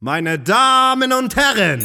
Meine 0.00 0.38
Damen 0.38 1.12
und 1.12 1.34
Herren! 1.34 1.84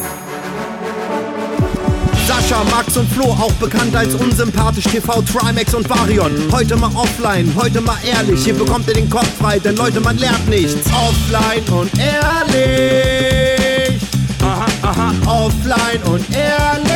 Sascha, 2.28 2.64
Max 2.66 2.96
und 2.96 3.10
Flo, 3.10 3.26
auch 3.26 3.52
bekannt 3.54 3.96
als 3.96 4.14
unsympathisch 4.14 4.84
TV, 4.84 5.24
Trimax 5.24 5.74
und 5.74 5.90
Varion. 5.90 6.32
Heute 6.52 6.76
mal 6.76 6.96
offline, 6.96 7.52
heute 7.56 7.82
mal 7.82 7.98
ehrlich, 8.06 8.44
hier 8.44 8.54
bekommt 8.54 8.88
ihr 8.88 8.94
den 8.94 9.10
Kopf 9.10 9.28
frei, 9.40 9.58
denn 9.58 9.76
Leute, 9.78 10.00
man 10.00 10.16
lernt 10.20 10.48
nichts. 10.48 10.88
Offline 10.94 11.68
und 11.76 11.90
ehrlich. 11.98 14.00
Aha, 14.44 14.68
aha, 14.84 15.12
offline 15.26 16.04
und 16.04 16.24
ehrlich. 16.36 16.92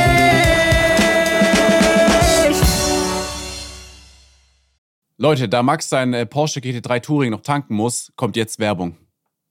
Leute, 5.17 5.49
da 5.49 5.63
Max 5.63 5.89
sein 5.89 6.13
äh, 6.13 6.27
Porsche 6.27 6.59
GT3 6.59 7.01
Touring 7.01 7.31
noch 7.31 7.41
tanken 7.41 7.73
muss, 7.73 8.11
kommt 8.15 8.35
jetzt 8.35 8.59
Werbung. 8.59 8.97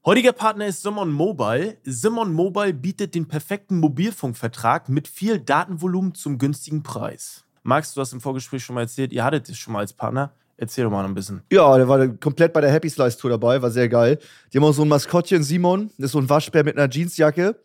Heutiger 0.07 0.31
Partner 0.31 0.69
ist 0.69 0.83
Simon 0.83 1.11
Mobile. 1.11 1.79
Simon 1.83 2.33
Mobile 2.33 2.73
bietet 2.73 3.17
den 3.17 3.27
perfekten 3.27 3.81
Mobilfunkvertrag 3.81 4.89
mit 4.89 5.09
viel 5.09 5.41
Datenvolumen 5.41 6.15
zum 6.15 6.39
günstigen 6.39 6.85
Preis. 6.85 7.45
Max, 7.65 7.93
du 7.93 8.01
hast 8.01 8.13
im 8.13 8.21
Vorgespräch 8.21 8.63
schon 8.63 8.77
mal 8.77 8.83
erzählt, 8.83 9.13
ihr 9.13 9.25
hattet 9.25 9.49
es 9.49 9.59
schon 9.59 9.73
mal 9.73 9.81
als 9.81 9.93
Partner. 9.93 10.31
Erzähl 10.57 10.85
doch 10.85 10.93
mal 10.93 11.05
ein 11.05 11.13
bisschen. 11.13 11.43
Ja, 11.51 11.77
der 11.77 11.89
war 11.89 12.07
komplett 12.07 12.53
bei 12.53 12.61
der 12.61 12.71
Happy 12.71 12.89
Slice 12.89 13.19
Tour 13.19 13.31
dabei, 13.31 13.61
war 13.61 13.73
sehr 13.73 13.89
geil. 13.89 14.21
Die 14.53 14.59
haben 14.59 14.65
auch 14.65 14.73
so 14.73 14.83
ein 14.83 14.89
Maskottchen, 14.89 15.43
Simon, 15.43 15.91
das 15.99 16.05
ist 16.07 16.13
so 16.13 16.21
ein 16.21 16.31
Waschbär 16.31 16.63
mit 16.63 16.79
einer 16.79 16.89
Jeansjacke. 16.89 17.57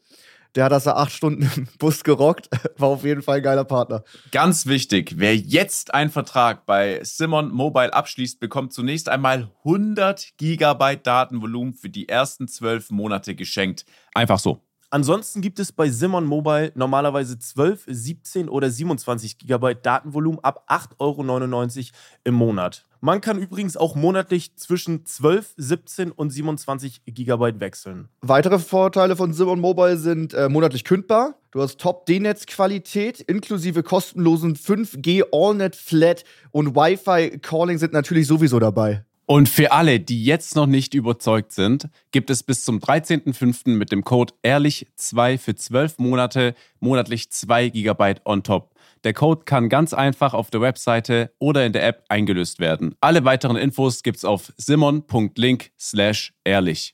Der 0.55 0.65
hat 0.65 0.71
das 0.71 0.83
da 0.83 0.93
acht 0.93 1.11
Stunden 1.11 1.49
im 1.55 1.67
Bus 1.79 2.03
gerockt. 2.03 2.49
War 2.77 2.89
auf 2.89 3.03
jeden 3.03 3.21
Fall 3.21 3.37
ein 3.37 3.43
geiler 3.43 3.63
Partner. 3.63 4.03
Ganz 4.31 4.65
wichtig, 4.65 5.13
wer 5.17 5.35
jetzt 5.35 5.93
einen 5.93 6.09
Vertrag 6.09 6.65
bei 6.65 6.99
Simon 7.03 7.51
Mobile 7.51 7.93
abschließt, 7.93 8.39
bekommt 8.39 8.73
zunächst 8.73 9.09
einmal 9.09 9.49
100 9.59 10.33
Gigabyte 10.37 11.05
Datenvolumen 11.05 11.73
für 11.73 11.89
die 11.89 12.09
ersten 12.09 12.47
zwölf 12.47 12.89
Monate 12.91 13.35
geschenkt. 13.35 13.85
Einfach 14.13 14.39
so. 14.39 14.61
Ansonsten 14.93 15.39
gibt 15.39 15.57
es 15.59 15.71
bei 15.71 15.89
Simon 15.89 16.25
Mobile 16.25 16.73
normalerweise 16.75 17.39
12, 17.39 17.85
17 17.87 18.49
oder 18.49 18.69
27 18.69 19.37
GB 19.37 19.75
Datenvolumen 19.81 20.41
ab 20.43 20.65
8,99 20.67 20.99
Euro 20.99 21.97
im 22.25 22.33
Monat. 22.33 22.85
Man 22.99 23.21
kann 23.21 23.39
übrigens 23.39 23.77
auch 23.77 23.95
monatlich 23.95 24.57
zwischen 24.57 25.05
12, 25.05 25.53
17 25.55 26.11
und 26.11 26.29
27 26.29 27.05
GB 27.05 27.61
wechseln. 27.61 28.09
Weitere 28.19 28.59
Vorteile 28.59 29.15
von 29.15 29.31
Simon 29.31 29.61
Mobile 29.61 29.95
sind 29.95 30.33
äh, 30.33 30.49
monatlich 30.49 30.83
kündbar. 30.83 31.35
Du 31.51 31.61
hast 31.61 31.79
Top-D-Netz-Qualität 31.79 33.21
inklusive 33.21 33.83
kostenlosen 33.83 34.57
5G 34.57 35.23
AllNet 35.31 35.77
Flat 35.77 36.25
und 36.51 36.75
Wi-Fi 36.75 37.39
Calling 37.39 37.77
sind 37.77 37.93
natürlich 37.93 38.27
sowieso 38.27 38.59
dabei. 38.59 39.05
Und 39.31 39.47
für 39.47 39.71
alle, 39.71 40.01
die 40.01 40.25
jetzt 40.25 40.57
noch 40.57 40.65
nicht 40.65 40.93
überzeugt 40.93 41.53
sind, 41.53 41.87
gibt 42.11 42.29
es 42.29 42.43
bis 42.43 42.65
zum 42.65 42.79
13.05. 42.79 43.77
mit 43.77 43.93
dem 43.93 44.03
Code 44.03 44.33
ehrlich2 44.43 45.37
für 45.37 45.55
12 45.55 45.99
Monate 45.99 46.53
monatlich 46.81 47.31
2 47.31 47.69
GB 47.69 48.15
on 48.25 48.43
top. 48.43 48.75
Der 49.05 49.13
Code 49.13 49.43
kann 49.45 49.69
ganz 49.69 49.93
einfach 49.93 50.33
auf 50.33 50.51
der 50.51 50.59
Webseite 50.59 51.31
oder 51.39 51.65
in 51.65 51.71
der 51.71 51.87
App 51.87 52.03
eingelöst 52.09 52.59
werden. 52.59 52.93
Alle 52.99 53.23
weiteren 53.23 53.55
Infos 53.55 54.03
gibt's 54.03 54.25
auf 54.25 54.51
simon.link 54.57 55.71
slash 55.79 56.33
ehrlich. 56.43 56.93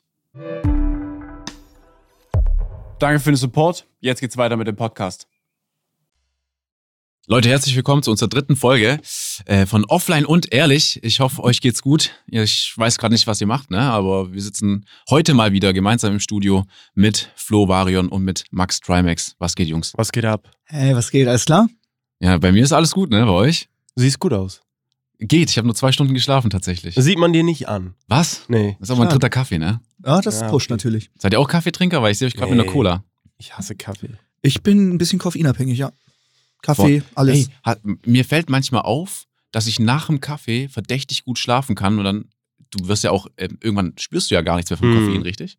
Danke 3.00 3.20
für 3.20 3.32
den 3.32 3.36
Support. 3.36 3.88
Jetzt 4.00 4.22
geht's 4.22 4.38
weiter 4.38 4.58
mit 4.58 4.68
dem 4.68 4.76
Podcast. 4.76 5.28
Leute, 7.30 7.50
herzlich 7.50 7.76
willkommen 7.76 8.04
zu 8.04 8.12
unserer 8.12 8.30
dritten 8.30 8.56
Folge 8.56 9.02
äh, 9.46 9.66
von 9.66 9.84
Offline 9.84 10.26
und 10.26 10.54
Ehrlich. 10.54 10.98
Ich 11.04 11.20
hoffe, 11.20 11.44
euch 11.44 11.60
geht's 11.60 11.82
gut. 11.82 12.12
Ich 12.28 12.72
weiß 12.78 12.98
gerade 12.98 13.14
nicht, 13.14 13.28
was 13.28 13.42
ihr 13.42 13.48
macht, 13.48 13.70
ne? 13.70 13.82
aber 13.82 14.32
wir 14.32 14.42
sitzen 14.42 14.86
heute 15.10 15.34
mal 15.34 15.52
wieder 15.52 15.74
gemeinsam 15.74 16.14
im 16.14 16.20
Studio 16.22 16.64
mit 16.96 17.30
Flo 17.36 17.68
Varion 17.68 18.08
und 18.08 18.24
mit 18.24 18.46
Max 18.52 18.80
Trimax. 18.80 19.36
Was 19.40 19.56
geht, 19.56 19.68
Jungs? 19.68 19.92
Was 19.98 20.14
geht 20.14 20.24
ab? 20.24 20.50
Hey, 20.64 20.96
was 20.96 21.12
geht? 21.12 21.28
Alles 21.28 21.44
klar? 21.44 21.68
Ja, 22.22 22.38
bei 22.38 22.54
mir 22.54 22.64
ist 22.64 22.72
alles 22.72 22.92
gut, 22.92 23.10
ne? 23.10 23.26
Bei 23.26 23.32
euch? 23.32 23.68
Siehst 23.98 24.20
gut 24.20 24.32
aus. 24.32 24.62
Geht, 25.20 25.50
ich 25.50 25.58
habe 25.58 25.68
nur 25.68 25.76
zwei 25.76 25.92
Stunden 25.92 26.14
geschlafen 26.14 26.50
tatsächlich. 26.50 26.96
Das 26.96 27.04
sieht 27.04 27.18
man 27.18 27.34
dir 27.34 27.44
nicht 27.44 27.68
an. 27.68 27.94
Was? 28.08 28.44
Nee. 28.48 28.78
Das 28.80 28.88
ist 28.88 28.92
aber 28.92 29.00
mein 29.04 29.10
dritter 29.10 29.30
Kaffee, 29.30 29.58
ne? 29.60 29.82
Ja, 30.06 30.22
das 30.22 30.40
Ja, 30.40 30.48
pusht 30.50 30.68
okay. 30.68 30.76
natürlich. 30.76 31.10
Seid 31.18 31.34
ihr 31.34 31.42
auch 31.42 31.50
Kaffeetrinker? 31.50 32.02
Weil 32.02 32.14
ich 32.14 32.20
sehe 32.20 32.28
euch 32.30 32.36
gerade 32.36 32.52
mit 32.52 32.60
einer 32.60 32.70
Nee. 32.70 32.74
Cola. 32.74 33.04
Ich 33.38 33.58
hasse 33.58 33.76
Kaffee. 33.76 34.12
Ich 34.42 34.62
bin 34.62 34.94
ein 34.94 34.98
bisschen 34.98 35.20
koffeinabhängig, 35.20 35.78
ja. 35.78 35.92
Kaffee, 36.62 37.04
alles. 37.16 37.38
Ey, 37.38 37.54
hat, 37.64 37.80
mir 38.06 38.26
fällt 38.26 38.50
manchmal 38.50 38.82
auf, 38.84 39.26
dass 39.52 39.68
ich 39.68 39.80
nach 39.80 40.08
dem 40.08 40.20
Kaffee 40.22 40.68
verdächtig 40.70 41.24
gut 41.24 41.40
schlafen 41.40 41.76
kann 41.76 41.98
und 41.98 42.04
dann, 42.06 42.26
du 42.72 42.88
wirst 42.88 43.04
ja 43.04 43.12
auch, 43.12 43.28
äh, 43.38 43.48
irgendwann 43.62 43.94
spürst 43.98 44.30
du 44.32 44.36
ja 44.36 44.42
gar 44.42 44.56
nichts 44.58 44.70
mehr 44.70 44.78
vom 44.78 44.94
Hm. 44.94 45.06
Koffein, 45.06 45.22
richtig? 45.22 45.58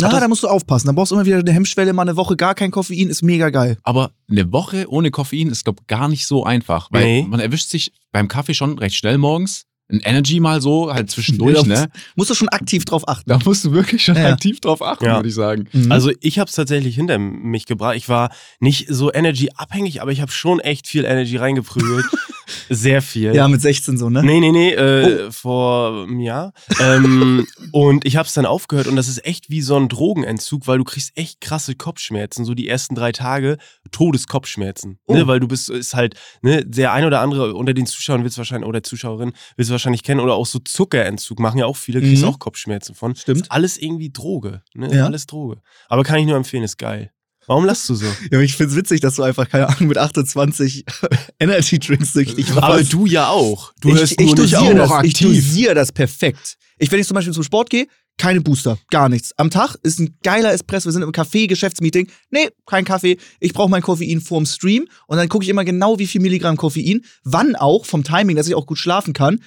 Na, 0.00 0.08
das- 0.08 0.20
da 0.20 0.28
musst 0.28 0.44
du 0.44 0.48
aufpassen. 0.48 0.86
Da 0.86 0.92
brauchst 0.92 1.10
du 1.10 1.16
immer 1.16 1.26
wieder 1.26 1.38
eine 1.38 1.52
Hemmschwelle, 1.52 1.92
mal 1.92 2.02
eine 2.02 2.16
Woche 2.16 2.36
gar 2.36 2.54
kein 2.54 2.70
Koffein, 2.70 3.08
ist 3.10 3.22
mega 3.22 3.50
geil. 3.50 3.78
Aber 3.82 4.12
eine 4.30 4.52
Woche 4.52 4.88
ohne 4.88 5.10
Koffein 5.10 5.48
ist, 5.50 5.64
glaube 5.64 5.82
gar 5.88 6.06
nicht 6.08 6.24
so 6.26 6.44
einfach. 6.44 6.88
Weil 6.92 7.04
Nee. 7.04 7.22
man 7.28 7.40
erwischt 7.40 7.68
sich 7.68 7.92
beim 8.12 8.28
Kaffee 8.28 8.54
schon 8.54 8.78
recht 8.78 8.94
schnell 8.94 9.18
morgens. 9.18 9.64
Ein 9.90 10.00
Energy 10.00 10.38
mal 10.38 10.60
so, 10.60 10.92
halt 10.92 11.10
zwischendurch, 11.10 11.56
Ja, 11.56 11.62
ne? 11.62 11.88
Musst 12.14 12.28
du 12.28 12.34
schon 12.34 12.50
aktiv 12.50 12.84
drauf 12.84 13.08
achten. 13.08 13.30
Da 13.30 13.38
musst 13.42 13.64
du 13.64 13.72
wirklich 13.72 14.04
schon 14.04 14.16
Ja. 14.16 14.32
aktiv 14.32 14.60
drauf 14.60 14.82
achten, 14.82 15.06
Ja. 15.06 15.16
würde 15.16 15.28
ich 15.30 15.34
sagen. 15.34 15.66
Mhm. 15.72 15.90
Also 15.90 16.10
ich 16.20 16.38
habe 16.38 16.48
es 16.48 16.54
tatsächlich 16.54 16.94
hinter 16.96 17.18
mich 17.18 17.64
gebracht. 17.64 17.96
Ich 17.96 18.08
war 18.08 18.30
nicht 18.60 18.86
so 18.90 19.10
Energy 19.12 19.48
abhängig, 19.56 20.02
aber 20.02 20.12
ich 20.12 20.20
habe 20.20 20.30
schon 20.30 20.60
echt 20.60 20.86
viel 20.86 21.04
Energy 21.06 21.36
reingeprügelt. 21.36 22.04
Sehr 22.68 23.02
viel. 23.02 23.34
ja, 23.34 23.48
mit 23.48 23.60
16 23.60 23.98
so, 23.98 24.10
ne? 24.10 24.22
Nee, 24.22 24.40
nee, 24.40 24.52
nee, 24.52 24.72
äh, 24.72 25.30
vor 25.30 26.04
einem 26.04 26.20
Jahr. 26.20 26.52
Ähm, 26.80 27.46
und 27.72 28.04
ich 28.06 28.16
habe 28.16 28.26
es 28.26 28.34
dann 28.34 28.46
aufgehört 28.46 28.86
und 28.86 28.96
das 28.96 29.08
ist 29.08 29.24
echt 29.26 29.50
wie 29.50 29.60
so 29.62 29.76
ein 29.76 29.88
Drogenentzug, 29.88 30.66
weil 30.66 30.78
du 30.78 30.84
kriegst 30.84 31.16
echt 31.16 31.40
krasse 31.40 31.74
Kopfschmerzen. 31.74 32.44
So 32.44 32.54
die 32.54 32.68
ersten 32.68 32.94
drei 32.94 33.12
Tage 33.12 33.58
Todeskopfschmerzen. 33.90 34.98
Oh. 35.06 35.14
Ne? 35.14 35.26
Weil 35.26 35.40
du 35.40 35.48
bist, 35.48 35.70
ist 35.70 35.94
halt, 35.94 36.14
ne, 36.42 36.64
der 36.64 36.92
ein 36.92 37.04
oder 37.04 37.20
andere 37.20 37.54
unter 37.54 37.74
den 37.74 37.86
Zuschauern 37.86 38.22
wird 38.22 38.32
es 38.32 38.38
wahrscheinlich, 38.38 38.68
oder 38.68 38.82
Zuschauerin 38.82 39.32
wird 39.56 39.66
es 39.66 39.70
wahrscheinlich 39.70 40.02
kennen, 40.02 40.20
oder 40.20 40.34
auch 40.34 40.46
so 40.46 40.58
Zuckerentzug 40.58 41.38
machen 41.40 41.58
ja 41.58 41.66
auch 41.66 41.76
viele, 41.76 42.00
kriegst 42.00 42.22
Mhm. 42.22 42.28
auch 42.28 42.38
Kopfschmerzen 42.38 42.94
von. 42.94 43.14
Stimmt. 43.14 43.42
Ist 43.42 43.52
alles 43.52 43.76
irgendwie 43.78 44.10
Droge. 44.10 44.62
Ne? 44.74 44.94
Ja. 44.94 45.06
Alles 45.06 45.26
Droge. 45.26 45.60
Aber 45.88 46.02
kann 46.04 46.18
ich 46.18 46.26
nur 46.26 46.36
empfehlen, 46.36 46.62
ist 46.64 46.78
geil. 46.78 47.10
Warum 47.48 47.64
lachst 47.64 47.88
du 47.88 47.94
so? 47.94 48.04
Ja, 48.30 48.40
ich 48.40 48.54
find's 48.54 48.76
witzig, 48.76 49.00
dass 49.00 49.16
du 49.16 49.22
einfach, 49.22 49.48
keine 49.48 49.68
Ahnung, 49.68 49.88
mit 49.88 49.96
28 49.96 50.84
Energy 51.40 51.78
Drinks 51.78 52.12
süchtig 52.12 52.50
Aber 52.52 52.60
warst. 52.60 52.92
du 52.92 53.06
ja 53.06 53.28
auch. 53.28 53.72
Du 53.80 53.88
ich, 53.88 53.94
hörst 53.96 54.12
ich 54.12 54.18
nur 54.18 54.36
nicht 54.36 54.54
dosiere 54.54 54.74
das, 54.74 54.92
ich 55.02 55.14
dosiere 55.14 55.74
das 55.74 55.90
perfekt. 55.90 56.58
Ich, 56.78 56.92
wenn 56.92 57.00
ich 57.00 57.06
zum 57.06 57.14
Beispiel 57.14 57.32
zum 57.32 57.42
Sport 57.42 57.70
gehe, 57.70 57.86
keine 58.18 58.42
Booster, 58.42 58.78
gar 58.90 59.08
nichts. 59.08 59.32
Am 59.38 59.48
Tag 59.48 59.76
ist 59.82 59.98
ein 59.98 60.18
geiler 60.22 60.52
Espresso, 60.52 60.86
wir 60.86 60.92
sind 60.92 61.02
im 61.02 61.12
Café, 61.12 61.46
Geschäftsmeeting. 61.46 62.10
Nee, 62.30 62.50
kein 62.66 62.84
Kaffee. 62.84 63.16
Ich 63.40 63.54
brauche 63.54 63.70
mein 63.70 63.80
Koffein 63.80 64.20
vorm 64.20 64.44
Stream 64.44 64.86
und 65.06 65.16
dann 65.16 65.30
gucke 65.30 65.44
ich 65.44 65.48
immer 65.48 65.64
genau, 65.64 65.98
wie 65.98 66.06
viel 66.06 66.20
Milligramm 66.20 66.58
Koffein, 66.58 67.02
wann 67.24 67.56
auch, 67.56 67.86
vom 67.86 68.04
Timing, 68.04 68.36
dass 68.36 68.46
ich 68.46 68.54
auch 68.54 68.66
gut 68.66 68.78
schlafen 68.78 69.14
kann. 69.14 69.40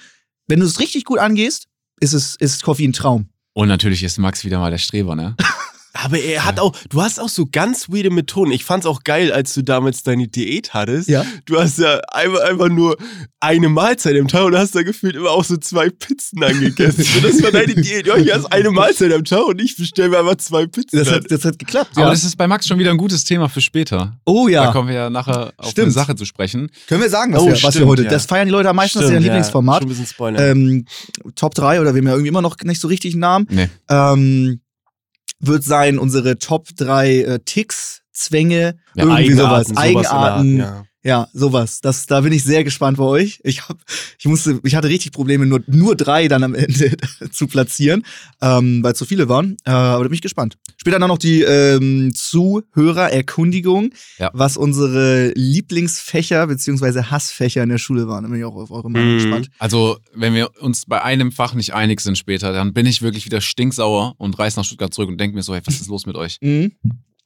Wenn 0.48 0.58
du 0.58 0.66
es 0.66 0.80
richtig 0.80 1.04
gut 1.04 1.20
angehst, 1.20 1.68
ist 2.00 2.14
es 2.14 2.34
ist 2.34 2.64
Koffein 2.64 2.90
ein 2.90 2.92
Traum. 2.94 3.28
Und 3.52 3.68
natürlich 3.68 4.02
ist 4.02 4.18
Max 4.18 4.44
wieder 4.44 4.58
mal 4.58 4.70
der 4.72 4.78
Streber, 4.78 5.14
ne? 5.14 5.36
Aber 6.04 6.18
er 6.18 6.44
hat 6.44 6.58
auch, 6.60 6.74
du 6.90 7.02
hast 7.02 7.20
auch 7.20 7.28
so 7.28 7.46
ganz 7.50 7.88
weirde 7.88 8.10
Methoden. 8.10 8.50
Ich 8.52 8.64
fand's 8.64 8.86
auch 8.86 9.04
geil, 9.04 9.32
als 9.32 9.54
du 9.54 9.62
damals 9.62 10.02
deine 10.02 10.28
Diät 10.28 10.74
hattest. 10.74 11.08
Ja. 11.08 11.24
Du 11.46 11.58
hast 11.60 11.78
ja 11.78 12.00
einfach, 12.12 12.40
einfach 12.40 12.68
nur 12.68 12.96
eine 13.40 13.68
Mahlzeit 13.68 14.18
am 14.20 14.28
Tag 14.28 14.44
und 14.44 14.56
hast 14.56 14.74
da 14.74 14.82
gefühlt 14.82 15.16
immer 15.16 15.30
auch 15.30 15.44
so 15.44 15.56
zwei 15.56 15.90
Pizzen 15.90 16.42
angegessen. 16.42 17.04
das 17.22 17.42
war 17.42 17.50
deine 17.50 17.74
Diät. 17.74 18.06
Ja, 18.06 18.16
hier 18.16 18.34
hast 18.34 18.46
eine 18.52 18.70
Mahlzeit 18.70 19.12
am 19.12 19.24
Tag 19.24 19.44
und 19.46 19.60
ich 19.60 19.76
bestelle 19.76 20.08
mir 20.10 20.18
einfach 20.20 20.36
zwei 20.36 20.66
Pizzen. 20.66 20.98
Das 20.98 21.10
hat, 21.10 21.30
das 21.30 21.44
hat 21.44 21.58
geklappt. 21.58 21.90
Aber 21.94 22.06
Ja. 22.06 22.10
das 22.10 22.24
ist 22.24 22.36
bei 22.36 22.46
Max 22.46 22.66
schon 22.66 22.78
wieder 22.78 22.90
ein 22.90 22.96
gutes 22.96 23.24
Thema 23.24 23.48
für 23.48 23.60
später. 23.60 24.16
oh 24.24 24.46
Da 24.46 24.52
ja. 24.52 24.72
kommen 24.72 24.88
wir 24.88 24.94
ja 24.94 25.10
nachher 25.10 25.52
auf 25.56 25.70
Stimmt. 25.70 25.86
eine 25.86 25.92
Sache 25.92 26.14
zu 26.16 26.24
sprechen. 26.24 26.70
Können 26.88 27.02
wir 27.02 27.10
sagen, 27.10 27.32
was, 27.32 27.40
Oh, 27.42 27.46
wir, 27.46 27.52
was 27.54 27.62
wir 27.62 27.70
stimmt, 27.72 27.86
heute. 27.88 28.04
ja. 28.04 28.10
Das 28.10 28.26
feiern 28.26 28.46
die 28.46 28.52
Leute 28.52 28.68
am 28.68 28.76
meisten, 28.76 28.98
das 28.98 29.04
ist 29.04 29.10
Stimmt, 29.10 29.22
ihr 29.24 29.30
Lieblingsformat. 29.30 29.82
Schon 29.82 29.86
ein 29.86 29.88
bisschen 29.88 30.06
Spoiler. 30.06 30.50
ähm, 30.50 30.84
Top 31.36 31.54
3 31.54 31.80
oder 31.80 31.94
wir 31.94 31.98
haben 32.00 32.06
ja 32.06 32.12
irgendwie 32.12 32.28
immer 32.28 32.42
noch 32.42 32.56
nicht 32.64 32.80
so 32.80 32.88
richtig 32.88 33.14
einen 33.14 33.20
Namen, 33.20 33.46
Nee. 33.50 33.68
ähm, 33.88 34.60
wird 35.42 35.64
sein 35.64 35.98
unsere 35.98 36.38
Top 36.38 36.68
3 36.76 37.18
äh, 37.18 37.38
Ticks, 37.44 38.02
Zwänge, 38.12 38.76
Ja, 38.94 39.04
irgendwie 39.04 39.32
sowas. 39.34 39.68
sowas 39.68 39.76
Eigenarten. 39.78 40.60
Art, 40.60 40.76
ja. 40.76 40.84
Ja, 41.04 41.28
sowas. 41.32 41.80
Das, 41.80 42.06
da 42.06 42.20
bin 42.20 42.32
ich 42.32 42.44
sehr 42.44 42.62
gespannt 42.62 42.96
bei 42.96 43.02
euch. 43.04 43.40
Ich 43.42 43.68
hab, 43.68 43.76
ich 44.18 44.24
musste, 44.26 44.60
ich 44.62 44.76
hatte 44.76 44.88
richtig 44.88 45.10
Probleme, 45.12 45.46
nur, 45.46 45.60
nur 45.66 45.96
drei 45.96 46.28
dann 46.28 46.44
am 46.44 46.54
Ende 46.54 46.96
zu 47.32 47.48
platzieren, 47.48 48.04
ähm, 48.40 48.84
weil 48.84 48.94
so 48.94 49.04
viele 49.04 49.28
waren. 49.28 49.56
Äh, 49.64 49.70
aber 49.70 50.04
da 50.04 50.08
bin 50.08 50.14
ich 50.14 50.22
gespannt. 50.22 50.56
Später 50.76 51.00
dann 51.00 51.08
noch 51.08 51.18
die 51.18 51.42
ähm, 51.42 52.12
Zuhörererkundigung, 52.14 53.90
Ja. 54.18 54.30
was 54.32 54.56
unsere 54.56 55.32
Lieblingsfächer 55.34 56.46
beziehungsweise 56.46 57.10
Hassfächer 57.10 57.62
in 57.62 57.68
der 57.68 57.78
Schule 57.78 58.06
waren. 58.08 58.24
Da 58.24 58.30
bin 58.30 58.38
ich 58.38 58.44
auch 58.44 58.54
auf 58.56 58.70
eure 58.70 58.90
Meinung 58.90 59.14
Mhm. 59.14 59.18
gespannt. 59.18 59.48
Also, 59.58 59.98
wenn 60.14 60.34
wir 60.34 60.50
uns 60.60 60.86
bei 60.86 61.02
einem 61.02 61.32
Fach 61.32 61.54
nicht 61.54 61.74
einig 61.74 62.00
sind 62.00 62.16
später, 62.18 62.52
dann 62.52 62.72
bin 62.72 62.86
ich 62.86 63.02
wirklich 63.02 63.24
wieder 63.26 63.40
stinksauer 63.40 64.14
und 64.18 64.38
reiß 64.38 64.56
nach 64.56 64.64
Stuttgart 64.64 64.92
zurück 64.94 65.08
und 65.08 65.18
denke 65.20 65.34
mir 65.36 65.42
so, 65.42 65.54
hey, 65.54 65.62
was 65.64 65.80
ist 65.80 65.88
los 65.88 66.06
mit 66.06 66.16
euch? 66.16 66.38
Mhm. 66.40 66.72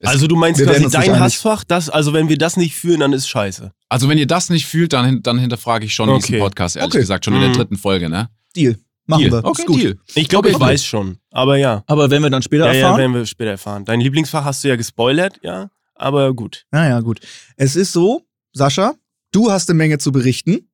Also 0.02 0.26
du 0.26 0.36
meinst 0.36 0.62
quasi 0.62 0.88
dein. 0.90 1.18
Hassfach, 1.18 1.64
das, 1.64 1.88
also 1.88 2.12
wenn 2.12 2.28
wir 2.28 2.36
das 2.38 2.56
nicht 2.56 2.74
fühlen, 2.74 3.00
dann 3.00 3.12
ist 3.12 3.28
scheiße. 3.28 3.72
Also, 3.88 4.08
wenn 4.08 4.18
ihr 4.18 4.26
das 4.26 4.50
nicht 4.50 4.66
fühlt, 4.66 4.92
dann, 4.92 5.22
dann 5.22 5.38
hinterfrage 5.38 5.86
ich 5.86 5.94
schon 5.94 6.08
Okay. 6.10 6.20
diesen 6.26 6.38
Podcast, 6.40 6.76
ehrlich 6.76 6.90
Okay. 6.92 6.98
gesagt, 7.00 7.24
schon 7.24 7.34
in 7.34 7.40
der 7.40 7.48
Mhm. 7.50 7.54
dritten 7.54 7.76
Folge, 7.76 8.08
ne? 8.10 8.28
Deal. 8.54 8.76
Machen 9.06 9.20
Deal. 9.20 9.32
wir. 9.32 9.44
Okay, 9.44 9.62
ist 9.62 9.66
gut. 9.66 9.80
Deal. 9.80 9.98
Ich 10.16 10.28
glaube, 10.28 10.48
ich 10.50 10.56
Okay. 10.56 10.64
weiß 10.64 10.84
schon. 10.84 11.18
Aber 11.30 11.56
ja. 11.56 11.82
Aber 11.86 12.10
wenn 12.10 12.22
wir 12.22 12.30
dann 12.30 12.42
später 12.42 12.66
Ja, 12.66 12.72
ja, 12.72 12.80
erfahren. 12.80 12.98
werden 12.98 13.14
wir 13.14 13.26
später 13.26 13.50
erfahren. 13.52 13.84
Dein 13.84 14.00
Lieblingsfach 14.00 14.44
hast 14.44 14.64
du 14.64 14.68
ja 14.68 14.76
gespoilert, 14.76 15.38
ja. 15.42 15.70
Aber 15.94 16.34
gut. 16.34 16.66
naja, 16.72 17.00
gut. 17.00 17.20
Es 17.56 17.74
ist 17.76 17.92
so, 17.92 18.22
Sascha, 18.52 18.94
du 19.32 19.50
hast 19.50 19.70
eine 19.70 19.76
Menge 19.78 19.96
zu 19.98 20.12
berichten. 20.12 20.68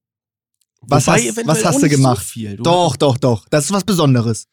Was 0.80 1.06
Wobei 1.06 1.28
hast- 1.28 1.46
was 1.46 1.64
hast 1.64 1.82
du 1.82 1.88
gemacht? 1.88 2.24
So 2.24 2.30
viel. 2.32 2.56
Du 2.56 2.62
Doch, 2.64 2.96
doch, 2.96 3.16
doch. 3.18 3.46
Das 3.50 3.66
ist 3.66 3.72
was 3.72 3.84
Besonderes. 3.84 4.46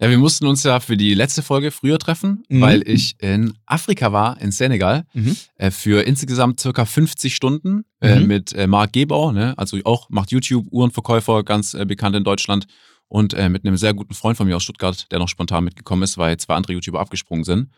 Ja, 0.00 0.10
wir 0.10 0.18
mussten 0.18 0.46
uns 0.46 0.62
ja 0.64 0.80
für 0.80 0.96
die 0.96 1.14
letzte 1.14 1.42
Folge 1.42 1.70
früher 1.70 1.98
treffen, 1.98 2.42
Mhm. 2.48 2.60
weil 2.60 2.88
ich 2.88 3.14
in 3.20 3.54
Afrika 3.66 4.12
war, 4.12 4.40
in 4.40 4.50
Senegal, 4.50 5.04
Mhm. 5.14 5.36
äh, 5.56 5.70
für 5.70 6.02
insgesamt 6.06 6.58
circa 6.60 6.84
50 6.84 7.34
Stunden 7.36 7.84
äh, 8.00 8.18
Mhm. 8.20 8.26
mit 8.26 8.52
äh, 8.54 8.66
Marc 8.66 8.92
Gebau, 8.92 9.30
ne? 9.32 9.54
also 9.56 9.78
auch 9.84 10.10
macht 10.10 10.32
YouTube, 10.32 10.66
Uhrenverkäufer, 10.70 11.44
ganz 11.44 11.74
äh, 11.74 11.84
bekannt 11.86 12.16
in 12.16 12.24
Deutschland 12.24 12.66
und 13.08 13.34
äh, 13.34 13.48
mit 13.48 13.64
einem 13.64 13.76
sehr 13.76 13.94
guten 13.94 14.14
Freund 14.14 14.36
von 14.36 14.46
mir 14.48 14.56
aus 14.56 14.64
Stuttgart, 14.64 15.06
der 15.12 15.20
noch 15.20 15.28
spontan 15.28 15.62
mitgekommen 15.64 16.02
ist, 16.02 16.18
weil 16.18 16.36
zwei 16.38 16.54
andere 16.56 16.72
YouTuber 16.72 16.98
abgesprungen 17.00 17.44
sind. 17.44 17.68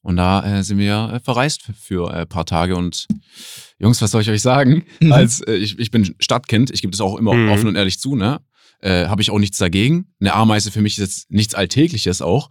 Und 0.00 0.16
da 0.16 0.58
äh, 0.58 0.62
sind 0.62 0.78
wir 0.78 1.20
verreist 1.24 1.62
für, 1.80 2.12
ein 2.12 2.28
paar 2.28 2.44
Tage 2.46 2.76
und 2.76 3.06
Jungs, 3.78 4.00
was 4.00 4.10
soll 4.12 4.20
ich 4.22 4.30
euch 4.30 4.42
sagen? 4.42 4.84
Mhm. 5.00 5.12
Als 5.12 5.42
ich, 5.48 5.78
ich 5.78 5.90
bin 5.90 6.14
Stadtkind, 6.20 6.70
ich 6.70 6.82
gebe 6.82 6.92
das 6.92 7.00
auch 7.00 7.16
immer 7.18 7.34
Mhm. 7.34 7.48
offen 7.48 7.68
und 7.68 7.76
ehrlich 7.76 7.98
zu, 7.98 8.14
ne? 8.14 8.40
Äh, 8.84 9.06
Habe 9.06 9.22
ich 9.22 9.30
auch 9.30 9.38
nichts 9.38 9.56
dagegen. 9.58 10.08
Eine 10.20 10.34
Ameise 10.34 10.70
für 10.70 10.82
mich 10.82 10.98
ist 10.98 11.00
jetzt 11.00 11.30
nichts 11.30 11.54
Alltägliches 11.54 12.20
auch. 12.20 12.50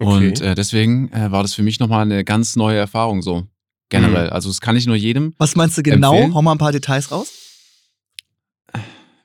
Okay. 0.00 0.28
Und 0.28 0.40
äh, 0.40 0.54
deswegen 0.54 1.10
äh, 1.12 1.30
war 1.30 1.42
das 1.42 1.54
für 1.54 1.62
mich 1.62 1.78
nochmal 1.78 2.02
eine 2.02 2.24
ganz 2.24 2.56
neue 2.56 2.76
Erfahrung 2.78 3.22
so. 3.22 3.46
Generell. 3.88 4.30
Also 4.30 4.48
das 4.50 4.60
kann 4.60 4.76
ich 4.76 4.86
nur 4.86 4.96
jedem. 4.96 5.34
Was 5.38 5.56
meinst 5.56 5.78
du 5.78 5.82
genau? 5.82 6.12
Empfehlen? 6.12 6.34
Hau 6.34 6.42
mal 6.42 6.52
ein 6.52 6.58
paar 6.58 6.72
Details 6.72 7.10
raus. 7.10 7.28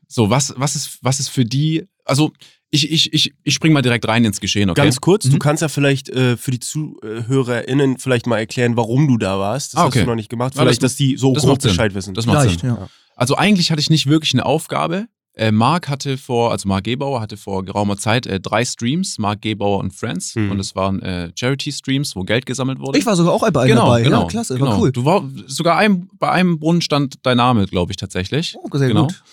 So, 0.08 0.30
was, 0.30 0.54
was 0.58 0.76
ist, 0.76 1.00
was 1.02 1.20
ist 1.20 1.30
für 1.30 1.44
die, 1.44 1.88
also 2.06 2.32
ich, 2.70 2.92
ich, 2.92 3.14
ich, 3.14 3.34
ich 3.44 3.54
spring 3.54 3.74
mal 3.74 3.82
direkt 3.82 4.08
rein 4.08 4.24
ins 4.26 4.40
Geschehen, 4.40 4.70
okay? 4.70 4.82
Ganz 4.82 5.02
kurz, 5.02 5.26
du 5.26 5.32
Mhm. 5.34 5.40
kannst 5.40 5.62
ja 5.62 5.68
vielleicht 5.70 6.10
äh, 6.10 6.38
für 6.38 6.52
die 6.52 6.60
ZuhörerInnen 6.60 7.98
vielleicht 7.98 8.28
mal 8.28 8.38
erklären, 8.38 8.78
warum 8.78 9.08
du 9.08 9.18
da 9.18 9.40
warst. 9.40 9.74
Das 9.74 9.80
Ah, 9.80 9.84
hast 9.86 9.88
okay. 9.90 10.02
du 10.02 10.06
noch 10.08 10.16
nicht 10.16 10.30
gemacht. 10.30 10.54
Ja, 10.56 10.62
Vielleicht, 10.62 10.84
das- 10.84 10.94
dass 10.94 10.98
die 10.98 11.18
so 11.18 11.34
das 11.34 11.44
grob. 11.44 11.60
Bescheid 11.62 11.94
wissen. 11.96 12.14
Das 12.14 12.26
macht 12.26 12.42
Vielleicht, 12.42 12.60
Sinn. 12.62 12.70
ja. 12.70 12.90
Also 13.16 13.36
eigentlich 13.38 13.72
hatte 13.72 13.82
ich 13.82 13.90
nicht 13.90 14.06
wirklich 14.08 14.34
eine 14.34 14.46
Aufgabe. 14.46 15.08
Äh, 15.36 15.52
Marc 15.52 15.90
hatte 15.90 16.18
vor, 16.18 16.52
also 16.52 16.68
Marc 16.68 16.84
Gebauer 16.84 17.20
hatte 17.20 17.38
vor 17.38 17.64
geraumer 17.66 17.98
Zeit 17.98 18.28
äh, 18.28 18.40
drei 18.40 18.64
Streams, 18.66 19.18
Marc 19.18 19.42
Gebauer 19.42 19.80
und 19.80 19.92
Friends. 19.92 20.36
Mhm. 20.36 20.52
Und 20.52 20.60
es 20.60 20.76
waren 20.76 21.02
äh, 21.02 21.32
Charity-Streams, 21.36 22.16
wo 22.16 22.24
Geld 22.24 22.46
gesammelt 22.46 22.80
wurde. 22.80 23.00
Ich 23.00 23.06
war 23.06 23.16
sogar 23.16 23.34
auch 23.34 23.42
bei 23.52 23.62
einem 23.62 23.70
genau, 23.72 23.86
dabei. 23.88 24.04
genau, 24.04 24.22
ja, 24.22 24.28
klasse, 24.28 24.56
genau. 24.56 24.72
war 24.72 24.80
cool. 24.80 24.92
Du 24.92 25.06
war 25.06 25.28
sogar 25.48 25.78
ein, 25.78 26.08
bei 26.20 26.30
einem 26.32 26.60
Brunnen 26.60 26.82
stand 26.82 27.16
dein 27.24 27.38
Name, 27.38 27.66
glaube 27.66 27.92
ich, 27.92 27.98
tatsächlich. 27.98 28.56
Oh, 28.62 28.78
sehr 28.78 28.88
genau. 28.90 29.08
gut. 29.08 29.24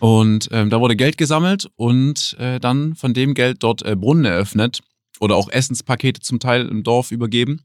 Und 0.00 0.48
ähm, 0.52 0.68
da 0.68 0.80
wurde 0.80 0.96
Geld 0.96 1.16
gesammelt 1.16 1.70
und 1.76 2.36
äh, 2.38 2.60
dann 2.60 2.94
von 2.94 3.14
dem 3.14 3.32
Geld 3.32 3.62
dort 3.62 3.82
äh, 3.82 3.96
Brunnen 3.96 4.26
eröffnet 4.26 4.80
oder 5.18 5.36
auch 5.36 5.48
Essenspakete 5.48 6.20
zum 6.20 6.40
Teil 6.40 6.66
im 6.68 6.82
Dorf 6.82 7.10
übergeben. 7.10 7.62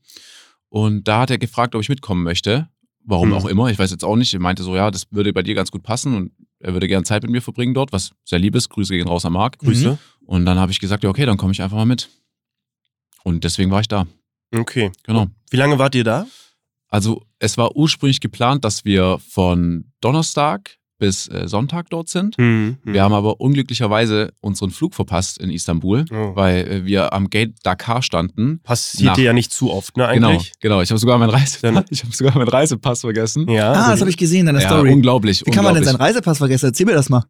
Und 0.69 1.07
da 1.07 1.19
hat 1.19 1.31
er 1.31 1.38
gefragt, 1.38 1.75
ob 1.75 1.81
ich 1.81 1.89
mitkommen 1.89 2.24
möchte. 2.24 2.69
Warum 3.06 3.30
Mhm. 3.30 3.35
auch 3.35 3.45
immer, 3.45 3.68
ich 3.69 3.77
weiß 3.77 3.91
jetzt 3.91 4.06
auch 4.06 4.15
nicht. 4.15 4.33
Er 4.33 4.39
meinte 4.39 4.63
so, 4.63 4.75
ja, 4.75 4.89
das 4.89 5.07
würde 5.12 5.33
bei 5.33 5.44
dir 5.44 5.53
ganz 5.53 5.69
gut 5.69 5.83
passen 5.83 6.15
und 6.15 6.31
er 6.63 6.74
würde 6.74 6.88
gerne 6.88 7.04
Zeit 7.04 7.24
mit 7.24 7.31
mir 7.31 7.42
verbringen 7.42 7.74
dort, 7.74 7.92
was 7.92 8.12
sehr 8.24 8.39
lieb 8.39 8.56
ist. 8.56 8.69
Grüße 8.69 8.95
gehen 8.95 9.07
raus 9.07 9.25
an 9.25 9.33
Marc. 9.33 9.60
Grüße. 9.60 9.98
Und 10.25 10.45
dann 10.45 10.57
habe 10.57 10.71
ich 10.71 10.80
gesagt, 10.80 11.04
ja, 11.04 11.10
okay, 11.10 11.25
dann 11.25 11.38
komme 11.38 11.51
ich 11.51 11.62
einfach 11.62 11.75
mal 11.75 11.86
mit. 11.86 12.10
Und 13.24 13.44
deswegen 13.44 13.69
war 13.69 13.81
ich 13.81 13.88
da. 13.88 14.07
Okay. 14.56 14.92
Genau. 15.04 15.27
Wie 15.50 15.57
lange 15.57 15.77
wart 15.77 15.94
ihr 15.95 16.06
da? 16.06 16.25
Also 16.88 17.25
es 17.39 17.57
war 17.57 17.75
ursprünglich 17.75 18.21
geplant, 18.21 18.63
dass 18.63 18.86
wir 18.86 19.19
von 19.19 19.92
Donnerstag 20.00 20.77
bis 21.00 21.28
äh, 21.28 21.48
Sonntag 21.48 21.90
dort 21.90 22.07
sind. 22.07 22.38
Mhm. 22.38 22.78
Wir 22.84 23.01
haben 23.04 23.13
aber 23.13 23.42
unglücklicherweise 23.42 24.31
unseren 24.42 24.72
Flug 24.72 24.95
verpasst 24.95 25.38
in 25.40 25.50
Istanbul, 25.50 26.06
Oh. 26.12 26.36
weil 26.36 26.68
äh, 26.68 26.86
wir 26.86 27.13
am 27.13 27.30
Gate 27.30 27.56
Dakar 27.63 28.01
standen. 28.01 28.60
Passiert 28.63 29.18
dir 29.18 29.24
ja 29.25 29.34
nicht 29.34 29.51
zu 29.51 29.72
oft, 29.72 29.98
ne, 29.98 30.07
Genau, 30.13 30.30
eigentlich? 30.30 30.51
genau. 30.62 30.81
Ich 30.81 30.90
habe 30.92 31.00
sogar 31.00 31.18
meinen 31.18 31.30
Reise, 31.31 31.57
Dann- 31.62 31.84
ich 31.90 32.04
habe 32.04 32.16
sogar 32.16 32.38
meinen 32.38 32.48
Reisepass 32.48 33.01
vergessen. 33.01 33.50
Ja. 33.50 33.72
Ah, 33.72 33.75
also 33.80 33.92
das 33.92 34.00
habe 34.01 34.10
ich 34.12 34.18
gesehen 34.18 34.42
in 34.42 34.45
deiner 34.48 34.62
Ja, 34.62 34.69
Story. 34.69 34.92
unglaublich. 34.92 35.44
Wie 35.45 35.51
kann 35.51 35.63
man 35.63 35.74
denn 35.75 35.84
seinen. 35.84 35.95
Reisepass 35.98 36.38
vergessen? 36.38 36.68
Erzähl 36.68 36.86
mir 36.86 36.94
das 36.94 37.10
mal. 37.10 37.24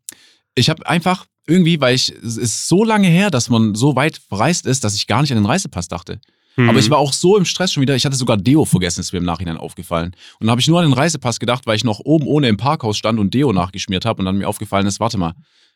Ich 0.55 0.69
habe 0.69 0.85
einfach 0.87 1.25
irgendwie, 1.47 1.81
weil 1.81 1.95
ich 1.95 2.09
es 2.23 2.37
ist 2.37 2.67
so 2.67 2.83
lange 2.83 3.07
her, 3.07 3.31
dass 3.31 3.49
man 3.49 3.75
so 3.75 3.95
weit 3.95 4.17
verreist 4.29 4.65
ist, 4.67 4.83
dass 4.83 4.95
ich 4.95 5.07
gar 5.07 5.21
nicht 5.21 5.31
an 5.31 5.37
den 5.39 5.45
Reisepass 5.45 5.87
dachte. 5.87 6.19
Mhm. 6.55 6.69
Aber 6.69 6.79
ich 6.79 6.89
war 6.89 6.97
auch 6.99 7.13
so 7.13 7.37
im 7.37 7.45
Stress 7.45 7.73
schon 7.73 7.81
wieder, 7.81 7.95
ich 7.95 8.05
hatte 8.05 8.15
sogar 8.15 8.37
Deo 8.37 8.65
vergessen, 8.65 8.99
ist 9.01 9.11
mir 9.13 9.19
im 9.19 9.25
Nachhinein 9.25 9.57
aufgefallen. 9.57 10.07
Und 10.39 10.41
dann 10.47 10.51
habe 10.51 10.61
ich 10.61 10.67
nur 10.67 10.79
an 10.79 10.85
den 10.89 10.93
Reisepass 10.93 11.39
gedacht, 11.39 11.65
weil 11.65 11.75
ich 11.75 11.83
noch 11.83 11.99
oben 11.99 12.27
ohne 12.27 12.47
im 12.47 12.57
Parkhaus 12.57 12.97
stand 12.97 13.19
und 13.19 13.33
Deo 13.33 13.53
nachgeschmiert 13.53 14.05
habe 14.05 14.19
und 14.19 14.25
dann 14.25 14.37
mir 14.37 14.47
aufgefallen 14.47 14.85
ist, 14.87 14.99
warte 14.99 15.17
mal, 15.17 15.33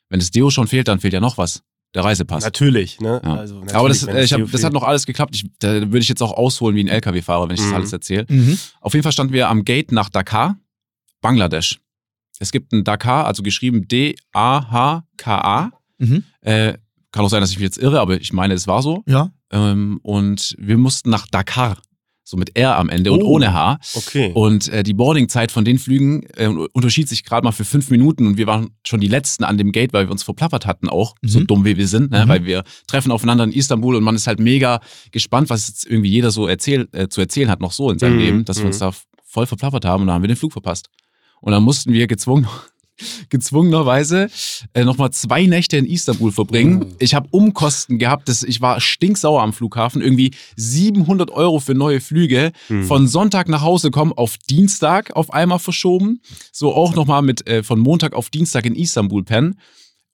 wenn 0.10 0.20
das 0.20 0.32
Deo 0.32 0.50
schon 0.50 0.68
fehlt, 0.68 0.88
dann 0.88 1.00
fehlt 1.00 1.14
ja 1.14 1.20
noch 1.20 1.38
was. 1.38 1.64
Der 1.96 2.04
Reisepass. 2.04 2.44
Natürlich, 2.44 3.00
ne? 3.00 3.22
Ja. 3.24 3.36
Also, 3.36 3.64
Aber 3.74 3.88
das, 3.88 4.02
natürlich, 4.06 4.22
äh, 4.22 4.24
ich 4.26 4.34
hab, 4.34 4.52
das 4.52 4.64
hat 4.64 4.74
noch 4.74 4.84
alles 4.84 5.06
geklappt. 5.06 5.36
Ich, 5.36 5.46
da 5.60 5.72
würde 5.74 6.00
ich 6.00 6.10
jetzt 6.10 6.22
auch 6.22 6.34
ausholen 6.34 6.76
wie 6.76 6.84
ein 6.84 6.90
LKW-Fahrer, 6.90 7.48
wenn 7.48 7.56
ich 7.56 7.62
das 7.62 7.70
Mhm. 7.70 7.76
alles 7.76 7.94
erzähle. 7.94 8.26
Mhm. 8.30 8.58
Auf 8.82 8.94
jeden 8.94 9.04
Fall 9.04 9.14
standen 9.14 9.32
wir 9.34 9.48
am 9.50 9.64
Gate 9.64 9.92
nach 9.94 10.10
Dakar, 10.10 10.58
Bangladesch. 11.22 11.80
Es 12.40 12.52
gibt 12.52 12.72
ein 12.74 12.84
Dakar, 12.84 13.26
also 13.26 13.42
geschrieben 13.42 13.88
D-A-H-K-A. 13.88 15.72
Mhm. 15.98 16.24
Äh, 16.42 16.74
kann 17.12 17.26
auch 17.26 17.30
sein, 17.30 17.42
dass 17.42 17.52
ich 17.52 17.58
mich 17.58 17.64
jetzt 17.64 17.78
irre, 17.78 18.00
aber 18.00 18.20
ich 18.20 18.34
meine, 18.34 18.54
es 18.54 18.68
war 18.68 18.82
so. 18.84 19.04
Ja. 19.08 19.32
Ähm, 19.52 20.00
und 20.04 20.56
wir 20.58 20.78
mussten 20.78 21.10
nach 21.10 21.28
Dakar, 21.28 21.78
so 22.24 22.36
mit 22.36 22.58
R 22.58 22.76
am 22.78 22.90
Ende 22.90 23.14
und 23.14 23.22
Oh. 23.24 23.36
ohne 23.36 23.54
H. 23.54 23.80
Okay. 23.94 24.32
Und 24.34 24.68
äh, 24.68 24.84
die 24.84 24.94
Boardingzeit 24.94 25.50
von 25.52 25.64
den 25.64 25.80
Flügen 25.80 26.24
äh, 26.36 26.48
unterschied 26.48 27.08
sich 27.08 27.24
gerade 27.24 27.46
mal 27.46 27.54
für 27.54 27.64
fünf 27.64 27.90
Minuten 27.90 28.28
und 28.28 28.38
wir 28.38 28.48
waren 28.48 28.72
schon 28.86 29.00
die 29.00 29.08
Letzten 29.08 29.46
an 29.46 29.58
dem 29.58 29.72
Gate, 29.72 29.94
weil 29.94 30.08
wir 30.08 30.12
uns 30.12 30.24
verplappert 30.24 30.66
hatten 30.66 30.90
auch, 30.90 31.16
so 31.22 31.40
Mhm. 31.40 31.48
dumm 31.48 31.64
wie 31.66 31.78
wir 31.78 31.88
sind, 31.88 32.12
ne? 32.12 32.26
Mhm. 32.26 32.30
weil 32.30 32.44
wir 32.46 32.64
treffen 32.88 33.12
aufeinander 33.12 33.46
in 33.46 33.54
Istanbul 33.54 33.96
und 33.96 34.04
man 34.04 34.16
ist 34.16 34.28
halt 34.28 34.40
mega 34.42 34.82
gespannt, 35.12 35.50
was 35.50 35.70
jetzt 35.70 35.86
irgendwie 35.88 36.10
jeder 36.10 36.32
so 36.32 36.48
erzähl, 36.48 36.90
äh, 36.92 37.08
zu 37.08 37.22
erzählen 37.22 37.50
hat, 37.50 37.62
noch 37.62 37.72
so 37.72 37.90
in 37.92 38.00
seinem 38.00 38.16
Mhm. 38.16 38.20
Leben, 38.22 38.46
dass 38.46 38.60
wir 38.60 38.66
uns 38.66 38.80
da 38.80 38.92
voll 39.24 39.46
verplappert 39.46 39.86
haben 39.86 40.02
und 40.02 40.08
dann 40.08 40.16
haben 40.16 40.24
wir 40.24 40.28
den 40.28 40.36
Flug 40.38 40.52
verpasst. 40.52 40.90
Und 41.40 41.54
dann 41.54 41.64
mussten 41.64 41.94
wir 41.94 42.08
gezwungen, 42.08 42.48
gezwungenerweise 43.30 44.30
äh, 44.74 44.84
nochmal 44.84 45.12
zwei 45.12 45.46
Nächte 45.46 45.78
in 45.78 45.86
Istanbul 45.86 46.32
verbringen. 46.32 46.96
Ich 47.00 47.14
habe 47.16 47.28
Umkosten 47.32 48.00
gehabt, 48.00 48.30
das, 48.30 48.44
ich 48.44 48.62
war 48.62 48.80
stinksauer 48.82 49.42
am 49.42 49.54
Flughafen, 49.54 50.02
irgendwie 50.02 50.32
700 50.56 51.32
Euro 51.32 51.60
für 51.60 51.74
neue 51.76 52.02
Flüge, 52.02 52.52
Mhm. 52.70 52.84
von 52.86 53.08
Sonntag 53.08 53.50
nach 53.50 53.62
Hause 53.62 53.92
kommen, 53.92 54.14
auf 54.14 54.38
Dienstag 54.50 55.16
auf 55.16 55.32
einmal 55.34 55.60
verschoben, 55.60 56.22
so 56.52 56.74
auch 56.74 56.96
nochmal 56.96 57.22
mit 57.22 57.48
äh, 57.48 57.64
von 57.64 57.80
Montag 57.80 58.14
auf 58.14 58.30
Dienstag 58.30 58.66
in 58.66 58.76
Istanbul 58.76 59.24
pennen. 59.24 59.60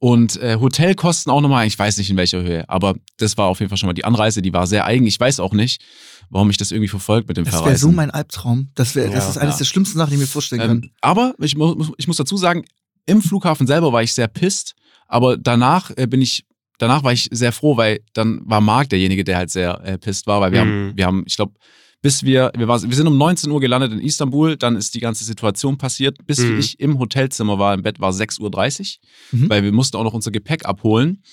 Und 0.04 0.36
äh, 0.42 0.58
Hotelkosten 0.60 1.32
auch 1.32 1.40
nochmal, 1.40 1.66
ich 1.66 1.80
weiß 1.80 1.96
nicht 1.98 2.10
in 2.10 2.18
welcher 2.18 2.42
Höhe, 2.44 2.68
aber 2.68 2.96
das 3.20 3.38
war 3.38 3.46
auf 3.48 3.62
jeden 3.62 3.70
Fall 3.70 3.78
schon 3.78 3.88
mal 3.88 3.94
die 3.94 4.04
Anreise, 4.04 4.42
die 4.42 4.52
war 4.52 4.68
sehr 4.68 4.86
eigen. 4.86 5.08
Ich 5.08 5.18
weiß 5.18 5.40
auch 5.40 5.54
nicht, 5.54 5.82
warum 6.30 6.50
mich 6.50 6.58
das 6.58 6.72
irgendwie 6.72 6.90
verfolgt 6.90 7.30
mit 7.30 7.38
dem 7.38 7.46
Das 7.46 7.54
wäre 7.54 7.64
Verreisen. 7.64 7.90
so 7.90 7.96
mein 7.96 8.12
Albtraum. 8.12 8.68
Das, 8.75 8.96
wär, 8.96 9.06
das 9.06 9.24
Ja, 9.24 9.30
ist 9.30 9.38
eines 9.38 9.56
ja. 9.56 9.58
der 9.60 9.66
schlimmsten 9.66 9.98
Sachen, 9.98 10.10
die 10.10 10.16
ich 10.16 10.20
mir 10.22 10.27
vorstellen 10.27 10.62
kann. 10.62 10.72
Ähm, 10.84 10.92
aber 11.00 11.34
ich, 11.39 11.56
mu 11.56 11.74
muss- 11.75 11.92
ich 11.98 12.08
muss 12.08 12.18
dazu 12.18 12.36
sagen, 12.36 12.66
im 13.06 13.22
Flughafen 13.22 13.66
selber 13.66 13.94
war 13.94 14.04
ich 14.04 14.13
sehr 14.13 14.27
pisst, 14.27 14.74
aber 15.08 15.38
danach 15.38 15.89
äh, 15.96 16.06
bin 16.06 16.22
ich, 16.22 16.44
danach 16.80 17.06
war 17.06 17.13
ich 17.13 17.30
sehr 17.32 17.54
froh, 17.54 17.77
weil 17.77 18.01
dann 18.12 18.42
war 18.44 18.60
Marc 18.60 18.89
derjenige, 18.89 19.24
der 19.24 19.38
halt 19.38 19.51
sehr 19.51 19.80
äh, 19.86 19.98
pisst 19.98 20.27
war, 20.27 20.42
weil 20.42 20.51
wir 20.51 20.66
Mhm. 20.66 20.70
haben, 20.89 20.98
wir 20.98 21.06
haben, 21.06 21.24
ich 21.27 21.38
glaube, 21.38 21.54
bis 22.03 22.22
wir, 22.24 22.51
wir, 22.55 22.67
war, 22.67 22.79
wir 22.83 22.95
sind 22.95 23.07
um 23.07 23.17
19 23.17 23.50
Uhr 23.50 23.60
gelandet 23.60 23.91
in 23.93 24.00
Istanbul, 24.00 24.55
dann 24.57 24.75
ist 24.75 24.93
die 24.93 25.00
ganze 25.00 25.24
Situation 25.24 25.79
passiert, 25.79 26.17
bis 26.27 26.38
Mhm. 26.39 26.60
ich 26.60 26.79
im 26.79 27.00
Hotelzimmer 27.00 27.57
war, 27.57 27.74
im 27.74 27.81
Bett 27.81 28.00
war 28.00 28.12
6.30 28.12 29.00
Uhr, 29.31 29.39
Mhm. 29.39 29.50
weil 29.50 29.63
wir 29.63 29.72
mussten 29.72 29.98
auch 29.98 30.03
noch 30.03 30.13
unser 30.13 30.29
Gepäck 30.29 30.65
abholen. 30.65 31.24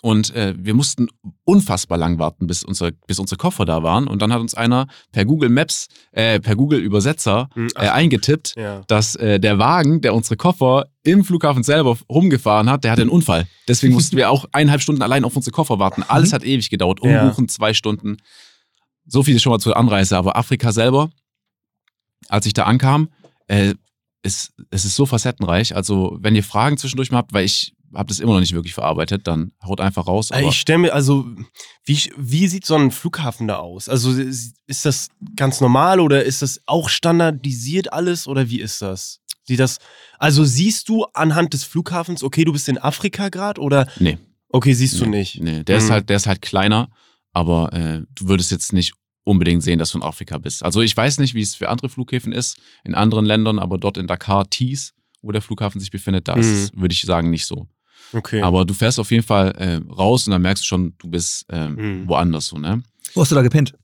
Und 0.00 0.32
äh, 0.36 0.54
wir 0.56 0.74
mussten 0.74 1.08
unfassbar 1.44 1.98
lang 1.98 2.20
warten, 2.20 2.46
bis 2.46 2.62
unsere, 2.62 2.92
bis 3.08 3.18
unsere 3.18 3.36
Koffer 3.36 3.64
da 3.64 3.82
waren. 3.82 4.06
Und 4.06 4.22
dann 4.22 4.32
hat 4.32 4.40
uns 4.40 4.54
einer 4.54 4.86
per 5.10 5.24
Google 5.24 5.48
Maps, 5.48 5.88
äh, 6.12 6.38
per 6.38 6.54
Google 6.54 6.78
Übersetzer 6.78 7.48
Mhm. 7.56 7.68
äh, 7.74 7.88
eingetippt, 7.88 8.54
Ja. 8.56 8.82
dass 8.86 9.16
äh, 9.16 9.40
der 9.40 9.58
Wagen, 9.58 10.00
der 10.00 10.14
unsere 10.14 10.36
Koffer 10.36 10.86
im 11.02 11.24
Flughafen 11.24 11.64
selber 11.64 11.98
rumgefahren 12.08 12.70
hat, 12.70 12.84
der 12.84 12.92
hatte 12.92 13.02
einen 13.02 13.10
Unfall. 13.10 13.48
Deswegen 13.66 13.92
mussten 13.92 14.16
wir 14.16 14.30
auch 14.30 14.44
eineinhalb 14.52 14.82
Stunden 14.82 15.02
allein 15.02 15.24
auf 15.24 15.34
unsere 15.34 15.52
Koffer 15.52 15.80
warten. 15.80 16.04
Alles 16.06 16.32
hat 16.32 16.44
ewig 16.44 16.70
gedauert. 16.70 17.00
Ja. 17.02 17.22
Umbuchen 17.24 17.48
zwei 17.48 17.74
Stunden. 17.74 18.18
So 19.08 19.22
viel 19.22 19.40
schon 19.40 19.50
mal 19.52 19.58
zur 19.58 19.76
Anreise. 19.76 20.16
Aber 20.16 20.36
Afrika 20.36 20.70
selber, 20.70 21.10
als 22.28 22.46
ich 22.46 22.52
da 22.52 22.64
ankam, 22.64 23.08
äh, 23.46 23.74
ist, 24.22 24.52
es 24.70 24.84
ist 24.84 24.96
so 24.96 25.06
facettenreich. 25.06 25.74
Also 25.74 26.18
wenn 26.20 26.36
ihr 26.36 26.44
Fragen 26.44 26.76
zwischendurch 26.76 27.10
mal 27.10 27.18
habt, 27.18 27.32
weil 27.32 27.44
ich 27.44 27.72
habe 27.94 28.08
das 28.08 28.20
immer 28.20 28.34
noch 28.34 28.40
nicht 28.40 28.52
wirklich 28.52 28.74
verarbeitet, 28.74 29.26
dann 29.26 29.52
haut 29.64 29.80
einfach 29.80 30.06
raus. 30.06 30.30
Ich 30.46 30.60
stelle 30.60 30.78
mir, 30.78 30.92
also, 30.92 31.26
wie, 31.86 31.98
wie 32.18 32.46
sieht 32.46 32.66
so 32.66 32.74
ein 32.74 32.90
Flughafen 32.90 33.48
da 33.48 33.56
aus? 33.56 33.88
Also, 33.88 34.12
ist 34.12 34.84
das 34.84 35.08
ganz 35.36 35.62
normal 35.62 35.98
oder 35.98 36.22
ist 36.22 36.42
das 36.42 36.60
auch 36.66 36.90
standardisiert 36.90 37.92
alles 37.92 38.26
oder 38.26 38.50
wie 38.50 38.60
ist 38.60 38.82
das? 38.82 39.20
Sieht 39.44 39.60
das, 39.60 39.78
also 40.18 40.44
siehst 40.44 40.90
du 40.90 41.04
anhand 41.14 41.54
des 41.54 41.64
Flughafens, 41.64 42.22
okay, 42.22 42.44
du 42.44 42.52
bist 42.52 42.68
in 42.68 42.76
Afrika 42.76 43.30
gerade 43.30 43.58
oder, 43.58 43.88
nee, 43.98 44.18
okay, 44.50 44.74
siehst 44.74 45.00
du 45.00 45.06
nee, 45.06 45.20
nicht? 45.20 45.40
Nee, 45.40 45.64
der 45.64 45.78
ist 45.78 45.86
Mhm. 45.86 45.92
halt, 45.92 46.08
der 46.10 46.16
ist 46.18 46.26
halt 46.26 46.42
kleiner, 46.42 46.90
aber 47.32 47.72
äh, 47.72 48.02
du 48.14 48.28
würdest 48.28 48.50
jetzt 48.50 48.72
nicht 48.72 48.94
unbedingt 49.24 49.62
sehen, 49.62 49.78
dass 49.78 49.92
du 49.92 49.98
in 49.98 50.04
Afrika 50.04 50.38
bist. 50.38 50.62
Also 50.64 50.80
ich 50.80 50.96
weiß 50.96 51.18
nicht, 51.18 51.34
wie 51.34 51.42
es 51.42 51.54
für 51.54 51.68
andere 51.68 51.88
Flughäfen 51.88 52.32
ist 52.32 52.58
in 52.84 52.94
anderen 52.94 53.26
Ländern, 53.26 53.58
aber 53.58 53.76
dort 53.78 53.98
in 53.98 54.06
Dakar, 54.06 54.48
Tees, 54.48 54.94
wo 55.20 55.32
der 55.32 55.42
Flughafen 55.42 55.80
sich 55.80 55.90
befindet, 55.90 56.28
da 56.28 56.34
ist 56.34 56.46
Mhm. 56.46 56.52
es, 56.52 56.70
würde 56.74 56.92
ich 56.94 57.02
sagen, 57.02 57.30
nicht 57.30 57.44
so. 57.46 57.66
Okay. 58.12 58.40
Aber 58.40 58.64
du 58.64 58.72
fährst 58.72 58.98
auf 58.98 59.10
jeden 59.10 59.24
Fall 59.24 59.50
äh, 59.58 59.80
raus 59.92 60.26
und 60.26 60.30
dann 60.30 60.40
merkst 60.42 60.64
du 60.64 60.66
schon, 60.66 60.94
du 60.98 61.08
bist 61.10 61.44
ähm, 61.50 61.74
Mhm. 61.74 62.08
woanders 62.08 62.46
so, 62.46 62.56
ne? 62.58 62.82
Wo 63.14 63.20
hast 63.20 63.30
du 63.30 63.34
da 63.34 63.42
gepennt? 63.42 63.74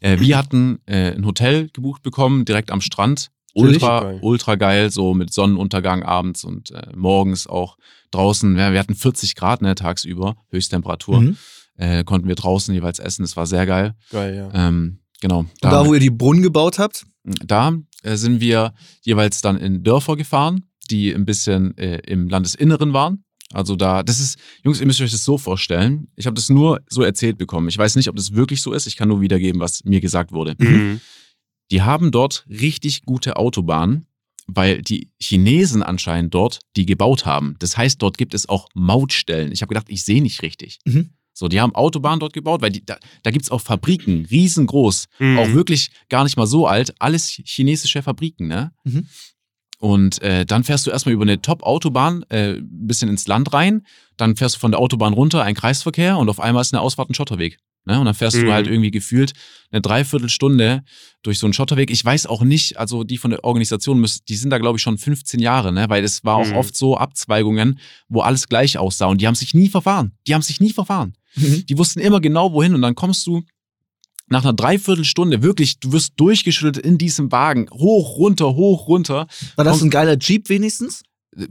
Äh, 0.00 0.18
wir 0.20 0.38
hatten 0.38 0.78
äh, 0.86 1.12
ein 1.14 1.26
Hotel 1.26 1.68
gebucht 1.70 2.02
bekommen, 2.02 2.44
direkt 2.44 2.70
am 2.70 2.80
Strand. 2.80 3.30
Ultra, 3.56 4.00
Geil. 4.00 4.18
ultra 4.22 4.56
geil, 4.56 4.90
so 4.90 5.14
mit 5.14 5.32
Sonnenuntergang 5.32 6.02
abends 6.02 6.42
und 6.42 6.72
äh, 6.72 6.88
morgens 6.96 7.46
auch 7.46 7.76
draußen. 8.10 8.56
Ja, 8.56 8.72
wir 8.72 8.80
hatten 8.80 8.96
40 8.96 9.36
Grad 9.36 9.62
ne, 9.62 9.76
tagsüber, 9.76 10.36
Höchsttemperatur. 10.50 11.20
Mhm. 11.20 11.36
Äh, 11.76 12.04
konnten 12.04 12.28
wir 12.28 12.36
draußen 12.36 12.72
jeweils 12.72 12.98
essen, 12.98 13.22
das 13.22 13.36
war 13.36 13.46
sehr 13.46 13.66
geil. 13.66 13.94
Geil, 14.10 14.36
ja. 14.36 14.68
Ähm, 14.68 15.00
genau. 15.20 15.40
Und 15.40 15.50
da, 15.60 15.84
wo 15.86 15.94
ihr 15.94 16.00
die 16.00 16.10
Brunnen 16.10 16.42
gebaut 16.42 16.78
habt? 16.78 17.04
Da 17.44 17.76
äh, 18.02 18.16
sind 18.16 18.40
wir 18.40 18.74
jeweils 19.02 19.40
dann 19.40 19.56
in 19.56 19.82
Dörfer 19.82 20.16
gefahren, 20.16 20.64
die 20.90 21.12
ein 21.12 21.24
bisschen 21.24 21.76
äh, 21.78 21.98
im 22.06 22.28
Landesinneren 22.28 22.92
waren. 22.92 23.24
Also 23.52 23.76
da, 23.76 24.02
das 24.02 24.20
ist, 24.20 24.38
Jungs, 24.64 24.80
ihr 24.80 24.86
müsst 24.86 25.00
euch 25.00 25.12
das 25.12 25.24
so 25.24 25.38
vorstellen. 25.38 26.08
Ich 26.16 26.26
habe 26.26 26.34
das 26.34 26.48
nur 26.48 26.80
so 26.88 27.02
erzählt 27.02 27.38
bekommen. 27.38 27.68
Ich 27.68 27.78
weiß 27.78 27.96
nicht, 27.96 28.08
ob 28.08 28.16
das 28.16 28.34
wirklich 28.34 28.60
so 28.60 28.72
ist. 28.72 28.86
Ich 28.86 28.96
kann 28.96 29.08
nur 29.08 29.20
wiedergeben, 29.20 29.60
was 29.60 29.84
mir 29.84 30.00
gesagt 30.00 30.32
wurde. 30.32 30.56
Mhm. 30.58 31.00
Die 31.70 31.82
haben 31.82 32.10
dort 32.10 32.44
richtig 32.48 33.02
gute 33.02 33.36
Autobahnen, 33.36 34.06
weil 34.46 34.82
die 34.82 35.10
Chinesen 35.20 35.82
anscheinend 35.82 36.34
dort 36.34 36.60
die 36.76 36.84
gebaut 36.84 37.26
haben. 37.26 37.54
Das 37.58 37.76
heißt, 37.76 38.02
dort 38.02 38.18
gibt 38.18 38.34
es 38.34 38.48
auch 38.48 38.68
Mautstellen. 38.74 39.52
Ich 39.52 39.62
habe 39.62 39.72
gedacht, 39.72 39.88
ich 39.88 40.04
sehe 40.04 40.22
nicht 40.22 40.42
richtig. 40.42 40.80
Mhm. 40.84 41.10
So, 41.36 41.48
die 41.48 41.60
haben 41.60 41.74
Autobahnen 41.74 42.20
dort 42.20 42.32
gebaut, 42.32 42.62
weil 42.62 42.70
die, 42.70 42.86
da, 42.86 42.96
da 43.24 43.30
gibt 43.32 43.44
es 43.44 43.50
auch 43.50 43.60
Fabriken, 43.60 44.24
riesengroß, 44.30 45.06
Mhm. 45.18 45.38
auch 45.38 45.52
wirklich 45.52 45.90
gar 46.08 46.22
nicht 46.24 46.36
mal 46.36 46.46
so 46.46 46.66
alt, 46.68 46.94
alles 47.00 47.28
chinesische 47.28 48.02
Fabriken, 48.02 48.46
ne? 48.46 48.72
Mhm. 48.84 49.08
Und 49.80 50.22
äh, 50.22 50.46
dann 50.46 50.64
fährst 50.64 50.86
du 50.86 50.90
erstmal 50.92 51.12
über 51.12 51.24
eine 51.24 51.42
Top-Autobahn 51.42 52.22
äh, 52.30 52.54
ein 52.54 52.86
bisschen 52.86 53.10
ins 53.10 53.26
Land 53.26 53.52
rein, 53.52 53.82
dann 54.16 54.36
fährst 54.36 54.54
du 54.56 54.60
von 54.60 54.70
der 54.70 54.80
Autobahn 54.80 55.12
runter, 55.12 55.42
ein 55.42 55.54
Kreisverkehr 55.56 56.16
und 56.16 56.28
auf 56.30 56.40
einmal 56.40 56.62
ist 56.62 56.72
eine 56.72 56.80
Ausfahrt 56.80 57.10
ein 57.10 57.14
Schotterweg. 57.14 57.58
Ne? 57.84 57.98
Und 57.98 58.06
dann 58.06 58.14
fährst 58.14 58.38
Mhm. 58.38 58.44
du 58.46 58.52
halt 58.52 58.66
irgendwie 58.66 58.90
gefühlt 58.92 59.32
eine 59.70 59.82
Dreiviertelstunde 59.82 60.84
durch 61.22 61.38
so 61.38 61.46
einen 61.46 61.52
Schotterweg. 61.52 61.90
Ich 61.90 62.02
weiß 62.02 62.26
auch 62.26 62.42
nicht, 62.42 62.78
also 62.78 63.04
die 63.04 63.18
von 63.18 63.30
der 63.32 63.44
Organisation, 63.44 64.00
müssen, 64.00 64.22
die 64.28 64.36
sind 64.36 64.48
da 64.50 64.58
glaube 64.58 64.78
ich 64.78 64.82
schon 64.82 64.96
15 64.96 65.40
Jahre, 65.40 65.70
ne? 65.72 65.86
weil 65.90 66.02
es 66.04 66.24
war 66.24 66.36
auch 66.36 66.46
Mhm. 66.48 66.54
oft 66.56 66.76
so 66.76 66.96
Abzweigungen, 66.96 67.78
wo 68.08 68.20
alles 68.20 68.48
gleich 68.48 68.78
aussah 68.78 69.06
und 69.06 69.20
die 69.20 69.26
haben 69.26 69.34
sich 69.34 69.52
nie 69.52 69.68
verfahren. 69.68 70.12
Die 70.26 70.34
haben 70.34 70.42
sich 70.42 70.60
nie 70.60 70.72
verfahren. 70.72 71.14
Mhm. 71.36 71.66
Die 71.66 71.78
wussten 71.78 72.00
immer 72.00 72.20
genau 72.20 72.52
wohin 72.52 72.74
und 72.74 72.82
dann 72.82 72.94
kommst 72.94 73.26
du 73.26 73.42
nach 74.28 74.42
einer 74.42 74.52
Dreiviertelstunde 74.54 75.42
wirklich, 75.42 75.80
du 75.80 75.92
wirst 75.92 76.14
durchgeschüttelt 76.16 76.84
in 76.84 76.96
diesem 76.98 77.30
Wagen, 77.30 77.68
hoch, 77.70 78.16
runter, 78.16 78.54
hoch, 78.54 78.88
runter. 78.88 79.26
War 79.56 79.64
das 79.64 79.82
ein 79.82 79.90
geiler 79.90 80.16
Jeep 80.18 80.48
wenigstens? 80.48 81.02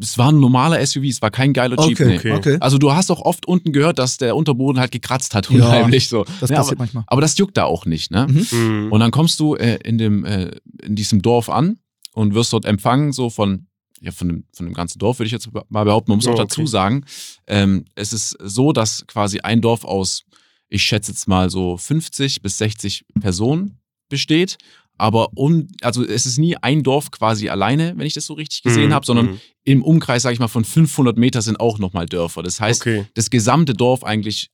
Es 0.01 0.17
war 0.17 0.31
ein 0.31 0.39
normaler 0.39 0.83
SUV, 0.85 1.03
es 1.03 1.21
war 1.21 1.29
kein 1.29 1.51
geiler 1.53 1.77
Jeep. 1.85 1.99
Okay, 1.99 2.05
nee. 2.05 2.15
Okay. 2.17 2.31
okay. 2.31 2.57
Also 2.61 2.77
du 2.77 2.93
hast 2.93 3.11
auch 3.11 3.19
oft 3.21 3.45
unten 3.47 3.73
gehört, 3.73 3.99
dass 3.99 4.17
der 4.17 4.35
Unterboden 4.35 4.79
halt 4.79 4.91
gekratzt 4.91 5.35
hat, 5.35 5.49
Ja, 5.51 5.57
unheimlich 5.57 6.07
so. 6.07 6.23
Das 6.39 6.49
Ja, 6.49 6.55
passiert 6.57 6.73
aber, 6.77 6.83
manchmal. 6.83 7.03
aber 7.07 7.21
das 7.21 7.37
juckt 7.37 7.57
da 7.57 7.65
auch 7.65 7.85
nicht, 7.85 8.09
ne? 8.09 8.27
Mhm. 8.29 8.47
Mhm. 8.57 8.91
Und 8.91 8.99
dann 9.01 9.11
kommst 9.11 9.39
du 9.39 9.55
äh, 9.55 9.77
in, 9.83 9.97
dem, 9.97 10.23
äh, 10.25 10.51
in 10.81 10.95
diesem 10.95 11.21
Dorf 11.21 11.49
an 11.49 11.77
und 12.13 12.33
wirst 12.33 12.53
dort 12.53 12.65
empfangen, 12.65 13.11
so 13.11 13.29
von, 13.29 13.67
ja, 14.03 14.11
von, 14.11 14.27
dem, 14.27 14.43
von 14.53 14.65
dem 14.65 14.73
ganzen 14.75 14.99
Dorf, 14.99 15.17
würde 15.19 15.27
ich 15.27 15.31
jetzt 15.31 15.49
mal 15.69 15.83
behaupten. 15.85 16.11
Man 16.11 16.17
muss 16.17 16.27
Oh, 16.27 16.31
auch 16.31 16.33
okay. 16.33 16.43
dazu 16.43 16.67
sagen, 16.67 17.05
ähm, 17.47 17.85
es 17.95 18.11
ist 18.13 18.37
so, 18.43 18.73
dass 18.73 19.05
quasi 19.07 19.39
ein 19.39 19.61
Dorf 19.61 19.85
aus, 19.85 20.23
ich 20.69 20.83
schätze 20.83 21.11
jetzt 21.11 21.27
mal 21.27 21.49
so 21.49 21.77
50 21.77 22.41
bis 22.41 22.57
60 22.57 23.05
Personen 23.21 23.77
besteht. 24.09 24.57
Aber 24.97 25.29
um, 25.35 25.67
also 25.81 26.05
es 26.05 26.25
ist 26.27 26.37
nie 26.37 26.55
ein 26.57 26.83
Dorf 26.83 27.09
quasi 27.09 27.49
alleine, 27.49 27.93
wenn 27.97 28.05
ich 28.05 28.13
das 28.13 28.27
so 28.27 28.33
richtig 28.35 28.61
gesehen 28.61 28.89
Mhm. 28.89 28.93
habe, 28.93 29.05
sondern 29.07 29.25
Mhm. 29.25 29.39
im 29.63 29.83
Umkreis, 29.83 30.21
sage 30.21 30.33
ich 30.33 30.39
mal, 30.39 30.47
von 30.47 30.63
500 30.63 31.17
Meter 31.17 31.41
sind 31.41 31.59
auch 31.59 31.79
nochmal 31.79 32.05
Dörfer. 32.05 32.43
Das 32.43 32.59
heißt, 32.61 32.81
Okay. 32.81 33.05
das 33.15 33.29
gesamte 33.31 33.73
Dorf 33.73 34.03
eigentlich 34.03 34.51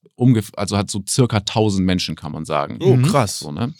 also 0.55 0.77
hat 0.77 0.91
so 0.91 1.01
circa 1.07 1.39
1000 1.39 1.85
Menschen, 1.85 2.15
kann 2.15 2.31
man 2.33 2.43
sagen. 2.45 2.77
Oh, 2.81 2.95
Mhm. 2.97 3.03
krass. 3.03 3.39
So, 3.39 3.51
ne? 3.51 3.73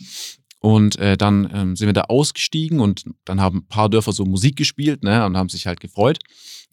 Und 0.61 0.97
äh, 0.99 1.15
dann 1.17 1.49
ähm, 1.53 1.75
sind 1.77 1.87
wir 1.87 1.93
da 1.93 2.01
ausgestiegen 2.03 2.81
und 2.81 3.05
dann 3.23 3.39
haben 3.39 3.59
ein 3.59 3.67
paar 3.67 3.89
Dörfer 3.89 4.11
so 4.11 4.25
Musik 4.25 4.57
gespielt 4.57 5.03
ne? 5.03 5.25
und 5.25 5.37
haben 5.37 5.47
sich 5.47 5.67
halt 5.67 5.79
gefreut. 5.79 6.19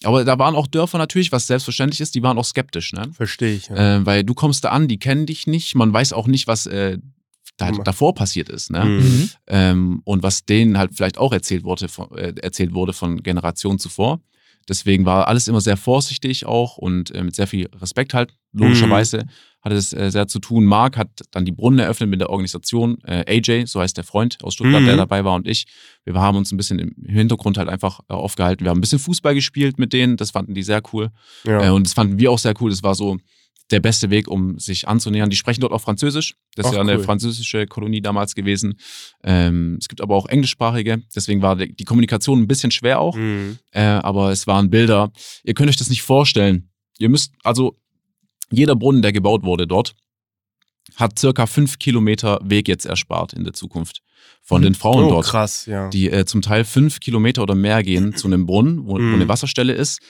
Aber 0.02 0.24
da 0.24 0.38
waren 0.38 0.56
auch 0.56 0.66
Dörfer 0.66 0.98
natürlich, 0.98 1.30
was 1.30 1.46
selbstverständlich 1.46 2.00
ist, 2.00 2.14
die 2.16 2.22
waren 2.22 2.36
auch 2.36 2.44
skeptisch. 2.44 2.92
Ne? 2.92 3.10
Verstehe 3.12 3.54
ich. 3.54 3.68
Ja. 3.68 3.98
Äh, 3.98 4.06
weil 4.06 4.24
du 4.24 4.34
kommst 4.34 4.64
da 4.64 4.70
an, 4.70 4.88
die 4.88 4.98
kennen 4.98 5.26
dich 5.26 5.46
nicht, 5.46 5.76
man 5.76 5.92
weiß 5.92 6.12
auch 6.14 6.26
nicht, 6.26 6.48
was 6.48 6.66
äh, 6.66 6.98
da, 7.58 7.70
Mhm. 7.70 7.84
davor 7.84 8.14
passiert 8.14 8.48
ist. 8.48 8.70
Ne? 8.70 8.84
Mhm. 8.84 8.96
Mhm. 8.98 9.30
ähm, 9.46 10.00
und 10.04 10.22
was 10.22 10.44
denen 10.44 10.76
halt 10.78 10.90
vielleicht 10.94 11.16
auch 11.16 11.32
erzählt 11.32 11.62
wurde, 11.64 11.88
von, 11.88 12.10
äh, 12.18 12.34
erzählt 12.42 12.74
wurde 12.74 12.92
von 12.92 13.22
Generationen 13.22 13.78
zuvor. 13.78 14.20
Deswegen 14.68 15.06
war 15.06 15.28
alles 15.28 15.46
immer 15.46 15.60
sehr 15.60 15.76
vorsichtig 15.76 16.44
auch 16.44 16.76
und 16.76 17.12
äh, 17.12 17.22
mit 17.22 17.36
sehr 17.36 17.46
viel 17.46 17.68
Respekt 17.76 18.14
halt. 18.14 18.34
Logischerweise 18.52 19.26
hatte 19.66 19.76
es 19.76 19.92
äh, 19.92 20.10
sehr 20.10 20.28
zu 20.28 20.38
tun. 20.38 20.64
Marc 20.64 20.96
hat 20.96 21.08
dann 21.32 21.44
die 21.44 21.50
Brunnen 21.52 21.80
eröffnet 21.80 22.08
mit 22.08 22.20
der 22.20 22.30
Organisation. 22.30 22.98
Äh, 23.04 23.24
AJ, 23.26 23.66
so 23.66 23.80
heißt 23.80 23.96
der 23.96 24.04
Freund 24.04 24.38
aus 24.42 24.54
Stuttgart, 24.54 24.80
Mhm. 24.80 24.86
der 24.86 24.96
dabei 24.96 25.24
war 25.24 25.34
und 25.34 25.46
ich. 25.48 25.66
Wir 26.04 26.14
haben 26.14 26.36
uns 26.38 26.52
ein 26.52 26.56
bisschen 26.56 26.78
im 26.78 26.94
Hintergrund 27.04 27.58
halt 27.58 27.68
einfach 27.68 28.00
äh, 28.08 28.12
aufgehalten. 28.14 28.64
Wir 28.64 28.70
haben 28.70 28.78
ein 28.78 28.80
bisschen 28.80 29.00
Fußball 29.00 29.34
gespielt 29.34 29.78
mit 29.78 29.92
denen. 29.92 30.16
Das 30.16 30.30
fanden 30.30 30.54
die 30.54 30.62
sehr 30.62 30.80
cool. 30.92 31.10
Ja. 31.44 31.66
Äh, 31.66 31.70
und 31.70 31.84
das 31.84 31.94
fanden 31.94 32.18
wir 32.18 32.30
auch 32.30 32.38
sehr 32.38 32.54
cool. 32.60 32.70
Das 32.70 32.82
war 32.84 32.94
so 32.94 33.16
der 33.72 33.80
beste 33.80 34.10
Weg, 34.10 34.28
um 34.28 34.60
sich 34.60 34.86
anzunähern. 34.86 35.28
Die 35.30 35.34
sprechen 35.36 35.62
dort 35.62 35.72
auch 35.72 35.80
Französisch. 35.80 36.36
Das 36.54 36.66
ist 36.66 36.70
Ach, 36.70 36.76
ja 36.76 36.80
eine 36.82 36.98
cool. 36.98 37.02
französische 37.02 37.66
Kolonie 37.66 38.00
damals 38.00 38.36
gewesen. 38.36 38.78
Ähm, 39.24 39.78
es 39.80 39.88
gibt 39.88 40.00
aber 40.00 40.14
auch 40.14 40.26
englischsprachige. 40.26 41.02
Deswegen 41.16 41.42
war 41.42 41.56
die 41.56 41.74
die 41.74 41.82
Kommunikation 41.84 42.40
ein 42.42 42.46
bisschen 42.46 42.70
schwer 42.70 43.00
auch. 43.00 43.16
Mhm. 43.16 43.58
Äh, 43.72 43.80
aber 43.82 44.30
es 44.30 44.46
waren 44.46 44.70
Bilder. 44.70 45.10
Ihr 45.42 45.54
könnt 45.54 45.68
euch 45.70 45.76
das 45.76 45.90
nicht 45.90 46.02
vorstellen. 46.02 46.70
Ihr 46.98 47.08
müsst, 47.08 47.32
also 47.42 47.76
jeder 48.50 48.76
Brunnen, 48.76 49.02
der 49.02 49.12
gebaut 49.12 49.42
wurde 49.44 49.66
dort, 49.66 49.94
hat 50.94 51.18
circa 51.18 51.46
fünf 51.46 51.78
Kilometer 51.78 52.38
Weg 52.44 52.68
jetzt 52.68 52.86
erspart 52.86 53.32
in 53.32 53.44
der 53.44 53.52
Zukunft 53.52 54.02
von 54.42 54.62
den 54.62 54.74
Frauen 54.74 55.04
Oh, 55.06 55.10
dort 55.10 55.26
krass, 55.26 55.66
ja. 55.66 55.88
die 55.90 56.08
äh, 56.10 56.24
zum 56.24 56.42
Teil 56.42 56.64
fünf 56.64 57.00
Kilometer 57.00 57.42
oder 57.42 57.54
mehr 57.56 57.82
gehen 57.82 58.14
zu 58.14 58.28
einem 58.28 58.46
Brunnen, 58.46 58.86
wo, 58.86 58.94
wo 58.94 58.98
Mhm. 58.98 59.14
eine 59.14 59.28
Wasserstelle 59.28 59.72
ist, 59.72 60.00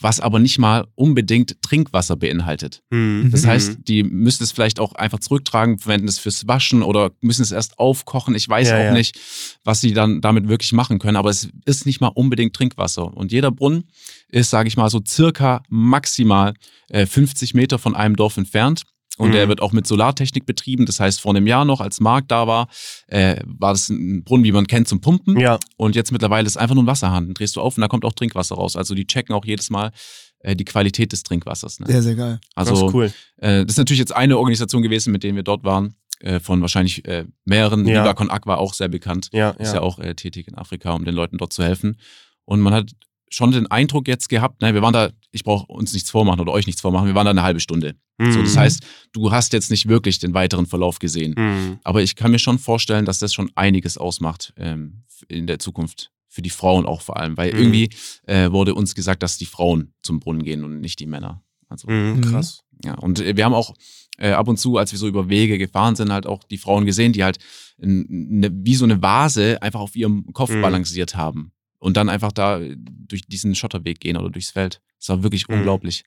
was 0.00 0.18
aber 0.20 0.38
nicht 0.38 0.58
mal 0.58 0.86
unbedingt 0.94 1.60
Trinkwasser 1.62 2.16
beinhaltet. 2.16 2.82
Mhm. 2.90 3.28
Das 3.30 3.42
Mhm. 3.42 3.48
heißt, 3.48 3.78
die 3.86 4.02
müssen 4.02 4.42
es 4.42 4.50
vielleicht 4.52 4.80
auch 4.80 4.94
einfach 4.94 5.20
zurücktragen, 5.20 5.78
verwenden 5.78 6.08
es 6.08 6.18
fürs 6.18 6.48
Waschen 6.48 6.82
oder 6.82 7.12
müssen 7.20 7.42
es 7.42 7.52
erst 7.52 7.78
aufkochen. 7.78 8.34
Ich 8.34 8.48
weiß 8.48 8.68
Ja, 8.70 8.76
auch 8.78 8.84
ja. 8.84 8.92
nicht, 8.92 9.18
was 9.62 9.80
sie 9.80 9.92
dann 9.92 10.20
damit 10.20 10.48
wirklich 10.48 10.72
machen 10.72 10.98
können, 10.98 11.16
aber 11.16 11.30
es 11.30 11.48
ist 11.64 11.86
nicht 11.86 12.00
mal 12.00 12.08
unbedingt 12.08 12.54
Trinkwasser. 12.54 13.14
Und 13.16 13.30
jeder 13.32 13.50
Brunnen 13.50 13.84
ist, 14.28 14.50
sage 14.50 14.68
ich 14.68 14.76
mal, 14.76 14.90
so 14.90 15.00
circa 15.06 15.62
maximal 15.68 16.54
äh, 16.88 17.06
50 17.06 17.54
Meter 17.54 17.78
von 17.78 17.94
einem 17.94 18.16
Dorf 18.16 18.36
entfernt. 18.36 18.82
Und 19.16 19.28
Mhm. 19.28 19.32
der 19.32 19.48
wird 19.48 19.62
auch 19.62 19.72
mit 19.72 19.86
Solartechnik 19.86 20.44
betrieben. 20.44 20.86
Das 20.86 20.98
heißt, 20.98 21.20
vor 21.20 21.30
einem 21.34 21.46
Jahr 21.46 21.64
noch, 21.64 21.80
als 21.80 22.00
Marc 22.00 22.26
da 22.28 22.46
war, 22.48 22.68
äh, 23.06 23.36
war 23.46 23.72
das 23.72 23.88
ein 23.88 24.24
Brunnen, 24.24 24.44
wie 24.44 24.50
man 24.52 24.66
kennt, 24.66 24.88
zum 24.88 25.00
Pumpen. 25.00 25.38
ja. 25.38 25.58
Und 25.76 25.94
jetzt 25.94 26.10
mittlerweile 26.10 26.46
ist 26.46 26.56
einfach 26.56 26.74
nur 26.74 26.82
ein 26.84 26.88
Wasserhahn. 26.88 27.26
Den 27.26 27.34
drehst 27.34 27.54
du 27.56 27.60
auf 27.60 27.76
und 27.76 27.80
da 27.82 27.88
kommt 27.88 28.04
auch 28.04 28.12
Trinkwasser 28.14 28.56
raus. 28.56 28.74
Also 28.76 28.94
die 28.94 29.06
checken 29.06 29.34
auch 29.34 29.44
jedes 29.44 29.70
Mal 29.70 29.92
äh, 30.40 30.56
die 30.56 30.64
Qualität 30.64 31.12
des 31.12 31.22
Trinkwassers. 31.22 31.78
Ne? 31.80 31.86
Sehr, 31.86 32.02
sehr 32.02 32.16
geil. 32.16 32.40
das 32.56 32.68
Also 32.68 32.88
ist 32.88 32.94
cool. 32.94 33.12
äh, 33.36 33.62
das 33.64 33.74
ist 33.74 33.78
natürlich 33.78 34.00
jetzt 34.00 34.14
eine 34.16 34.36
Organisation 34.36 34.82
gewesen, 34.82 35.12
mit 35.12 35.22
denen 35.22 35.36
wir 35.36 35.44
dort 35.44 35.62
waren. 35.64 35.94
Äh, 36.20 36.40
von 36.40 36.60
wahrscheinlich 36.60 37.04
äh, 37.06 37.24
mehreren. 37.44 37.86
Ja. 37.86 38.02
Viva 38.02 38.14
Con 38.14 38.30
Aqua 38.30 38.56
auch 38.56 38.72
sehr 38.74 38.88
bekannt. 38.88 39.28
Ja, 39.32 39.50
Ist 39.50 39.68
ja. 39.68 39.74
ja 39.74 39.80
auch 39.82 39.98
äh, 39.98 40.14
tätig 40.14 40.48
in 40.48 40.54
Afrika, 40.56 40.92
um 40.92 41.04
den 41.04 41.14
Leuten 41.14 41.38
dort 41.38 41.52
zu 41.52 41.62
helfen. 41.62 41.98
Und 42.44 42.60
man 42.60 42.72
hat 42.74 42.90
schon 43.30 43.50
den 43.50 43.68
Eindruck 43.70 44.06
jetzt 44.08 44.28
gehabt, 44.28 44.62
ne, 44.62 44.74
wir 44.74 44.80
waren 44.82 44.92
da, 44.92 45.10
ich 45.34 45.44
brauche 45.44 45.66
uns 45.66 45.92
nichts 45.92 46.10
vormachen 46.10 46.40
oder 46.40 46.52
euch 46.52 46.66
nichts 46.66 46.80
vormachen, 46.80 47.06
wir 47.06 47.14
waren 47.14 47.24
da 47.26 47.30
eine 47.30 47.42
halbe 47.42 47.60
Stunde. 47.60 47.96
So, 48.18 48.40
das 48.42 48.54
Mhm. 48.54 48.58
heißt, 48.60 48.82
du 49.12 49.32
hast 49.32 49.52
jetzt 49.52 49.70
nicht 49.70 49.88
wirklich 49.88 50.18
den 50.20 50.34
weiteren 50.34 50.66
Verlauf 50.66 50.98
gesehen. 51.00 51.34
Mhm. 51.36 51.78
Aber 51.82 52.02
ich 52.02 52.14
kann 52.14 52.30
mir 52.30 52.38
schon 52.38 52.58
vorstellen, 52.58 53.04
dass 53.04 53.18
das 53.18 53.34
schon 53.34 53.50
einiges 53.56 53.98
ausmacht 53.98 54.52
ähm, 54.56 55.02
in 55.28 55.46
der 55.46 55.58
Zukunft. 55.58 56.10
Für 56.28 56.42
die 56.42 56.50
Frauen 56.50 56.84
auch 56.86 57.00
vor 57.00 57.16
allem. 57.16 57.36
Weil 57.36 57.52
Mhm. 57.52 57.58
irgendwie 57.60 57.90
äh, 58.26 58.50
wurde 58.50 58.74
uns 58.74 58.94
gesagt, 58.96 59.22
dass 59.22 59.38
die 59.38 59.46
Frauen 59.46 59.92
zum 60.02 60.18
Brunnen 60.20 60.42
gehen 60.42 60.64
und 60.64 60.80
nicht 60.80 60.98
die 60.98 61.06
Männer. 61.06 61.42
Also, 61.68 61.88
Mhm. 61.90 62.20
Krass. 62.22 62.62
ja. 62.84 62.94
Und 62.94 63.20
äh, 63.20 63.36
wir 63.36 63.44
haben 63.44 63.54
auch 63.54 63.74
äh, 64.18 64.30
ab 64.32 64.46
und 64.48 64.58
zu, 64.58 64.76
als 64.76 64.90
wir 64.92 64.98
so 64.98 65.06
über 65.08 65.28
Wege 65.28 65.58
gefahren 65.58 65.96
sind, 65.96 66.12
halt 66.12 66.26
auch 66.26 66.44
die 66.44 66.58
Frauen 66.58 66.86
gesehen, 66.86 67.12
die 67.12 67.24
halt 67.24 67.38
n- 67.80 68.06
ne, 68.08 68.50
wie 68.52 68.74
so 68.76 68.84
eine 68.84 69.00
Vase 69.02 69.60
einfach 69.62 69.80
auf 69.80 69.96
ihrem 69.96 70.32
Kopf 70.32 70.50
Mhm. 70.50 70.60
balanciert 70.62 71.16
haben. 71.16 71.50
Und 71.84 71.98
dann 71.98 72.08
einfach 72.08 72.32
da 72.32 72.60
durch 72.78 73.26
diesen 73.26 73.54
Schotterweg 73.54 74.00
gehen 74.00 74.16
oder 74.16 74.30
durchs 74.30 74.50
Feld. 74.50 74.80
Das 74.98 75.10
war 75.10 75.22
wirklich 75.22 75.46
Mhm. 75.48 75.56
unglaublich. 75.56 76.04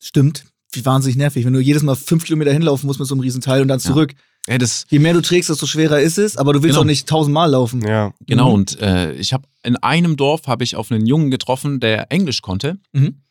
Stimmt. 0.00 0.44
Wie 0.72 0.84
wahnsinnig 0.84 1.16
nervig, 1.16 1.44
wenn 1.44 1.52
du 1.52 1.58
jedes 1.60 1.82
Mal 1.82 1.96
fünf 1.96 2.24
Kilometer 2.24 2.52
hinlaufen 2.52 2.86
musst 2.86 3.00
mit 3.00 3.08
so 3.08 3.14
einem 3.14 3.20
Riesenteil 3.22 3.62
und 3.62 3.68
dann 3.68 3.80
Ja. 3.80 3.84
zurück. 3.84 4.14
Ey, 4.46 4.58
das, 4.58 4.86
Je 4.90 4.98
mehr 5.00 5.12
du 5.12 5.20
trägst, 5.20 5.50
desto 5.50 5.66
schwerer 5.66 6.00
ist 6.00 6.18
es, 6.18 6.36
aber 6.36 6.52
du 6.52 6.62
willst 6.62 6.74
Genau. 6.74 6.82
auch 6.82 6.86
nicht 6.86 7.08
tausendmal 7.08 7.50
laufen. 7.50 7.82
Ja. 7.82 8.14
Genau, 8.26 8.48
Mhm. 8.50 8.54
und 8.54 8.80
äh, 8.80 9.12
ich 9.14 9.32
habe 9.32 9.48
in 9.64 9.76
einem 9.76 10.16
Dorf 10.16 10.46
habe 10.46 10.62
ich 10.62 10.76
auf 10.76 10.92
einen 10.92 11.04
Jungen 11.06 11.30
getroffen, 11.32 11.80
der 11.80 12.12
Englisch 12.12 12.40
konnte. 12.42 12.78
Mhm. 12.92 13.22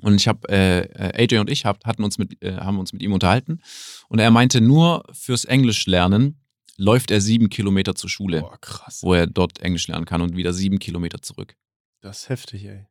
Und 0.00 0.14
ich 0.14 0.28
habe 0.28 0.48
äh, 0.48 0.80
äh, 0.82 1.24
AJ 1.24 1.38
und 1.40 1.50
ich 1.50 1.64
hab, 1.64 1.84
hatten 1.84 2.04
uns 2.04 2.18
mit, 2.18 2.40
äh, 2.42 2.56
haben 2.56 2.78
uns 2.78 2.92
mit 2.92 3.02
ihm 3.02 3.12
unterhalten. 3.12 3.60
Und 4.08 4.18
er 4.20 4.30
meinte, 4.30 4.60
nur 4.60 5.02
fürs 5.12 5.44
Englisch 5.44 5.86
lernen 5.86 6.40
läuft 6.76 7.10
er 7.10 7.20
sieben 7.20 7.48
Kilometer 7.50 7.94
zur 7.94 8.10
Schule, 8.10 8.40
Boah, 8.40 8.58
krass. 8.60 9.02
wo 9.02 9.14
er 9.14 9.26
dort 9.26 9.60
Englisch 9.60 9.88
lernen 9.88 10.04
kann 10.06 10.22
und 10.22 10.36
wieder 10.36 10.52
sieben 10.52 10.78
Kilometer 10.78 11.20
zurück. 11.22 11.56
Das 12.00 12.20
ist 12.22 12.28
heftig, 12.28 12.64
ey. 12.64 12.86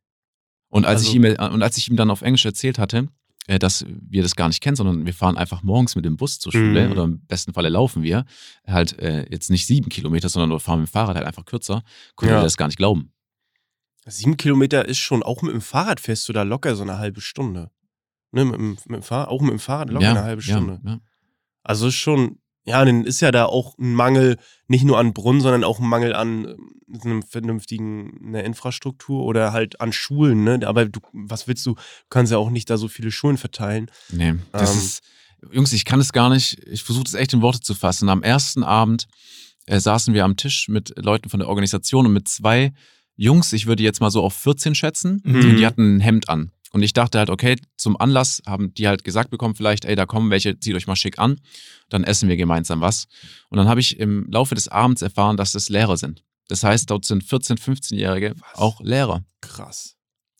Und 0.68 0.86
als, 0.86 1.00
Also- 1.00 1.10
ich 1.10 1.14
ihm, 1.16 1.24
äh, 1.24 1.36
und 1.50 1.62
als 1.62 1.76
ich 1.76 1.88
ihm 1.90 1.96
dann 1.96 2.10
auf 2.10 2.22
Englisch 2.22 2.44
erzählt 2.46 2.78
hatte, 2.78 3.08
äh, 3.48 3.58
dass 3.58 3.84
wir 3.88 4.22
das 4.22 4.36
gar 4.36 4.48
nicht 4.48 4.62
kennen, 4.62 4.76
sondern 4.76 5.04
wir 5.04 5.12
fahren 5.12 5.36
einfach 5.36 5.62
morgens 5.62 5.96
mit 5.96 6.04
dem 6.04 6.16
Bus 6.16 6.38
zur 6.38 6.52
Schule 6.52 6.86
Mhm. 6.86 6.92
oder 6.92 7.04
im 7.04 7.20
besten 7.26 7.52
Falle 7.52 7.68
laufen 7.68 8.02
wir, 8.02 8.24
halt 8.66 8.98
äh, 9.00 9.26
jetzt 9.30 9.50
nicht 9.50 9.66
sieben 9.66 9.88
Kilometer, 9.90 10.28
sondern 10.28 10.50
wir 10.50 10.60
fahren 10.60 10.80
mit 10.80 10.88
dem 10.88 10.92
Fahrrad 10.92 11.16
halt 11.16 11.26
einfach 11.26 11.44
kürzer, 11.44 11.82
konnte 12.14 12.32
Ja. 12.34 12.40
er 12.40 12.44
das 12.44 12.56
gar 12.56 12.66
nicht 12.68 12.76
glauben. 12.78 13.12
Sieben 14.06 14.36
Kilometer 14.36 14.86
ist 14.86 14.98
schon, 14.98 15.22
auch 15.22 15.42
mit 15.42 15.52
dem 15.52 15.60
Fahrrad 15.60 16.00
fährst 16.00 16.28
du 16.28 16.32
da 16.32 16.42
locker 16.42 16.74
so 16.74 16.82
eine 16.82 16.98
halbe 16.98 17.20
Stunde. 17.20 17.70
Ne, 18.32 18.44
mit, 18.46 18.58
mit 18.60 18.86
dem 18.96 19.02
Fahrrad, 19.02 19.28
auch 19.28 19.42
mit 19.42 19.50
dem 19.50 19.58
Fahrrad 19.58 19.90
locker 19.90 20.10
eine 20.10 20.22
halbe 20.22 20.40
Stunde. 20.42 20.80
Ja, 20.84 20.90
ja. 20.92 21.00
Also 21.62 21.88
ist 21.88 21.94
schon, 21.96 22.38
ja, 22.64 22.84
dann 22.84 23.04
ist 23.04 23.20
ja 23.20 23.30
da 23.32 23.46
auch 23.46 23.76
ein 23.78 23.94
Mangel, 23.94 24.38
nicht 24.68 24.84
nur 24.84 24.98
an 24.98 25.12
Brunnen, 25.12 25.40
sondern 25.40 25.64
auch 25.64 25.80
ein 25.80 25.86
Mangel 25.88 26.14
an 26.14 26.44
ähm, 26.46 27.00
einem 27.04 27.22
vernünftigen 27.22 28.20
einer 28.26 28.44
Infrastruktur 28.44 29.24
oder 29.24 29.52
halt 29.52 29.80
an 29.80 29.92
Schulen, 29.92 30.44
ne? 30.44 30.60
Aber 30.64 30.86
du, 30.86 31.00
was 31.12 31.48
willst 31.48 31.64
du? 31.66 31.74
Du 31.74 31.80
kannst 32.10 32.32
ja 32.32 32.38
auch 32.38 32.50
nicht 32.50 32.68
da 32.70 32.76
so 32.76 32.88
viele 32.88 33.10
Schulen 33.10 33.36
verteilen. 33.38 33.90
Nee, 34.10 34.34
das 34.52 34.72
Ähm. 34.72 34.78
ist, 34.78 35.02
Jungs, 35.52 35.72
ich 35.72 35.84
kann 35.84 35.98
es 36.00 36.12
gar 36.12 36.30
nicht, 36.30 36.58
ich 36.68 36.82
versuche 36.84 37.04
das 37.04 37.14
echt 37.14 37.32
in 37.32 37.42
Worte 37.42 37.60
zu 37.60 37.74
fassen. 37.74 38.08
Am 38.08 38.22
ersten 38.22 38.62
Abend 38.62 39.08
äh, 39.66 39.80
saßen 39.80 40.14
wir 40.14 40.24
am 40.24 40.36
Tisch 40.36 40.68
mit 40.68 40.92
Leuten 40.96 41.28
von 41.30 41.40
der 41.40 41.48
Organisation 41.48 42.06
und 42.06 42.12
mit 42.12 42.28
zwei 42.28 42.72
Jungs, 43.16 43.52
ich 43.52 43.66
würde 43.66 43.82
jetzt 43.82 44.00
mal 44.00 44.10
so 44.10 44.22
auf 44.22 44.34
14 44.34 44.74
schätzen, 44.74 45.20
Mhm. 45.24 45.34
und 45.34 45.56
die 45.56 45.66
hatten 45.66 45.96
ein 45.96 46.00
Hemd 46.00 46.28
an. 46.28 46.52
Und 46.72 46.82
ich 46.82 46.94
dachte 46.94 47.18
halt, 47.18 47.30
okay, 47.30 47.56
zum 47.76 47.96
Anlass 47.98 48.42
haben 48.46 48.72
die 48.74 48.88
halt 48.88 49.04
gesagt 49.04 49.30
bekommen, 49.30 49.54
vielleicht, 49.54 49.84
ey, 49.84 49.94
da 49.94 50.06
kommen 50.06 50.30
welche, 50.30 50.58
zieht 50.58 50.74
euch 50.74 50.86
mal 50.86 50.96
schick 50.96 51.18
an, 51.18 51.38
dann 51.90 52.02
essen 52.02 52.28
wir 52.28 52.36
gemeinsam 52.36 52.80
was. 52.80 53.06
Und 53.50 53.58
dann 53.58 53.68
habe 53.68 53.80
ich 53.80 54.00
im 54.00 54.26
Laufe 54.30 54.54
des 54.54 54.68
Abends 54.68 55.02
erfahren, 55.02 55.36
dass 55.36 55.52
das 55.52 55.68
Lehrer 55.68 55.96
sind. 55.96 56.24
Das 56.48 56.64
heißt, 56.64 56.90
dort 56.90 57.04
sind 57.04 57.22
14-, 57.22 57.58
15-Jährige 57.58 58.34
auch 58.54 58.80
Lehrer 58.80 59.24
Krass. 59.42 59.96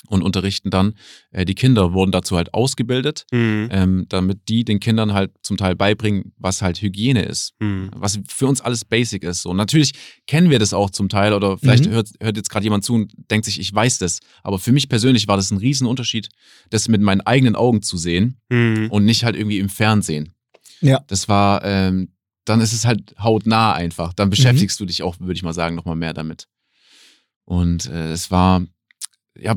Und 0.09 0.23
unterrichten 0.23 0.71
dann. 0.71 0.95
Äh, 1.31 1.45
die 1.45 1.55
Kinder 1.55 1.93
wurden 1.93 2.11
dazu 2.13 2.37
halt 2.37 2.53
ausgebildet 2.55 3.25
Mhm. 3.33 3.69
ähm, 3.71 4.07
damit 4.09 4.49
die 4.49 4.65
den 4.65 4.81
Kindern 4.81 5.13
halt 5.15 5.31
zum 5.43 5.57
Teil 5.57 5.75
beibringen, 5.77 6.33
was 6.37 6.61
halt 6.61 6.83
Hygiene 6.83 7.23
ist. 7.23 7.55
Mhm. 7.61 7.91
Was 7.95 8.19
für 8.29 8.47
uns 8.47 8.61
alles 8.61 8.85
basic 8.85 9.23
ist. 9.23 9.47
Und 9.47 9.57
natürlich 9.57 9.93
kennen 10.27 10.51
wir 10.51 10.59
das 10.59 10.75
auch 10.75 10.91
zum 10.91 11.09
Teil 11.09 11.33
oder 11.33 11.57
vielleicht 11.57 11.87
Mhm. 11.87 11.91
hört, 11.93 12.11
hört 12.21 12.37
jetzt 12.37 12.51
gerade 12.51 12.65
jemand 12.65 12.85
zu 12.85 12.95
und 12.95 13.13
denkt 13.31 13.47
sich, 13.47 13.59
ich 13.61 13.73
weiß 13.73 13.99
das. 13.99 14.21
Aber 14.43 14.59
für 14.59 14.73
mich 14.73 14.89
persönlich 14.89 15.29
war 15.29 15.37
das 15.37 15.51
ein 15.51 15.59
Riesenunterschied, 15.59 16.29
das 16.71 16.89
mit 16.89 17.01
meinen 17.01 17.21
eigenen 17.23 17.57
Augen 17.57 17.83
zu 17.83 17.97
sehen 17.97 18.39
Mhm. 18.51 18.89
und 18.91 19.05
nicht 19.05 19.25
halt 19.25 19.37
irgendwie 19.37 19.59
im 19.59 19.69
Fernsehen. 19.69 20.33
Ja. 20.81 21.03
Das 21.07 21.29
war, 21.29 21.65
ähm, 21.65 22.09
dann 22.45 22.61
ist 22.61 22.73
es 22.73 22.85
halt 22.85 23.15
hautnah 23.21 23.73
einfach. 23.73 24.13
Dann 24.13 24.29
beschäftigst 24.31 24.81
du 24.81 24.85
dich 24.85 25.03
auch, 25.05 25.21
würde 25.21 25.35
ich 25.35 25.45
mal 25.45 25.53
sagen, 25.55 25.77
nochmal 25.77 25.95
mehr 25.97 26.13
damit. 26.13 26.49
Und 27.45 27.87
äh, 27.87 28.11
es 28.13 28.31
war, 28.31 28.63
ja, 29.39 29.55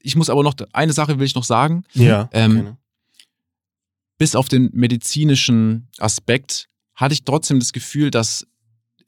ich 0.00 0.16
muss 0.16 0.30
aber 0.30 0.42
noch, 0.42 0.54
eine 0.72 0.92
Sache 0.92 1.18
will 1.18 1.26
ich 1.26 1.34
noch 1.34 1.44
sagen. 1.44 1.84
Ja. 1.94 2.28
Ähm, 2.32 2.76
bis 4.16 4.34
auf 4.34 4.48
den 4.48 4.70
medizinischen 4.72 5.88
Aspekt 5.98 6.68
hatte 6.94 7.14
ich 7.14 7.24
trotzdem 7.24 7.58
das 7.60 7.72
Gefühl, 7.72 8.10
dass 8.10 8.46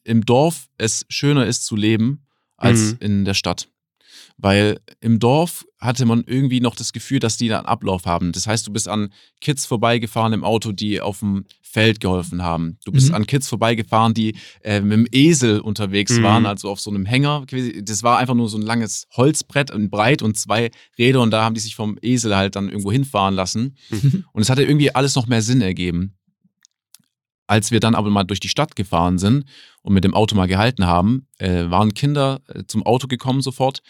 im 0.05 0.25
Dorf 0.25 0.69
es 0.79 1.05
schöner 1.09 1.47
ist 1.47 1.65
zu 1.65 1.77
leben 1.77 2.27
als 2.57 2.93
Mhm. 2.93 2.97
in 3.01 3.25
der 3.25 3.35
Stadt. 3.35 3.70
Weil 4.37 4.81
im 5.01 5.19
Dorf 5.19 5.65
hatte 5.79 6.05
man 6.07 6.25
irgendwie 6.27 6.61
noch 6.61 6.75
das 6.77 6.93
Gefühl, 6.93 7.19
dass 7.21 7.37
die 7.37 7.49
da 7.49 7.59
einen 7.59 7.67
Ablauf 7.67 8.05
haben. 8.07 8.33
Das 8.33 8.47
heißt, 8.47 8.67
du 8.67 8.73
bist 8.73 8.89
an 8.89 9.13
Kids 9.41 9.65
vorbeigefahren 9.67 10.33
im 10.33 10.45
Auto, 10.45 10.73
die 10.73 11.01
auf 11.01 11.21
dem 11.21 11.45
Feld 11.63 12.01
geholfen 12.01 12.43
haben. 12.43 12.79
Du 12.85 12.91
bist 12.93 13.09
Mhm. 13.11 13.15
an 13.15 13.27
Kids 13.27 13.49
vorbeigefahren, 13.49 14.13
die 14.13 14.35
äh, 14.63 14.81
mit 14.81 14.93
dem 14.93 15.07
Esel 15.13 15.61
unterwegs 15.61 16.19
Mhm. 16.19 16.23
waren, 16.23 16.47
also 16.47 16.69
auf 16.69 16.81
so 16.81 16.91
einem 16.91 17.07
Hänger. 17.07 17.45
Das 17.83 18.03
war 18.03 18.19
einfach 18.19 18.35
nur 18.35 18.49
so 18.49 18.59
ein 18.59 18.63
langes 18.63 19.07
Holzbrett 19.17 19.71
und 19.71 19.89
breit 19.91 20.21
und 20.23 20.37
zwei 20.37 20.71
Räder 20.99 21.21
und 21.23 21.31
da 21.31 21.45
haben 21.45 21.55
die 21.55 21.61
sich 21.61 21.77
vom 21.77 21.97
Esel 22.03 22.37
halt 22.37 22.57
dann 22.57 22.69
irgendwo 22.69 22.91
hinfahren 22.93 23.35
lassen. 23.35 23.77
Mhm. 23.91 24.25
Und 24.33 24.43
es 24.43 24.51
hatte 24.51 24.65
irgendwie 24.65 24.95
alles 24.95 25.15
noch 25.15 25.27
mehr 25.29 25.43
Sinn 25.43 25.61
ergeben. 25.63 26.17
Als 27.51 27.73
wir 27.73 27.81
dann 27.81 27.97
aber 27.97 28.11
mal 28.11 28.23
durch 28.25 28.39
die 28.39 28.49
Stadt 28.49 28.77
gefahren 28.77 29.19
sind 29.19 29.45
und 29.83 29.93
mit 29.93 30.05
dem 30.05 30.15
Auto 30.15 30.37
mal 30.37 30.47
gehalten 30.47 30.87
haben, 30.87 31.27
äh, 31.39 31.69
waren 31.69 31.95
Kinder 31.95 32.41
äh, 32.47 32.63
zum 32.67 32.85
Auto 32.87 33.09
gekommen 33.09 33.41
sofort, 33.43 33.81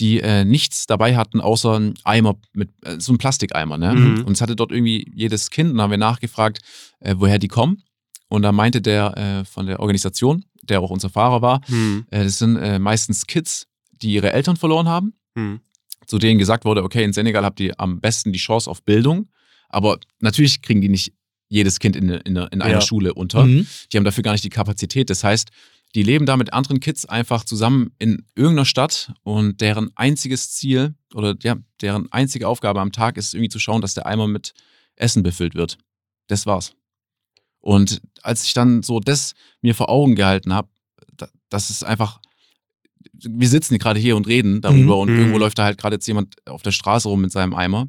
die 0.00 0.18
äh, 0.20 0.44
nichts 0.44 0.86
dabei 0.86 1.16
hatten, 1.16 1.40
außer 1.40 1.76
einen 1.76 1.94
Eimer 2.02 2.34
mit 2.52 2.70
äh, 2.84 2.98
so 2.98 3.12
einem 3.12 3.18
Plastikeimer. 3.18 3.78
Ne? 3.78 3.94
Mhm. 3.94 4.24
Und 4.24 4.32
es 4.32 4.40
hatte 4.40 4.56
dort 4.56 4.72
irgendwie 4.72 5.08
jedes 5.14 5.50
Kind 5.50 5.70
und 5.72 5.80
haben 5.80 5.92
wir 5.92 5.98
nachgefragt, 5.98 6.58
äh, 6.98 7.14
woher 7.16 7.38
die 7.38 7.46
kommen. 7.46 7.84
Und 8.28 8.42
da 8.42 8.50
meinte 8.50 8.82
der 8.82 9.16
äh, 9.16 9.44
von 9.44 9.66
der 9.66 9.78
Organisation, 9.78 10.44
der 10.62 10.80
auch 10.80 10.90
unser 10.90 11.08
Fahrer 11.10 11.40
war, 11.40 11.60
Mhm. 11.68 12.06
das 12.10 12.38
sind 12.38 12.54
meistens 12.80 13.26
Kids, 13.28 13.66
die 14.02 14.12
ihre 14.14 14.32
Eltern 14.32 14.56
verloren 14.56 14.88
haben 14.88 15.12
Mhm. 15.36 15.60
zu 16.06 16.18
denen 16.18 16.38
gesagt 16.38 16.64
wurde, 16.64 16.82
okay, 16.82 17.04
in 17.04 17.12
Senegal 17.12 17.44
habt 17.44 17.60
ihr 17.60 17.74
am 17.78 18.00
besten 18.00 18.32
die 18.32 18.38
Chance 18.40 18.68
auf 18.70 18.82
Bildung, 18.82 19.28
aber 19.68 19.98
natürlich 20.20 20.62
kriegen 20.62 20.80
die 20.80 20.88
nicht 20.88 21.12
jedes 21.48 21.78
Kind 21.78 21.94
in, 21.96 22.08
in, 22.08 22.36
in 22.36 22.62
einer 22.62 22.68
Ja. 22.68 22.80
Schule 22.80 23.14
unter. 23.14 23.44
Mhm. 23.44 23.66
Die 23.92 23.96
haben 23.96 24.04
dafür 24.04 24.22
gar 24.22 24.32
nicht 24.32 24.44
die 24.44 24.50
Kapazität. 24.50 25.10
Das 25.10 25.22
heißt, 25.24 25.50
die 25.94 26.02
leben 26.02 26.26
da 26.26 26.36
mit 26.36 26.52
anderen 26.52 26.80
Kids 26.80 27.04
einfach 27.06 27.44
zusammen 27.44 27.92
in 27.98 28.26
irgendeiner 28.34 28.64
Stadt 28.64 29.12
und 29.22 29.60
deren 29.60 29.90
einziges 29.96 30.50
Ziel 30.52 30.94
oder 31.14 31.36
ja, 31.42 31.56
deren 31.80 32.10
einzige 32.10 32.48
Aufgabe 32.48 32.80
am 32.80 32.90
Tag 32.90 33.16
ist 33.16 33.34
irgendwie 33.34 33.50
zu 33.50 33.60
schauen, 33.60 33.80
dass 33.80 33.94
der 33.94 34.06
Eimer 34.06 34.26
mit 34.26 34.54
Essen 34.96 35.22
befüllt 35.22 35.54
wird. 35.54 35.78
Das 36.26 36.46
war's. 36.46 36.74
Und 37.60 38.02
als 38.22 38.44
ich 38.44 38.52
dann 38.54 38.82
so 38.82 38.98
das 39.00 39.34
mir 39.62 39.74
vor 39.74 39.88
Augen 39.88 40.16
gehalten 40.16 40.52
habe, 40.52 40.68
da, 41.16 41.28
das 41.48 41.70
ist 41.70 41.84
einfach, 41.84 42.20
wir 43.12 43.48
sitzen 43.48 43.78
gerade 43.78 44.00
hier 44.00 44.16
und 44.16 44.26
reden 44.26 44.60
darüber 44.60 44.96
Mhm. 44.96 45.00
und 45.02 45.10
Mhm. 45.12 45.18
irgendwo 45.18 45.38
läuft 45.38 45.58
da 45.58 45.64
halt 45.64 45.78
gerade 45.78 45.96
jetzt 45.96 46.06
jemand 46.08 46.34
auf 46.46 46.62
der 46.62 46.72
Straße 46.72 47.08
rum 47.08 47.20
mit 47.20 47.30
seinem 47.32 47.54
Eimer 47.54 47.88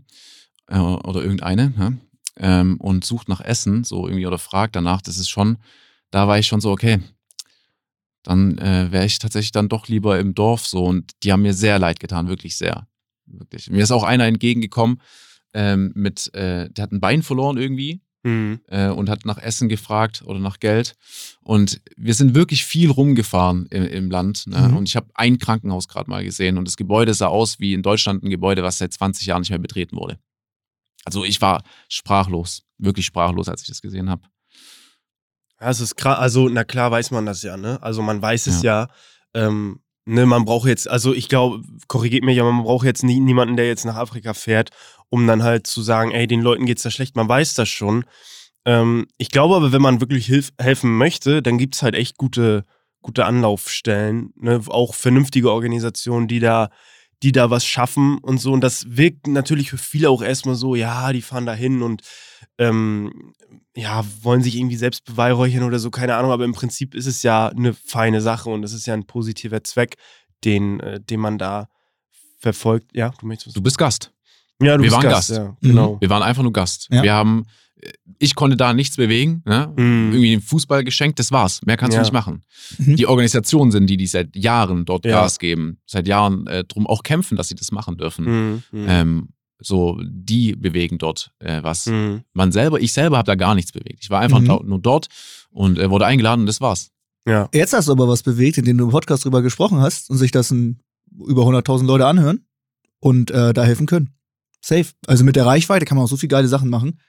äh, 0.68 0.78
oder 0.78 1.22
irgendeine 1.24 1.74
ja, 1.78 1.94
ähm, 2.38 2.78
und 2.80 3.06
sucht 3.06 3.30
nach 3.30 3.42
Essen 3.42 3.84
so 3.84 4.08
irgendwie 4.08 4.28
oder 4.28 4.38
fragt 4.38 4.76
danach. 4.76 5.02
Das 5.02 5.18
ist 5.18 5.30
schon, 5.30 5.58
da 6.12 6.28
war 6.28 6.40
ich 6.40 6.48
schon 6.48 6.62
so, 6.62 6.72
okay, 6.72 7.00
dann 8.24 8.58
äh, 8.58 8.92
wäre 8.92 9.06
ich 9.06 9.20
tatsächlich 9.20 9.52
dann 9.52 9.70
doch 9.70 9.88
lieber 9.88 10.20
im 10.20 10.34
Dorf 10.34 10.66
so 10.66 10.86
und 10.86 11.12
die 11.24 11.32
haben 11.32 11.44
mir 11.44 11.54
sehr 11.54 11.80
leid 11.80 12.00
getan, 12.00 12.28
wirklich 12.28 12.58
sehr. 12.58 12.88
Wirklich. 13.26 13.70
Mir 13.70 13.84
ist 13.84 13.92
auch 13.92 14.04
einer 14.04 14.26
entgegengekommen 14.26 15.02
ähm, 15.54 15.92
mit, 15.96 16.34
äh, 16.34 16.70
der 16.70 16.84
hat 16.84 16.92
ein 16.92 17.02
Bein 17.02 17.24
verloren 17.24 17.58
irgendwie 17.58 18.02
Mhm. 18.26 18.60
äh, 18.70 18.88
und 18.90 19.08
hat 19.08 19.24
nach 19.26 19.38
Essen 19.38 19.70
gefragt 19.70 20.24
oder 20.26 20.40
nach 20.40 20.60
Geld. 20.60 20.96
Und 21.42 21.80
wir 21.96 22.16
sind 22.16 22.34
wirklich 22.34 22.66
viel 22.66 22.90
rumgefahren 22.90 23.68
im, 23.70 23.86
im 23.86 24.10
Land. 24.10 24.48
Ne? 24.48 24.70
Mhm. 24.70 24.78
Und 24.78 24.90
ich 24.90 24.96
habe 24.96 25.08
ein 25.14 25.38
Krankenhaus 25.38 25.88
gerade 25.88 26.10
mal 26.10 26.24
gesehen 26.24 26.58
und 26.58 26.68
das 26.68 26.76
Gebäude 26.76 27.14
sah 27.14 27.28
aus 27.28 27.60
wie 27.60 27.74
in 27.74 27.84
Deutschland 27.84 28.24
ein 28.24 28.32
Gebäude, 28.32 28.64
was 28.64 28.80
seit 28.80 28.94
20 28.94 29.28
Jahren 29.28 29.42
nicht 29.42 29.52
mehr 29.52 29.60
betreten 29.60 29.96
wurde. 29.96 30.18
Also 31.06 31.24
ich 31.24 31.42
war 31.42 31.64
sprachlos, 31.88 32.64
wirklich 32.78 33.06
sprachlos, 33.06 33.48
als 33.48 33.62
ich 33.62 33.68
das 33.68 33.82
gesehen 33.82 34.10
habe. 34.10 34.24
Ja, 35.62 35.70
es 35.70 35.80
ist 35.80 35.96
krass. 35.96 36.20
Also, 36.20 36.50
na 36.50 36.64
klar 36.64 36.92
weiß 36.92 37.12
man 37.12 37.26
das 37.26 37.42
ja, 37.44 37.56
ne? 37.56 37.82
Also, 37.82 38.02
man 38.02 38.22
weiß 38.22 38.48
es 38.48 38.62
ja. 38.62 38.90
ähm, 39.34 39.80
ne, 40.06 40.26
man 40.26 40.46
braucht 40.46 40.68
jetzt, 40.68 40.90
also 40.90 41.14
ich 41.14 41.30
glaube, 41.30 41.64
korrigiert 41.88 42.24
mich, 42.24 42.40
aber 42.40 42.52
man 42.52 42.64
braucht 42.64 42.86
jetzt 42.86 43.04
nie, 43.04 43.20
niemanden, 43.20 43.58
der 43.58 43.68
jetzt 43.68 43.86
nach 43.86 43.96
Afrika 43.96 44.34
fährt, 44.34 44.72
um 45.10 45.28
dann 45.28 45.44
halt 45.44 45.68
zu 45.68 45.82
sagen, 45.82 46.12
ey, 46.12 46.28
den 46.28 46.42
Leuten 46.42 46.66
geht's 46.66 46.84
da 46.84 46.92
schlecht. 46.92 47.16
Man 47.16 47.30
weiß 47.30 47.54
das 47.54 47.70
schon. 47.70 48.06
Ähm, 48.66 49.08
ich 49.18 49.30
glaube 49.30 49.56
aber, 49.56 49.72
wenn 49.72 49.82
man 49.82 50.02
wirklich 50.02 50.26
hilf 50.26 50.52
helfen 50.60 50.98
möchte, 50.98 51.42
dann 51.42 51.58
gibt's 51.58 51.84
halt 51.84 51.96
echt 51.96 52.18
gute, 52.18 52.66
gute 53.02 53.26
Anlaufstellen, 53.26 54.32
ne? 54.36 54.62
Auch 54.68 54.96
vernünftige 54.96 55.52
Organisationen, 55.52 56.28
die 56.28 56.40
da 56.40 56.70
die 57.24 57.32
da 57.32 57.50
was 57.50 57.66
schaffen 57.66 58.18
und 58.20 58.40
so. 58.40 58.52
Und 58.52 58.62
das 58.62 58.98
wirkt 58.98 59.28
natürlich 59.28 59.70
für 59.70 59.78
viele 59.78 60.10
auch 60.10 60.22
erstmal 60.22 60.56
so, 60.56 60.76
ja, 60.76 61.12
die 61.14 61.22
fahren 61.22 61.46
da 61.46 61.54
hin 61.54 61.82
und 61.82 62.02
ähm, 62.58 63.34
ja, 63.76 64.06
wollen 64.22 64.42
sich 64.42 64.56
irgendwie 64.56 64.78
selbst 64.78 65.04
beweihräuchern 65.06 65.64
oder 65.64 65.80
so, 65.80 65.92
keine 65.92 66.16
Ahnung, 66.16 66.32
aber 66.32 66.46
im 66.46 66.54
Prinzip 66.54 66.96
ist 66.96 67.08
es 67.08 67.24
ja 67.24 67.50
eine 67.50 67.74
feine 67.74 68.22
Sache 68.22 68.50
und 68.50 68.64
es 68.64 68.74
ist 68.74 68.86
ja 68.86 68.94
ein 68.94 69.06
positiver 69.06 69.64
Zweck, 69.64 69.96
den, 70.44 70.80
äh, 70.80 71.02
den 71.02 71.20
man 71.20 71.38
da 71.38 71.68
verfolgt. 72.40 72.96
Ja, 72.96 73.14
du 73.20 73.28
möchtest 73.28 73.48
was? 73.48 73.54
Du 73.54 73.62
bist 73.62 73.78
Gast. 73.78 74.14
ja, 74.62 74.78
du 74.78 74.84
wir 74.84 74.90
bist 74.90 74.94
waren 74.94 75.04
Gast. 75.04 75.30
Gast. 75.30 75.40
Ja, 75.40 75.58
genau. 75.62 75.98
Wir 76.00 76.10
waren 76.10 76.24
einfach 76.24 76.44
nur 76.44 76.54
Gast. 76.54 76.88
Ja. 76.90 77.04
Wir 77.04 77.14
haben, 77.14 77.42
äh, 77.42 77.65
ich 78.20 78.36
konnte 78.36 78.58
da 78.58 78.74
nichts 78.74 78.96
bewegen, 78.98 79.44
ne? 79.46 79.72
Mhm. 79.76 80.12
irgendwie 80.12 80.32
den 80.32 80.42
Fußball 80.42 80.84
geschenkt, 80.84 81.20
das 81.20 81.32
war's. 81.32 81.62
Mehr 81.66 81.78
kannst 81.78 81.94
Ja. 81.96 82.02
du 82.02 82.06
nicht 82.06 82.14
machen. 82.14 82.42
Mhm. 82.78 82.96
Die 82.96 83.06
Organisationen 83.06 83.72
sind 83.72 83.88
die, 83.88 83.98
die 83.98 84.08
seit 84.08 84.36
Jahren 84.36 84.86
dort 84.86 85.06
Ja. 85.06 85.22
Gas 85.22 85.40
geben, 85.40 85.78
seit 85.86 86.08
Jahren 86.08 86.48
äh, 86.48 86.64
drum 86.64 86.88
auch 86.88 87.04
kämpfen, 87.04 87.36
dass 87.38 87.50
sie 87.50 87.56
das 87.56 87.72
machen 87.72 87.98
dürfen. 87.98 88.26
Mhm. 88.26 88.64
Mhm. 88.72 88.86
Ähm, 88.88 89.30
so, 89.60 90.00
die 90.04 90.56
bewegen 90.56 90.98
dort 90.98 91.32
äh, 91.40 91.62
was. 91.64 91.86
Mhm. 91.86 92.22
Man 92.34 92.52
selber, 92.52 92.80
ich 92.80 92.92
selber 92.94 93.18
habe 93.18 93.28
da 93.28 93.36
gar 93.36 93.56
nichts 93.56 93.72
bewegt. 93.72 94.00
Ich 94.04 94.10
war 94.10 94.20
einfach 94.22 94.40
Mhm. 94.40 94.62
nur 94.68 94.80
dort 94.80 95.08
und 95.52 95.78
äh, 95.80 95.90
wurde 95.90 96.06
eingeladen 96.06 96.42
und 96.42 96.48
das 96.48 96.62
war's. 96.62 96.92
Ja. 97.28 97.50
Jetzt 97.54 97.74
hast 97.74 97.88
du 97.88 97.92
aber 97.92 98.08
was 98.08 98.22
bewegt, 98.24 98.58
indem 98.58 98.78
du 98.78 98.86
im 98.86 98.92
Podcast 98.92 99.26
drüber 99.26 99.42
gesprochen 99.42 99.80
hast 99.80 100.10
und 100.10 100.18
sich 100.18 100.32
das 100.32 100.52
ein, 100.52 100.80
über 101.28 101.44
100.000 101.44 101.86
Leute 101.88 102.06
anhören 102.06 102.46
und 103.00 103.32
äh, 103.32 103.54
da 103.54 103.64
helfen 103.64 103.86
können. 103.88 104.12
Safe. 104.62 104.88
Also 105.08 105.24
mit 105.24 105.36
der 105.36 105.46
Reichweite 105.46 105.86
kann 105.86 105.96
man 105.98 106.06
auch 106.06 106.10
so 106.10 106.18
viele 106.18 106.30
geile 106.30 106.48
Sachen 106.48 106.70
machen. 106.70 107.00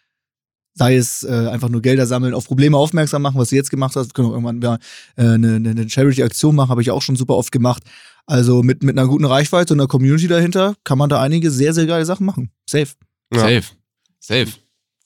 Sei 0.76 0.96
es 0.96 1.22
äh, 1.24 1.48
einfach 1.48 1.70
nur 1.70 1.80
Gelder 1.80 2.06
sammeln, 2.06 2.34
auf 2.34 2.46
Probleme 2.46 2.76
aufmerksam 2.76 3.22
machen, 3.22 3.40
was 3.40 3.48
du 3.48 3.56
jetzt 3.56 3.70
gemacht 3.70 3.96
hast. 3.96 4.14
Können 4.14 4.28
auch 4.28 4.32
irgendwann 4.32 4.60
ja, 4.60 4.74
äh, 5.16 5.34
eine, 5.34 5.56
eine 5.56 5.88
Charity-Aktion 5.88 6.54
machen, 6.54 6.68
habe 6.68 6.82
ich 6.82 6.90
auch 6.90 7.02
schon 7.02 7.16
super 7.16 7.34
oft 7.34 7.50
gemacht. 7.50 7.82
Also 8.26 8.62
mit, 8.62 8.82
mit 8.82 8.98
einer 8.98 9.08
guten 9.08 9.24
Reichweite 9.24 9.72
und 9.72 9.80
einer 9.80 9.88
Community 9.88 10.28
dahinter 10.28 10.74
kann 10.84 10.98
man 10.98 11.08
da 11.08 11.22
einige 11.22 11.50
sehr, 11.50 11.72
sehr 11.72 11.86
geile 11.86 12.04
Sachen 12.04 12.26
machen. 12.26 12.50
Safe. 12.68 12.88
Ja. 13.32 13.40
Safe. 13.40 13.62
Safe. 14.20 14.48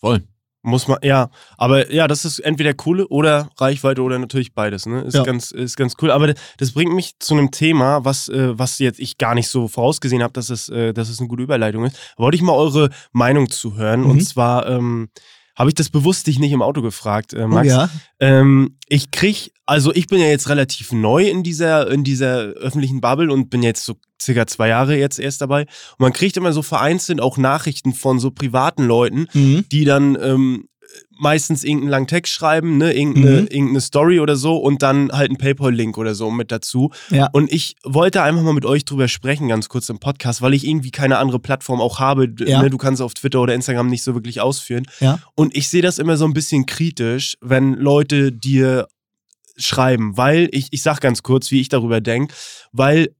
Voll. 0.00 0.22
Muss 0.62 0.88
man, 0.88 0.98
ja. 1.02 1.30
Aber 1.56 1.90
ja, 1.92 2.06
das 2.06 2.24
ist 2.24 2.38
entweder 2.40 2.74
Kohle 2.74 3.06
oder 3.08 3.48
Reichweite 3.56 4.02
oder 4.02 4.18
natürlich 4.18 4.52
beides, 4.52 4.84
ne? 4.84 5.02
Ist, 5.02 5.14
Ja. 5.14 5.22
ganz, 5.22 5.52
ist 5.52 5.76
ganz 5.76 5.94
cool. 6.02 6.10
Aber 6.10 6.34
das 6.58 6.72
bringt 6.72 6.92
mich 6.94 7.18
zu 7.18 7.34
einem 7.34 7.50
Thema, 7.50 8.04
was, 8.04 8.28
äh, 8.28 8.58
was 8.58 8.78
jetzt 8.78 9.00
ich 9.00 9.16
gar 9.16 9.34
nicht 9.34 9.48
so 9.48 9.68
vorausgesehen 9.68 10.22
habe, 10.22 10.34
dass 10.34 10.50
es, 10.50 10.68
äh, 10.68 10.92
dass 10.92 11.08
es 11.08 11.18
eine 11.18 11.28
gute 11.28 11.42
Überleitung 11.42 11.84
ist. 11.84 11.96
Wollte 12.18 12.36
ich 12.36 12.42
mal 12.42 12.52
eure 12.52 12.90
Meinung 13.12 13.48
zu 13.48 13.76
hören. 13.76 14.00
Mhm. 14.00 14.10
Und 14.10 14.20
zwar 14.22 14.66
ähm, 14.68 15.08
habe 15.60 15.68
ich 15.68 15.74
das 15.74 15.90
bewusst 15.90 16.26
dich 16.26 16.38
nicht 16.38 16.52
im 16.52 16.62
Auto 16.62 16.80
gefragt, 16.80 17.34
äh, 17.34 17.46
Max. 17.46 17.68
Oh, 17.68 17.70
ja. 17.70 17.90
Ähm, 18.18 18.78
ich 18.88 19.10
krieg, 19.10 19.52
also 19.66 19.92
ich 19.94 20.06
bin 20.06 20.18
ja 20.18 20.26
jetzt 20.26 20.48
relativ 20.48 20.90
neu 20.90 21.28
in 21.28 21.42
dieser, 21.42 21.90
in 21.90 22.02
dieser 22.02 22.38
öffentlichen 22.54 23.02
Bubble 23.02 23.30
und 23.30 23.50
bin 23.50 23.62
jetzt 23.62 23.84
so 23.84 23.96
circa 24.20 24.46
zwei 24.46 24.68
Jahre 24.68 24.96
jetzt 24.96 25.18
erst 25.18 25.42
dabei. 25.42 25.62
Und 25.62 26.00
man 26.00 26.14
kriegt 26.14 26.38
immer 26.38 26.54
so 26.54 26.62
vereinzelt 26.62 27.20
auch 27.20 27.36
Nachrichten 27.36 27.92
von 27.92 28.18
so 28.18 28.30
privaten 28.30 28.84
Leuten, 28.84 29.26
Mhm. 29.34 29.66
die 29.70 29.84
dann 29.84 30.16
ähm, 30.18 30.64
meistens 31.18 31.64
irgendeinen 31.64 31.90
langen 31.90 32.06
Text 32.06 32.32
schreiben, 32.32 32.78
ne, 32.78 32.92
irgendeine, 32.92 33.42
Mhm. 33.42 33.46
irgendeine 33.48 33.80
Story 33.80 34.20
oder 34.20 34.36
so 34.36 34.56
und 34.56 34.82
dann 34.82 35.12
halt 35.12 35.28
einen 35.30 35.36
PayPal-Link 35.36 35.98
oder 35.98 36.14
so 36.14 36.30
mit 36.30 36.50
dazu. 36.50 36.90
Ja. 37.10 37.28
Und 37.32 37.52
ich 37.52 37.76
wollte 37.84 38.22
einfach 38.22 38.42
mal 38.42 38.54
mit 38.54 38.64
euch 38.64 38.84
drüber 38.84 39.06
sprechen, 39.06 39.48
ganz 39.48 39.68
kurz 39.68 39.88
im 39.88 39.98
Podcast, 39.98 40.40
weil 40.40 40.54
ich 40.54 40.66
irgendwie 40.66 40.90
keine 40.90 41.18
andere 41.18 41.38
Plattform 41.38 41.80
auch 41.80 41.98
habe. 41.98 42.32
Ja. 42.40 42.62
Ne, 42.62 42.70
du 42.70 42.78
kannst 42.78 43.02
auf 43.02 43.14
Twitter 43.14 43.40
oder 43.40 43.54
Instagram 43.54 43.88
nicht 43.88 44.02
so 44.02 44.14
wirklich 44.14 44.40
ausführen. 44.40 44.86
Ja. 45.00 45.18
Und 45.34 45.54
ich 45.56 45.68
sehe 45.68 45.82
das 45.82 45.98
immer 45.98 46.16
so 46.16 46.24
ein 46.24 46.32
bisschen 46.32 46.64
kritisch, 46.66 47.36
wenn 47.40 47.74
Leute 47.74 48.32
dir 48.32 48.88
schreiben, 49.56 50.16
weil 50.16 50.48
ich, 50.52 50.68
ich 50.70 50.82
sag 50.82 51.00
ganz 51.00 51.22
kurz, 51.22 51.50
wie 51.50 51.60
ich 51.60 51.68
darüber 51.68 52.00
denke, 52.00 52.34
weil, 52.72 53.14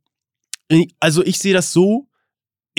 also 1.00 1.22
ich 1.24 1.38
sehe 1.38 1.52
das 1.52 1.72
so, 1.72 2.06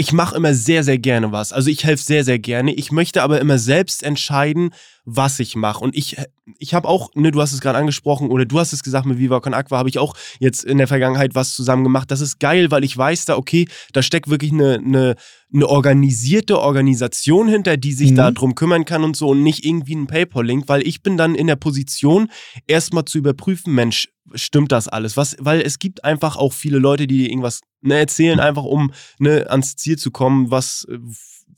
ich 0.02 0.14
mache 0.14 0.36
immer 0.36 0.56
sehr, 0.56 0.84
sehr 0.84 0.98
gerne 0.98 1.32
was. 1.32 1.54
Also 1.54 1.70
ich 1.70 1.84
helfe 1.84 2.04
sehr, 2.04 2.24
sehr 2.24 2.40
gerne. 2.40 2.74
Ich 2.74 2.92
möchte 2.92 3.22
aber 3.22 3.40
immer 3.40 3.60
selbst 3.60 4.02
entscheiden, 4.02 4.72
was 5.06 5.40
ich 5.40 5.56
mache. 5.56 5.84
Und 5.84 5.96
ich, 5.96 6.18
ich 6.60 6.74
habe 6.74 6.88
auch, 6.88 7.10
ne, 7.16 7.32
du 7.32 7.42
hast 7.42 7.54
es 7.54 7.62
gerade 7.62 7.78
angesprochen, 7.78 8.30
oder 8.30 8.46
du 8.46 8.60
hast 8.60 8.74
es 8.74 8.84
gesagt, 8.84 9.06
mit 9.06 9.18
Viva 9.18 9.40
Con 9.40 9.54
Aqua 9.54 9.78
habe 9.78 9.90
ich 9.90 9.98
auch 9.98 10.16
jetzt 10.40 10.64
in 10.64 10.78
der 10.78 10.88
Vergangenheit 10.88 11.36
was 11.36 11.54
zusammen 11.56 11.84
gemacht. 11.84 12.12
Das 12.12 12.22
ist 12.22 12.40
geil, 12.40 12.72
weil 12.72 12.84
ich 12.84 12.96
weiß 12.96 13.26
da, 13.26 13.38
okay, 13.38 13.68
da 13.94 14.02
steckt 14.02 14.30
wirklich 14.30 14.52
eine, 14.52 14.76
eine, 14.76 15.16
eine 15.54 15.68
organisierte 15.68 16.60
Organisation 16.60 17.48
hinter, 17.48 17.78
die 17.78 17.94
sich 17.94 18.12
Mhm. 18.12 18.16
da 18.16 18.32
drum 18.32 18.56
kümmern 18.56 18.86
kann 18.86 19.04
und 19.04 19.16
so 19.18 19.30
und 19.30 19.44
nicht 19.44 19.66
irgendwie 19.66 19.96
ein 19.96 20.08
PayPal-Link, 20.08 20.68
weil 20.68 20.86
ich 20.88 21.02
bin 21.02 21.18
dann 21.18 21.36
in 21.36 21.48
der 21.48 21.56
Position, 21.56 22.30
erstmal 22.68 23.06
zu 23.06 23.18
überprüfen, 23.18 23.74
Mensch, 23.74 24.10
stimmt 24.34 24.72
das 24.72 24.88
alles? 24.88 25.18
Was, 25.18 25.36
weil 25.40 25.62
es 25.62 25.80
gibt 25.80 26.04
einfach 26.04 26.38
auch 26.38 26.54
viele 26.54 26.78
Leute, 26.78 27.08
die 27.08 27.18
dir 27.18 27.30
irgendwas 27.30 27.62
ne, 27.82 27.96
erzählen, 27.96 28.40
einfach 28.40 28.64
um 28.64 28.92
ne, 29.20 29.50
ans 29.50 29.76
Ziel 29.76 29.98
zu 29.98 30.12
kommen, 30.12 30.52
was 30.52 30.86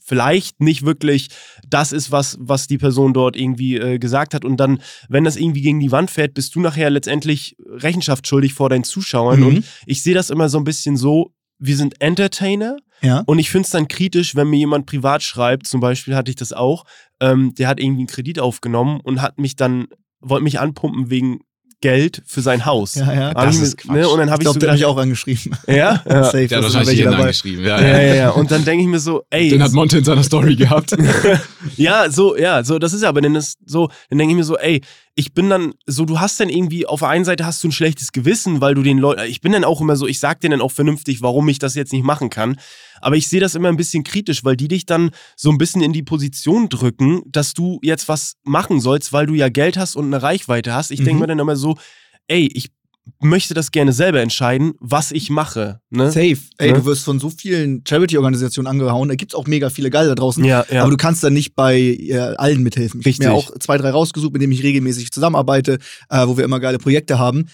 vielleicht 0.04 0.60
nicht 0.60 0.84
wirklich 0.84 1.28
das 1.68 1.92
ist, 1.92 2.10
was, 2.10 2.36
was 2.38 2.66
die 2.66 2.78
Person 2.78 3.14
dort 3.14 3.36
irgendwie 3.36 3.76
äh, 3.76 3.98
gesagt 3.98 4.34
hat. 4.34 4.44
Und 4.44 4.58
dann, 4.58 4.80
wenn 5.08 5.24
das 5.24 5.36
irgendwie 5.36 5.62
gegen 5.62 5.80
die 5.80 5.90
Wand 5.92 6.10
fährt, 6.10 6.34
bist 6.34 6.54
du 6.54 6.60
nachher 6.60 6.90
letztendlich 6.90 7.56
Rechenschaft 7.66 8.26
schuldig 8.28 8.52
vor 8.52 8.68
deinen 8.68 8.84
Zuschauern. 8.84 9.40
Mhm. 9.40 9.46
Und 9.46 9.64
ich 9.86 10.02
sehe 10.02 10.14
das 10.14 10.30
immer 10.30 10.48
so 10.48 10.58
ein 10.58 10.64
bisschen 10.64 10.96
so, 10.96 11.32
wir 11.58 11.76
sind 11.76 12.00
Entertainer 12.00 12.76
Ja. 13.00 13.22
und 13.26 13.38
ich 13.38 13.48
finde 13.50 13.64
es 13.64 13.70
dann 13.70 13.88
kritisch, 13.88 14.34
wenn 14.36 14.48
mir 14.48 14.58
jemand 14.58 14.86
privat 14.86 15.22
schreibt, 15.22 15.66
zum 15.66 15.80
Beispiel 15.80 16.14
hatte 16.14 16.30
ich 16.30 16.36
das 16.36 16.52
auch, 16.52 16.84
ähm, 17.20 17.54
der 17.54 17.68
hat 17.68 17.80
irgendwie 17.80 18.00
einen 18.02 18.08
Kredit 18.08 18.38
aufgenommen 18.40 19.00
und 19.00 19.22
hat 19.22 19.38
mich 19.38 19.56
dann, 19.56 19.86
wollte 20.20 20.44
mich 20.44 20.60
anpumpen 20.60 21.10
wegen 21.10 21.40
Geld 21.84 22.22
für 22.24 22.40
sein 22.40 22.64
Haus. 22.64 22.94
Ja, 22.94 23.12
ja. 23.12 23.34
Das 23.34 23.56
ich 23.56 23.60
ist 23.62 23.76
Quatsch. 23.76 23.94
ne, 23.94 24.08
und 24.08 24.18
dann 24.18 24.28
Ich 24.28 24.32
habe 24.32 24.42
ich, 24.42 24.46
glaube, 24.46 24.58
so 24.60 24.66
hat 24.66 24.72
mich 24.72 24.80
gedacht, 24.80 24.84
auch 24.96 24.96
angeschrieben. 25.02 25.52
ja, 25.66 25.74
ja. 26.08 26.24
Safe, 26.24 26.46
Der 26.46 26.56
hat 26.56 26.64
wahrscheinlich 26.64 26.88
welche 26.88 26.92
jeden 27.00 27.10
dabei. 27.10 27.22
angeschrieben. 27.24 27.64
Ja, 27.64 27.78
Ja, 27.80 27.86
ja. 27.86 28.00
ja, 28.02 28.14
ja. 28.14 28.30
Und 28.30 28.50
dann 28.50 28.64
denke 28.64 28.82
ich 28.84 28.88
mir 28.88 28.98
so, 29.00 29.22
ey, 29.28 29.50
Den 29.50 29.62
hat 29.62 29.72
Monte 29.72 29.98
in 29.98 30.04
seiner 30.04 30.22
Story 30.22 30.56
gehabt. 30.56 30.96
ja, 31.76 32.10
so, 32.10 32.36
ja, 32.38 32.64
so, 32.64 32.78
das 32.78 32.94
ist 32.94 33.02
ja, 33.02 33.10
aber 33.10 33.20
dann 33.20 33.34
ist 33.34 33.58
so, 33.66 33.88
dann 34.08 34.18
denke 34.18 34.32
ich 34.32 34.36
mir 34.38 34.44
so, 34.44 34.56
ey, 34.56 34.80
ich 35.16 35.32
bin 35.32 35.48
dann 35.48 35.74
so, 35.86 36.04
du 36.04 36.18
hast 36.18 36.40
dann 36.40 36.48
irgendwie, 36.48 36.86
auf 36.86 36.98
der 37.00 37.08
einen 37.08 37.24
Seite 37.24 37.46
hast 37.46 37.62
du 37.62 37.68
ein 37.68 37.72
schlechtes 37.72 38.10
Gewissen, 38.10 38.60
weil 38.60 38.74
du 38.74 38.82
den 38.82 38.98
Leuten, 38.98 39.22
ich 39.28 39.40
bin 39.40 39.52
dann 39.52 39.62
auch 39.64 39.80
immer 39.80 39.94
so, 39.94 40.08
ich 40.08 40.18
sag 40.18 40.40
denen 40.40 40.52
dann 40.52 40.60
auch 40.60 40.72
vernünftig, 40.72 41.22
warum 41.22 41.48
ich 41.48 41.60
das 41.60 41.76
jetzt 41.76 41.92
nicht 41.92 42.04
machen 42.04 42.30
kann. 42.30 42.56
Aber 43.00 43.14
ich 43.16 43.28
sehe 43.28 43.38
das 43.40 43.54
immer 43.54 43.68
ein 43.68 43.76
bisschen 43.76 44.02
kritisch, 44.02 44.44
weil 44.44 44.56
die 44.56 44.66
dich 44.66 44.86
dann 44.86 45.10
so 45.36 45.50
ein 45.50 45.58
bisschen 45.58 45.82
in 45.82 45.92
die 45.92 46.02
Position 46.02 46.68
drücken, 46.68 47.22
dass 47.26 47.54
du 47.54 47.78
jetzt 47.82 48.08
was 48.08 48.34
machen 48.42 48.80
sollst, 48.80 49.12
weil 49.12 49.26
du 49.26 49.34
ja 49.34 49.48
Geld 49.48 49.76
hast 49.76 49.94
und 49.94 50.06
eine 50.06 50.20
Reichweite 50.22 50.74
hast. 50.74 50.90
Ich 50.90 50.98
denke 50.98 51.14
Mhm. 51.14 51.20
mir 51.20 51.26
dann 51.28 51.38
immer 51.38 51.56
so, 51.56 51.76
ey, 52.26 52.48
ich 52.52 52.70
möchte 53.20 53.54
das 53.54 53.70
gerne 53.70 53.92
selber 53.92 54.20
entscheiden, 54.20 54.72
was 54.80 55.12
ich 55.12 55.28
mache. 55.30 55.80
Ne? 55.90 56.06
Safe. 56.10 56.36
Ey, 56.58 56.72
Ne? 56.72 56.78
du 56.78 56.84
wirst 56.86 57.04
von 57.04 57.18
so 57.20 57.30
vielen 57.30 57.82
Charity-Organisationen 57.86 58.66
angehauen. 58.66 59.08
Da 59.08 59.14
gibt's 59.14 59.34
auch 59.34 59.46
mega 59.46 59.70
viele 59.70 59.90
geile 59.90 60.08
da 60.08 60.14
draußen. 60.14 60.44
Ja, 60.44 60.64
ja. 60.70 60.82
Aber 60.82 60.90
du 60.90 60.96
kannst 60.96 61.22
dann 61.22 61.32
nicht 61.34 61.54
bei 61.54 61.76
äh, 61.78 62.16
allen 62.36 62.62
mithelfen. 62.62 63.00
Ich 63.04 63.16
habe 63.20 63.28
mir 63.28 63.34
auch 63.34 63.50
zwei, 63.58 63.76
drei 63.78 63.90
rausgesucht, 63.90 64.32
mit 64.32 64.42
denen 64.42 64.52
ich 64.52 64.62
regelmäßig 64.62 65.10
zusammenarbeite, 65.12 65.78
äh, 66.10 66.26
wo 66.26 66.36
wir 66.36 66.44
immer 66.44 66.60
geile 66.60 66.78
Projekte 66.78 67.18
haben. 67.18 67.46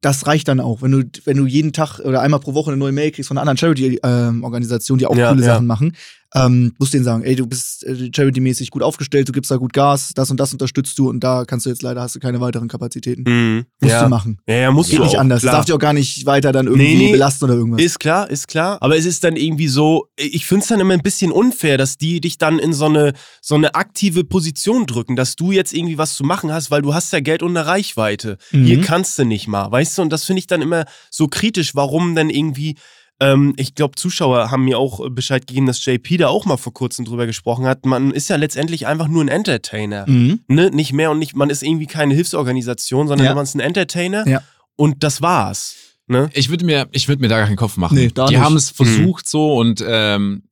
Das 0.00 0.26
reicht 0.26 0.48
dann 0.48 0.60
auch. 0.60 0.82
Wenn 0.82 0.92
du, 0.92 1.04
wenn 1.24 1.38
du 1.38 1.46
jeden 1.46 1.72
Tag 1.72 1.98
oder 2.00 2.20
einmal 2.20 2.40
pro 2.40 2.52
Woche 2.54 2.70
eine 2.70 2.76
neue 2.78 2.92
Mail 2.92 3.10
kriegst 3.10 3.28
von 3.28 3.38
einer 3.38 3.42
anderen 3.48 3.56
Charity-Organisation, 3.58 4.98
die 4.98 5.06
auch 5.06 5.16
Ja, 5.16 5.30
coole. 5.32 5.42
Sachen 5.42 5.66
machen, 5.66 5.94
ähm, 6.34 6.74
musst 6.78 6.92
denen 6.94 7.04
sagen, 7.04 7.22
ey, 7.22 7.36
du 7.36 7.46
bist 7.46 7.84
äh, 7.84 8.10
charity-mäßig 8.12 8.70
gut 8.70 8.82
aufgestellt, 8.82 9.28
du 9.28 9.32
gibst 9.32 9.50
da 9.50 9.56
gut 9.56 9.72
Gas, 9.72 10.12
das 10.14 10.30
und 10.30 10.40
das 10.40 10.52
unterstützt 10.52 10.98
du 10.98 11.08
und 11.08 11.20
da 11.20 11.44
kannst 11.44 11.66
du 11.66 11.70
jetzt 11.70 11.82
leider, 11.82 12.00
hast 12.00 12.16
du 12.16 12.20
keine 12.20 12.40
weiteren 12.40 12.68
Kapazitäten. 12.68 13.22
Mhm. 13.26 13.66
Musst 13.80 13.92
ja. 13.92 14.02
du 14.02 14.08
machen. 14.08 14.38
Ja, 14.48 14.54
ja, 14.56 14.70
musst 14.72 14.90
Geht 14.90 14.98
du 14.98 15.04
nicht 15.04 15.16
auch, 15.16 15.20
anders. 15.20 15.42
Klar. 15.42 15.52
Das 15.52 15.58
darf 15.58 15.66
dich 15.66 15.74
auch 15.74 15.78
gar 15.78 15.92
nicht 15.92 16.26
weiter 16.26 16.50
dann 16.52 16.66
irgendwie 16.66 16.96
Nee, 16.96 17.06
nee. 17.06 17.12
belasten 17.12 17.44
oder 17.44 17.54
irgendwas. 17.54 17.82
Ist 17.82 18.00
klar, 18.00 18.28
ist 18.28 18.48
klar. 18.48 18.78
Aber 18.80 18.96
es 18.96 19.04
ist 19.04 19.22
dann 19.22 19.36
irgendwie 19.36 19.68
so, 19.68 20.08
ich 20.16 20.46
finde 20.46 20.62
es 20.62 20.68
dann 20.68 20.80
immer 20.80 20.94
ein 20.94 21.02
bisschen 21.02 21.30
unfair, 21.30 21.78
dass 21.78 21.98
die 21.98 22.20
dich 22.20 22.36
dann 22.38 22.58
in 22.58 22.72
so 22.72 22.86
eine, 22.86 23.12
so 23.40 23.54
eine 23.54 23.74
aktive 23.74 24.24
Position 24.24 24.86
drücken, 24.86 25.14
dass 25.16 25.36
du 25.36 25.52
jetzt 25.52 25.72
irgendwie 25.72 25.98
was 25.98 26.14
zu 26.14 26.24
machen 26.24 26.52
hast, 26.52 26.70
weil 26.70 26.82
du 26.82 26.94
hast 26.94 27.12
ja 27.12 27.20
Geld 27.20 27.42
und 27.42 27.56
eine 27.56 27.66
Reichweite. 27.66 28.38
Mhm. 28.50 28.64
Hier 28.64 28.80
kannst 28.80 29.18
du 29.18 29.24
nicht 29.24 29.46
mal, 29.46 29.70
weißt 29.70 29.98
du? 29.98 30.02
Und 30.02 30.10
das 30.10 30.24
finde 30.24 30.40
ich 30.40 30.46
dann 30.46 30.62
immer 30.62 30.84
so 31.10 31.28
kritisch, 31.28 31.74
warum 31.74 32.14
denn 32.16 32.30
irgendwie. 32.30 32.76
Ähm, 33.20 33.54
ich 33.56 33.74
glaube, 33.74 33.94
Zuschauer 33.96 34.50
haben 34.50 34.64
mir 34.64 34.78
auch 34.78 35.04
äh, 35.04 35.08
Bescheid 35.10 35.46
gegeben, 35.46 35.66
dass 35.66 35.84
JP 35.84 36.16
da 36.18 36.28
auch 36.28 36.46
mal 36.46 36.56
vor 36.56 36.74
kurzem 36.74 37.04
drüber 37.04 37.26
gesprochen 37.26 37.64
hat. 37.66 37.86
Man 37.86 38.10
ist 38.10 38.28
ja 38.28 38.36
letztendlich 38.36 38.86
einfach 38.86 39.06
nur 39.08 39.22
ein 39.22 39.28
Entertainer. 39.28 40.04
Mhm. 40.08 40.40
Ne? 40.48 40.70
Nicht 40.70 40.92
mehr 40.92 41.10
und 41.12 41.18
nicht, 41.20 41.36
man 41.36 41.48
ist 41.50 41.62
irgendwie 41.62 41.86
keine 41.86 42.14
Hilfsorganisation, 42.14 43.06
sondern 43.08 43.26
Ja. 43.26 43.34
man 43.34 43.44
ist 43.44 43.54
ein 43.54 43.60
Entertainer 43.60 44.26
Ja. 44.26 44.42
und 44.76 45.04
das 45.04 45.22
war's. 45.22 45.76
Ne? 46.06 46.28
Ich 46.34 46.50
würde 46.50 46.64
mir, 46.66 46.88
ich 46.92 47.08
würde 47.08 47.22
mir 47.22 47.28
da 47.28 47.38
gar 47.38 47.46
keinen 47.46 47.56
Kopf 47.56 47.76
machen. 47.76 47.96
Nee, 47.96 48.08
die 48.28 48.38
haben 48.38 48.56
es 48.56 48.70
versucht 48.70 49.26
so 49.28 49.54
und 49.56 49.82
ähm, 49.86 50.42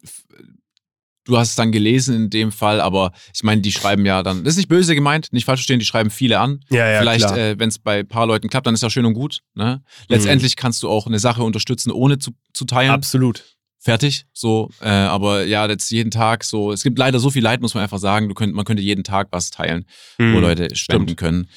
du 1.25 1.39
hast 1.39 1.51
es 1.51 1.55
dann 1.57 1.73
gelesen 1.73 2.15
in 2.15 2.31
dem 2.31 2.53
Fall, 2.53 2.81
aber 2.81 3.13
ich 3.35 3.43
meine, 3.43 3.61
die 3.61 3.73
schreiben 3.73 4.05
ja 4.07 4.23
dann, 4.23 4.45
das 4.45 4.55
ist 4.55 4.59
nicht 4.59 4.69
böse 4.69 4.95
gemeint, 4.95 5.33
nicht 5.33 5.45
falsch 5.45 5.61
verstehen, 5.61 5.79
die 5.79 5.85
schreiben 5.87 6.11
viele 6.11 6.39
an. 6.41 6.61
Ja, 6.71 6.89
ja, 6.89 6.99
Vielleicht, 7.01 7.31
äh, 7.31 7.59
wenn 7.59 7.69
es 7.69 7.79
bei 7.79 8.01
ein 8.01 8.09
paar 8.09 8.27
Leuten 8.27 8.49
klappt, 8.49 8.67
dann 8.67 8.75
ist 8.75 8.83
ja 8.83 8.91
schön 8.91 9.05
und 9.07 9.15
gut. 9.15 9.41
Ne? 9.55 9.83
Letztendlich 10.09 10.57
kannst 10.57 10.83
du 10.83 10.89
auch 10.89 11.07
eine 11.07 11.19
Sache 11.19 11.43
unterstützen, 11.43 11.91
ohne 11.91 12.19
zu, 12.19 12.33
zu 12.53 12.65
teilen. 12.65 12.91
Absolut. 12.91 13.45
Fertig. 13.79 14.27
So, 14.33 14.71
äh, 14.81 14.89
aber 14.89 15.45
ja, 15.45 15.67
jetzt 15.67 15.91
jeden 15.91 16.13
Tag 16.13 16.45
so. 16.45 16.71
Es 16.71 16.85
gibt 16.85 16.99
leider 16.99 17.19
so 17.19 17.31
viel 17.31 17.43
Leid, 17.43 17.61
muss 17.61 17.75
man 17.75 17.83
einfach 17.83 17.99
sagen. 17.99 18.29
Du 18.29 18.35
könnt, 18.35 18.55
man 18.55 18.65
könnte 18.65 18.81
jeden 18.83 19.03
Tag 19.03 19.29
was 19.33 19.51
teilen, 19.51 19.87
wo 20.19 20.25
Mhm. 20.25 20.39
Leute 20.39 20.77
spenden 20.77 21.17
können. 21.17 21.49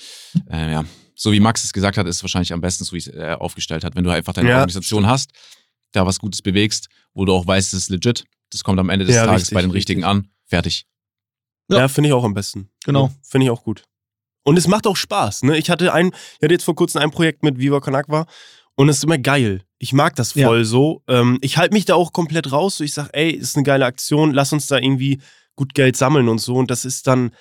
Äh, 0.50 0.72
ja. 0.72 0.86
So 1.14 1.32
wie 1.32 1.40
Max 1.40 1.64
es 1.64 1.72
gesagt 1.72 1.98
hat, 1.98 2.08
ist 2.08 2.16
es 2.18 2.24
wahrscheinlich 2.24 2.52
am 2.52 2.62
besten, 2.62 2.84
so 2.84 2.94
wie 2.94 2.98
es 2.98 3.08
äh, 3.08 3.36
aufgestellt 3.40 3.84
hat. 3.84 3.96
Wenn 3.96 4.04
du 4.04 4.10
einfach 4.10 4.34
deine 4.34 4.50
Ja, 4.50 4.56
Organisation 4.56 5.06
hast, 5.06 5.32
da 5.92 6.06
was 6.08 6.18
Gutes 6.20 6.42
bewegst, 6.42 6.90
wo 7.14 7.26
du 7.26 7.34
auch 7.34 7.46
weißt, 7.46 7.74
es 7.74 7.84
ist 7.84 7.90
legit. 7.90 8.26
Das 8.56 8.64
kommt 8.64 8.80
am 8.80 8.90
Ende 8.90 9.06
des 9.06 9.16
Ja, 9.16 9.26
Tages 9.26 9.42
richtig, 9.44 9.54
bei 9.56 9.62
den 9.62 9.72
richtigen 9.72 10.04
richtig. 10.06 10.26
an. 10.26 10.30
Fertig. 10.46 10.86
Ja, 11.70 11.80
Ja. 11.80 11.88
finde 11.90 12.08
ich 12.10 12.14
auch 12.14 12.24
am 12.24 12.34
besten. 12.34 12.70
Genau. 12.86 13.08
Ja, 13.08 13.12
finde 13.22 13.46
ich 13.46 13.52
auch 13.52 13.64
gut. 13.64 13.84
Und 14.44 14.58
es 14.58 14.68
macht 14.68 14.88
auch 14.88 14.96
Spaß. 14.96 15.44
Ne? 15.44 15.58
Ich 15.58 15.70
hatte 15.70 15.92
ein, 15.92 16.08
ich 16.08 16.42
hatte 16.44 16.54
jetzt 16.54 16.64
vor 16.64 16.76
kurzem 16.76 17.02
ein 17.02 17.12
Projekt 17.12 17.44
mit 17.44 17.58
Viva 17.58 17.82
Con 17.82 17.96
Agua 17.96 18.28
und 18.76 18.88
es 18.88 18.98
ist 18.98 19.04
immer 19.04 19.18
geil. 19.18 19.64
Ich 19.78 19.92
mag 19.92 20.16
das 20.16 20.34
Ja. 20.36 20.48
voll 20.48 20.64
so. 20.64 21.04
Ähm, 21.10 21.38
ich 21.42 21.58
halte 21.58 21.74
mich 21.74 21.84
da 21.86 21.96
auch 21.96 22.14
komplett 22.14 22.52
raus. 22.52 22.78
So 22.78 22.84
ich 22.86 22.94
sage, 22.94 23.10
ey, 23.14 23.32
ist 23.32 23.56
eine 23.58 23.64
geile 23.64 23.86
Aktion, 23.86 24.32
lass 24.34 24.54
uns 24.54 24.68
da 24.68 24.78
irgendwie 24.78 25.20
gut 25.58 25.74
Geld 25.74 25.98
sammeln 25.98 26.30
und 26.30 26.38
so. 26.40 26.56
Und 26.56 26.72
das 26.72 26.86
ist 26.86 27.08
dann. 27.08 27.32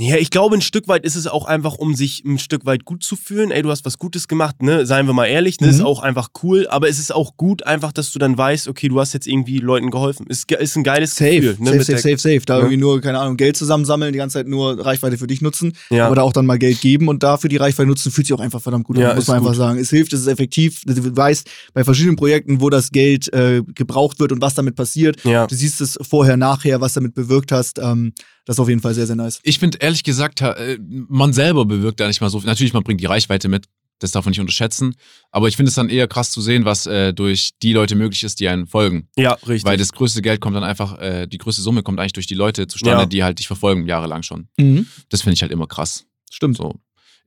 Ja, 0.00 0.14
ich 0.16 0.30
glaube, 0.30 0.54
ein 0.54 0.60
Stück 0.60 0.86
weit 0.86 1.04
ist 1.04 1.16
es 1.16 1.26
auch 1.26 1.44
einfach, 1.44 1.74
um 1.74 1.96
sich 1.96 2.22
ein 2.24 2.38
Stück 2.38 2.64
weit 2.64 2.84
gut 2.84 3.02
zu 3.02 3.16
fühlen. 3.16 3.50
Ey, 3.50 3.62
du 3.62 3.70
hast 3.70 3.84
was 3.84 3.98
Gutes 3.98 4.28
gemacht, 4.28 4.62
ne? 4.62 4.86
Seien 4.86 5.06
wir 5.08 5.12
mal 5.12 5.26
ehrlich, 5.26 5.60
ne? 5.60 5.66
Mhm. 5.66 5.72
Ist 5.72 5.80
auch 5.80 6.00
einfach 6.02 6.28
cool. 6.44 6.68
Aber 6.70 6.88
es 6.88 7.00
ist 7.00 7.12
auch 7.12 7.36
gut, 7.36 7.66
einfach, 7.66 7.90
dass 7.90 8.12
du 8.12 8.20
dann 8.20 8.38
weißt, 8.38 8.68
okay, 8.68 8.86
du 8.88 9.00
hast 9.00 9.12
jetzt 9.12 9.26
irgendwie 9.26 9.58
Leuten 9.58 9.90
geholfen. 9.90 10.26
Ist, 10.28 10.48
ist 10.52 10.76
ein 10.76 10.84
geiles 10.84 11.16
Safe, 11.16 11.40
Gefühl. 11.40 11.56
Ne? 11.58 11.70
safe, 11.82 11.84
safe, 11.84 11.98
safe, 11.98 12.18
safe. 12.18 12.40
Da 12.46 12.54
Ja. 12.54 12.60
irgendwie 12.60 12.76
nur, 12.76 13.00
keine 13.00 13.18
Ahnung, 13.18 13.36
Geld 13.36 13.56
zusammensammeln, 13.56 14.12
die 14.12 14.18
ganze 14.18 14.34
Zeit 14.34 14.46
nur 14.46 14.78
Reichweite 14.84 15.18
für 15.18 15.26
dich 15.26 15.40
nutzen, 15.40 15.72
Ja. 15.90 16.06
aber 16.06 16.14
da 16.14 16.22
auch 16.22 16.32
dann 16.32 16.46
mal 16.46 16.58
Geld 16.60 16.80
geben 16.80 17.08
und 17.08 17.24
dafür 17.24 17.50
die 17.50 17.56
Reichweite 17.56 17.88
nutzen, 17.88 18.12
fühlt 18.12 18.28
sich 18.28 18.34
auch 18.34 18.40
einfach 18.40 18.62
verdammt 18.62 18.84
gut 18.84 18.98
Ja, 18.98 19.10
an, 19.10 19.16
muss 19.16 19.26
man 19.26 19.38
einfach 19.38 19.48
gut. 19.50 19.56
sagen. 19.56 19.80
Es 19.80 19.90
hilft, 19.90 20.12
es 20.12 20.20
ist 20.20 20.26
effektiv. 20.28 20.82
Du 20.86 21.16
weißt 21.16 21.50
bei 21.74 21.82
verschiedenen 21.82 22.14
Projekten, 22.14 22.60
wo 22.60 22.70
das 22.70 22.92
Geld 22.92 23.32
äh, 23.32 23.62
gebraucht 23.74 24.20
wird 24.20 24.30
und 24.30 24.40
was 24.42 24.54
damit 24.54 24.76
passiert. 24.76 25.24
Ja. 25.24 25.48
Du 25.48 25.56
siehst 25.56 25.80
es 25.80 25.98
vorher, 26.08 26.36
nachher, 26.36 26.80
was 26.80 26.92
damit 26.92 27.14
bewirkt 27.14 27.50
hast. 27.50 27.80
Ähm, 27.80 28.12
Das 28.48 28.56
ist 28.56 28.60
auf 28.60 28.68
jeden 28.70 28.80
Fall 28.80 28.94
sehr, 28.94 29.06
sehr 29.06 29.14
nice. 29.14 29.40
Ich 29.42 29.58
finde 29.58 29.76
ehrlich 29.78 30.04
gesagt, 30.04 30.40
äh, 30.40 30.78
man 30.80 31.34
selber 31.34 31.66
bewirkt 31.66 32.00
da 32.00 32.08
nicht 32.08 32.22
mal 32.22 32.30
so 32.30 32.40
viel. 32.40 32.46
Natürlich, 32.48 32.72
man 32.72 32.82
bringt 32.82 32.98
die 33.02 33.04
Reichweite 33.04 33.46
mit, 33.46 33.66
das 33.98 34.12
darf 34.12 34.24
man 34.24 34.30
nicht 34.30 34.40
unterschätzen. 34.40 34.94
Aber 35.30 35.48
ich 35.48 35.56
finde 35.56 35.68
es 35.68 35.74
dann 35.74 35.90
eher 35.90 36.08
krass 36.08 36.30
zu 36.30 36.40
sehen, 36.40 36.64
was 36.64 36.86
äh, 36.86 37.12
durch 37.12 37.50
die 37.62 37.74
Leute 37.74 37.94
möglich 37.94 38.24
ist, 38.24 38.40
die 38.40 38.48
einen 38.48 38.66
folgen. 38.66 39.06
Ja, 39.18 39.32
richtig. 39.46 39.64
Weil 39.66 39.76
das 39.76 39.92
größte 39.92 40.22
Geld 40.22 40.40
kommt 40.40 40.56
dann 40.56 40.64
einfach, 40.64 40.98
äh, 40.98 41.26
die 41.26 41.36
größte 41.36 41.60
Summe 41.60 41.82
kommt 41.82 42.00
eigentlich 42.00 42.14
durch 42.14 42.26
die 42.26 42.36
Leute 42.36 42.66
zustande, 42.68 43.00
Ja. 43.02 43.06
die 43.06 43.22
halt 43.22 43.38
dich 43.38 43.46
verfolgen, 43.48 43.86
jahrelang 43.86 44.22
schon. 44.22 44.48
Mhm. 44.58 44.86
Das 45.10 45.20
finde 45.20 45.34
ich 45.34 45.42
halt 45.42 45.52
immer 45.52 45.66
krass. 45.66 46.06
Stimmt. 46.30 46.56
So. 46.56 46.74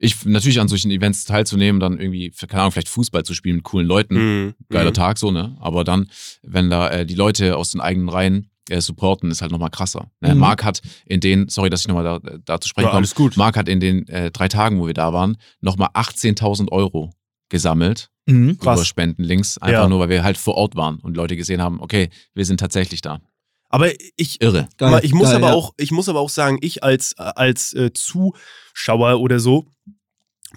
Ich 0.00 0.24
natürlich 0.24 0.58
an 0.58 0.66
solchen 0.66 0.90
Events 0.90 1.24
teilzunehmen, 1.24 1.78
dann 1.78 2.00
irgendwie, 2.00 2.30
keine 2.48 2.62
Ahnung, 2.62 2.72
vielleicht 2.72 2.88
Fußball 2.88 3.22
zu 3.22 3.34
spielen 3.34 3.56
mit 3.56 3.64
coolen 3.64 3.86
Leuten. 3.86 4.14
Mhm. 4.46 4.54
Geiler 4.70 4.90
Mhm. 4.90 4.94
Tag, 4.94 5.18
so, 5.18 5.30
ne? 5.30 5.56
Aber 5.60 5.84
dann, 5.84 6.10
wenn 6.42 6.68
da 6.68 6.88
äh, 6.90 7.06
die 7.06 7.14
Leute 7.14 7.56
aus 7.56 7.70
den 7.70 7.80
eigenen 7.80 8.08
Reihen 8.08 8.48
äh, 8.70 8.80
supporten, 8.80 9.30
ist 9.30 9.42
halt 9.42 9.52
nochmal 9.52 9.70
krasser. 9.70 10.10
Ne? 10.20 10.34
Mhm. 10.34 10.40
Marc 10.40 10.64
hat 10.64 10.80
in 11.06 11.20
den, 11.20 11.48
sorry, 11.48 11.70
dass 11.70 11.80
ich 11.80 11.88
nochmal 11.88 12.04
da, 12.04 12.20
da 12.44 12.60
zu 12.60 12.68
sprechen 12.68 12.86
Ja, 12.86 12.90
komme, 12.90 12.98
alles 12.98 13.14
gut. 13.14 13.36
Marc 13.36 13.56
hat 13.56 13.68
in 13.68 13.80
den 13.80 14.06
äh, 14.08 14.30
drei 14.30 14.48
Tagen, 14.48 14.80
wo 14.80 14.86
wir 14.86 14.94
da 14.94 15.12
waren, 15.12 15.36
nochmal 15.60 15.88
18.000 15.94 16.70
Euro 16.70 17.10
gesammelt 17.48 18.08
Mhm. 18.24 18.56
Krass. 18.58 18.78
über 18.78 18.84
Spendenlinks, 18.84 19.58
einfach 19.58 19.82
Ja. 19.82 19.88
nur, 19.88 19.98
weil 19.98 20.08
wir 20.08 20.22
halt 20.22 20.36
vor 20.38 20.54
Ort 20.54 20.76
waren 20.76 21.00
und 21.00 21.16
Leute 21.16 21.36
gesehen 21.36 21.60
haben, 21.60 21.80
okay, 21.80 22.08
wir 22.34 22.44
sind 22.44 22.60
tatsächlich 22.60 23.00
da. 23.00 23.20
Aber 23.68 23.88
ich, 24.16 24.40
Irre. 24.40 24.68
Geil, 24.76 24.88
Aber 24.88 25.02
ich 25.02 25.12
muss 25.12 25.24
geil, 25.28 25.36
aber 25.38 25.48
ja. 25.48 25.54
auch, 25.54 25.72
ich 25.76 25.90
muss 25.90 26.08
aber 26.08 26.20
auch 26.20 26.28
sagen, 26.28 26.58
ich 26.60 26.84
als, 26.84 27.16
als 27.18 27.72
äh, 27.72 27.90
Zuschauer 27.92 29.18
oder 29.20 29.40
so 29.40 29.66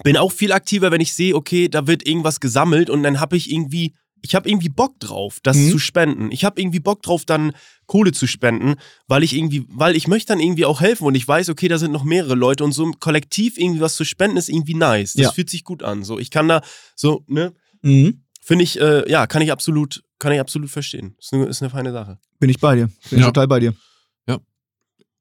bin 0.03 0.15
auch 0.17 0.31
viel 0.31 0.51
aktiver, 0.51 0.91
wenn 0.91 1.01
ich 1.01 1.13
sehe, 1.13 1.35
okay, 1.35 1.67
da 1.69 1.87
wird 1.87 2.05
irgendwas 2.05 2.39
gesammelt 2.39 2.89
und 2.89 3.01
dann 3.01 3.19
habe 3.19 3.35
ich 3.37 3.49
irgendwie, 3.51 3.95
ich 4.25 4.35
habe 4.35 4.49
irgendwie 4.49 4.69
Bock 4.69 4.99
drauf, 4.99 5.39
das 5.43 5.57
Mhm. 5.57 5.71
zu 5.71 5.79
spenden. 5.79 6.31
Ich 6.31 6.43
habe 6.45 6.59
irgendwie 6.61 6.79
Bock 6.79 7.01
drauf, 7.03 7.25
dann 7.25 7.53
Kohle 7.85 8.11
zu 8.11 8.27
spenden, 8.27 8.75
weil 9.07 9.23
ich 9.23 9.33
irgendwie, 9.33 9.65
weil 9.69 9.95
ich 9.95 10.07
möchte 10.07 10.33
dann 10.33 10.39
irgendwie 10.39 10.65
auch 10.65 10.81
helfen 10.81 11.05
und 11.05 11.15
ich 11.15 11.27
weiß, 11.27 11.49
okay, 11.49 11.67
da 11.67 11.77
sind 11.77 11.91
noch 11.91 12.03
mehrere 12.03 12.35
Leute 12.35 12.63
und 12.63 12.71
so 12.71 12.83
im 12.83 12.99
Kollektiv 12.99 13.57
irgendwie 13.57 13.81
was 13.81 13.95
zu 13.95 14.03
spenden 14.05 14.37
ist 14.37 14.49
irgendwie 14.49 14.73
nice. 14.73 15.13
Das 15.13 15.21
Ja. 15.23 15.31
fühlt 15.31 15.49
sich 15.49 15.63
gut 15.63 15.83
an. 15.83 16.03
So, 16.03 16.17
ich 16.19 16.31
kann 16.31 16.47
da 16.47 16.61
so, 16.95 17.23
ne, 17.27 17.53
Mhm. 17.81 18.23
finde 18.41 18.63
ich, 18.63 18.79
äh, 18.79 19.09
ja, 19.09 19.27
kann 19.27 19.41
ich 19.41 19.51
absolut, 19.51 20.03
kann 20.19 20.31
ich 20.33 20.39
absolut 20.39 20.69
verstehen. 20.69 21.15
Ist 21.19 21.33
eine, 21.33 21.45
ist 21.45 21.61
eine 21.61 21.69
feine 21.69 21.91
Sache. 21.91 22.17
Bin 22.39 22.49
ich 22.49 22.59
bei 22.59 22.75
dir. 22.75 22.87
Bin 22.87 23.19
ich 23.19 23.19
Ja. 23.19 23.25
total 23.27 23.47
bei 23.47 23.59
dir. 23.59 23.73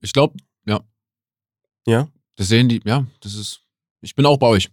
Ich 0.01 0.13
glaube, 0.13 0.37
ja, 0.67 0.81
Ja? 1.87 2.09
das 2.37 2.49
sehen 2.49 2.69
die, 2.69 2.81
ja, 2.85 3.07
das 3.21 3.35
ist, 3.35 3.61
ich 4.03 4.15
bin 4.15 4.27
auch 4.27 4.37
bei 4.37 4.47
euch. 4.49 4.69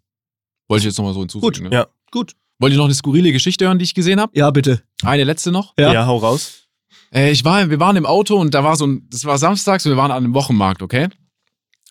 Wollte 0.67 0.81
ich 0.81 0.85
jetzt 0.85 0.97
nochmal 0.97 1.13
so 1.13 1.21
hinzufügen. 1.21 1.53
Gut, 1.63 1.69
ne? 1.71 1.73
ja. 1.75 1.87
Gut. 2.11 2.35
Wollt 2.61 2.73
ihr 2.73 2.77
noch 2.77 2.85
eine 2.85 2.93
skurrile 2.93 3.31
Geschichte 3.31 3.65
hören, 3.65 3.79
die 3.79 3.85
ich 3.85 3.95
gesehen 3.95 4.19
habe? 4.19 4.37
Ja, 4.37 4.51
bitte. 4.51 4.83
Eine 5.01 5.23
letzte 5.23 5.51
noch. 5.51 5.73
Ja. 5.79 5.93
ja 5.93 6.05
hau 6.05 6.17
raus. 6.17 6.67
Äh, 7.11 7.31
ich 7.31 7.43
war, 7.43 7.67
wir 7.71 7.79
waren 7.79 7.95
im 7.95 8.05
Auto 8.05 8.37
und 8.37 8.53
da 8.53 8.63
war 8.63 8.75
so 8.75 8.85
ein, 8.85 9.07
das 9.09 9.25
war 9.25 9.39
samstags 9.39 9.83
und 9.85 9.91
wir 9.91 9.97
waren 9.97 10.11
an 10.11 10.23
einem 10.23 10.35
Wochenmarkt, 10.35 10.83
okay? 10.83 11.09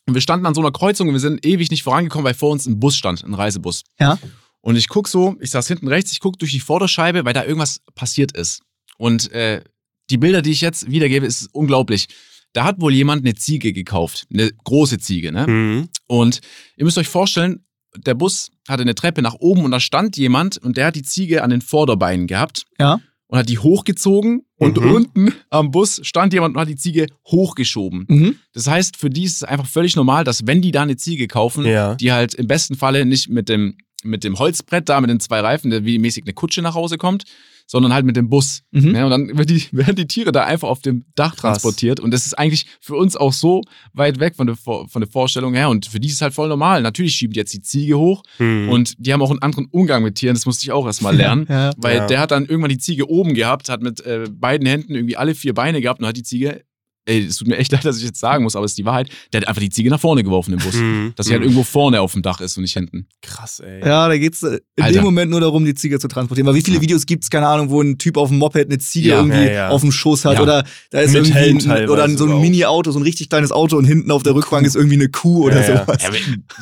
Und 0.06 0.14
wir 0.14 0.20
standen 0.20 0.46
an 0.46 0.54
so 0.54 0.60
einer 0.60 0.70
Kreuzung 0.70 1.08
und 1.08 1.14
wir 1.14 1.20
sind 1.20 1.44
ewig 1.44 1.72
nicht 1.72 1.82
vorangekommen, 1.82 2.24
weil 2.24 2.34
vor 2.34 2.50
uns 2.50 2.66
ein 2.66 2.78
Bus 2.78 2.96
stand, 2.96 3.24
ein 3.24 3.34
Reisebus. 3.34 3.82
Ja. 3.98 4.16
Und 4.60 4.76
ich 4.76 4.88
guck 4.88 5.08
so, 5.08 5.36
ich 5.40 5.50
saß 5.50 5.66
hinten 5.66 5.88
rechts, 5.88 6.12
ich 6.12 6.20
guck 6.20 6.38
durch 6.38 6.52
die 6.52 6.60
Vorderscheibe, 6.60 7.24
weil 7.24 7.32
da 7.32 7.44
irgendwas 7.44 7.80
passiert 7.96 8.36
ist. 8.36 8.62
Und 8.96 9.32
äh, 9.32 9.64
die 10.08 10.18
Bilder, 10.18 10.40
die 10.40 10.52
ich 10.52 10.60
jetzt 10.60 10.88
wiedergebe, 10.88 11.26
ist 11.26 11.48
unglaublich. 11.52 12.06
Da 12.52 12.62
hat 12.62 12.80
wohl 12.80 12.94
jemand 12.94 13.24
eine 13.24 13.34
Ziege 13.34 13.72
gekauft, 13.72 14.26
eine 14.32 14.52
große 14.64 14.98
Ziege, 14.98 15.32
ne? 15.32 15.46
Mhm. 15.48 15.88
Und 16.06 16.40
ihr 16.76 16.84
müsst 16.84 16.98
euch 16.98 17.08
vorstellen, 17.08 17.64
der 17.96 18.14
Bus 18.14 18.50
hatte 18.68 18.82
eine 18.82 18.94
Treppe 18.94 19.22
nach 19.22 19.34
oben 19.40 19.64
und 19.64 19.70
da 19.70 19.80
stand 19.80 20.16
jemand 20.16 20.58
und 20.58 20.76
der 20.76 20.86
hat 20.86 20.96
die 20.96 21.02
Ziege 21.02 21.42
an 21.42 21.50
den 21.50 21.60
Vorderbeinen 21.60 22.26
gehabt 22.26 22.64
Ja. 22.78 23.00
und 23.26 23.38
hat 23.38 23.48
die 23.48 23.58
hochgezogen 23.58 24.42
und 24.56 24.78
Mhm. 24.80 24.92
unten 24.94 25.34
am 25.50 25.70
Bus 25.70 26.00
stand 26.04 26.32
jemand 26.32 26.54
und 26.54 26.60
hat 26.60 26.68
die 26.68 26.76
Ziege 26.76 27.06
hochgeschoben. 27.26 28.04
Mhm. 28.08 28.36
Das 28.52 28.66
heißt, 28.68 28.96
für 28.96 29.10
die 29.10 29.24
ist 29.24 29.36
es 29.36 29.42
einfach 29.44 29.66
völlig 29.66 29.96
normal, 29.96 30.24
dass 30.24 30.46
wenn 30.46 30.62
die 30.62 30.70
da 30.72 30.82
eine 30.82 30.96
Ziege 30.96 31.26
kaufen, 31.28 31.64
Ja. 31.64 31.94
die 31.94 32.12
halt 32.12 32.34
im 32.34 32.46
besten 32.46 32.76
Falle 32.76 33.04
nicht 33.04 33.28
mit 33.28 33.48
dem, 33.48 33.76
mit 34.02 34.24
dem 34.24 34.38
Holzbrett 34.38 34.88
da, 34.88 35.00
mit 35.00 35.10
den 35.10 35.20
zwei 35.20 35.40
Reifen, 35.40 35.70
der 35.70 35.84
wie 35.84 35.98
mäßig 35.98 36.24
eine 36.24 36.32
Kutsche 36.32 36.62
nach 36.62 36.74
Hause 36.74 36.96
kommt, 36.96 37.24
sondern 37.70 37.92
halt 37.94 38.04
mit 38.04 38.16
dem 38.16 38.28
Bus. 38.28 38.62
Mhm. 38.72 38.96
Ja, 38.96 39.04
und 39.04 39.10
dann 39.12 39.38
wird 39.38 39.48
die, 39.48 39.62
werden 39.72 39.94
die 39.94 40.08
Tiere 40.08 40.32
da 40.32 40.42
einfach 40.42 40.66
auf 40.68 40.80
dem 40.80 41.04
Dach 41.14 41.36
Krass. 41.36 41.40
transportiert. 41.62 42.00
Und 42.00 42.10
das 42.10 42.26
ist 42.26 42.36
eigentlich 42.36 42.66
für 42.80 42.96
uns 42.96 43.16
auch 43.16 43.32
so 43.32 43.62
weit 43.92 44.18
weg 44.18 44.34
von 44.34 44.48
der, 44.48 44.56
von 44.56 44.88
der 44.96 45.06
Vorstellung 45.06 45.54
her. 45.54 45.68
Und 45.70 45.86
für 45.86 46.00
die 46.00 46.08
ist 46.08 46.14
es 46.14 46.20
halt 46.22 46.34
voll 46.34 46.48
normal. 46.48 46.82
Natürlich 46.82 47.14
schieben 47.14 47.32
die 47.32 47.38
jetzt 47.38 47.54
die 47.54 47.62
Ziege 47.62 47.96
hoch 47.96 48.24
Mhm. 48.40 48.70
und 48.70 48.94
die 48.98 49.12
haben 49.12 49.22
auch 49.22 49.30
einen 49.30 49.42
anderen 49.42 49.66
Umgang 49.70 50.02
mit 50.02 50.16
Tieren. 50.16 50.34
Das 50.34 50.46
musste 50.46 50.64
ich 50.64 50.72
auch 50.72 50.84
erstmal 50.84 51.14
lernen. 51.16 51.46
Ja. 51.48 51.70
Weil 51.76 51.96
Ja. 51.98 52.06
der 52.08 52.18
hat 52.20 52.32
dann 52.32 52.46
irgendwann 52.46 52.70
die 52.70 52.78
Ziege 52.78 53.08
oben 53.08 53.34
gehabt, 53.34 53.68
hat 53.68 53.82
mit 53.82 54.00
äh, 54.04 54.24
beiden 54.28 54.66
Händen 54.66 54.96
irgendwie 54.96 55.16
alle 55.16 55.36
vier 55.36 55.54
Beine 55.54 55.80
gehabt 55.80 56.00
und 56.00 56.06
hat 56.08 56.16
die 56.16 56.24
Ziege, 56.24 56.64
ey, 57.10 57.26
es 57.26 57.36
tut 57.36 57.48
mir 57.48 57.56
echt 57.58 57.72
leid, 57.72 57.84
dass 57.84 57.98
ich 57.98 58.04
jetzt 58.04 58.20
sagen 58.20 58.44
muss, 58.44 58.56
aber 58.56 58.64
es 58.64 58.72
ist 58.72 58.78
die 58.78 58.84
Wahrheit, 58.84 59.08
der 59.32 59.40
hat 59.42 59.48
einfach 59.48 59.60
die 59.60 59.68
Ziege 59.70 59.90
nach 59.90 60.00
vorne 60.00 60.22
geworfen 60.22 60.52
im 60.54 60.60
Bus. 60.60 60.74
Mhm. 60.74 61.12
Dass 61.16 61.26
sie 61.26 61.32
halt 61.32 61.40
Mhm. 61.42 61.48
irgendwo 61.48 61.64
vorne 61.64 62.00
auf 62.00 62.12
dem 62.12 62.22
Dach 62.22 62.40
ist 62.40 62.56
und 62.56 62.62
nicht 62.62 62.72
hinten. 62.74 63.06
Krass, 63.22 63.60
ey. 63.60 63.80
Ja, 63.80 64.08
da 64.08 64.16
geht's 64.16 64.42
äh, 64.42 64.60
in 64.76 64.84
Alter. 64.84 64.98
dem 65.00 65.04
Moment 65.04 65.30
nur 65.30 65.40
darum, 65.40 65.64
die 65.64 65.74
Ziege 65.74 65.98
zu 65.98 66.08
transportieren. 66.08 66.46
Weil 66.46 66.54
wie 66.54 66.62
viele 66.62 66.80
Videos 66.80 67.04
gibt's, 67.06 67.28
keine 67.30 67.46
Ahnung, 67.48 67.70
wo 67.70 67.82
ein 67.82 67.98
Typ 67.98 68.16
auf 68.16 68.28
dem 68.28 68.38
Moped 68.38 68.66
eine 68.66 68.78
Ziege 68.78 69.08
Ja. 69.10 69.16
irgendwie 69.18 69.38
Ja, 69.38 69.52
ja. 69.52 69.68
auf 69.68 69.80
dem 69.82 69.92
Schoß 69.92 70.24
hat 70.24 70.34
Ja. 70.34 70.42
oder 70.42 70.64
da 70.90 71.00
ist 71.00 71.08
Mit 71.12 71.26
irgendwie 71.26 71.34
Helm 71.34 71.70
ein, 71.70 71.88
oder 71.90 72.08
so 72.10 72.26
ein. 72.26 72.40
Mini-Auto, 72.40 72.90
so 72.92 72.98
ein 72.98 73.02
richtig 73.02 73.28
kleines 73.28 73.52
Auto 73.52 73.76
und 73.76 73.84
hinten 73.84 74.10
auf 74.10 74.22
der 74.22 74.34
Rückbank 74.34 74.66
ist 74.66 74.76
irgendwie 74.76 74.96
eine 74.96 75.08
Kuh 75.08 75.44
oder 75.46 75.60
Ja, 75.66 75.74
ja. 75.74 75.80
sowas. 75.86 76.02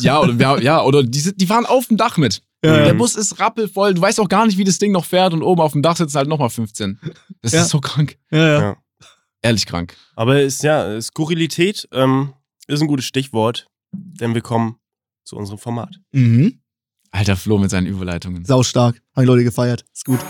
Ja, 0.00 0.20
oder, 0.20 0.32
ja, 0.34 0.58
ja, 0.60 0.82
oder 0.82 1.02
die, 1.02 1.20
sind- 1.20 1.40
die 1.40 1.46
fahren 1.46 1.66
auf 1.66 1.86
dem 1.86 1.96
Dach 1.96 2.16
mit. 2.16 2.42
Ja. 2.64 2.84
Der 2.86 2.94
Bus 2.94 3.14
ist 3.14 3.38
rappelvoll. 3.38 3.94
Du 3.94 4.00
weißt 4.00 4.18
auch 4.18 4.28
gar 4.28 4.44
nicht, 4.44 4.58
wie 4.58 4.64
das 4.64 4.78
Ding 4.78 4.90
noch 4.90 5.04
fährt 5.04 5.32
und 5.32 5.42
oben 5.44 5.60
auf 5.60 5.72
dem 5.72 5.82
Dach 5.82 5.96
sitzen 5.96 6.16
halt 6.16 6.28
nochmal 6.28 6.50
15. 6.50 6.98
Das 7.40 7.52
Ja. 7.52 7.62
ist 7.62 7.68
so 7.68 7.78
krank. 7.80 8.16
Ja, 8.32 8.60
ja. 8.60 8.76
Ehrlich 9.42 9.66
krank. 9.66 9.96
Aber 10.16 10.40
ist 10.42 10.62
ja, 10.62 11.00
Skurrilität 11.00 11.88
ähm, 11.92 12.34
ist 12.66 12.80
ein 12.80 12.88
gutes 12.88 13.04
Stichwort, 13.04 13.68
denn 13.92 14.34
wir 14.34 14.42
kommen 14.42 14.76
zu 15.24 15.36
unserem 15.36 15.58
Format. 15.58 16.00
Mhm. 16.12 16.60
Alter 17.10 17.36
Flo 17.36 17.58
mit 17.58 17.70
seinen 17.70 17.86
Überleitungen. 17.86 18.44
Sau 18.44 18.62
stark. 18.62 19.00
Haben 19.14 19.22
die 19.22 19.26
Leute 19.26 19.44
gefeiert. 19.44 19.84
Ist 19.92 20.04
gut. 20.04 20.20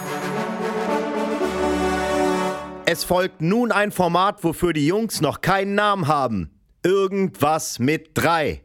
Es 2.86 3.04
folgt 3.04 3.42
nun 3.42 3.72
ein 3.72 3.92
Format, 3.92 4.42
wofür 4.44 4.72
die 4.72 4.86
Jungs 4.86 5.20
noch 5.20 5.40
keinen 5.40 5.74
Namen 5.74 6.06
haben. 6.06 6.50
Irgendwas 6.82 7.78
mit 7.78 8.10
drei. 8.14 8.64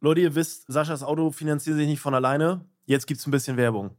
Leute, 0.00 0.20
ihr 0.20 0.34
wisst, 0.34 0.64
Saschas 0.68 1.02
Auto 1.02 1.30
finanziert 1.30 1.76
sich 1.76 1.86
nicht 1.86 2.00
von 2.00 2.14
alleine. 2.14 2.64
Jetzt 2.86 3.06
gibt's 3.06 3.26
ein 3.26 3.30
bisschen 3.30 3.56
Werbung. 3.56 3.90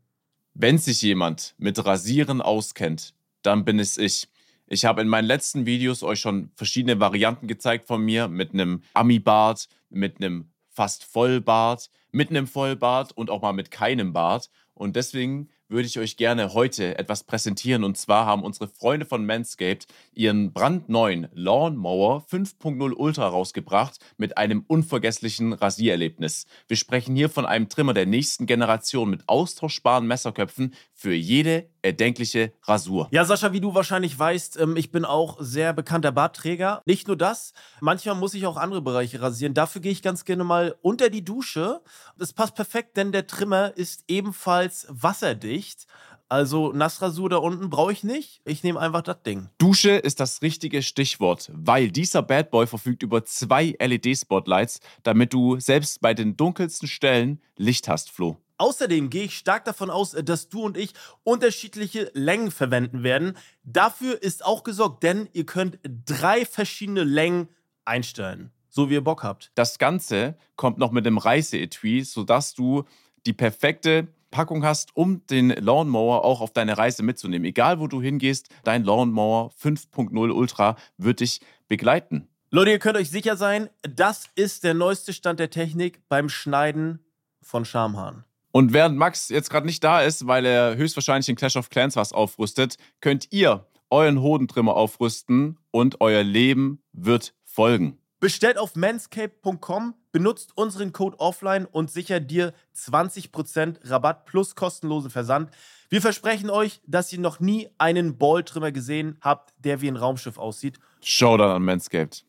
Wenn 0.54 0.78
sich 0.78 1.02
jemand 1.02 1.54
mit 1.58 1.84
Rasieren 1.86 2.42
auskennt, 2.42 3.14
dann 3.42 3.66
bin 3.66 3.80
es 3.80 3.98
ich. 3.98 4.28
Ich 4.72 4.86
habe 4.86 5.02
in 5.02 5.08
meinen 5.08 5.26
letzten 5.26 5.66
Videos 5.66 6.04
euch 6.04 6.20
schon 6.20 6.52
verschiedene 6.56 7.00
Varianten 7.00 7.48
gezeigt 7.48 7.88
von 7.88 8.04
mir 8.06 8.28
mit 8.28 8.54
einem 8.54 8.84
Ami-Bart, 8.94 9.68
mit 9.90 10.18
einem 10.18 10.52
fast 10.70 11.04
Vollbart, 11.04 11.90
mit 12.12 12.30
einem 12.30 12.46
Vollbart 12.46 13.12
und 13.18 13.32
auch 13.32 13.42
mal 13.42 13.54
mit 13.54 13.72
keinem 13.72 14.14
Bart. 14.14 14.52
Und 14.76 14.96
deswegen 14.96 15.50
würde 15.70 15.88
ich 15.88 16.00
euch 16.00 16.18
gerne 16.18 16.54
heute 16.54 16.98
etwas 16.98 17.24
präsentieren. 17.24 17.84
Und 17.84 17.98
zwar 17.98 18.26
haben 18.26 18.44
unsere 18.44 18.68
Freunde 18.68 19.06
von 19.06 19.26
Manscaped 19.26 19.88
ihren 20.14 20.54
brandneuen 20.54 21.28
Lawnmower 21.34 22.26
5.0 22.30 22.94
Ultra 22.94 23.28
rausgebracht 23.28 24.00
mit 24.18 24.38
einem 24.38 24.64
unvergesslichen 24.68 25.54
Rasiererlebnis. 25.54 26.46
Wir 26.68 26.78
sprechen 26.78 27.16
hier 27.16 27.30
von 27.30 27.46
einem 27.46 27.70
Trimmer 27.70 27.94
der 27.94 28.06
nächsten 28.06 28.46
Generation 28.46 29.10
mit 29.10 29.28
austauschbaren 29.28 30.08
Messerköpfen 30.08 30.74
für 30.94 31.14
jede 31.14 31.70
erdenkliche 31.82 32.54
Rasur. 32.64 33.08
Ja, 33.12 33.26
Sascha, 33.26 33.54
wie 33.54 33.62
du 33.62 33.74
wahrscheinlich 33.74 34.18
weißt, 34.18 34.60
ähm, 34.60 34.76
ich 34.76 34.92
bin 34.92 35.06
auch 35.06 35.38
sehr 35.40 35.74
bekannter 35.74 36.12
Bartträger. 36.12 36.82
Nicht 36.86 37.08
nur 37.08 37.18
das, 37.18 37.54
manchmal 37.82 38.16
muss 38.16 38.34
ich 38.34 38.46
auch 38.46 38.58
andere 38.58 38.82
Bereiche 38.82 39.22
rasieren. 39.22 39.54
Dafür 39.54 39.82
gehe 39.82 39.92
ich 39.92 40.02
ganz 40.02 40.26
gerne 40.26 40.44
mal 40.44 40.76
unter 40.82 41.10
die 41.10 41.24
Dusche. 41.24 41.82
Das 42.18 42.34
passt 42.34 42.56
perfekt, 42.56 42.98
denn 42.98 43.12
der 43.12 43.28
Trimmer 43.28 43.76
ist 43.76 44.04
ebenfalls 44.08 44.88
wasserdicht. 44.90 45.88
Also 46.32 46.72
Nassrasur 46.72 47.28
da 47.28 47.38
unten 47.38 47.72
brauche 47.72 47.92
ich 47.92 48.04
nicht. 48.04 48.42
Ich 48.46 48.64
nehme 48.64 48.80
einfach 48.80 49.02
das 49.02 49.24
Ding. 49.24 49.50
Dusche 49.58 49.92
ist 49.92 50.20
das 50.20 50.44
richtige 50.44 50.84
Stichwort, 50.84 51.50
weil 51.54 51.90
dieser 51.90 52.22
Bad 52.22 52.52
Boy 52.52 52.68
verfügt 52.68 53.02
über 53.02 53.26
zwei 53.26 53.76
LED-Spotlights, 53.80 54.80
damit 55.02 55.34
du 55.34 55.60
selbst 55.60 56.02
bei 56.02 56.14
den 56.14 56.38
dunkelsten 56.38 56.88
Stellen 56.88 57.42
Licht 57.58 57.88
hast, 57.88 58.12
Flo. 58.12 58.38
Außerdem 58.60 59.10
gehe 59.10 59.24
ich 59.24 59.38
stark 59.38 59.66
davon 59.66 59.90
aus, 59.90 60.14
äh, 60.14 60.24
dass 60.24 60.50
du 60.50 60.64
und 60.64 60.78
ich 60.78 60.94
unterschiedliche 61.24 62.12
Längen 62.14 62.52
verwenden 62.52 63.04
werden. 63.04 63.36
Dafür 63.64 64.22
ist 64.22 64.46
auch 64.46 64.64
gesorgt, 64.64 65.02
denn 65.04 65.30
ihr 65.34 65.46
könnt 65.46 65.80
drei 66.06 66.46
verschiedene 66.46 67.04
Längen 67.04 67.48
einstellen, 67.86 68.52
so 68.70 68.90
wie 68.90 68.96
ihr 68.96 69.04
Bock 69.04 69.24
habt. 69.24 69.52
Das 69.56 69.80
Ganze 69.80 70.38
kommt 70.58 70.78
noch 70.78 70.92
mit 70.92 71.08
einem 71.08 71.18
Reiseetui, 71.18 72.04
sodass 72.04 72.54
du 72.54 72.84
die 73.26 73.34
perfekte 73.34 74.10
Packung 74.30 74.64
hast, 74.64 74.96
um 74.96 75.26
den 75.28 75.50
Lawnmower 75.50 76.24
auch 76.24 76.42
auf 76.42 76.52
deine 76.52 76.78
Reise 76.78 77.02
mitzunehmen. 77.02 77.46
Egal 77.46 77.80
wo 77.80 77.88
du 77.88 78.02
hingehst, 78.02 78.50
dein 78.64 78.84
Lawnmower 78.84 79.52
5.0 79.60 80.32
Ultra 80.32 80.76
wird 80.98 81.22
dich 81.22 81.40
begleiten. 81.68 82.28
Leute, 82.52 82.72
ihr 82.72 82.80
könnt 82.80 82.98
euch 82.98 83.10
sicher 83.10 83.38
sein, 83.38 83.70
das 83.82 84.26
ist 84.36 84.64
der 84.64 84.74
neueste 84.74 85.14
Stand 85.14 85.40
der 85.40 85.50
Technik 85.50 86.08
beim 86.10 86.30
Schneiden 86.30 87.00
von 87.42 87.64
Schamhaaren. 87.64 88.26
Und 88.52 88.74
während 88.74 88.98
Max 88.98 89.30
jetzt 89.30 89.50
gerade 89.50 89.66
nicht 89.66 89.84
da 89.84 90.02
ist, 90.02 90.26
weil 90.26 90.46
er 90.46 90.76
höchstwahrscheinlich 90.76 91.30
in 91.30 91.36
Clash 91.36 91.56
of 91.56 91.70
Clans 91.70 91.96
was 91.96 92.14
aufrüstet, 92.14 92.78
könnt 93.00 93.28
ihr 93.32 93.66
euren 93.92 94.22
Hodentrimmer 94.22 94.76
aufrüsten 94.76 95.58
und 95.72 96.02
euer 96.02 96.24
Leben 96.24 96.82
wird 96.92 97.34
folgen. 97.46 97.98
Bestellt 98.20 98.58
auf 98.58 98.76
manscape.com, 98.76 99.96
benutzt 100.12 100.52
unseren 100.56 100.92
Code 100.92 101.20
offline 101.20 101.66
und 101.66 101.90
sichert 101.90 102.30
dir 102.30 102.54
20% 102.76 103.90
Rabatt 103.90 104.26
plus 104.26 104.56
kostenlosen 104.56 105.10
Versand. 105.10 105.52
Wir 105.88 106.02
versprechen 106.02 106.50
euch, 106.50 106.82
dass 106.86 107.14
ihr 107.14 107.20
noch 107.20 107.40
nie 107.40 107.70
einen 107.78 108.18
Balltrimmer 108.18 108.72
gesehen 108.72 109.18
habt, 109.22 109.54
der 109.58 109.80
wie 109.82 109.88
ein 109.88 109.96
Raumschiff 109.96 110.38
aussieht. 110.38 110.80
Showdown 111.02 111.52
an 111.52 111.64
Manscaped. 111.64 112.26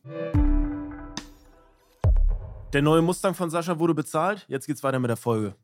Der 2.73 2.83
neue 2.83 3.03
Mustang 3.03 3.35
von 3.35 3.51
Sascha 3.51 3.79
wurde 3.81 3.95
bezahlt. 3.95 4.45
Jetzt 4.47 4.67
geht's 4.67 4.85
weiter 4.85 5.01
mit 5.01 5.09
der 5.09 5.17
Folge. 5.17 5.57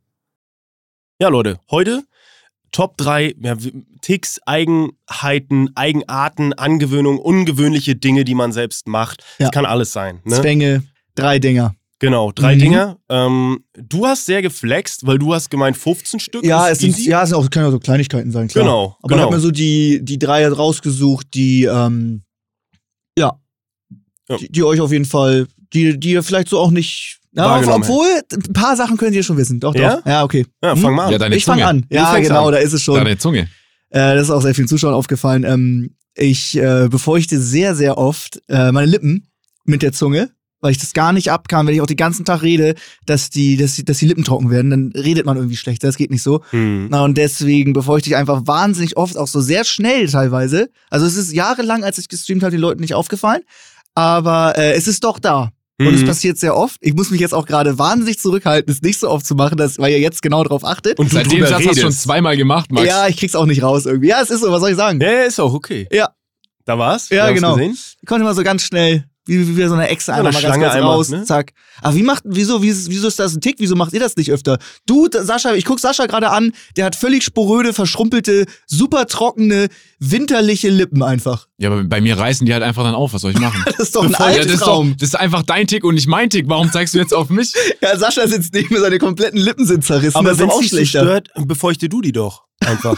Ja, 1.21 1.29
Leute, 1.29 1.59
heute 1.71 2.03
Top 2.73 2.99
3 2.99 3.35
ja, 3.41 3.57
Ticks, 4.03 4.39
Eigenheiten, 4.45 5.71
Eigenarten, 5.75 6.53
Angewöhnung, 6.53 7.19
ungewöhnliche 7.19 7.97
Dinge, 7.97 8.25
die 8.25 8.35
man 8.35 8.53
selbst 8.53 8.87
macht. 8.87 9.23
Ja. 9.39 9.47
Das 9.47 9.51
kann 9.53 9.65
alles 9.65 9.93
sein. 9.93 10.21
Ne? 10.25 10.41
Zwänge, 10.41 10.83
drei 11.15 11.39
Dinger. 11.39 11.75
Genau, 12.01 12.33
drei 12.33 12.57
Mhm. 12.57 12.59
Dinge. 12.61 12.97
Ähm, 13.09 13.65
du 13.73 14.07
hast 14.07 14.27
sehr 14.27 14.43
geflext, 14.43 15.07
weil 15.07 15.19
du 15.19 15.33
hast 15.33 15.49
gemeint 15.49 15.79
15 15.79 16.21
Stück. 16.21 16.45
Ja, 16.45 16.69
es 16.69 16.81
sind, 16.81 16.99
ja, 17.07 17.23
es 17.23 17.31
sind 17.31 17.39
auch, 17.39 17.49
können 17.49 17.65
ja 17.65 17.71
so 17.71 17.79
Kleinigkeiten 17.79 18.31
sein, 18.31 18.49
klar. 18.49 18.65
Genau, 18.65 18.97
Aber 19.01 19.09
genau. 19.09 19.17
ich 19.17 19.23
habe 19.25 19.37
mir 19.37 19.41
so 19.41 19.51
die, 19.51 20.01
die 20.05 20.19
drei 20.19 20.47
rausgesucht, 20.47 21.29
die, 21.33 21.65
ähm, 21.65 22.25
ja, 23.19 23.41
Ja. 24.29 24.37
Die, 24.37 24.53
die 24.53 24.63
euch 24.65 24.81
auf 24.81 24.93
jeden 24.93 25.07
Fall, 25.07 25.47
die, 25.73 25.99
die 25.99 26.11
ihr 26.11 26.23
vielleicht 26.23 26.49
so 26.49 26.59
auch 26.59 26.71
nicht. 26.71 27.21
Ja, 27.37 27.61
obwohl, 27.75 28.07
ein 28.33 28.53
paar 28.55 28.77
Sachen 28.77 28.97
könnt 28.97 29.15
ihr 29.15 29.23
schon 29.23 29.37
wissen. 29.37 29.61
Doch, 29.61 29.75
doch. 29.75 29.81
Ja? 29.81 30.01
Ja, 30.07 30.25
okay. 30.25 30.47
Ja, 30.63 30.73
Hm? 30.75 30.79
fang 30.81 30.95
mal 30.95 31.05
an. 31.07 31.13
Ja, 31.13 31.19
deine 31.19 31.37
ich 31.37 31.45
fange 31.45 31.67
an. 31.67 31.85
Ja, 31.91 32.17
genau, 32.19 32.47
an. 32.47 32.53
da 32.53 32.59
ist 32.59 32.73
es 32.73 32.83
schon. 32.83 32.95
Deine 32.97 33.19
Zunge. 33.19 33.49
Äh, 33.91 34.15
das 34.15 34.25
ist 34.25 34.31
auch 34.31 34.41
sehr 34.43 34.55
vielen 34.55 34.69
Zuschauern 34.69 34.95
aufgefallen. 34.95 35.45
Ähm, 35.45 35.97
ich 36.15 36.57
äh, 36.57 36.89
befeuchte 36.91 37.39
sehr, 37.41 37.75
sehr 37.75 37.99
oft 37.99 38.41
äh, 38.49 38.73
meine 38.73 38.87
Lippen 38.91 39.29
mit 39.65 39.83
der 39.83 39.93
Zunge, 39.93 40.31
weil 40.61 40.71
ich 40.73 40.79
das 40.79 40.95
gar 40.95 41.13
nicht 41.13 41.31
abkam, 41.31 41.67
wenn 41.67 41.75
ich 41.75 41.83
auch 41.83 41.87
den 41.87 41.99
ganzen 41.99 42.25
Tag 42.25 42.43
rede, 42.43 42.75
dass 43.05 43.29
die, 43.29 43.57
dass, 43.59 43.75
die- 43.77 43.85
dass 43.85 43.99
die 43.99 44.07
Lippen 44.07 44.25
trocken 44.25 44.51
werden. 44.51 44.71
Dann 44.71 44.93
redet 44.95 45.27
man 45.27 45.37
irgendwie 45.37 45.57
schlechter. 45.57 45.87
Das 45.89 45.99
geht 45.99 46.11
nicht 46.11 46.23
so. 46.23 46.43
Hm. 46.51 46.89
Na, 46.91 47.05
und 47.05 47.19
deswegen 47.19 47.75
befeuchte 47.75 48.09
ich 48.09 48.17
einfach 48.17 48.43
wahnsinnig 48.47 48.97
oft, 48.97 49.19
auch 49.19 49.29
so 49.29 49.41
sehr 49.43 49.65
schnell 49.65 50.09
teilweise. 50.09 50.71
Also 50.89 51.05
es 51.05 51.17
ist 51.17 51.33
jahrelang, 51.35 51.85
als 51.85 51.99
ich 51.99 52.09
gestreamt 52.09 52.43
habe, 52.43 52.53
den 52.53 52.61
Leuten 52.61 52.81
nicht 52.81 52.95
aufgefallen. 52.95 53.43
Aber 53.95 54.57
äh, 54.59 54.73
es 54.73 54.89
ist 54.89 55.05
doch 55.05 55.19
da. 55.19 55.51
Und 55.79 55.89
es 55.95 56.01
Mhm. 56.03 56.07
passiert 56.07 56.39
sehr 56.39 56.57
oft. 56.57 56.79
Ich 56.81 56.95
muss 56.95 57.11
mich 57.11 57.21
jetzt 57.21 57.35
auch 57.35 57.45
gerade 57.47 57.79
wahnsinnig 57.79 58.19
zurückhalten, 58.19 58.73
es 58.73 58.81
nicht 58.81 58.99
so 58.99 59.11
oft 59.11 59.27
zu 59.27 59.35
machen, 59.35 59.59
dass, 59.59 59.79
weil 59.79 59.93
ihr 59.93 60.01
jetzt 60.01 60.23
genau 60.23 60.43
darauf 60.43 60.65
achtet. 60.65 60.99
Und 60.99 61.13
du 61.13 61.17
Seit 61.17 61.31
dem 61.31 61.41
Satz 61.43 61.53
hast 61.53 61.61
du 61.65 61.69
schon 61.75 61.85
redest. 61.85 62.01
zweimal 62.03 62.37
gemacht, 62.37 62.73
Max. 62.73 62.87
ja, 62.87 63.09
ich 63.09 63.19
krieg's 63.19 63.35
auch 63.35 63.45
nicht 63.45 63.63
raus 63.63 63.85
irgendwie. 63.85 64.09
Ja, 64.09 64.23
es 64.23 64.31
ist 64.31 64.41
so, 64.41 64.51
was 64.51 64.61
soll 64.61 64.71
ich 64.71 64.77
sagen? 64.77 65.01
Ja, 65.03 65.23
ist 65.25 65.39
auch 65.39 65.53
okay. 65.53 65.87
Ja. 65.93 66.09
Da 66.65 66.79
war's? 66.79 67.11
Ja, 67.11 67.31
genau. 67.31 67.57
Gesehen? 67.57 67.77
Ich 68.01 68.07
konnte 68.07 68.23
immer 68.23 68.35
so 68.35 68.43
ganz 68.43 68.63
schnell, 68.63 69.05
wie, 69.27 69.57
wie 69.57 69.67
so 69.67 69.75
eine 69.75 69.89
Echse 69.89 70.13
Ja, 70.13 70.19
einmal 70.19 70.33
ganz 70.33 70.43
Schlange 70.45 70.65
kurz 70.65 70.75
einmal, 70.77 70.95
raus, 70.95 71.09
ne? 71.11 71.25
zack. 71.25 71.53
Aber 71.83 71.95
wie 71.95 72.03
macht, 72.03 72.23
wieso, 72.25 72.63
wieso, 72.63 72.91
wieso 72.91 73.09
ist 73.09 73.19
das 73.19 73.35
ein 73.35 73.41
Tick? 73.41 73.57
Wieso 73.59 73.75
macht 73.77 73.93
ihr 73.93 74.01
das 74.01 74.17
nicht 74.17 74.31
öfter? 74.33 74.59
Du, 74.87 75.09
Sascha, 75.13 75.55
ich 75.55 75.65
guck 75.65 75.81
Sascha 75.81 76.07
gerade 76.07 76.31
an, 76.31 76.53
der 76.77 76.87
hat 76.87 76.97
völlig 76.97 77.25
sporöde, 77.25 77.73
verschrumpelte, 77.73 78.47
super 78.67 79.07
trockene, 79.07 79.69
winterliche 79.99 80.71
Lippen 80.71 81.03
einfach. 81.03 81.47
Ja, 81.59 81.71
aber 81.71 81.85
bei 81.85 82.01
mir 82.01 82.19
reißen 82.19 82.47
die 82.47 82.53
halt 82.53 82.63
einfach 82.63 82.85
dann 82.85 82.95
auf. 82.95 83.13
Was 83.13 83.23
soll 83.23 83.33
ich 83.33 83.39
machen? 83.41 83.63
Das 83.77 83.89
ist 83.89 83.97
doch 83.97 84.05
ein 84.05 84.13
ja, 84.13 84.19
das, 84.19 84.47
ist 84.47 84.63
doch, 84.63 84.69
Albtraum. 84.69 84.97
das 84.99 85.09
ist 85.11 85.15
einfach 85.17 85.43
dein 85.43 85.67
Tick 85.67 85.85
und 85.85 85.95
nicht 85.97 86.07
mein 86.07 86.31
Tick. 86.31 86.49
Warum 86.49 86.71
zeigst 86.71 86.95
du 86.95 86.99
jetzt 86.99 87.13
auf 87.13 87.29
mich? 87.29 87.53
Ja, 87.83 87.99
Sascha 87.99 88.27
sitzt 88.27 88.55
neben 88.55 88.73
mir, 88.75 88.81
seine 88.81 88.99
kompletten 88.99 89.39
Lippen 89.39 89.67
sind 89.67 89.85
zerrissen. 89.85 90.17
Aber 90.17 90.31
das 90.31 90.39
ist 90.39 90.41
wenn 90.43 90.49
doch 90.49 90.61
es 90.61 90.65
auch 90.67 90.69
schlechter. 90.69 91.01
stört, 91.03 91.29
befeuchte 91.47 91.89
du 91.89 92.01
die 92.01 92.13
doch 92.13 92.45
einfach. 92.61 92.97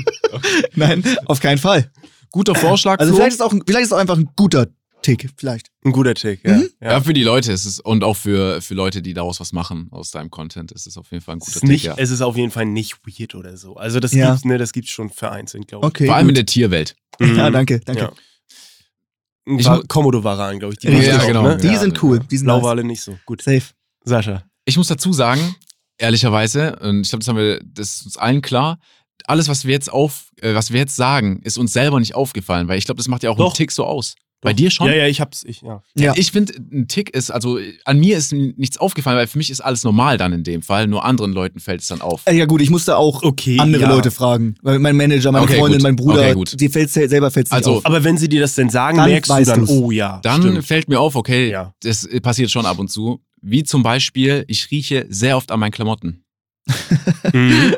Nein, 0.74 1.04
auf 1.26 1.40
keinen 1.40 1.58
Fall. 1.58 1.90
Guter 2.30 2.54
Vorschlag, 2.54 2.98
Also 2.98 3.14
vielleicht 3.14 3.32
ist 3.32 3.40
auch, 3.42 3.52
vielleicht 3.66 3.86
ist 3.86 3.92
auch 3.92 3.98
einfach 3.98 4.16
ein 4.16 4.28
guter 4.36 4.66
Tick, 5.02 5.30
vielleicht. 5.36 5.68
Ein 5.84 5.92
guter 5.92 6.14
Tick, 6.14 6.44
ja. 6.44 6.56
Mhm. 6.58 6.68
Ja, 6.80 6.90
ja. 6.92 7.00
für 7.00 7.12
die 7.14 7.22
Leute 7.22 7.52
ist 7.52 7.64
es 7.64 7.80
und 7.80 8.04
auch 8.04 8.16
für, 8.16 8.60
für 8.60 8.74
Leute, 8.74 9.00
die 9.02 9.14
daraus 9.14 9.40
was 9.40 9.52
machen 9.52 9.88
aus 9.92 10.10
deinem 10.10 10.30
Content, 10.30 10.72
ist 10.72 10.86
es 10.86 10.96
auf 10.98 11.10
jeden 11.10 11.22
Fall 11.24 11.36
ein 11.36 11.38
Es 11.38 11.46
guter 11.46 11.56
ist, 11.56 11.60
Tick. 11.60 11.70
nicht, 11.70 11.84
Ja. 11.84 11.94
es 11.96 12.10
ist 12.10 12.20
auf 12.20 12.36
jeden 12.36 12.50
Fall 12.50 12.66
nicht 12.66 12.98
weird 13.06 13.34
oder 13.34 13.56
so. 13.56 13.76
Also 13.76 13.98
das 14.00 14.12
Ja. 14.12 14.30
gibt's, 14.30 14.44
ne, 14.44 14.58
das 14.58 14.72
gibt's 14.72 14.90
schon 14.90 15.08
vereinzelt, 15.10 15.68
glaube 15.68 15.86
ich. 15.86 15.88
Okay. 15.90 16.06
Vor 16.06 16.16
allem 16.16 16.28
in 16.28 16.34
der 16.34 16.46
Tierwelt. 16.46 16.96
Mhm. 17.18 17.36
Ja, 17.36 17.50
danke, 17.50 17.80
danke. 17.80 18.12
Ich 19.46 19.66
Komodo-Varan, 19.88 20.58
glaube 20.58 20.74
ich. 20.74 20.78
Die 20.80 20.88
Ja, 20.88 21.18
auch, 21.18 21.26
genau. 21.26 21.42
Ne? 21.42 21.56
Die 21.58 21.76
sind 21.76 22.02
cool. 22.02 22.20
Die 22.20 22.36
sind 22.38 22.46
nice. 22.46 22.60
Blauwale 22.60 22.84
nicht 22.84 23.02
so. 23.02 23.18
Gut. 23.26 23.42
Safe. 23.42 23.62
Sascha. 24.04 24.44
Ich 24.64 24.76
muss 24.78 24.88
dazu 24.88 25.12
sagen, 25.12 25.54
ehrlicherweise, 25.98 26.76
und 26.76 27.02
ich 27.02 27.08
glaube, 27.10 27.20
das 27.24 27.28
haben 27.28 27.36
wir, 27.36 27.60
das 27.62 27.96
ist 27.96 28.04
uns 28.06 28.16
allen 28.16 28.40
klar, 28.42 28.78
alles, 29.26 29.48
was 29.48 29.64
wir 29.64 29.72
jetzt 29.72 29.92
auf, 29.92 30.30
äh, 30.40 30.54
was 30.54 30.70
wir 30.72 30.80
jetzt 30.80 30.96
sagen, 30.96 31.40
ist 31.42 31.58
uns 31.58 31.72
selber 31.72 32.00
nicht 32.00 32.14
aufgefallen, 32.14 32.68
weil 32.68 32.78
ich 32.78 32.84
glaube, 32.86 32.98
das 32.98 33.08
macht 33.08 33.22
ja 33.22 33.30
auch 33.30 33.36
Doch. 33.36 33.46
einen 33.46 33.54
Tick 33.54 33.70
so 33.72 33.84
aus. 33.84 34.14
Bei 34.42 34.54
dir 34.54 34.70
schon? 34.70 34.86
Ja, 34.86 34.94
ja, 34.94 35.06
ich 35.06 35.20
hab's. 35.20 35.44
Ich, 35.44 35.60
ja. 35.60 35.82
Ja. 35.98 36.14
Ich 36.16 36.32
finde, 36.32 36.54
ein 36.72 36.88
Tick 36.88 37.10
ist, 37.14 37.30
also 37.30 37.58
an 37.84 37.98
mir 38.00 38.16
ist 38.16 38.32
nichts 38.32 38.78
aufgefallen, 38.78 39.18
weil 39.18 39.26
für 39.26 39.36
mich 39.36 39.50
ist 39.50 39.60
alles 39.60 39.84
normal 39.84 40.16
dann 40.16 40.32
in 40.32 40.44
dem 40.44 40.62
Fall, 40.62 40.86
nur 40.86 41.04
anderen 41.04 41.32
Leuten 41.34 41.60
fällt 41.60 41.82
es 41.82 41.88
dann 41.88 42.00
auf. 42.00 42.22
Äh, 42.24 42.36
Ja 42.38 42.46
gut, 42.46 42.62
ich 42.62 42.70
musste 42.70 42.96
auch 42.96 43.22
Okay. 43.22 43.58
andere 43.58 43.82
ja. 43.82 43.88
Leute 43.90 44.10
fragen. 44.10 44.54
Weil 44.62 44.78
mein 44.78 44.96
Manager, 44.96 45.30
meine 45.30 45.44
Okay, 45.44 45.58
Freundin, 45.58 45.78
gut. 45.80 45.82
mein 45.82 45.96
Bruder, 45.96 46.20
Okay, 46.22 46.32
gut. 46.34 46.58
die 46.58 46.68
fällt 46.70 46.88
selber 46.90 47.30
fällt 47.30 47.48
nicht 47.48 47.52
Also, 47.52 47.76
auf. 47.76 47.86
Aber 47.86 48.02
wenn 48.02 48.16
sie 48.16 48.28
dir 48.30 48.40
das 48.40 48.54
denn 48.54 48.70
sagen, 48.70 48.96
Dann 48.96 49.10
merkst 49.10 49.30
du 49.30 49.44
dann, 49.44 49.60
du's. 49.60 49.68
oh 49.70 49.90
ja. 49.90 50.20
Dann 50.22 50.40
stimmt. 50.40 50.64
fällt 50.64 50.88
mir 50.88 51.00
auf, 51.00 51.16
okay, 51.16 51.50
Ja. 51.50 51.74
das 51.82 52.08
passiert 52.22 52.50
schon 52.50 52.64
ab 52.64 52.78
und 52.78 52.90
zu. 52.90 53.20
Wie 53.42 53.62
zum 53.64 53.82
Beispiel, 53.82 54.44
ich 54.48 54.70
rieche 54.70 55.04
sehr 55.10 55.36
oft 55.36 55.52
an 55.52 55.60
meinen 55.60 55.70
Klamotten. 55.72 56.24
Mhm. 57.32 57.74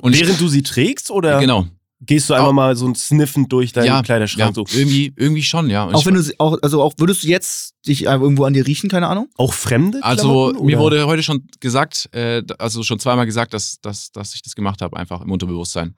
Und 0.00 0.14
ich, 0.14 0.20
Während 0.20 0.40
du 0.40 0.48
sie 0.48 0.62
trägst 0.62 1.10
oder 1.10 1.40
genau. 1.40 1.66
Gehst 2.04 2.28
du 2.28 2.34
einfach 2.34 2.48
Auch- 2.48 2.52
mal 2.52 2.74
so 2.76 2.86
ein 2.86 2.94
Sniffen 2.94 3.48
durch 3.48 3.72
deinen 3.72 3.86
ja, 3.86 4.02
Kleiderschrank? 4.02 4.56
ja, 4.56 4.64
So. 4.66 4.76
irgendwie, 4.76 5.12
irgendwie 5.16 5.42
schon, 5.42 5.70
ja. 5.70 5.84
Und 5.84 5.94
auch 5.94 6.00
ich, 6.00 6.06
wenn 6.06 6.14
du 6.14 6.22
auch, 6.38 6.58
also 6.62 6.82
auch 6.82 6.94
würdest 6.98 7.22
du 7.22 7.28
jetzt 7.28 7.74
dich 7.86 8.06
äh, 8.06 8.10
irgendwo 8.12 8.44
an 8.44 8.52
dir 8.54 8.66
riechen, 8.66 8.90
keine 8.90 9.06
Ahnung? 9.08 9.28
Auch 9.36 9.52
fremde 9.54 10.02
also 10.02 10.22
Klamotten, 10.48 10.66
mir 10.66 10.78
wurde 10.78 11.06
heute 11.06 11.22
schon 11.22 11.46
gesagt, 11.60 12.08
äh, 12.12 12.42
also 12.58 12.82
schon 12.82 12.98
zweimal 12.98 13.26
gesagt, 13.26 13.54
dass, 13.54 13.80
dass, 13.80 14.10
dass 14.12 14.34
ich 14.34 14.42
das 14.42 14.54
gemacht 14.54 14.82
habe, 14.82 14.96
einfach 14.96 15.20
im 15.20 15.30
Unterbewusstsein. 15.30 15.94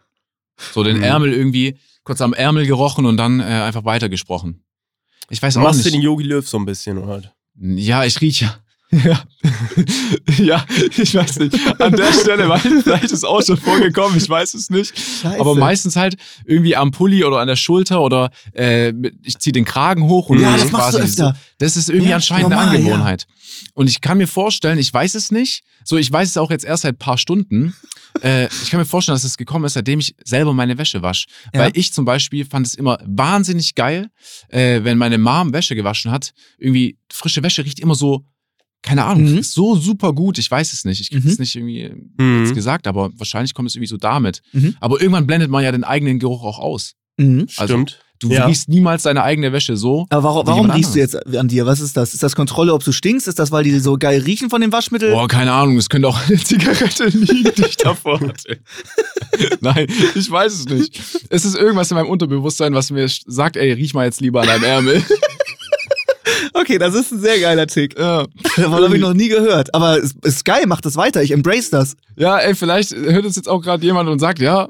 So 0.73 0.85
den 0.85 0.99
Mhm. 0.99 1.03
Ärmel 1.03 1.33
irgendwie, 1.33 1.79
kurz 2.05 2.21
am 2.21 2.33
Ärmel 2.35 2.67
gerochen 2.67 3.07
und 3.07 3.17
dann 3.17 3.41
äh, 3.41 3.45
einfach 3.45 3.85
weitergesprochen. 3.85 4.63
Ich 5.31 5.41
weiß 5.43 5.57
auch 5.57 5.63
Machst 5.63 5.81
du 5.81 5.85
nicht. 5.85 5.95
den 5.95 6.03
Yogi 6.03 6.25
Löw 6.25 6.47
so 6.47 6.59
ein 6.59 6.67
bisschen, 6.67 6.99
oder? 6.99 7.23
Ja, 7.59 8.05
ich 8.05 8.21
rieche. 8.21 8.45
Ja. 8.45 8.59
ja, 10.39 10.65
ich 10.97 11.15
weiß 11.15 11.39
nicht. 11.41 11.81
An 11.81 11.93
der 11.93 12.13
Stelle, 12.13 12.49
weil 12.49 12.61
vielleicht 12.61 13.05
ist 13.05 13.13
es 13.13 13.25
auch 13.25 13.43
schon 13.43 13.57
vorgekommen, 13.57 14.17
ich 14.17 14.29
weiß 14.29 14.55
es 14.55 14.71
nicht. 14.71 14.97
Scheiße. 14.97 15.41
Aber 15.41 15.55
meistens 15.55 15.97
halt 15.97 16.17
irgendwie 16.45 16.77
am 16.77 16.91
Pulli 16.91 17.25
oder 17.25 17.39
an 17.39 17.49
der 17.49 17.57
Schulter 17.57 18.01
oder 18.03 18.31
äh, 18.53 18.93
ich 19.23 19.39
ziehe 19.39 19.53
den 19.53 19.65
Kragen 19.65 20.05
hoch 20.05 20.29
und 20.31 20.41
Ja, 20.41 20.53
das 20.53 20.57
das 20.57 20.67
ist 20.67 20.73
machst 20.73 20.95
du 20.95 20.99
quasi 20.99 21.11
öfter. 21.11 21.35
So, 21.35 21.41
das 21.59 21.77
ist 21.77 21.89
irgendwie 21.89 22.11
Ja, 22.11 22.17
anscheinend 22.17 22.51
normal, 22.51 22.69
eine 22.69 22.79
ja. 22.79 22.85
Angewohnheit. 22.85 23.27
Und 23.75 23.89
ich 23.89 24.01
kann 24.01 24.19
mir 24.19 24.27
vorstellen, 24.27 24.79
ich 24.79 24.93
weiß 24.93 25.15
es 25.15 25.31
nicht, 25.31 25.65
so 25.85 25.97
ich 25.97 26.11
weiß 26.11 26.29
es 26.31 26.37
auch 26.37 26.51
jetzt 26.51 26.65
erst 26.65 26.83
seit 26.83 26.95
ein 26.95 26.99
paar 26.99 27.19
Stunden. 27.19 27.75
Äh, 28.23 28.47
ich 28.63 28.71
kann 28.71 28.79
mir 28.81 28.87
vorstellen, 28.87 29.15
dass 29.15 29.25
es 29.25 29.37
gekommen 29.37 29.65
ist, 29.65 29.75
seitdem 29.75 29.99
ich 30.01 30.15
selber 30.25 30.53
meine 30.55 30.79
Wäsche 30.79 31.03
wasche. 31.03 31.27
Ja. 31.53 31.61
Weil 31.61 31.73
ich 31.75 31.93
zum 31.93 32.05
Beispiel 32.05 32.45
fand 32.45 32.67
es 32.67 32.75
immer 32.75 32.99
wahnsinnig 33.05 33.75
geil, 33.75 34.09
äh, 34.49 34.83
wenn 34.85 34.99
meine 34.99 35.19
Mom 35.19 35.53
Wäsche 35.53 35.75
gewaschen 35.75 36.11
hat. 36.11 36.33
Irgendwie 36.59 36.99
frische 37.13 37.43
Wäsche 37.43 37.65
riecht 37.65 37.81
immer 37.81 37.95
so, 37.95 38.25
keine 38.85 39.05
Ahnung, 39.05 39.33
Mhm. 39.33 39.39
ist 39.39 39.53
so 39.55 39.75
super 39.77 40.13
gut. 40.13 40.39
Ich 40.39 40.51
weiß 40.51 40.73
es 40.73 40.85
nicht. 40.85 41.01
Ich 41.01 41.11
kriege 41.11 41.25
Mhm. 41.27 41.31
es 41.33 41.39
nicht 41.39 41.57
irgendwie 41.57 41.91
Mhm. 42.19 42.41
jetzt 42.45 42.55
gesagt, 42.55 42.87
aber 42.87 43.11
wahrscheinlich 43.17 43.55
kommt 43.55 43.69
es 43.71 43.75
irgendwie 43.75 43.89
so 43.89 43.97
damit. 43.97 44.43
Mhm. 44.53 44.77
Aber 44.81 45.01
irgendwann 45.01 45.27
blendet 45.27 45.51
man 45.51 45.65
ja 45.65 45.73
den 45.73 45.85
eigenen 45.85 46.19
Geruch 46.19 46.45
auch 46.45 46.59
aus. 46.59 46.93
Mhm. 47.17 47.47
Also, 47.57 47.75
Stimmt. 47.75 48.01
Du 48.21 48.31
Ja. 48.31 48.47
riechst 48.47 48.69
niemals 48.69 49.03
deine 49.03 49.23
eigene 49.25 49.53
Wäsche 49.53 49.77
so. 49.77 50.07
Aber 50.09 50.23
warum, 50.23 50.47
warum 50.47 50.71
riechst 50.71 50.95
du 50.95 50.99
jetzt 51.01 51.15
an 51.37 51.49
dir? 51.49 51.67
Was 51.67 51.81
ist 51.81 51.97
das? 51.97 52.15
Ist 52.15 52.23
das 52.23 52.37
Kontrolle, 52.37 52.73
ob 52.73 52.83
du 52.83 52.93
stinkst? 52.93 53.27
Ist 53.29 53.39
das, 53.41 53.51
weil 53.51 53.65
die 53.65 53.79
so 53.81 53.99
geil 53.99 54.23
riechen 54.23 54.49
von 54.51 54.61
dem 54.63 54.73
Waschmittel? 54.73 55.11
Boah, 55.11 55.27
keine 55.29 55.53
Ahnung, 55.53 55.77
es 55.77 55.89
könnte 55.91 56.09
auch 56.09 56.19
eine 56.29 56.37
Zigarette 56.43 57.07
liegen, 57.09 57.51
die 57.57 57.65
ich 57.67 57.77
davor 57.77 58.21
hatte. 58.21 58.61
Nein, 59.61 59.89
ich 60.15 60.31
weiß 60.31 60.53
es 60.55 60.65
nicht. 60.67 61.01
Es 61.29 61.45
ist 61.45 61.57
irgendwas 61.57 61.91
in 61.91 61.97
meinem 61.97 62.09
Unterbewusstsein, 62.09 62.73
was 62.73 62.91
mir 62.91 63.09
sagt, 63.27 63.57
ey, 63.57 63.73
riech 63.73 63.93
mal 63.95 64.07
jetzt 64.07 64.21
lieber 64.21 64.41
an 64.43 64.47
deinem 64.47 64.65
Ärmel. 64.65 65.03
Okay, 66.65 66.79
das 66.79 66.95
ist 66.95 67.13
ein 67.13 67.21
sehr 67.21 67.39
geiler 67.41 67.67
Tick. 67.67 67.99
ja. 67.99 68.25
Davon 68.57 68.83
habe 68.85 68.95
ich 68.97 69.03
noch 69.03 69.13
nie 69.15 69.29
gehört. 69.29 69.75
Aber 69.75 69.99
es 69.99 70.15
ist 70.23 70.45
geil, 70.45 70.65
mach 70.67 70.81
das 70.81 70.97
weiter. 70.97 71.23
Ich 71.23 71.31
embrace 71.31 71.69
das. 71.71 71.95
ja, 72.17 72.39
ey, 72.39 72.55
vielleicht 72.55 72.95
hört 72.95 73.25
uns 73.27 73.37
jetzt 73.37 73.49
auch 73.49 73.61
gerade 73.61 73.85
jemand 73.85 74.09
und 74.09 74.19
sagt, 74.19 74.39
ja, 74.39 74.69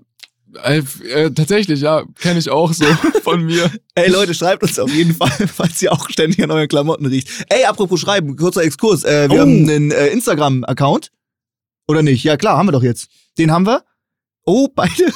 äh, 0.65 0.83
äh, 1.09 1.31
tatsächlich, 1.31 1.81
ja, 1.81 2.05
kenne 2.21 2.39
ich 2.39 2.51
auch 2.51 2.73
so 2.73 2.85
von 3.23 3.45
mir. 3.45 3.71
Ey 3.95 4.09
Leute, 4.11 4.35
schreibt 4.35 4.63
uns 4.63 4.79
auf 4.79 4.93
jeden 4.93 5.15
Fall, 5.15 5.31
falls 5.55 5.81
ihr 5.83 5.93
auch 5.93 6.09
ständig 6.11 6.43
an 6.43 6.51
euren 6.51 6.69
Klamotten 6.69 7.07
riecht. 7.07 7.29
Ey, 7.49 7.65
apropos 7.65 8.01
schreiben, 8.01 8.37
kurzer 8.37 8.63
Exkurs. 8.63 9.05
Äh, 9.05 9.29
wir 9.31 9.37
Oh. 9.37 9.41
haben 9.41 9.69
einen 9.69 9.91
äh, 9.91 10.09
Instagram-Account. 10.09 11.11
Oder 11.89 12.03
nicht? 12.03 12.25
Ja 12.25 12.37
klar, 12.37 12.57
haben 12.57 12.67
wir 12.69 12.73
doch 12.73 12.83
jetzt. 12.83 13.09
Den 13.39 13.51
haben 13.53 13.67
wir. 13.67 13.83
Oh, 14.47 14.69
beide. 14.75 15.13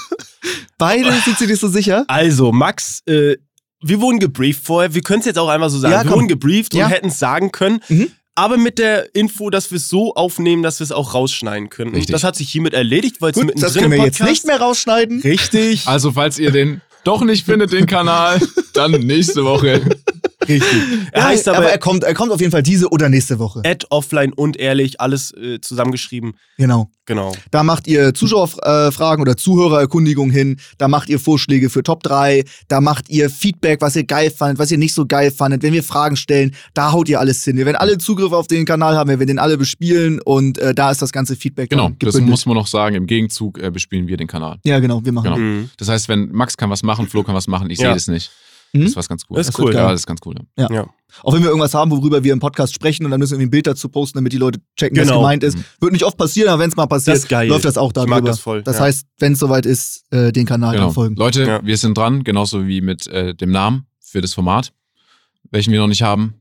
beide 0.79 1.13
sind 1.25 1.39
sich 1.39 1.49
nicht 1.49 1.61
so 1.61 1.69
sicher. 1.69 2.05
Also, 2.09 2.51
Max, 2.53 3.03
äh, 3.07 3.37
wir 3.83 4.01
wurden 4.01 4.19
gebrieft 4.19 4.65
vorher. 4.65 4.95
Wir 4.95 5.03
können 5.03 5.21
es 5.21 5.27
jetzt 5.27 5.39
auch 5.39 5.49
einfach 5.49 5.71
so 5.71 5.79
sagen. 5.79 5.93
Ja, 5.93 6.03
wir 6.03 6.11
komm. 6.11 6.21
wurden 6.21 6.29
gebrieft 6.29 6.75
Ja. 6.75 6.87
und 6.87 6.91
hätten 6.93 7.09
es 7.09 7.19
sagen 7.19 7.53
können. 7.53 7.81
Mhm. 7.89 8.11
Aber 8.35 8.57
mit 8.57 8.79
der 8.79 9.15
Info, 9.17 9.51
dass 9.51 9.71
wir 9.73 9.77
es 9.79 9.89
so 9.89 10.15
aufnehmen, 10.15 10.63
dass 10.63 10.79
wir 10.79 10.85
es 10.85 10.93
auch 10.93 11.13
rausschneiden 11.15 11.71
können. 11.71 11.91
Und 11.91 11.97
Richtig. 11.97 12.13
das 12.13 12.23
hat 12.23 12.37
sich 12.37 12.49
hiermit 12.49 12.73
erledigt, 12.73 13.17
weil 13.21 13.33
es 13.33 13.37
mittendrin 13.37 13.61
das 13.63 13.75
können 13.75 13.91
wir 13.91 13.99
jetzt 14.05 14.23
nicht 14.23 14.47
mehr 14.47 14.61
rausschneiden. 14.61 15.21
Richtig. 15.23 15.87
Also, 15.89 16.13
falls 16.13 16.39
ihr 16.39 16.53
den 16.53 16.81
doch 17.03 17.23
nicht 17.23 17.45
findet, 17.47 17.73
den 17.73 17.87
Kanal, 17.87 18.41
dann 18.75 18.93
nächste 18.93 19.45
Woche. 19.45 19.81
Richtig. 20.49 20.69
Er 21.13 21.25
heißt 21.25 21.49
aber, 21.49 21.59
aber, 21.59 21.71
er 21.71 21.79
kommt, 21.79 22.05
er 22.05 22.15
kommt 22.15 22.33
auf 22.33 22.41
jeden 22.41 22.53
Fall 22.53 22.63
diese 22.63 22.91
oder 22.91 23.09
nächste 23.09 23.39
Woche. 23.39 23.63
Ad 23.65 23.87
offline 23.91 24.33
und 24.33 24.57
ehrlich, 24.59 25.01
alles 25.01 25.33
äh, 25.33 25.61
zusammengeschrieben. 25.61 26.35
Genau. 26.59 26.91
Genau. 27.07 27.35
Da 27.51 27.63
macht 27.63 27.87
ihr 27.87 28.13
Zuschauerfragen 28.13 29.23
oder 29.23 29.37
Zuhörererkundigungen 29.37 30.31
hin, 30.31 30.61
da 30.77 30.89
macht 30.89 31.09
ihr 31.09 31.19
Vorschläge 31.19 31.71
für 31.71 31.83
Top 31.83 32.03
3, 32.03 32.45
da 32.69 32.83
macht 32.83 33.09
ihr 33.09 33.31
Feedback, 33.31 33.81
was 33.81 33.97
ihr 33.97 34.05
geil 34.05 34.31
fandet, 34.31 34.59
was 34.59 34.71
ihr 34.71 34.77
nicht 34.77 34.93
so 34.93 35.07
geil 35.07 35.31
fandet. 35.31 35.63
Wenn 35.63 35.73
wir 35.73 35.83
Fragen 35.83 36.17
stellen, 36.17 36.55
da 36.75 36.93
haut 36.93 37.09
ihr 37.09 37.19
alles 37.19 37.43
hin. 37.45 37.57
Wir 37.57 37.65
werden 37.65 37.77
alle 37.77 37.97
Zugriff 37.97 38.33
auf 38.33 38.47
den 38.47 38.67
Kanal 38.67 38.95
haben, 38.95 39.09
wir 39.09 39.19
werden 39.19 39.29
den 39.29 39.39
alle 39.39 39.57
bespielen 39.57 40.21
und 40.21 40.59
äh, 40.59 40.75
da 40.75 40.91
ist 40.91 41.01
das 41.01 41.13
ganze 41.13 41.35
Feedback 41.37 41.71
Genau, 41.71 41.91
das 41.99 42.21
muss 42.21 42.45
man 42.45 42.57
noch 42.57 42.67
sagen. 42.67 42.95
Im 42.95 43.07
Gegenzug 43.07 43.59
äh, 43.59 43.71
bespielen 43.71 44.07
wir 44.07 44.19
den 44.19 44.27
Kanal. 44.27 44.59
Ja, 44.65 44.79
genau, 44.79 45.03
wir 45.05 45.13
machen. 45.13 45.25
Genau. 45.25 45.39
Mhm. 45.39 45.71
Das 45.79 45.89
heißt, 45.89 46.09
wenn 46.11 46.31
Max 46.33 46.57
kann 46.59 46.69
was 46.69 46.83
machen, 46.83 47.09
Flo 47.09 47.23
kann 47.23 47.35
was 47.35 47.47
machen, 47.49 47.71
ich 47.71 47.79
Ja. 47.79 47.87
sehe 47.89 47.95
das 47.95 48.09
nicht. 48.09 48.31
Mhm. 48.73 48.81
Das 48.83 48.91
ist 48.91 48.97
was 48.97 49.09
ganz 49.09 49.23
cool. 49.31 49.37
Das 49.37 49.49
ist 49.49 49.55
Das 49.59 49.65
cool. 49.65 49.75
Ja, 49.75 49.91
das 49.91 50.01
ist 50.03 50.07
ganz 50.07 50.21
cool. 50.27 50.35
Ja. 50.57 50.69
Ja. 50.71 50.87
Auch 51.23 51.33
wenn 51.33 51.41
wir 51.43 51.49
irgendwas 51.49 51.73
haben, 51.75 51.91
worüber 51.91 52.23
wir 52.23 52.33
im 52.35 52.39
Podcast 52.41 52.75
sprechen 52.75 53.05
und 53.07 53.11
dann 53.11 53.19
müssen 53.19 53.33
wir 53.33 53.37
irgendwie 53.37 53.49
ein 53.49 53.51
Bild 53.51 53.67
dazu 53.67 53.89
posten, 53.89 54.19
damit 54.19 54.33
die 54.33 54.37
Leute 54.37 54.61
checken, 54.77 54.99
was 54.99 55.07
Genau. 55.09 55.21
gemeint 55.21 55.43
ist. 55.43 55.57
Wird 55.81 55.93
nicht 55.93 56.05
oft 56.05 56.19
passieren, 56.19 56.51
aber 56.51 56.63
wenn 56.63 56.69
es 56.69 56.77
mal 56.77 56.87
passiert, 56.87 57.17
Das 57.31 57.49
läuft 57.49 57.65
das 57.65 57.79
auch 57.79 57.89
Ich 57.89 57.93
darüber. 57.95 58.17
mag 58.17 58.25
das 58.27 58.41
voll, 58.41 58.63
ja. 58.67 58.79
heißt, 58.79 59.07
wenn 59.19 59.33
es 59.33 59.39
soweit 59.39 59.65
ist, 59.65 60.05
äh, 60.13 60.33
den 60.33 60.45
Kanal 60.45 60.75
Genau. 60.75 60.87
dann 60.87 60.95
folgen. 60.95 61.17
Leute, 61.17 61.45
Ja. 61.45 61.61
wir 61.65 61.77
sind 61.79 61.97
dran, 61.97 62.25
genauso 62.25 62.67
wie 62.67 62.83
mit 62.83 63.07
äh, 63.07 63.35
dem 63.35 63.51
Namen 63.51 63.87
für 64.05 64.21
das 64.21 64.35
Format, 64.35 64.73
welchen 65.51 65.73
wir 65.73 65.81
noch 65.81 65.87
nicht 65.89 66.03
haben. 66.03 66.35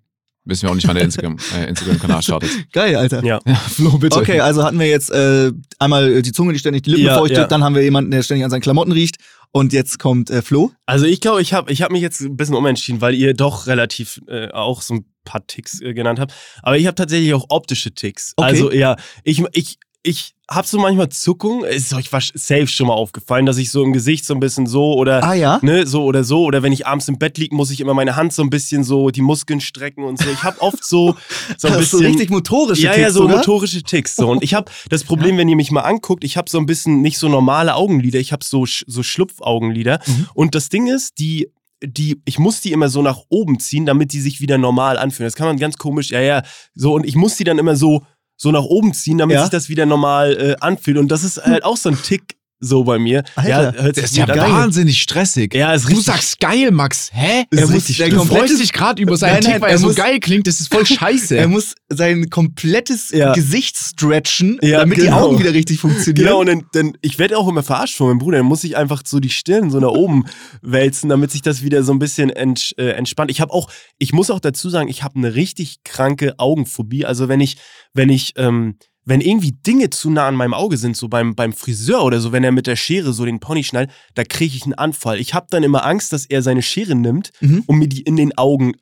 Wissen 0.43 0.63
wir 0.63 0.71
auch 0.71 0.75
nicht, 0.75 0.87
wann 0.87 0.95
der 0.95 1.03
Instagram- 1.03 1.37
äh, 1.57 1.67
Instagram-Kanal 1.69 2.21
startet. 2.23 2.49
Geil, 2.71 2.95
Alter. 2.95 3.21
Ja. 3.23 3.39
Ja, 3.45 3.55
Flo, 3.55 3.97
bitte. 3.97 4.17
Okay, 4.17 4.39
also 4.39 4.63
hatten 4.63 4.79
wir 4.79 4.87
jetzt 4.87 5.11
äh, 5.11 5.51
einmal 5.77 6.21
die 6.21 6.31
Zunge, 6.31 6.53
die 6.53 6.59
ständig 6.59 6.83
die 6.83 6.91
Lippen 6.91 7.05
Ja, 7.05 7.17
feuchtet, 7.17 7.37
ja. 7.37 7.47
dann 7.47 7.63
haben 7.65 7.75
wir 7.75 7.83
jemanden, 7.83 8.11
der 8.11 8.23
ständig 8.23 8.45
an 8.45 8.49
seinen 8.51 8.61
Klamotten 8.61 8.93
riecht 8.93 9.17
und 9.51 9.73
jetzt 9.73 9.99
kommt 9.99 10.29
äh, 10.29 10.41
Flo. 10.41 10.71
Also 10.85 11.05
ich 11.05 11.21
glaube, 11.21 11.41
ich 11.41 11.53
habe 11.53 11.71
ich 11.71 11.81
hab 11.81 11.91
mich 11.91 12.01
jetzt 12.01 12.21
ein 12.21 12.37
bisschen 12.37 12.55
umentschieden, 12.55 13.01
weil 13.01 13.15
ihr 13.15 13.33
doch 13.33 13.67
relativ 13.67 14.21
äh, 14.27 14.49
auch 14.51 14.81
so 14.81 14.95
ein 14.95 15.05
paar 15.23 15.45
Ticks 15.45 15.81
äh, 15.81 15.93
genannt 15.93 16.19
habt. 16.19 16.33
Aber 16.63 16.77
ich 16.77 16.87
habe 16.87 16.95
tatsächlich 16.95 17.33
auch 17.33 17.45
optische 17.49 17.91
Ticks. 17.91 18.33
Okay. 18.35 18.47
Also 18.47 18.71
ja, 18.71 18.95
ich, 19.23 19.43
ich, 19.53 19.77
ich 20.07 20.33
habe 20.49 20.65
so 20.65 20.79
manchmal 20.79 21.09
Zuckung. 21.09 21.65
Ist 21.65 21.93
euch 21.93 22.09
safe 22.09 22.67
schon 22.67 22.87
mal 22.87 22.93
aufgefallen, 22.93 23.45
dass 23.45 23.57
ich 23.57 23.69
so 23.69 23.83
im 23.83 23.91
Gesicht 23.91 24.23
so 24.23 24.33
ein 24.33 24.39
bisschen 24.39 24.65
so 24.65 24.93
oder 24.93 25.21
Ah 25.21 25.33
ja. 25.33 25.59
ne, 25.61 25.85
so 25.85 26.05
oder 26.05 26.23
so. 26.23 26.43
Oder 26.45 26.63
wenn 26.63 26.71
ich 26.71 26.87
abends 26.87 27.09
im 27.09 27.17
Bett 27.19 27.37
liege, 27.37 27.53
muss 27.53 27.69
ich 27.69 27.81
immer 27.81 27.93
meine 27.93 28.15
Hand 28.15 28.31
so 28.31 28.41
ein 28.41 28.49
bisschen 28.49 28.85
so 28.85 29.09
die 29.09 29.21
Muskeln 29.21 29.59
strecken 29.59 30.05
und 30.05 30.17
so. 30.19 30.29
Ich 30.29 30.43
habe 30.43 30.61
oft 30.61 30.85
so, 30.85 31.17
so 31.57 31.67
ein 31.67 31.73
Das 31.73 31.83
ist 31.83 31.91
so 31.91 31.97
bisschen. 31.97 32.13
richtig 32.13 32.29
motorische 32.29 32.83
ja, 32.83 32.91
ja, 32.91 32.97
Ticks, 33.05 33.13
so 33.15 33.25
oder? 33.25 33.37
motorische 33.37 33.83
Ticks. 33.83 34.15
So. 34.15 34.29
Und 34.29 34.41
ich 34.41 34.53
habe 34.53 34.71
das 34.89 35.03
Problem, 35.05 35.37
wenn 35.37 35.49
ihr 35.49 35.57
mich 35.57 35.71
mal 35.71 35.81
anguckt, 35.81 36.23
ich 36.23 36.37
habe 36.37 36.49
so 36.49 36.57
ein 36.57 36.65
bisschen 36.65 37.01
nicht 37.01 37.17
so 37.17 37.27
normale 37.27 37.75
Augenlider, 37.75 38.19
ich 38.19 38.31
habe 38.31 38.45
so, 38.45 38.65
so 38.65 39.03
Schlupfaugenlider. 39.03 39.99
Mhm. 40.05 40.27
Und 40.33 40.55
das 40.55 40.69
Ding 40.69 40.87
ist, 40.87 41.19
die, 41.19 41.51
die, 41.83 42.21
ich 42.23 42.39
muss 42.39 42.61
die 42.61 42.71
immer 42.71 42.87
so 42.87 43.01
nach 43.01 43.19
oben 43.27 43.59
ziehen, 43.59 43.85
damit 43.85 44.13
die 44.13 44.21
sich 44.21 44.39
wieder 44.39 44.57
normal 44.57 44.97
anfühlen. 44.97 45.27
Das 45.27 45.35
kann 45.35 45.47
man 45.47 45.57
ganz 45.59 45.75
komisch, 45.77 46.09
ja, 46.11 46.21
ja, 46.21 46.43
so. 46.73 46.93
Und 46.93 47.05
ich 47.05 47.15
muss 47.17 47.35
die 47.35 47.43
dann 47.43 47.59
immer 47.59 47.75
so, 47.75 48.03
so 48.37 48.51
nach 48.51 48.63
oben 48.63 48.93
ziehen, 48.93 49.17
damit 49.17 49.35
Ja. 49.35 49.41
sich 49.41 49.49
das 49.49 49.67
wieder 49.67 49.85
normal 49.85 50.37
äh, 50.37 50.55
anfühlt. 50.61 50.97
Und 50.97 51.09
das 51.09 51.23
ist 51.23 51.43
halt 51.43 51.63
auch 51.65 51.75
so 51.75 51.89
ein 51.89 52.01
Tick 52.01 52.36
so 52.59 52.83
bei 52.83 52.97
mir. 52.99 53.23
Alter, 53.35 53.49
ja, 53.49 53.59
hört 53.83 53.97
Das 53.97 54.09
sich 54.11 54.17
ist 54.17 54.17
ja 54.17 54.25
an. 54.25 54.51
wahnsinnig 54.51 55.01
stressig. 55.01 55.53
Ja, 55.53 55.73
ist 55.73 55.83
du 55.83 55.89
richtig. 55.89 56.05
sagst 56.05 56.39
geil, 56.39 56.71
Max. 56.71 57.09
Hä? 57.13 57.43
Ist 57.49 57.59
Er 57.59 57.65
muss 57.67 57.75
richtig 57.75 57.97
der. 57.97 58.09
Du 58.09 58.23
freust 58.25 58.59
dich 58.59 58.73
gerade 58.73 59.01
über 59.01 59.15
seinen 59.17 59.41
Tick, 59.41 59.61
weil 59.61 59.71
er 59.71 59.77
so 59.77 59.87
muss- 59.87 59.95
geil 59.95 60.19
klingt. 60.19 60.47
Das 60.47 60.59
ist 60.59 60.73
voll 60.73 60.85
scheiße. 60.85 61.37
Er 61.37 61.47
muss 61.47 61.75
sein 61.89 62.29
komplettes 62.29 63.11
Ja. 63.11 63.33
Gesicht 63.33 63.77
stretchen, 63.77 64.57
Ja, 64.61 64.79
damit 64.79 64.97
die 64.97 65.01
genau. 65.03 65.27
Augen 65.27 65.39
wieder 65.39 65.53
richtig 65.53 65.79
funktionieren. 65.79 66.25
Genau, 66.25 66.39
und 66.39 66.47
dann, 66.47 66.63
dann 66.73 66.93
ich 67.01 67.19
werde 67.19 67.37
auch 67.37 67.47
immer 67.47 67.63
verarscht 67.63 67.95
von 67.97 68.07
meinem 68.07 68.19
Bruder. 68.19 68.37
Dann 68.37 68.47
muss 68.47 68.63
ich 68.63 68.75
einfach 68.75 69.01
so 69.05 69.19
die 69.19 69.29
Stirn 69.29 69.69
so 69.69 69.79
nach 69.79 69.89
oben 69.89 70.25
wälzen, 70.61 71.09
damit 71.09 71.31
sich 71.31 71.41
das 71.41 71.61
wieder 71.63 71.83
so 71.83 71.91
ein 71.91 71.99
bisschen 71.99 72.29
ents, 72.29 72.71
äh, 72.77 72.89
entspannt. 72.91 73.29
Ich 73.31 73.41
habe 73.41 73.53
auch, 73.53 73.69
ich 73.99 74.13
muss 74.13 74.31
auch 74.31 74.39
dazu 74.39 74.69
sagen, 74.69 74.89
ich 74.89 75.03
habe 75.03 75.15
eine 75.17 75.35
richtig 75.35 75.83
kranke 75.83 76.35
Augenphobie. 76.39 77.05
Also 77.05 77.27
wenn 77.29 77.39
ich, 77.39 77.57
wenn 77.93 78.09
ich, 78.09 78.33
ähm, 78.37 78.77
wenn 79.07 79.21
irgendwie 79.21 79.53
Dinge 79.65 79.89
zu 79.89 80.09
nah 80.11 80.27
an 80.27 80.35
meinem 80.35 80.53
Auge 80.53 80.77
sind, 80.77 80.95
so 80.97 81.07
beim, 81.07 81.33
beim 81.33 81.53
Friseur 81.53 82.03
oder 82.03 82.19
so, 82.19 82.31
wenn 82.33 82.43
er 82.43 82.51
mit 82.51 82.67
der 82.67 82.75
Schere 82.75 83.13
so 83.13 83.25
den 83.25 83.39
Pony 83.39 83.63
schneidet, 83.63 83.89
da 84.15 84.23
kriege 84.23 84.55
ich 84.55 84.63
einen 84.65 84.73
Anfall. 84.75 85.19
Ich 85.19 85.33
habe 85.33 85.47
dann 85.49 85.63
immer 85.63 85.85
Angst, 85.85 86.11
dass 86.13 86.25
er 86.25 86.41
seine 86.43 86.61
Schere 86.61 86.93
nimmt 86.93 87.31
Mhm. 87.41 87.63
und 87.65 87.77
mir 87.79 87.87
die 87.87 88.01
in 88.01 88.15
den 88.17 88.37
Augen, 88.37 88.73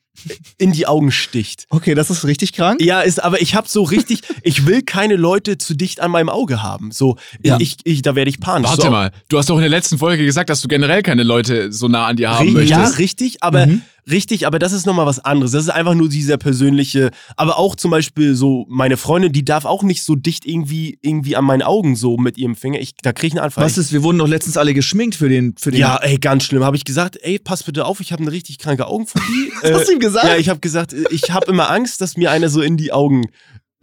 in 0.58 0.72
die 0.72 0.88
Augen 0.88 1.12
sticht. 1.12 1.66
Okay, 1.70 1.94
das 1.94 2.10
ist 2.10 2.26
richtig 2.26 2.54
krank. 2.54 2.82
Ja, 2.82 3.02
ist, 3.02 3.22
aber 3.24 3.42
ich 3.42 3.54
habe 3.54 3.68
so 3.70 3.84
richtig, 3.84 4.22
ich 4.44 4.66
will 4.66 4.82
keine 4.82 5.16
Leute 5.18 5.58
zu 5.58 5.76
dicht 5.76 6.00
an 6.00 6.10
meinem 6.10 6.30
Auge 6.30 6.64
haben. 6.64 6.92
So, 6.92 7.18
Ja. 7.44 7.58
ich, 7.60 7.76
ich, 7.84 8.02
da 8.02 8.16
werde 8.16 8.30
ich 8.30 8.40
panisch. 8.40 8.70
Warte 8.70 8.84
so, 8.84 8.90
mal, 8.92 9.12
du 9.30 9.38
hast 9.38 9.50
doch 9.50 9.56
in 9.58 9.62
der 9.62 9.70
letzten 9.70 9.98
Folge 9.98 10.26
gesagt, 10.26 10.50
dass 10.50 10.62
du 10.62 10.68
generell 10.70 11.04
keine 11.04 11.24
Leute 11.24 11.72
so 11.72 11.88
nah 11.88 12.08
an 12.08 12.16
dir 12.16 12.30
haben 12.32 12.48
Ri- 12.48 12.54
möchtest. 12.54 12.72
Ja, 12.72 12.86
richtig, 12.98 13.44
aber 13.44 13.68
Mhm. 13.68 13.82
Richtig, 14.10 14.46
aber 14.48 14.60
das 14.60 14.72
ist 14.74 14.86
nochmal 14.86 15.06
was 15.06 15.20
anderes. 15.24 15.52
Das 15.52 15.64
ist 15.64 15.70
einfach 15.70 15.94
nur 15.96 16.10
dieser 16.10 16.38
persönliche, 16.38 17.12
aber 17.36 17.58
auch 17.58 17.76
zum 17.76 17.92
Beispiel 17.92 18.36
so, 18.36 18.66
meine 18.70 18.98
Freundin, 18.98 19.32
die 19.32 19.44
darf 19.46 19.66
auch 19.66 19.84
nicht 19.84 20.04
so 20.04 20.16
dicht 20.16 20.46
irgendwie, 20.46 20.98
irgendwie 21.02 21.36
an 21.36 21.46
meinen 21.46 21.62
Augen 21.64 21.96
so 21.96 22.18
mit 22.18 22.38
ihrem 22.38 22.56
Finger. 22.56 22.80
Ich, 22.80 22.96
da 23.02 23.14
kriege 23.14 23.28
ich 23.28 23.34
einen 23.34 23.44
Anfall. 23.46 23.64
Was 23.64 23.78
ist, 23.78 23.92
wir 23.92 24.04
wurden 24.04 24.18
doch 24.18 24.28
letztens 24.28 24.58
alle 24.58 24.74
geschminkt 24.74 25.16
für 25.16 25.30
den, 25.30 25.56
für 25.58 25.72
den. 25.72 25.80
ja, 25.80 25.98
ey, 25.98 26.18
ganz 26.18 26.44
schlimm. 26.44 26.64
Habe 26.64 26.78
ich 26.78 26.86
gesagt, 26.86 27.18
ey, 27.22 27.40
pass 27.40 27.64
bitte 27.64 27.86
auf, 27.86 28.00
ich 28.00 28.12
habe 28.12 28.22
eine 28.22 28.32
richtig 28.32 28.58
kranke 28.60 28.88
Augenphobie. 28.88 29.52
Was 29.62 29.72
hast 29.72 29.88
du 29.90 29.94
ihm 29.94 30.00
gesagt? 30.00 30.26
Ja, 30.26 30.38
ich 30.38 30.50
habe 30.50 30.60
gesagt, 30.60 30.94
ich 31.12 31.32
habe 31.32 31.48
immer 31.52 31.70
Angst, 31.70 32.02
dass 32.02 32.18
mir 32.18 32.32
einer 32.32 32.50
so 32.50 32.62
in 32.62 32.78
die 32.78 32.92
Augen. 32.94 33.26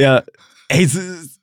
Ja, 0.00 0.22
ey, 0.68 0.88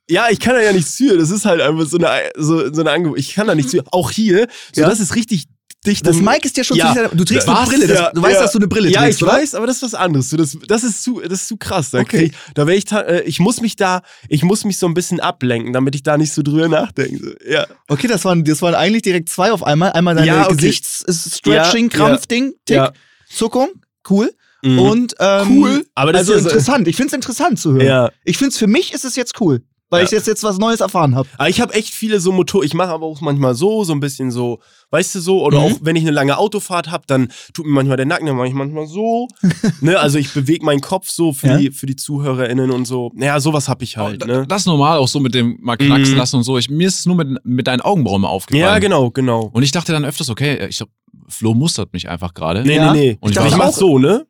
ja, 0.10 0.28
ich 0.32 0.40
kann 0.40 0.56
da 0.56 0.62
ja 0.62 0.74
nichts 0.74 0.96
für. 0.96 1.18
Das 1.18 1.30
ist 1.30 1.46
halt 1.46 1.62
einfach 1.62 1.86
so 1.86 1.98
eine, 1.98 2.08
so, 2.36 2.74
so 2.74 2.82
eine 2.82 2.92
Angebot. 2.92 3.20
Ich 3.20 3.36
kann 3.36 3.46
da 3.48 3.54
nichts 3.54 3.72
für. 3.72 3.84
Auch 3.92 4.10
hier, 4.10 4.48
so, 4.74 4.82
Ja. 4.82 4.90
das 4.90 5.00
ist 5.00 5.16
richtig 5.16 5.46
dicht. 5.86 6.06
das 6.06 6.18
Mike 6.18 6.46
ist 6.46 6.58
ja 6.58 6.64
schon 6.64 6.78
Ja. 6.78 6.94
zu 7.10 7.16
Du 7.16 7.24
trägst 7.24 7.48
eine? 7.48 7.66
Brille. 7.68 7.88
Das, 7.88 7.98
Ja, 8.00 8.12
du 8.12 8.22
weißt, 8.22 8.36
ja. 8.36 8.42
dass 8.42 8.52
du 8.52 8.58
eine 8.60 8.68
Brille 8.68 8.90
Ja, 8.90 9.02
trägst, 9.02 9.20
ich 9.20 9.24
oder? 9.24 9.34
weiß, 9.34 9.56
aber 9.56 9.68
das 9.68 9.78
ist 9.78 9.84
was 9.84 9.94
anderes. 9.96 10.30
Das, 10.30 10.58
das, 10.68 10.84
ist, 10.84 11.04
zu, 11.04 11.22
das 11.22 11.42
ist 11.42 11.48
zu 11.48 11.58
krass. 11.58 11.92
Da, 11.92 12.00
Okay. 12.00 12.30
krieg, 12.30 12.34
da 12.56 12.68
ich, 12.68 12.92
äh, 12.92 13.22
ich 13.24 13.40
muss 13.40 13.62
mich 13.62 13.76
da, 13.76 14.02
ich 14.28 14.44
muss 14.44 14.66
mich 14.66 14.78
so 14.78 14.88
ein 14.88 14.94
bisschen 14.94 15.20
ablenken, 15.20 15.74
damit 15.74 15.96
ich 15.96 16.04
da 16.04 16.18
nicht 16.18 16.34
so 16.34 16.42
drüber 16.42 16.68
nachdenke. 16.68 17.36
Ja. 17.50 17.66
Okay, 17.88 18.08
das 18.08 18.26
waren, 18.26 18.44
das 18.44 18.62
waren 18.62 18.76
eigentlich 18.76 19.04
direkt 19.04 19.30
zwei 19.30 19.52
auf 19.52 19.64
einmal. 19.64 19.92
Einmal 19.94 20.16
deine 20.16 20.28
Ja, 20.28 20.46
okay. 20.46 20.56
Gesichts-Stretching, 20.56 21.90
Ja, 21.90 21.98
Krampfding, 21.98 22.54
Tick, 22.66 22.76
Ja. 22.76 22.92
Zuckung, 23.30 23.70
cool. 24.10 24.32
Mhm. 24.62 24.80
Und 24.80 25.16
ähm, 25.20 25.48
Cool. 25.64 25.86
Aber 25.96 26.12
das 26.12 26.22
also 26.22 26.34
ist 26.34 26.44
ja 26.44 26.50
interessant. 26.50 26.88
Ich 26.90 26.96
finde 26.98 27.08
es 27.08 27.14
interessant 27.14 27.60
zu 27.60 27.72
hören. 27.74 27.86
Ja. 27.86 28.12
Ich 28.26 28.38
finde 28.38 28.50
es 28.52 28.58
für 28.58 28.68
mich 28.68 28.94
ist 28.94 29.06
es 29.06 29.16
jetzt 29.16 29.40
cool, 29.40 29.62
weil 29.90 30.02
Ja. 30.02 30.06
ich 30.06 30.12
jetzt 30.12 30.28
jetzt 30.28 30.44
was 30.44 30.58
Neues 30.58 30.80
erfahren 30.82 31.16
habe. 31.16 31.28
Aber 31.38 31.50
ich 31.50 31.60
habe 31.62 31.74
echt 31.74 31.94
viele 31.94 32.20
so 32.20 32.32
Motor. 32.32 32.64
Ich 32.64 32.74
mache 32.74 32.90
aber 32.90 33.06
auch 33.06 33.22
manchmal 33.22 33.56
so, 33.56 33.84
so 33.84 33.94
ein 33.94 34.00
bisschen 34.00 34.32
so, 34.32 34.60
weißt 34.92 35.16
du 35.16 35.20
so, 35.20 35.44
oder 35.44 35.60
Mhm. 35.60 35.66
auch 35.66 35.78
wenn 35.82 35.96
ich 35.96 36.04
eine 36.04 36.12
lange 36.12 36.38
Autofahrt 36.38 36.92
habe, 36.92 37.04
dann 37.08 37.30
tut 37.54 37.66
mir 37.66 37.72
manchmal 37.74 37.98
der 37.98 38.06
Nacken, 38.06 38.26
dann 38.28 38.36
mache 38.38 38.48
ich 38.48 38.54
manchmal 38.54 38.88
so. 38.88 39.28
ne, 39.82 40.00
also 40.00 40.18
ich 40.18 40.34
bewege 40.34 40.66
meinen 40.66 40.82
Kopf 40.82 41.10
so 41.10 41.34
für 41.34 41.48
Ja. 41.48 41.58
die 41.58 41.72
für 41.72 41.86
die 41.86 41.96
ZuhörerInnen 41.96 42.72
und 42.72 42.86
so. 42.86 43.12
Naja, 43.16 43.40
sowas 43.40 43.68
habe 43.70 43.84
ich 43.84 43.98
halt. 43.98 44.26
Ne? 44.26 44.46
Das 44.48 44.62
ist 44.62 44.66
normal, 44.68 44.98
auch 45.00 45.08
so 45.08 45.20
mit 45.20 45.34
dem 45.34 45.58
mal 45.62 45.78
knacksen 45.78 46.14
Mhm. 46.14 46.18
lassen 46.20 46.36
und 46.38 46.44
so. 46.44 46.58
Ich, 46.58 46.70
mir 46.70 46.88
ist 46.88 47.00
es 47.00 47.06
nur 47.06 47.16
mit, 47.16 47.44
mit 47.46 47.68
deinen 47.68 47.82
Augenbrauen 47.82 48.22
mal 48.22 48.28
aufgefallen. 48.30 48.64
Ja, 48.66 48.80
genau, 48.80 49.10
genau. 49.12 49.50
Und 49.54 49.64
ich 49.64 49.72
dachte 49.72 49.92
dann 49.92 50.06
öfters, 50.06 50.30
okay, 50.30 50.68
ich 50.68 50.78
glaub, 50.78 50.90
Flo 51.28 51.54
mustert 51.54 51.94
mich 51.94 52.10
einfach 52.10 52.34
gerade. 52.34 52.64
Nee, 52.64 52.76
Ja. 52.76 52.92
nee, 52.94 53.00
nee. 53.12 53.18
Und 53.22 53.32
ich 53.32 53.38
ich 53.38 53.46
ich 53.46 53.56
mach 53.58 53.68
auch- 53.68 53.74
so, 53.74 54.00
ne? 54.00 54.26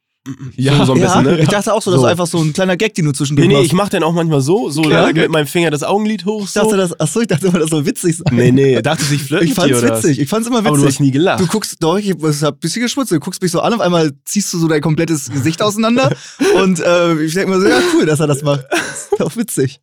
Ja, 0.56 0.86
so 0.86 0.94
ein 0.94 1.02
bisschen, 1.02 1.24
ne? 1.24 1.40
Ich 1.40 1.48
dachte 1.48 1.74
auch 1.74 1.82
so, 1.82 1.92
das 1.92 2.00
So. 2.02 2.06
ist 2.06 2.12
einfach 2.12 2.28
so 2.28 2.40
ein 2.40 2.54
kleiner 2.54 2.78
Gag, 2.78 2.94
den 2.96 3.06
du 3.06 3.12
zwischendurch 3.12 3.48
Nee, 3.48 3.54
nee, 3.54 3.60
machst. 3.60 3.68
ich 3.68 3.74
mache 3.74 3.90
dann 3.92 4.04
auch 4.04 4.14
manchmal 4.14 4.42
so, 4.42 4.70
so 4.70 4.84
Ja. 4.84 5.08
da 5.08 5.14
mit 5.14 5.30
meinem 5.30 5.48
Finger 5.48 5.72
das 5.72 5.84
Augenlid 5.84 6.26
hoch. 6.26 6.46
Ich 6.46 6.54
dachte, 6.54 6.70
So. 6.72 6.78
das, 6.78 7.00
achso, 7.00 7.22
ich 7.22 7.28
dachte 7.28 7.48
immer, 7.48 7.60
das 7.60 7.70
soll 7.70 7.86
witzig 7.86 8.18
sein. 8.18 8.36
Nee, 8.36 8.52
nee, 8.52 8.82
dachte 8.82 9.04
ich 9.14 9.24
flirten 9.24 9.48
Ich 9.48 9.54
fand's 9.54 9.82
witzig. 9.82 10.20
Ich 10.20 10.30
fand's 10.30 10.48
immer 10.48 10.60
witzig. 10.60 10.68
Aber 10.70 10.78
du 10.78 10.86
hast 10.88 11.00
nie 11.00 11.12
gelacht. 11.12 11.40
Du 11.40 11.48
guckst, 11.48 11.78
doch, 11.82 11.98
ich 11.98 12.12
hab 12.12 12.24
ein 12.56 12.60
bisschen 12.60 12.82
geschmutzelt. 12.82 13.22
Du 13.22 13.24
guckst 13.26 13.42
mich 13.42 13.52
so 13.52 13.62
an, 13.62 13.74
auf 13.74 13.80
einmal 13.82 14.12
ziehst 14.26 14.54
du 14.54 14.58
so 14.60 14.68
dein 14.68 14.82
komplettes 14.82 15.30
Gesicht 15.30 15.62
auseinander. 15.62 16.12
und 16.62 16.80
äh, 16.80 17.22
ich 17.24 17.34
denke 17.34 17.52
mir 17.52 17.62
so, 17.62 17.68
ja, 17.68 17.80
cool, 17.96 18.06
dass 18.06 18.20
er 18.20 18.28
das 18.28 18.42
macht. 18.44 18.66
Ist 19.12 19.22
auch 19.22 19.36
witzig. 19.36 19.80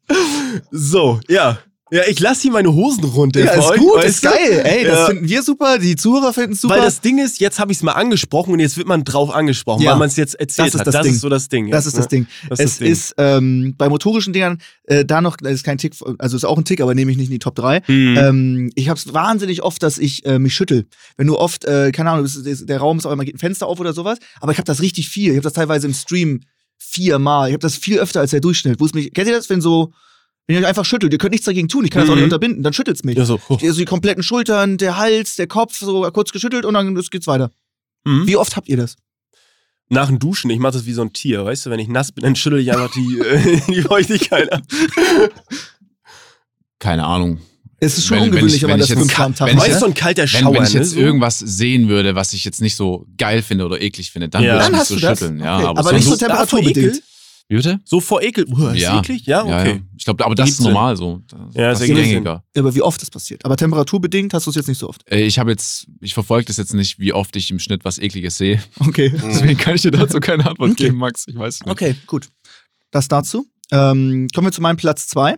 So, 0.71 1.21
ja. 1.29 1.59
Ja, 1.93 2.03
ich 2.09 2.19
lasse 2.19 2.43
hier 2.43 2.51
meine 2.51 2.75
Hosen 2.75 3.05
runter. 3.05 3.45
Ja, 3.45 3.53
ist 3.53 3.79
gut, 3.79 4.03
ist 4.03 4.21
geil. 4.21 4.61
Ey, 4.65 4.83
das 4.85 4.99
Ja. 4.99 5.07
finden 5.07 5.29
wir 5.29 5.41
super, 5.45 5.79
die 5.79 5.95
Zuhörer 5.95 6.33
finden 6.33 6.55
es 6.55 6.61
super. 6.61 6.75
Weil 6.75 6.83
das 6.83 7.01
Ding 7.01 7.19
ist, 7.19 7.39
jetzt 7.39 7.61
habe 7.61 7.71
ich 7.71 7.79
es 7.79 7.83
mal 7.85 7.93
angesprochen 7.93 8.53
und 8.53 8.59
jetzt 8.59 8.77
wird 8.77 8.89
man 8.89 9.05
drauf 9.05 9.33
angesprochen, 9.33 9.83
Ja. 9.83 9.93
weil 9.93 9.99
man 10.01 10.09
es 10.09 10.17
jetzt 10.17 10.35
erzählt 10.35 10.67
Das 10.69 10.75
ist 10.75 10.81
hat. 10.81 10.87
das 10.89 10.95
das 10.95 11.03
Ding. 11.05 11.15
ist 11.15 11.21
so 11.21 11.29
das 11.29 11.49
Ding. 11.49 11.71
Das 11.71 11.85
jetzt, 11.85 11.95
ist 11.95 11.99
das 11.99 12.05
ne? 12.07 12.09
Ding. 12.09 12.27
Das 12.49 12.59
ist 12.59 12.65
es 12.65 12.71
das 12.73 12.79
Ding. 12.79 12.93
ist 12.93 13.15
ähm, 13.19 13.75
bei 13.79 13.89
motorischen 13.89 14.33
Dingern 14.33 14.59
äh, 14.85 15.05
da 15.05 15.21
noch, 15.21 15.37
das 15.37 15.53
ist 15.53 15.63
kein 15.65 15.79
Tick, 15.79 15.95
also 16.19 16.37
ist 16.37 16.45
auch 16.45 16.59
ein 16.59 16.65
Tick, 16.65 16.81
aber 16.81 16.93
nehme 16.97 17.13
ich 17.13 17.19
nicht 17.19 17.29
in 17.29 17.33
die 17.35 17.39
Top 17.39 17.55
3. 17.55 17.83
Mhm. 17.87 18.17
Ähm, 18.19 18.71
ich 18.75 18.89
habe 18.89 18.99
es 18.99 19.15
wahnsinnig 19.15 19.63
oft, 19.63 19.81
dass 19.81 19.99
ich 19.99 20.27
äh, 20.27 20.41
mich 20.41 20.55
schüttel. 20.55 20.87
Wenn 21.17 21.29
du 21.29 21.39
oft, 21.39 21.65
äh, 21.67 21.93
keine 21.93 22.11
Ahnung, 22.11 22.25
ist, 22.25 22.69
der 22.69 22.79
Raum 22.79 22.99
ist 22.99 23.07
auch 23.07 23.13
immer 23.13 23.25
geht 23.25 23.37
ein 23.37 23.39
Fenster 23.39 23.69
auf 23.69 23.79
oder 23.79 23.93
sowas, 23.93 24.19
aber 24.41 24.51
ich 24.51 24.59
habe 24.59 24.67
das 24.67 24.83
richtig 24.83 25.09
viel. 25.09 25.31
Ich 25.31 25.37
habe 25.37 25.43
das 25.45 25.53
teilweise 25.53 25.87
im 25.87 25.95
Stream 25.95 26.41
viermal. 26.79 27.49
Ich 27.49 27.53
habe 27.53 27.61
das 27.63 27.77
viel 27.77 28.01
öfter 28.01 28.19
als 28.21 28.33
der 28.33 28.41
Durchschnitt. 28.41 28.81
Wo 28.81 28.87
es 28.87 28.93
mich, 28.93 29.13
kennt 29.15 29.29
ihr 29.29 29.37
das, 29.37 29.49
wenn 29.51 29.61
so, 29.61 29.93
wenn 30.47 30.57
ihr 30.57 30.63
euch 30.63 30.67
einfach 30.69 30.85
schüttelt, 30.85 31.13
ihr 31.13 31.19
könnt 31.19 31.33
nichts 31.33 31.47
dagegen 31.47 31.69
tun, 31.69 31.85
ich 31.85 31.91
kann 31.91 32.03
das 32.03 32.09
auch 32.11 32.15
Mhm. 32.15 32.19
nicht 32.21 32.25
unterbinden, 32.33 32.63
dann 32.63 32.73
schüttelt's 32.73 33.03
mich. 33.05 33.17
ja, 33.17 33.25
so. 33.25 33.41
Also 33.49 33.73
die 33.79 33.85
kompletten 33.85 34.23
Schultern, 34.23 34.79
der 34.79 34.97
Hals, 34.97 35.37
der 35.37 35.47
Kopf, 35.47 35.77
so 35.79 36.03
kurz 36.13 36.31
geschüttelt 36.33 36.65
und 36.65 36.75
dann 36.75 36.95
geht's 36.95 37.27
weiter. 37.27 37.51
Mhm. 38.05 38.27
Wie 38.27 38.37
oft 38.37 38.57
habt 38.57 38.69
ihr 38.69 38.77
das? 38.77 38.97
Nach 39.89 40.09
dem 40.09 40.19
Duschen, 40.19 40.51
ich 40.51 40.59
mache 40.59 40.73
das 40.73 40.87
wie 40.87 40.93
so 40.93 41.03
ein 41.03 41.13
Tier, 41.13 41.45
weißt 41.45 41.67
du? 41.67 41.71
Wenn 41.71 41.79
ich 41.79 41.89
nass 41.89 42.11
bin, 42.13 42.23
dann 42.25 42.35
schüttel 42.37 42.59
ich 42.61 42.73
einfach 42.73 42.91
die, 42.93 43.19
äh, 43.21 43.61
die 43.73 43.83
Feuchtigkeit 43.83 44.53
ab. 44.53 44.63
Keine 46.79 47.05
Ahnung. 47.05 47.39
Es 47.79 47.99
ist 47.99 48.07
schon 48.07 48.17
Wenn- 48.17 48.23
wenn 48.25 48.29
ungewöhnlich, 48.31 48.57
ich- 48.57 48.65
aber 48.65 48.73
wenn 48.73 48.81
das 48.81 48.89
ich 48.91 48.95
Tag. 48.97 49.01
wenn 49.01 49.09
ich 49.09 49.19
macht, 49.19 49.39
jetzt- 49.41 49.55
ne? 49.55 49.61
Weißt 49.61 49.75
du, 49.77 49.81
so 49.81 49.87
ein 49.87 49.95
kalter 49.95 50.23
Wenn, 50.23 50.29
Schauer, 50.29 50.55
wenn 50.55 50.63
ich 50.65 50.73
jetzt 50.73 50.95
ne? 50.97 51.03
irgendwas 51.03 51.39
sehen 51.39 51.89
würde, 51.89 52.15
was 52.15 52.33
ich 52.33 52.43
jetzt 52.45 52.61
nicht 52.63 52.75
so 52.75 53.07
geil 53.19 53.43
finde 53.43 53.67
oder 53.67 53.81
eklig 53.81 54.11
finde, 54.11 54.29
dann 54.31 54.43
Ja. 54.43 54.55
würde 54.55 54.59
ich 54.59 54.65
Dann 54.65 54.73
mich 54.73 54.81
hast 54.81 54.89
so 54.89 54.95
du 54.95 55.01
das? 55.03 55.19
schütteln. 55.19 55.41
Ja, 55.41 55.57
Okay. 55.57 55.67
aber, 55.67 55.79
Aber 55.81 55.83
sonst, 55.91 55.95
nicht 55.97 56.09
so 56.09 56.17
temperaturbedingt. 56.17 57.03
Wie 57.49 57.55
bitte? 57.57 57.79
So 57.85 58.01
vor 58.01 58.23
Ekel. 58.23 58.45
Uh, 58.49 58.69
ist 58.71 58.83
Ja. 58.83 58.99
eklig? 58.99 59.25
Ja, 59.27 59.47
Ja, 59.47 59.61
okay. 59.61 59.75
ja. 59.77 59.81
Ich 59.97 60.05
glaube, 60.05 60.25
aber 60.25 60.35
das 60.35 60.47
Gibt's 60.47 60.59
ist 60.61 60.65
normal 60.65 60.97
so. 60.97 61.23
Das 61.29 61.55
Ja, 61.55 61.71
ist 61.73 61.81
gängiger. 61.87 62.43
Aber 62.57 62.75
wie 62.75 62.83
oft 62.83 63.01
das 63.01 63.09
passiert. 63.11 63.45
Aber 63.45 63.57
temperaturbedingt 63.57 64.35
hast 64.35 64.47
du 64.47 64.51
es 64.51 64.57
jetzt 64.57 64.67
nicht 64.69 64.79
so 64.79 64.89
oft. 64.89 65.03
Äh, 65.11 65.23
Ich 65.27 65.39
habe 65.39 65.51
jetzt, 65.53 65.87
ich 66.01 66.13
verfolge 66.15 66.47
das 66.47 66.57
jetzt 66.57 66.75
nicht, 66.75 66.99
wie 66.99 67.13
oft 67.13 67.37
ich 67.37 67.51
im 67.53 67.61
Schnitt 67.61 67.85
was 67.85 67.99
Ekliges 67.99 68.37
sehe. 68.37 68.61
Okay. 68.81 69.11
Deswegen 69.23 69.57
kann 69.59 69.77
ich 69.77 69.83
dir 69.83 69.93
dazu 69.93 70.19
keine 70.19 70.45
Antwort 70.47 70.73
Okay. 70.73 70.87
geben, 70.87 70.99
Max. 70.99 71.25
Ich 71.29 71.37
weiß 71.37 71.61
nicht. 71.61 71.71
Okay, 71.71 71.95
gut. 72.07 72.29
Das 72.91 73.07
dazu. 73.09 73.47
Ähm, 73.71 74.27
kommen 74.35 74.47
wir 74.49 74.53
zu 74.53 74.61
meinem 74.63 74.77
Platz 74.77 75.07
zwei. 75.07 75.37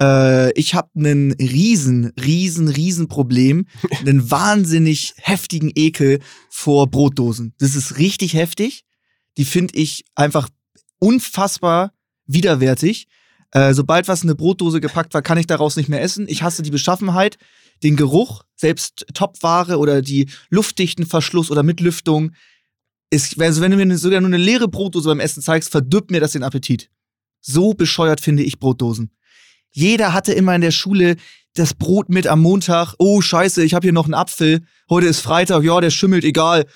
Äh, 0.00 0.52
ich 0.58 0.74
habe 0.74 0.88
einen 0.96 1.32
riesen, 1.32 2.12
riesen, 2.20 2.68
riesen 2.68 3.08
Problem, 3.08 3.66
einen 4.00 4.30
wahnsinnig 4.30 5.12
heftigen 5.18 5.70
Ekel 5.74 6.20
vor 6.50 6.90
Brotdosen. 6.90 7.54
Das 7.58 7.74
ist 7.76 7.98
richtig 7.98 8.34
heftig. 8.34 8.84
Die 9.36 9.44
finde 9.44 9.76
ich 9.76 10.04
einfach 10.14 10.48
unfassbar 10.98 11.92
widerwärtig. 12.26 13.08
Äh, 13.50 13.74
sobald 13.74 14.08
was 14.08 14.22
in 14.22 14.30
eine 14.30 14.36
Brotdose 14.36 14.80
gepackt 14.80 15.14
war, 15.14 15.22
kann 15.22 15.38
ich 15.38 15.46
daraus 15.46 15.76
nicht 15.76 15.88
mehr 15.88 16.02
essen. 16.02 16.26
Ich 16.28 16.42
hasse 16.42 16.62
die 16.62 16.70
Beschaffenheit, 16.70 17.36
den 17.82 17.96
Geruch, 17.96 18.44
selbst 18.56 19.06
Topware 19.12 19.78
oder 19.78 20.00
die 20.00 20.28
luftdichten 20.48 21.06
Verschluss 21.06 21.50
oder 21.50 21.62
mit 21.62 21.80
Lüftung. 21.80 22.32
Ist, 23.10 23.40
also 23.40 23.60
wenn 23.60 23.72
du 23.72 23.84
mir 23.84 23.98
sogar 23.98 24.20
nur 24.20 24.28
eine 24.28 24.38
leere 24.38 24.68
Brotdose 24.68 25.08
beim 25.08 25.20
Essen 25.20 25.42
zeigst, 25.42 25.70
verdirbt 25.70 26.10
mir 26.10 26.20
das 26.20 26.32
den 26.32 26.42
Appetit. 26.42 26.88
So 27.40 27.74
bescheuert 27.74 28.20
finde 28.20 28.42
ich 28.42 28.58
Brotdosen. 28.58 29.10
Jeder 29.70 30.12
hatte 30.12 30.32
immer 30.32 30.54
in 30.54 30.60
der 30.60 30.70
Schule 30.70 31.16
das 31.54 31.74
Brot 31.74 32.08
mit 32.08 32.26
am 32.26 32.40
Montag. 32.40 32.94
Oh, 32.98 33.20
scheiße, 33.20 33.62
ich 33.62 33.74
habe 33.74 33.84
hier 33.84 33.92
noch 33.92 34.04
einen 34.04 34.14
Apfel. 34.14 34.60
Heute 34.88 35.06
ist 35.08 35.20
Freitag, 35.20 35.62
ja, 35.64 35.80
der 35.80 35.90
schimmelt, 35.90 36.24
egal. 36.24 36.66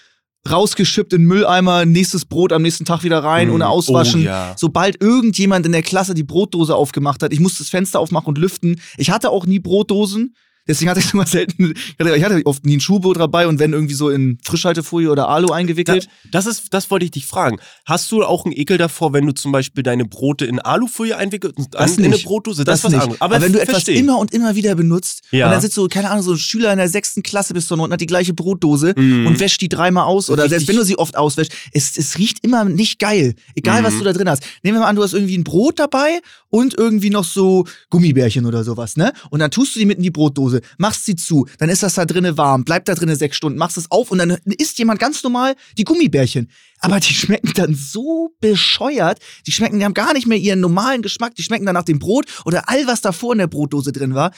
Rausgeschippt 0.51 1.13
in 1.13 1.25
Mülleimer, 1.25 1.85
nächstes 1.85 2.25
Brot 2.25 2.53
am 2.53 2.63
nächsten 2.63 2.85
Tag 2.85 3.03
wieder 3.05 3.23
rein, 3.23 3.49
Mhm. 3.49 3.55
ohne 3.55 3.69
auswaschen. 3.69 4.23
Oh, 4.23 4.25
ja. 4.25 4.55
Sobald 4.57 5.01
irgendjemand 5.03 5.67
in 5.67 5.73
der 5.73 5.83
Klasse 5.83 6.15
die 6.15 6.25
Brotdose 6.25 6.75
aufgemacht 6.75 7.23
hat, 7.23 7.33
ich 7.33 7.41
musste 7.41 7.59
das 7.59 7.69
Fenster 7.71 8.01
aufmachen 8.01 8.29
und 8.29 8.39
lüften. 8.39 8.81
Ich 8.97 9.11
hatte 9.11 9.31
auch 9.31 9.47
nie 9.47 9.59
Brotdosen. 9.59 10.35
Deswegen 10.69 10.91
hatte 10.91 11.01
ich 11.01 11.11
immer 11.15 11.27
selten, 11.27 11.75
ich 11.99 12.25
hatte, 12.25 12.41
oft 12.45 12.65
nie 12.67 12.77
ein 12.77 12.81
Schuhbrot 12.81 13.19
dabei 13.19 13.47
und 13.47 13.59
wenn 13.59 13.73
irgendwie 13.73 13.95
so 13.95 14.11
in 14.11 14.39
Frischhaltefolie 14.45 15.11
oder 15.11 15.29
Alu 15.29 15.51
eingewickelt. 15.53 16.09
das, 16.31 16.47
ist, 16.47 16.73
das 16.75 16.91
wollte 16.91 17.05
ich 17.05 17.11
dich 17.13 17.27
fragen. 17.27 17.59
Hast 17.85 18.11
du 18.13 18.25
auch 18.25 18.45
einen 18.45 18.53
Ekel 18.57 18.79
davor, 18.79 19.13
wenn 19.13 19.27
du 19.27 19.33
zum 19.33 19.53
Beispiel 19.53 19.83
deine 19.83 20.05
Brote 20.05 20.45
in 20.47 20.59
Alufolie 20.59 21.17
einwickelst 21.17 21.57
und 21.57 21.75
Das 21.75 21.93
an- 21.93 21.99
in 21.99 22.05
eine 22.07 22.15
nicht. 22.15 22.25
Brotdose? 22.27 22.65
Das, 22.65 22.79
ist 22.81 22.85
was 22.85 22.93
nicht. 22.93 23.03
anderes. 23.03 23.21
Aber, 23.21 23.41
wenn 23.41 23.53
du 23.53 23.61
etwas 23.61 23.75
versteh. 23.85 23.97
immer 23.99 24.19
und 24.19 24.33
immer 24.33 24.55
wieder 24.57 24.75
benutzt 24.75 25.23
Ja. 25.31 25.47
und 25.47 25.53
dann 25.53 25.61
sitzt 25.61 25.75
so, 25.75 25.87
keine 25.89 26.11
Ahnung, 26.11 26.23
so 26.23 26.33
ein 26.33 26.39
Schüler 26.39 26.73
in 26.73 26.79
der 26.79 26.89
sechsten 26.89 27.23
Klasse 27.23 27.55
bis 27.55 27.67
zur 27.69 27.77
Noten 27.77 27.93
hat 27.93 28.01
die 28.01 28.07
gleiche 28.07 28.35
Brotdose 28.35 28.95
Mhm. 28.97 29.27
und 29.27 29.41
wäscht 29.41 29.61
die 29.61 29.69
dreimal 29.69 30.05
aus 30.05 30.31
oder 30.31 30.45
Richtig. 30.45 30.51
selbst 30.59 30.69
wenn 30.69 30.77
du 30.77 30.85
sie 30.85 30.99
oft 30.99 31.17
auswäschst, 31.17 31.53
es, 31.73 31.97
es 31.97 32.19
riecht 32.19 32.45
immer 32.45 32.65
nicht 32.65 32.99
geil. 32.99 33.35
Egal, 33.55 33.85
was 33.85 33.95
Mhm. 33.95 33.99
du 33.99 34.05
da 34.05 34.13
drin 34.13 34.29
hast. 34.29 34.43
Nehmen 34.63 34.77
wir 34.77 34.81
mal 34.83 34.89
an, 34.89 34.97
du 34.97 35.03
hast 35.03 35.13
irgendwie 35.15 35.37
ein 35.39 35.45
Brot 35.45 35.79
dabei 35.79 36.21
und 36.51 36.75
irgendwie 36.79 37.11
noch 37.11 37.25
so 37.25 37.65
Gummibärchen 37.91 38.47
oder 38.47 38.65
sowas, 38.65 38.97
ne? 38.97 39.13
Und 39.31 39.41
dann 39.41 39.51
tust 39.51 39.75
du 39.75 39.79
die 39.81 39.87
mit 39.87 39.99
in 39.99 40.03
die 40.03 40.11
Brotdose, 40.11 40.56
machst 40.79 41.05
sie 41.05 41.17
zu, 41.17 41.47
dann 41.59 41.69
ist 41.69 41.83
das 41.83 41.95
da 41.95 42.05
drinnen 42.05 42.37
warm, 42.37 42.65
bleibt 42.65 42.89
da 42.89 42.95
drinnen 42.95 43.17
sechs 43.17 43.37
Stunden, 43.37 43.59
machst 43.59 43.77
es 43.77 43.91
auf 43.91 44.11
und 44.11 44.19
dann 44.19 44.31
isst 44.59 44.79
jemand 44.79 45.01
ganz 45.01 45.23
normal 45.23 45.55
die 45.79 45.85
Gummibärchen. 45.85 46.51
Aber 46.81 47.01
die 47.01 47.15
schmecken 47.15 47.53
dann 47.55 47.75
so 47.75 48.31
bescheuert. 48.41 49.19
Die 49.47 49.53
schmecken, 49.53 49.79
die 49.79 49.85
haben 49.85 49.95
gar 49.95 50.13
nicht 50.13 50.27
mehr 50.27 50.39
ihren 50.39 50.61
normalen 50.61 51.03
Geschmack. 51.03 51.35
Die 51.35 51.43
schmecken 51.43 51.67
dann 51.67 51.75
nach 51.75 51.85
dem 51.85 51.99
Brot 51.99 52.27
oder 52.45 52.69
all, 52.69 52.87
was 52.87 53.01
davor 53.01 53.33
in 53.33 53.39
der 53.39 53.47
Brotdose 53.47 53.93
drin 53.93 54.15
war. 54.15 54.33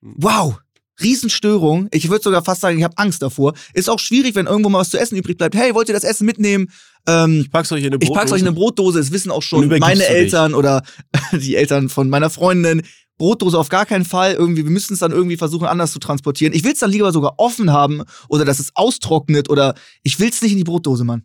Wow. 0.00 0.58
Riesenstörung. 1.02 1.88
Ich 1.92 2.08
würde 2.08 2.22
sogar 2.22 2.44
fast 2.44 2.60
sagen, 2.60 2.78
ich 2.78 2.84
habe 2.84 2.96
Angst 2.98 3.20
davor. 3.22 3.54
Ist 3.72 3.90
auch 3.90 3.98
schwierig, 3.98 4.34
wenn 4.36 4.46
irgendwo 4.46 4.68
mal 4.70 4.78
was 4.78 4.90
zu 4.90 4.98
essen 4.98 5.16
übrig 5.16 5.36
bleibt. 5.36 5.54
Hey, 5.56 5.74
wollt 5.74 5.88
ihr 5.88 5.94
das 5.94 6.04
Essen 6.04 6.24
mitnehmen? 6.24 6.70
Ähm, 7.06 7.40
Ich 7.40 7.50
pack's 7.50 7.72
euch 7.72 7.80
in 7.82 7.86
eine 7.86 7.96
ich 7.96 8.08
Brotdose. 8.08 8.18
pack's 8.20 8.32
euch 8.32 8.40
in 8.40 8.46
eine 8.46 8.54
Brotdose. 8.54 9.00
Es 9.00 9.10
wissen 9.10 9.30
auch 9.30 9.42
schon 9.42 9.68
meine. 9.68 10.04
Eltern 10.06 10.54
oder 10.54 10.82
die 11.32 11.56
Eltern 11.56 11.88
von 11.88 12.08
meiner 12.08 12.30
Freundin. 12.30 12.82
Brotdose 13.18 13.58
auf 13.58 13.68
gar 13.68 13.86
keinen 13.86 14.04
Fall. 14.04 14.34
Irgendwie, 14.34 14.64
wir 14.64 14.70
müssen 14.70 14.92
es 14.94 14.98
dann 14.98 15.12
irgendwie 15.12 15.36
versuchen, 15.36 15.66
anders 15.66 15.92
zu 15.92 15.98
transportieren. 15.98 16.52
Ich 16.54 16.64
will's 16.64 16.80
dann 16.80 16.90
lieber 16.90 17.12
sogar 17.12 17.34
offen 17.38 17.72
haben 17.72 18.02
oder 18.28 18.44
dass 18.44 18.58
es 18.60 18.72
austrocknet 18.74 19.48
oder 19.50 19.74
ich 20.02 20.18
will's 20.18 20.42
nicht 20.42 20.52
in 20.52 20.58
die 20.58 20.64
Brotdose, 20.64 21.04
Mann. 21.04 21.24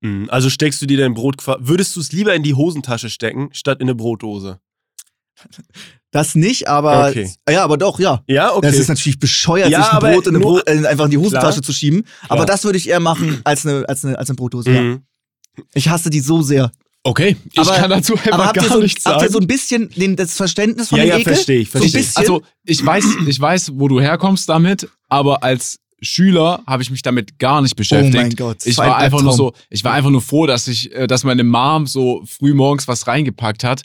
Mhm, 0.00 0.28
Also 0.30 0.50
steckst 0.50 0.82
du 0.82 0.86
dir 0.86 0.98
dein 0.98 1.14
Brot, 1.14 1.36
würdest 1.60 1.94
du 1.96 2.00
es 2.00 2.12
lieber 2.12 2.34
in 2.34 2.42
die 2.42 2.54
Hosentasche 2.54 3.08
stecken, 3.08 3.50
statt 3.52 3.78
in 3.80 3.84
eine 3.86 3.94
Brotdose? 3.94 4.58
Das 6.10 6.34
nicht, 6.34 6.68
aber 6.68 7.08
Okay. 7.08 7.30
ja, 7.48 7.64
aber 7.64 7.78
doch, 7.78 7.98
ja. 7.98 8.22
Ja, 8.26 8.52
okay. 8.54 8.66
Das 8.66 8.76
ist 8.78 8.88
natürlich 8.88 9.18
bescheuert, 9.18 9.70
Ja, 9.70 9.82
sich 9.82 9.92
ein 9.92 9.98
Brot 10.12 10.26
in 10.26 10.34
eine 10.36 10.44
Brot, 10.44 10.68
äh, 10.68 10.86
einfach 10.86 11.06
in 11.06 11.10
die 11.10 11.18
Hosentasche 11.18 11.54
Klar. 11.60 11.62
zu 11.62 11.72
schieben. 11.72 12.04
Aber 12.28 12.44
das 12.44 12.64
würde 12.64 12.76
ich 12.78 12.88
eher 12.88 13.00
machen 13.00 13.40
als 13.44 13.64
eine, 13.66 13.88
als 13.88 14.04
eine, 14.04 14.18
als 14.18 14.28
eine 14.28 14.36
Brotdose. 14.36 14.70
Ja. 14.70 14.82
Mhm. 14.82 15.02
Ich 15.74 15.88
hasse 15.88 16.10
die 16.10 16.20
so 16.20 16.42
sehr. 16.42 16.70
Okay, 17.04 17.36
ich 17.52 17.58
Aber- 17.58 17.74
kann 17.76 17.90
dazu 17.90 18.14
einfach 18.14 18.32
Aber 18.32 18.52
gar 18.52 18.64
so, 18.68 18.78
nichts 18.80 19.04
habt 19.04 19.16
ihr 19.16 19.20
sagen. 19.22 19.32
so 19.32 19.38
ein 19.40 19.46
bisschen 19.48 19.90
den, 19.90 20.14
das 20.14 20.34
Verständnis 20.36 20.88
von 20.88 20.98
Ja, 20.98 21.04
dem 21.04 21.08
ja, 21.10 21.18
Ekel? 21.18 21.34
verstehe 21.34 21.58
ich, 21.60 21.70
So 21.70 21.78
verstehe 21.80 22.00
ich. 22.00 22.06
bisschen? 22.06 22.20
Also, 22.20 22.42
ich 22.64 22.84
weiß, 22.86 23.04
ich 23.26 23.40
weiß, 23.40 23.72
wo 23.74 23.88
du 23.88 24.00
herkommst 24.00 24.48
damit, 24.48 24.88
aber 25.08 25.42
als 25.42 25.80
Schüler 26.00 26.62
habe 26.66 26.82
ich 26.82 26.90
mich 26.90 27.02
damit 27.02 27.38
gar 27.40 27.60
nicht 27.62 27.74
beschäftigt. 27.76 28.14
Oh 28.14 28.18
mein 28.18 28.34
Gott, 28.36 28.58
Ich 28.66 28.76
war 28.78 28.96
einfach 28.96 29.22
nur 29.22 29.32
so, 29.32 29.52
ich 29.70 29.82
war 29.84 29.92
einfach 29.94 30.10
nur 30.10 30.20
froh, 30.22 30.46
dass 30.46 30.68
ich, 30.68 30.92
äh, 30.94 31.06
dass 31.08 31.24
meine 31.24 31.42
Mom 31.44 31.86
so 31.86 32.22
früh 32.26 32.54
morgens 32.54 32.86
was 32.88 33.06
reingepackt 33.06 33.64
hat. 33.64 33.82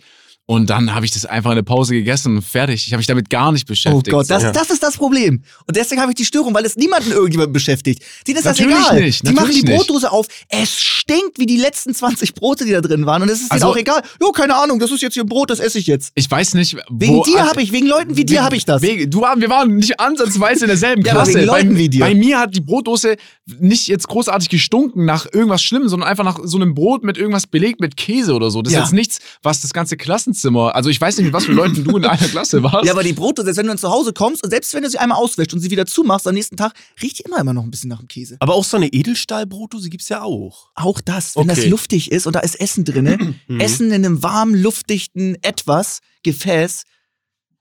Und 0.49 0.69
dann 0.69 0.95
habe 0.95 1.05
ich 1.05 1.11
das 1.11 1.25
einfach 1.25 1.49
in 1.51 1.57
der 1.57 1.63
Pause 1.63 1.93
gegessen 1.93 2.37
und 2.37 2.41
fertig. 2.41 2.87
Ich 2.87 2.93
habe 2.93 2.99
mich 2.99 3.05
damit 3.07 3.29
gar 3.29 3.51
nicht 3.51 3.65
Oh 3.67 3.71
beschäftigt. 3.73 4.09
Gott, 4.11 4.29
das, 4.29 4.43
Ja. 4.43 4.53
das 4.53 4.69
ist 4.69 4.81
das 4.81 4.95
Problem. 4.95 5.43
Und 5.67 5.75
deswegen 5.75 5.99
habe 5.99 6.13
ich 6.13 6.15
die 6.15 6.23
Störung, 6.23 6.53
weil 6.53 6.63
es 6.63 6.77
niemanden 6.77 7.11
irgendjemand 7.11 7.51
beschäftigt. 7.51 8.01
Denen 8.25 8.37
ist 8.37 8.45
Natürlich 8.45 8.73
das 8.77 8.87
egal. 8.91 9.01
nicht, 9.01 9.27
die 9.27 9.33
machen 9.33 9.51
die 9.51 9.61
nicht. 9.63 9.75
Brotdose 9.75 10.09
auf. 10.09 10.25
Es 10.47 10.79
stinkt 10.79 11.37
wie 11.37 11.45
die 11.47 11.57
letzten 11.57 11.93
20 11.93 12.33
Brote, 12.33 12.63
die 12.63 12.71
da 12.71 12.79
drin 12.79 13.05
waren. 13.05 13.21
Und 13.23 13.27
es 13.29 13.41
ist 13.41 13.51
denen 13.51 13.61
Also- 13.61 13.73
auch 13.73 13.77
egal. 13.77 14.01
Jo, 14.21 14.31
keine 14.31 14.55
Ahnung, 14.55 14.79
das 14.79 14.89
ist 14.89 15.01
jetzt 15.01 15.15
hier 15.15 15.23
ein 15.23 15.27
Brot, 15.29 15.49
das 15.49 15.59
esse 15.59 15.79
ich 15.79 15.87
jetzt. 15.87 16.13
ich 16.15 16.31
weiß 16.31 16.53
nicht, 16.53 16.77
Wegen 16.89 17.15
wo, 17.17 17.23
dir 17.25 17.45
habe 17.45 17.61
ich, 17.61 17.73
wegen 17.73 17.87
Leuten 17.87 18.15
wie 18.15 18.23
dir 18.23 18.41
habe 18.41 18.55
ich 18.55 18.63
das. 18.63 18.81
Wegen, 18.81 19.11
du, 19.11 19.23
wir 19.23 19.49
waren 19.49 19.75
nicht 19.75 19.99
ansatzweise 19.99 20.63
in 20.63 20.69
derselben 20.69 21.01
Ja, 21.05 21.11
Klasse. 21.11 21.33
wegen 21.33 21.45
Leuten 21.45 21.73
bei, 21.73 21.77
wie 21.77 21.89
dir. 21.89 21.99
bei 21.99 22.15
mir 22.15 22.39
hat 22.39 22.55
die 22.55 22.61
Brotdose 22.61 23.17
nicht 23.59 23.87
jetzt 23.87 24.07
großartig 24.07 24.47
gestunken 24.47 25.03
nach 25.03 25.25
irgendwas 25.29 25.61
Schlimmem, 25.61 25.89
sondern 25.89 26.07
einfach 26.07 26.23
nach 26.23 26.39
so 26.43 26.55
einem 26.57 26.73
Brot 26.73 27.03
mit 27.03 27.17
irgendwas 27.17 27.47
belegt 27.47 27.81
mit 27.81 27.97
Käse 27.97 28.33
oder 28.33 28.49
so. 28.49 28.61
Das 28.61 28.71
Ja. 28.71 28.79
ist 28.79 28.85
jetzt 28.85 28.93
nichts, 28.93 29.19
was 29.43 29.59
das 29.59 29.73
ganze 29.73 29.97
Klassenzimmer. 30.37 30.75
Also 30.75 30.89
ich 30.89 31.01
weiß 31.01 31.17
nicht, 31.17 31.25
mit 31.25 31.33
was 31.33 31.45
für 31.45 31.51
Leuten 31.53 31.83
du 31.83 31.97
in 31.97 32.05
einer 32.05 32.17
Klasse 32.29 32.61
warst. 32.63 32.85
Ja, 32.85 32.93
aber 32.93 33.03
die 33.03 33.13
Brote, 33.13 33.43
selbst 33.43 33.57
wenn 33.57 33.65
du 33.65 33.71
dann 33.71 33.77
zu 33.77 33.89
Hause 33.89 34.13
kommst 34.13 34.43
und 34.43 34.49
selbst 34.49 34.73
wenn 34.73 34.83
du 34.83 34.89
sie 34.89 34.97
einmal 34.97 35.17
auswäschst 35.17 35.53
und 35.53 35.59
sie 35.59 35.71
wieder 35.71 35.85
zumachst, 35.85 36.27
am 36.27 36.35
nächsten 36.35 36.55
Tag 36.57 36.73
riecht 37.01 37.19
die 37.19 37.23
immer 37.23 37.39
immer 37.39 37.53
noch 37.53 37.63
ein 37.63 37.71
bisschen 37.71 37.89
nach 37.89 37.99
dem 37.99 38.07
Käse. 38.07 38.37
Aber 38.39 38.53
auch 38.53 38.63
so 38.63 38.77
eine 38.77 38.87
Edelstahlbrotdose 38.87 39.89
gibt's 39.89 40.09
ja 40.09 40.21
auch. 40.21 40.69
Auch 40.75 41.01
das, 41.01 41.35
wenn 41.35 41.47
das 41.47 41.59
Okay. 41.59 41.69
luftig 41.69 42.11
ist 42.11 42.27
und 42.27 42.33
da 42.35 42.39
ist 42.39 42.59
Essen 42.59 42.85
drinne, 42.85 43.17
Mhm. 43.47 43.59
Essen 43.59 43.87
in 43.87 44.05
einem 44.05 44.23
warmen, 44.23 44.55
luftdichten 44.61 45.37
etwas, 45.41 45.99
Gefäß. 46.23 46.83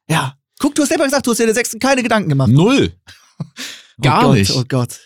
Ja. 0.09 0.35
Guck, 0.59 0.75
du 0.75 0.83
hast 0.83 0.89
selber 0.89 1.05
gesagt, 1.05 1.27
du 1.27 1.31
hast 1.31 1.39
dir 1.39 1.45
in 1.45 1.49
der 1.49 1.55
sechsten 1.55 1.79
keine 1.79 2.03
Gedanken 2.03 2.29
gemacht. 2.29 2.51
Null. 2.51 2.93
Gar 4.01 4.21
oh 4.21 4.27
Gott, 4.29 4.35
nicht. 4.39 4.51
Oh 4.53 4.65
Gott. 4.69 5.01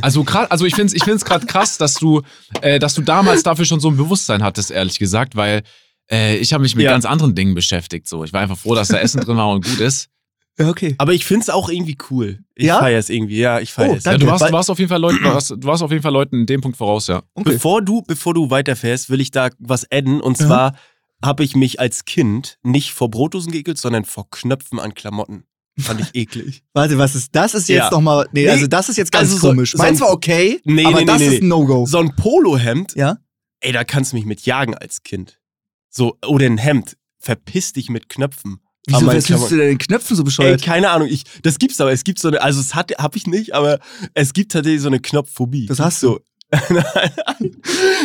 Also 0.00 0.22
krass, 0.22 0.48
also 0.50 0.64
ich 0.64 0.74
finde 0.76 0.86
es 0.88 0.94
ich 0.94 1.02
find's 1.02 1.24
gerade 1.24 1.44
krass, 1.46 1.76
dass 1.76 1.94
du, 1.94 2.22
äh, 2.62 2.78
dass 2.78 2.94
du 2.94 3.02
damals 3.02 3.42
dafür 3.42 3.64
schon 3.64 3.80
so 3.80 3.88
ein 3.90 3.96
Bewusstsein 3.96 4.42
hattest, 4.44 4.70
ehrlich 4.70 4.98
gesagt, 4.98 5.34
weil 5.34 5.62
äh, 6.10 6.36
ich 6.36 6.52
habe 6.52 6.62
mich 6.62 6.74
mit 6.76 6.84
Ja. 6.84 6.90
ganz 6.92 7.04
anderen 7.04 7.34
Dingen 7.34 7.54
beschäftigt. 7.54 8.08
So. 8.08 8.24
Ich 8.24 8.32
war 8.32 8.40
einfach 8.40 8.58
froh, 8.58 8.74
dass 8.74 8.88
da 8.88 8.98
Essen 8.98 9.20
drin 9.20 9.36
war 9.36 9.48
und 9.50 9.64
gut 9.64 9.80
ist. 9.80 10.08
Ja, 10.58 10.70
okay. 10.70 10.94
Aber 10.96 11.12
ich 11.12 11.26
find's 11.26 11.50
auch 11.50 11.68
irgendwie 11.68 11.98
cool. 12.10 12.38
Ich 12.54 12.64
Ja? 12.64 12.78
feier's 12.78 13.10
irgendwie. 13.10 13.36
Ja, 13.36 13.60
ich 13.60 13.72
Oh, 13.72 13.82
feier's. 13.82 14.04
danke. 14.04 14.24
Ja, 14.24 14.26
du, 14.26 14.32
warst, 14.32 14.48
du, 14.48 14.52
warst 14.54 14.70
auf 14.70 14.78
jeden 14.78 14.88
Fall 14.88 15.02
Leuten, 15.02 15.22
du, 15.22 15.28
warst, 15.28 15.50
du 15.50 15.62
warst 15.64 15.82
auf 15.82 15.90
jeden 15.90 16.02
Fall 16.02 16.14
Leuten 16.14 16.40
in 16.40 16.46
dem 16.46 16.62
Punkt 16.62 16.78
voraus, 16.78 17.08
ja. 17.08 17.18
okay. 17.34 17.50
Bevor 17.52 17.82
du, 17.82 18.00
bevor 18.00 18.32
du 18.32 18.48
weiterfährst, 18.48 19.10
will 19.10 19.20
ich 19.20 19.30
da 19.30 19.50
was 19.58 19.84
adden. 19.92 20.18
Und 20.22 20.40
Ja. 20.40 20.46
zwar 20.46 20.76
habe 21.22 21.44
ich 21.44 21.56
mich 21.56 21.78
als 21.78 22.06
Kind 22.06 22.56
nicht 22.62 22.92
vor 22.92 23.10
Brotdosen 23.10 23.52
geekelt, 23.52 23.76
sondern 23.76 24.06
vor 24.06 24.30
Knöpfen 24.30 24.80
an 24.80 24.94
Klamotten. 24.94 25.44
Fand 25.78 26.00
ich 26.00 26.14
eklig. 26.14 26.62
Warte, 26.72 26.96
was 26.96 27.14
ist 27.14 27.36
das? 27.36 27.52
Ist 27.52 27.68
jetzt 27.68 27.76
Ja. 27.78 27.90
nochmal. 27.90 28.26
Nee, 28.32 28.44
Nee, 28.44 28.48
also 28.48 28.66
das 28.66 28.88
ist 28.88 28.96
jetzt 28.96 29.12
ganz 29.12 29.24
also 29.28 29.36
so- 29.36 29.48
komisch. 29.48 29.72
so 29.72 29.76
Meins 29.78 30.00
ein- 30.00 30.06
war 30.06 30.12
okay, 30.14 30.58
Nee, 30.64 30.86
aber 30.86 31.00
nee, 31.00 31.04
das 31.04 31.18
nee, 31.18 31.26
ist 31.26 31.32
nee. 31.32 31.38
ein 31.40 31.48
No-Go. 31.48 31.84
So 31.84 31.98
ein 31.98 32.16
Polohemd, 32.16 32.94
Ja? 32.96 33.18
ey, 33.60 33.72
da 33.72 33.84
kannst 33.84 34.12
du 34.12 34.16
mich 34.16 34.24
mit 34.24 34.40
jagen 34.46 34.74
als 34.74 35.02
Kind. 35.02 35.38
So, 35.96 36.18
oder 36.26 36.44
ein 36.44 36.58
Hemd. 36.58 36.96
Verpiss 37.18 37.72
dich 37.72 37.88
mit 37.88 38.10
Knöpfen. 38.10 38.60
Wieso 38.86 39.06
wärst 39.06 39.30
du 39.30 39.56
denn 39.56 39.68
den 39.68 39.78
Knöpfen 39.78 40.14
so 40.14 40.22
Ey, 40.22 40.26
bescheuert? 40.26 40.62
keine 40.62 40.90
Ahnung, 40.90 41.08
ich, 41.10 41.24
das 41.42 41.58
gibt's 41.58 41.80
aber. 41.80 41.90
Es 41.90 42.04
gibt 42.04 42.18
so 42.18 42.28
eine, 42.28 42.40
also 42.42 42.60
es 42.60 42.74
hat, 42.74 42.92
hab 42.98 43.16
ich 43.16 43.26
nicht, 43.26 43.54
aber 43.54 43.78
es 44.14 44.32
gibt 44.32 44.52
tatsächlich 44.52 44.82
so 44.82 44.88
eine 44.88 45.00
Knopfphobie. 45.00 45.66
Das 45.66 45.80
hast 45.80 46.02
du. 46.02 46.20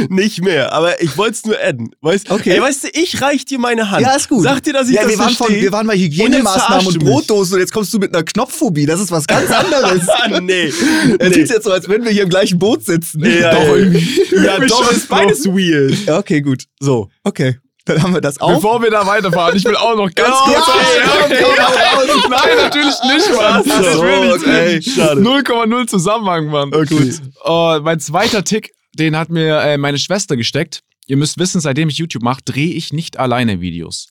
nicht 0.10 0.42
mehr, 0.42 0.74
aber 0.74 1.00
ich 1.02 1.16
wollte 1.18 1.34
es 1.34 1.46
nur 1.46 1.56
adden. 1.62 1.92
Weißt, 2.02 2.32
Okay. 2.32 2.52
Ey, 2.56 2.62
weißt 2.62 2.86
du, 2.86 2.88
ich 2.94 3.22
reich 3.22 3.46
dir 3.46 3.60
meine 3.60 3.92
Hand. 3.92 4.02
ja, 4.02 4.16
ist 4.16 4.30
gut. 4.30 4.44
Sag 4.44 4.64
dir, 4.64 4.74
dass 4.74 4.90
ich 4.90 4.96
ja, 4.96 5.04
das 5.04 5.12
wir 5.12 5.20
waren, 5.20 5.28
von, 5.36 5.46
verstehe. 5.48 5.62
wir 5.62 5.72
waren 5.72 5.86
bei 5.86 5.94
Und 5.94 6.00
Hygienemaßnahmen 6.00 6.88
und 6.88 6.98
mich. 6.98 7.06
Brotdosen 7.06 7.54
und 7.56 7.60
jetzt 7.60 7.72
kommst 7.72 7.94
du 7.94 8.00
mit 8.00 8.16
einer 8.16 8.24
Knopfphobie. 8.24 8.88
Das 8.88 9.00
ist 9.00 9.12
was 9.12 9.28
ganz 9.28 9.52
anderes. 9.52 10.08
nee. 10.42 10.72
Er 11.20 11.30
nee. 11.30 11.36
jetzt 11.36 11.64
so, 11.64 11.72
als 11.72 11.88
wenn 11.88 12.04
wir 12.04 12.12
hier 12.12 12.24
im 12.24 12.30
gleichen 12.30 12.58
Boot 12.58 12.84
sitzen. 12.84 13.24
Ja, 13.24 13.54
Doch, 13.54 13.64
ja. 13.64 13.76
irgendwie. 13.76 14.22
Ja, 14.44 14.60
doch, 14.60 14.92
ist 14.92 15.08
beides 15.08 15.46
weird. 15.46 16.06
Ja, 16.06 16.18
okay, 16.18 16.42
gut. 16.42 16.64
So. 16.80 17.10
Okay. 17.24 17.58
Dann 17.86 18.04
haben 18.04 18.14
wir 18.14 18.22
das 18.22 18.40
auch. 18.40 18.56
Bevor 18.56 18.82
wir 18.82 18.92
da 18.92 19.06
weiterfahren, 19.08 19.56
ich 19.58 19.64
will 19.66 19.76
auch 19.76 19.96
noch 19.96 20.14
ganz 20.14 20.30
Ja, 20.30 20.60
kurz 20.62 20.68
ja, 20.68 21.30
ja, 21.30 21.40
ja. 21.40 22.30
Nein, 22.30 22.58
natürlich 22.58 22.96
nicht, 23.04 23.36
Mann. 23.36 23.64
Das 23.68 23.94
So, 23.96 24.02
will 24.04 24.32
okay, 24.34 24.76
nicht. 24.76 24.94
schade. 24.96 25.20
0,0 25.22 25.88
Zusammenhang, 25.88 26.48
Mann. 26.48 26.74
Okay. 26.74 27.14
Oh, 27.44 27.80
mein 27.82 28.00
zweiter 28.00 28.44
Tick, 28.44 28.72
den 28.94 29.16
hat 29.18 29.30
mir 29.30 29.60
äh, 29.62 29.78
meine 29.78 29.98
Schwester 29.98 30.38
gesteckt. 30.38 30.82
Ihr 31.08 31.18
müsst 31.18 31.40
wissen, 31.40 31.60
seitdem 31.60 31.90
ich 31.90 31.98
YouTube 31.98 32.24
mache, 32.24 32.42
drehe 32.46 32.74
ich 32.74 32.94
nicht 32.94 33.18
alleine 33.20 33.62
Videos. 33.62 34.10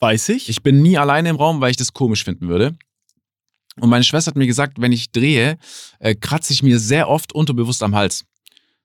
Weiß 0.00 0.28
ich. 0.30 0.48
Ich 0.48 0.62
bin 0.62 0.82
nie 0.82 0.98
alleine 0.98 1.28
im 1.28 1.36
Raum, 1.36 1.60
weil 1.60 1.70
ich 1.70 1.76
das 1.76 1.92
komisch 1.92 2.24
finden 2.24 2.48
würde. 2.48 2.74
Und 3.80 3.88
meine 3.90 4.02
Schwester 4.04 4.30
hat 4.30 4.36
mir 4.36 4.46
gesagt, 4.46 4.80
wenn 4.80 4.92
ich 4.92 5.12
drehe, 5.12 5.56
äh, 6.00 6.14
kratze 6.14 6.52
ich 6.52 6.62
mir 6.62 6.78
sehr 6.78 7.08
oft 7.08 7.32
unterbewusst 7.32 7.82
am 7.82 7.94
Hals. 7.94 8.24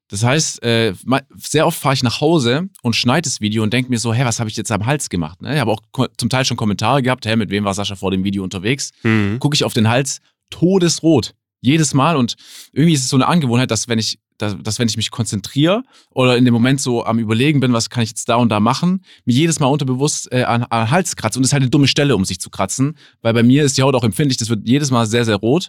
Das 0.09 0.23
heißt, 0.23 0.63
äh, 0.63 0.93
sehr 1.35 1.67
oft 1.67 1.77
fahre 1.77 1.93
ich 1.93 2.03
nach 2.03 2.21
Hause 2.21 2.69
und 2.81 2.95
schneide 2.95 3.23
das 3.23 3.41
Video 3.41 3.63
und 3.63 3.73
denke 3.73 3.89
mir 3.89 3.99
so, 3.99 4.13
hä, 4.13 4.23
was 4.23 4.39
habe 4.39 4.49
ich 4.49 4.55
jetzt 4.55 4.71
am 4.71 4.85
Hals 4.85 5.09
gemacht? 5.09 5.41
Ne? 5.41 5.53
Ich 5.53 5.59
habe 5.59 5.71
auch 5.71 5.81
zum 6.17 6.29
Teil 6.29 6.45
schon 6.45 6.55
Kommentare 6.55 7.01
gehabt, 7.01 7.25
hä, 7.25 7.35
mit 7.35 7.49
wem 7.49 7.65
war 7.65 7.73
Sascha 7.73 7.95
vor 7.95 8.11
dem 8.11 8.23
Video 8.23 8.43
unterwegs? 8.43 8.91
Mhm. 9.03 9.39
Gucke 9.39 9.55
ich 9.55 9.63
auf 9.63 9.73
den 9.73 9.89
Hals, 9.89 10.19
todesrot. 10.49 11.33
Jedes 11.59 11.93
Mal 11.93 12.15
und 12.15 12.35
irgendwie 12.71 12.93
ist 12.93 13.01
es 13.01 13.09
so 13.09 13.17
eine 13.17 13.27
Angewohnheit, 13.27 13.71
dass 13.71 13.87
wenn 13.87 13.99
ich, 13.99 14.19
dass, 14.37 14.55
dass 14.61 14.79
wenn 14.79 14.87
ich 14.87 14.95
mich 14.95 15.11
konzentriere 15.11 15.83
oder 16.11 16.37
in 16.37 16.45
dem 16.45 16.53
Moment 16.53 16.79
so 16.79 17.03
am 17.03 17.19
Überlegen 17.19 17.59
bin, 17.59 17.73
was 17.73 17.89
kann 17.89 18.03
ich 18.03 18.09
jetzt 18.09 18.29
da 18.29 18.35
und 18.35 18.49
da 18.49 18.59
machen, 18.59 19.03
mir 19.25 19.33
jedes 19.33 19.59
Mal 19.59 19.65
unterbewusst 19.65 20.31
äh, 20.31 20.43
an, 20.43 20.63
an 20.63 20.85
den 20.85 20.91
Hals 20.91 21.15
kratze. 21.15 21.39
Und 21.39 21.43
das 21.43 21.49
ist 21.49 21.53
halt 21.53 21.63
eine 21.63 21.71
dumme 21.71 21.87
Stelle, 21.87 22.15
um 22.15 22.23
sich 22.23 22.39
zu 22.39 22.49
kratzen, 22.49 22.95
weil 23.21 23.33
bei 23.33 23.43
mir 23.43 23.63
ist 23.63 23.77
die 23.77 23.81
Haut 23.81 23.95
auch 23.95 24.03
empfindlich, 24.03 24.37
das 24.37 24.49
wird 24.49 24.67
jedes 24.69 24.91
Mal 24.91 25.07
sehr, 25.07 25.25
sehr 25.25 25.35
rot. 25.35 25.67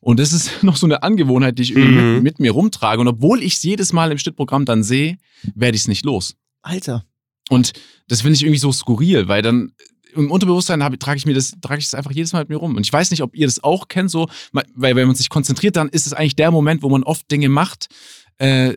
Und 0.00 0.20
das 0.20 0.32
ist 0.32 0.50
noch 0.62 0.76
so 0.76 0.86
eine 0.86 1.02
Angewohnheit, 1.02 1.58
die 1.58 1.62
ich 1.62 1.74
Mhm. 1.74 2.14
mit, 2.14 2.22
mit 2.22 2.40
mir 2.40 2.52
rumtrage. 2.52 3.00
Und 3.00 3.08
obwohl 3.08 3.42
ich 3.42 3.54
es 3.54 3.62
jedes 3.62 3.92
Mal 3.92 4.12
im 4.12 4.18
Schnittprogramm 4.18 4.64
dann 4.64 4.82
sehe, 4.82 5.16
werde 5.54 5.76
ich 5.76 5.82
es 5.82 5.88
nicht 5.88 6.04
los. 6.04 6.36
Alter. 6.62 7.04
Und 7.50 7.72
das 8.08 8.22
finde 8.22 8.36
ich 8.36 8.42
irgendwie 8.42 8.58
so 8.58 8.72
skurril, 8.72 9.28
weil 9.28 9.42
dann 9.42 9.72
im 10.14 10.30
Unterbewusstsein 10.30 10.82
hab, 10.84 10.98
trage 11.00 11.18
ich 11.18 11.26
mir 11.26 11.34
das, 11.34 11.54
trage 11.60 11.80
ich 11.80 11.86
das 11.86 11.94
einfach 11.94 12.12
jedes 12.12 12.32
Mal 12.32 12.40
mit 12.40 12.48
mir 12.48 12.56
rum. 12.56 12.76
Und 12.76 12.86
ich 12.86 12.92
weiß 12.92 13.10
nicht, 13.10 13.22
ob 13.22 13.34
ihr 13.34 13.46
das 13.46 13.62
auch 13.64 13.88
kennt, 13.88 14.10
so, 14.10 14.28
weil 14.52 14.94
wenn 14.94 15.06
man 15.08 15.16
sich 15.16 15.28
konzentriert, 15.28 15.76
dann 15.76 15.88
ist 15.88 16.06
es 16.06 16.12
eigentlich 16.12 16.36
der 16.36 16.50
Moment, 16.52 16.82
wo 16.82 16.88
man 16.88 17.02
oft 17.02 17.28
Dinge 17.30 17.48
macht, 17.48 17.88
äh, 18.38 18.74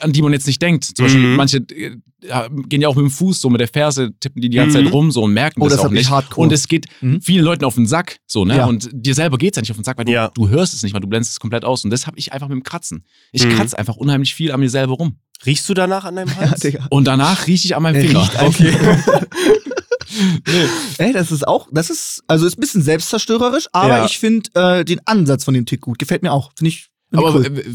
an 0.00 0.12
die 0.12 0.22
man 0.22 0.32
jetzt 0.32 0.46
nicht 0.46 0.60
denkt. 0.62 0.84
Zum 0.84 1.04
Beispiel, 1.06 1.22
Mhm. 1.22 1.36
manche 1.36 1.58
äh, 1.58 1.96
ja, 2.22 2.48
gehen 2.68 2.80
ja 2.80 2.88
auch 2.88 2.94
mit 2.94 3.02
dem 3.04 3.10
Fuß, 3.10 3.40
so 3.40 3.50
mit 3.50 3.60
der 3.60 3.68
Ferse, 3.68 4.12
tippen 4.20 4.40
die 4.40 4.48
die 4.48 4.56
ganze 4.56 4.80
Mhm. 4.80 4.84
Zeit 4.84 4.92
rum 4.94 5.10
so 5.10 5.22
und 5.24 5.32
merken 5.34 5.60
Oh, 5.62 5.68
das, 5.68 5.76
das 5.78 5.86
auch 5.86 5.90
nicht. 5.90 6.08
hardcore. 6.10 6.46
Und 6.46 6.52
es 6.52 6.68
geht 6.68 6.86
Mhm. 7.00 7.20
vielen 7.20 7.44
Leuten 7.44 7.64
auf 7.64 7.74
den 7.74 7.86
Sack, 7.86 8.18
so, 8.26 8.44
ne? 8.44 8.56
Ja. 8.56 8.66
Und 8.66 8.88
dir 8.92 9.14
selber 9.14 9.36
geht's 9.36 9.56
ja 9.56 9.62
nicht 9.62 9.70
auf 9.72 9.76
den 9.76 9.84
Sack, 9.84 9.98
weil 9.98 10.04
du, 10.06 10.12
Ja. 10.12 10.28
du 10.28 10.48
hörst 10.48 10.72
es 10.74 10.82
nicht, 10.82 10.94
weil 10.94 11.00
du 11.00 11.08
blendest 11.08 11.32
es 11.32 11.40
komplett 11.40 11.64
aus. 11.64 11.84
Und 11.84 11.90
das 11.90 12.06
habe 12.06 12.18
ich 12.18 12.32
einfach 12.32 12.48
mit 12.48 12.56
dem 12.56 12.62
Kratzen. 12.62 13.04
Ich 13.32 13.44
Mhm. 13.44 13.50
kratze 13.50 13.76
einfach 13.78 13.96
unheimlich 13.96 14.34
viel 14.34 14.52
an 14.52 14.60
mir 14.60 14.70
selber 14.70 14.94
rum. 14.94 15.16
Riechst 15.44 15.68
du 15.68 15.74
danach 15.74 16.04
an 16.04 16.16
deinem 16.16 16.28
Ja, 16.28 16.50
Hals? 16.50 16.60
Digga. 16.60 16.86
Und 16.90 17.04
danach 17.06 17.46
rieche 17.46 17.66
ich 17.66 17.76
an 17.76 17.82
meinem 17.82 17.96
Er 17.96 18.04
Finger. 18.06 18.22
riecht 18.22 18.36
einfach- 18.36 19.24
Ey, 20.98 21.12
das 21.12 21.32
ist 21.32 21.46
auch, 21.46 21.68
das 21.72 21.90
ist, 21.90 22.22
also 22.28 22.46
ist 22.46 22.56
ein 22.56 22.60
bisschen 22.60 22.82
selbstzerstörerisch, 22.82 23.66
aber 23.72 23.88
Ja. 23.98 24.04
ich 24.06 24.18
finde 24.18 24.48
äh, 24.54 24.84
den 24.84 25.00
Ansatz 25.06 25.44
von 25.44 25.54
dem 25.54 25.66
Tick 25.66 25.80
gut. 25.80 25.98
Gefällt 25.98 26.22
mir 26.22 26.32
auch. 26.32 26.52
Finde 26.56 26.68
ich. 26.68 26.88
Aber 27.12 27.34
cool. 27.34 27.46
äh, 27.46 27.74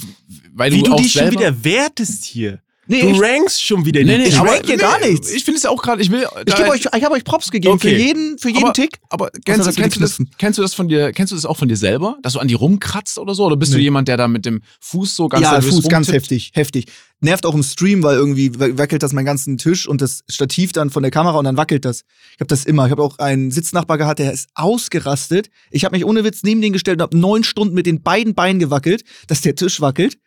weil 0.54 0.72
Wie 0.72 0.84
du 0.84 0.96
dich 0.96 1.12
schon 1.12 1.32
wieder 1.32 1.64
wertest 1.64 2.26
hier. 2.26 2.62
Nee, 2.90 3.02
Du 3.02 3.08
ich, 3.12 3.22
rankst 3.22 3.66
schon 3.66 3.86
wieder 3.86 4.04
Nee, 4.04 4.18
nee, 4.18 4.24
die 4.26 4.30
ich 4.30 4.40
rank 4.40 4.66
hier 4.66 4.76
gar 4.78 5.00
nichts. 5.00 5.32
Ich 5.32 5.46
finde 5.46 5.58
es 5.58 5.64
ja 5.64 5.70
auch 5.70 5.82
gerade, 5.82 6.02
ich 6.02 6.12
will. 6.12 6.26
ich 6.46 6.60
euch, 6.60 6.82
ich 6.96 7.04
habe 7.04 7.12
euch 7.16 7.24
Props 7.24 7.50
gegeben 7.52 7.76
Okay. 7.76 7.90
für 7.92 7.96
jeden, 7.96 8.38
für 8.38 8.50
jeden 8.50 8.64
aber, 8.66 8.74
Tick. 8.74 9.00
Aber 9.10 9.30
kennst, 9.46 9.66
du, 9.68 9.72
kennst, 9.74 9.96
du 9.96 10.00
das, 10.02 10.18
kennst 10.38 10.58
du 10.58 10.62
das 10.62 10.74
von 10.74 10.90
dir, 10.90 11.14
kennst 11.14 11.32
du 11.32 11.36
das 11.36 11.46
auch 11.46 11.56
von 11.58 11.70
dir 11.70 11.78
selber? 11.78 12.18
Dass 12.24 12.34
du 12.34 12.40
an 12.40 12.48
die 12.50 12.54
rumkratzt 12.56 13.18
oder 13.18 13.34
so? 13.34 13.46
Oder 13.46 13.56
bist 13.56 13.72
du 13.74 13.78
Nee. 13.78 13.84
jemand, 13.84 14.08
der 14.08 14.18
da 14.18 14.28
mit 14.28 14.46
dem 14.46 14.62
Fuß 14.82 15.16
so 15.16 15.30
ganz 15.30 15.44
ja, 15.44 15.62
Fuß 15.62 15.88
ganz 15.88 16.12
heftig, 16.12 16.52
heftig. 16.54 16.86
Nervt 17.22 17.46
auch 17.46 17.54
im 17.54 17.64
Stream, 17.64 18.02
weil 18.04 18.16
irgendwie 18.18 18.58
wa- 18.60 18.78
wackelt 18.78 19.04
das 19.04 19.12
meinen 19.14 19.26
ganzen 19.26 19.58
Tisch 19.58 19.88
und 19.88 20.00
das 20.02 20.24
Stativ 20.30 20.72
dann 20.72 20.90
von 20.90 21.04
der 21.04 21.12
Kamera 21.12 21.38
und 21.38 21.44
dann 21.46 21.58
wackelt 21.58 21.84
das. 21.84 22.04
Ich 22.36 22.40
habe 22.40 22.48
das 22.48 22.64
immer. 22.66 22.86
Ich 22.86 22.92
habe 22.92 23.04
auch 23.04 23.20
einen 23.20 23.52
Sitznachbar 23.52 23.98
gehabt, 23.98 24.20
der 24.20 24.32
ist 24.32 24.48
ausgerastet. 24.56 25.50
Ich 25.70 25.84
habe 25.86 25.96
mich 25.96 26.06
ohne 26.06 26.24
Witz 26.24 26.44
neben 26.44 26.62
den 26.62 26.72
gestellt 26.74 26.98
und 27.00 27.02
habe 27.04 27.18
neun 27.18 27.44
Stunden 27.44 27.76
mit 27.76 27.86
den 27.86 28.02
beiden 28.02 28.36
Beinen 28.36 28.60
gewackelt, 28.60 29.04
dass 29.28 29.42
der 29.42 29.56
Tisch 29.56 29.82
wackelt. 29.82 30.18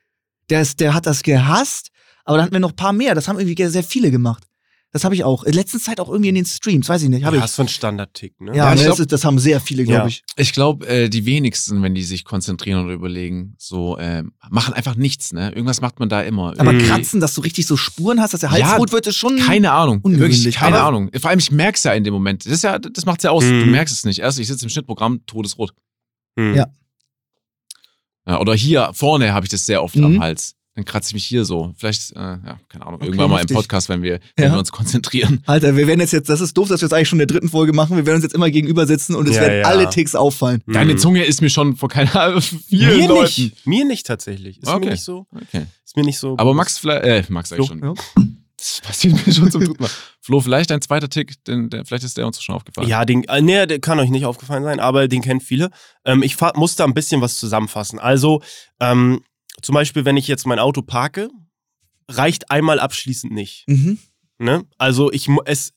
Der, 0.51 0.61
ist, 0.61 0.81
der 0.81 0.93
hat 0.93 1.07
das 1.07 1.23
gehasst, 1.23 1.89
aber 2.25 2.37
dann 2.39 2.45
hatten 2.45 2.53
wir 2.55 2.61
noch 2.61 2.71
ein 2.71 2.77
paar 2.77 2.93
mehr. 2.93 3.15
Das 3.15 3.29
haben 3.29 3.39
irgendwie 3.39 3.63
sehr 3.69 3.83
viele 3.85 4.11
gemacht. 4.11 4.45
Das 4.95 5.05
habe 5.05 5.15
ich 5.15 5.25
auch. 5.25 5.45
In 5.45 5.55
letzter 5.55 5.79
Zeit 5.79 6.01
auch 6.01 6.11
irgendwie 6.11 6.29
in 6.29 6.35
den 6.35 6.45
Streams, 6.45 6.87
weiß 6.87 7.03
ich 7.03 7.09
nicht. 7.09 7.25
Hab 7.25 7.33
Ja, 7.33 7.39
ich. 7.39 7.43
hast 7.45 7.57
du 7.57 7.63
einen 7.63 7.71
Standard-Tick, 7.71 8.39
ne? 8.43 8.51
Ja, 8.51 8.57
Ja, 8.67 8.71
ne, 8.75 8.77
glaub- 8.83 8.89
das, 8.91 9.01
ist, 9.01 9.11
das 9.13 9.25
haben 9.25 9.39
sehr 9.39 9.59
viele, 9.59 9.85
glaube 9.85 10.01
Ja. 10.03 10.07
ich. 10.07 10.23
Ich 10.37 10.53
glaube, 10.53 10.87
äh, 10.87 11.09
die 11.09 11.25
wenigsten, 11.25 11.83
wenn 11.83 11.95
die 11.95 12.03
sich 12.03 12.27
konzentrieren 12.27 12.85
oder 12.85 12.93
überlegen, 12.93 13.55
so 13.57 13.97
äh, 13.97 14.23
machen 14.51 14.75
einfach 14.75 14.95
nichts. 14.95 15.33
Ne? 15.33 15.49
Irgendwas 15.49 15.81
macht 15.81 15.99
man 15.99 16.11
da 16.11 16.21
immer. 16.21 16.53
Aber 16.59 16.73
Irgendwie- 16.73 16.89
kratzen, 16.89 17.21
dass 17.21 17.33
du 17.33 17.41
richtig 17.41 17.67
so 17.67 17.79
Spuren 17.79 18.21
hast, 18.21 18.35
dass 18.35 18.41
der 18.41 18.51
Hals 18.51 18.61
Ja, 18.61 18.77
rot 18.77 18.93
wird, 18.93 19.07
ist 19.07 19.17
schon. 19.17 19.39
Keine 19.39 19.73
Ahnung. 19.73 20.01
Ungewöhnlich, 20.03 20.41
Wirklich, 20.41 20.57
keine 20.57 20.77
aber- 20.77 20.89
Ahnung. 20.89 21.11
Vor 21.19 21.31
allem, 21.31 21.39
ich 21.39 21.51
merke 21.51 21.77
es 21.79 21.85
ja 21.85 21.95
in 21.95 22.05
dem 22.05 22.13
Moment. 22.13 22.45
Das, 22.45 22.53
ist 22.53 22.63
ja, 22.63 22.79
das 22.79 23.07
macht 23.07 23.21
es 23.21 23.25
ja 23.25 23.31
aus. 23.31 23.45
Mhm. 23.45 23.61
Du 23.61 23.67
merkst 23.69 23.95
es 23.95 24.05
nicht. 24.05 24.19
Erst, 24.19 24.39
ich 24.39 24.47
sitze 24.47 24.67
im 24.67 24.69
Schnittprogramm, 24.69 25.25
todesrot. 25.25 25.73
Hm. 26.39 26.55
Ja. 26.55 26.67
Ja, 28.27 28.41
oder 28.41 28.55
hier 28.55 28.91
vorne 28.93 29.33
habe 29.33 29.47
ich 29.47 29.51
das 29.51 29.65
sehr 29.65 29.83
oft 29.83 29.97
Mhm. 29.97 30.05
am 30.05 30.21
Hals. 30.21 30.55
Dann 30.75 30.87
kratze 30.87 31.11
ich 31.11 31.15
mich 31.15 31.25
hier 31.27 31.45
so. 31.45 31.75
Vielleicht, 31.77 32.13
äh, 32.13 32.19
ja, 32.19 32.59
keine 32.69 32.87
Ahnung, 32.87 33.03
irgendwann 33.03 33.29
mal 33.29 33.41
im. 33.43 33.47
Podcast, 33.55 33.91
wenn 33.91 34.03
wir, 34.03 34.21
wenn 34.37 34.47
Ja. 34.47 34.53
wir 34.53 34.59
uns 34.59 34.73
konzentrieren. 34.73 35.43
Alter, 35.45 35.77
wir 35.77 35.87
werden 35.87 36.01
jetzt 36.01 36.13
jetzt, 36.15 36.31
das 36.31 36.41
ist 36.41 36.57
doof, 36.57 36.69
dass 36.69 36.81
wir 36.81 36.87
es 36.87 36.93
eigentlich 36.95 37.09
schon 37.11 37.21
in 37.21 37.27
der 37.29 37.35
dritten 37.35 37.51
Folge 37.51 37.75
machen. 37.75 37.97
Wir 37.97 38.07
werden 38.07 38.17
uns 38.17 38.25
jetzt 38.25 38.35
immer 38.35 38.51
gegenüber 38.51 38.87
sitzen 38.87 39.15
und 39.15 39.29
es 39.29 39.37
Ja, 39.37 39.43
werden 39.43 39.61
ja. 39.61 39.67
alle 39.67 39.91
Ticks 39.91 40.15
auffallen. 40.15 40.63
Mhm. 40.65 40.73
Deine 40.73 40.97
Zunge 40.97 41.25
ist 41.25 41.43
mir 41.43 41.51
schon 41.51 41.77
vor 41.77 41.91
keiner 41.91 42.41
vielen 42.41 42.99
Mir 43.01 43.09
Leuten. 43.09 43.23
nicht. 43.43 43.67
Mir 43.67 43.85
nicht 43.85 44.07
tatsächlich. 44.07 44.63
Ist 44.63 44.69
Okay. 44.69 44.87
mir 44.87 44.91
nicht 44.93 45.05
so. 45.05 45.27
Okay. 45.31 45.67
Ist 45.85 45.97
mir 45.97 46.05
nicht 46.05 46.19
so. 46.19 46.37
Aber 46.39 46.55
Max, 46.55 46.79
vielleicht, 46.79 47.05
äh, 47.05 47.23
Max 47.29 47.51
sag 47.51 47.59
ich 47.59 47.67
schon. 47.67 47.83
ja. 47.83 47.93
Das 48.57 48.81
passiert 48.81 49.27
mir 49.27 49.33
schon 49.35 49.51
zum 49.51 49.65
dritten 49.65 49.83
Mal. 49.83 49.91
Flo, 50.21 50.41
vielleicht 50.41 50.71
dein 50.71 50.81
zweiter 50.81 51.09
Tick, 51.09 51.35
denn 51.47 51.69
der, 51.69 51.85
vielleicht 51.85 52.05
ist 52.05 52.17
der 52.17 52.27
uns 52.29 52.41
schon 52.41 52.55
aufgefallen. 52.55 52.89
Ja, 52.89 53.05
den, 53.05 53.25
äh, 53.25 53.43
nee, 53.43 53.67
der 53.67 53.81
kann 53.81 53.99
euch 53.99 54.09
nicht 54.09 54.25
aufgefallen 54.25 54.63
sein, 54.63 54.79
aber 54.79 55.09
den 55.09 55.21
kennen 55.21 55.41
viele. 55.41 55.71
Ähm, 56.05 56.23
ich 56.23 56.37
fa- 56.37 56.53
muss 56.55 56.77
da 56.77 56.85
ein 56.85 56.95
bisschen 56.95 57.21
was 57.21 57.39
zusammenfassen. 57.39 57.99
Also, 57.99 58.41
ähm, 58.79 59.21
zum 59.63 59.75
Beispiel, 59.75 60.05
wenn 60.05 60.17
ich 60.17 60.29
jetzt 60.29 60.47
mein 60.47 60.59
Auto 60.59 60.83
parke, 60.83 61.31
reicht 62.09 62.51
einmal 62.51 62.81
abschließend 62.81 63.33
nicht. 63.33 63.65
Mhm. 63.69 63.99
Ne? 64.39 64.65
Also, 64.79 65.11
ich 65.13 65.29
es 65.45 65.73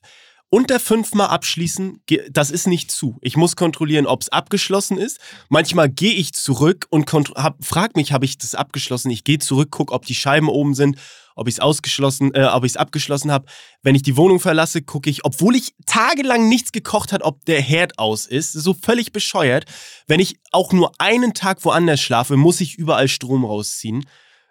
unter 0.56 0.80
fünfmal 0.80 1.28
abschließen, 1.28 2.02
das 2.32 2.50
ist 2.50 2.66
nicht 2.66 2.90
zu. 2.90 3.18
Ich 3.22 3.36
muss 3.36 3.58
kontrollieren, 3.58 4.06
ob 4.06 4.22
es 4.22 4.30
abgeschlossen 4.30 4.98
ist. 4.98 5.20
Manchmal 5.50 5.90
gehe 5.90 6.14
ich 6.14 6.32
zurück 6.32 6.88
und 6.90 7.12
hab, 7.12 7.58
frag 7.62 7.98
mich, 7.98 8.14
habe 8.14 8.24
ich 8.24 8.38
das 8.38 8.56
abgeschlossen? 8.56 9.12
Ich 9.12 9.26
gehe 9.26 9.38
zurück, 9.38 9.70
gucke, 9.70 9.94
ob 9.94 10.06
die 10.06 10.16
Scheiben 10.16 10.48
oben 10.48 10.74
sind, 10.74 10.98
ob 11.36 11.50
ich 11.50 11.56
es 11.56 11.60
ausgeschlossen, 11.60 12.34
äh, 12.34 12.46
ob 12.46 12.64
ich 12.64 12.72
es 12.72 12.78
abgeschlossen 12.78 13.34
habe. 13.34 13.48
Wenn 13.84 13.96
ich 13.96 14.02
die 14.02 14.16
Wohnung 14.16 14.40
verlasse, 14.40 14.82
gucke 14.82 15.10
ich, 15.10 15.26
obwohl 15.26 15.58
ich 15.58 15.74
tagelang 15.88 16.48
nichts 16.48 16.72
gekocht 16.72 17.12
hat, 17.12 17.24
ob 17.24 17.44
der 17.44 17.60
Herd 17.60 18.00
aus 18.00 18.26
ist. 18.26 18.54
So 18.54 18.74
völlig 18.74 19.12
bescheuert. 19.12 19.66
Wenn 20.08 20.22
ich 20.22 20.40
auch 20.54 20.72
nur 20.72 20.94
einen 21.00 21.34
Tag 21.34 21.66
woanders 21.66 22.00
schlafe, 22.00 22.38
muss 22.38 22.62
ich 22.62 22.76
überall 22.76 23.10
Strom 23.10 23.44
rausziehen. 23.44 24.06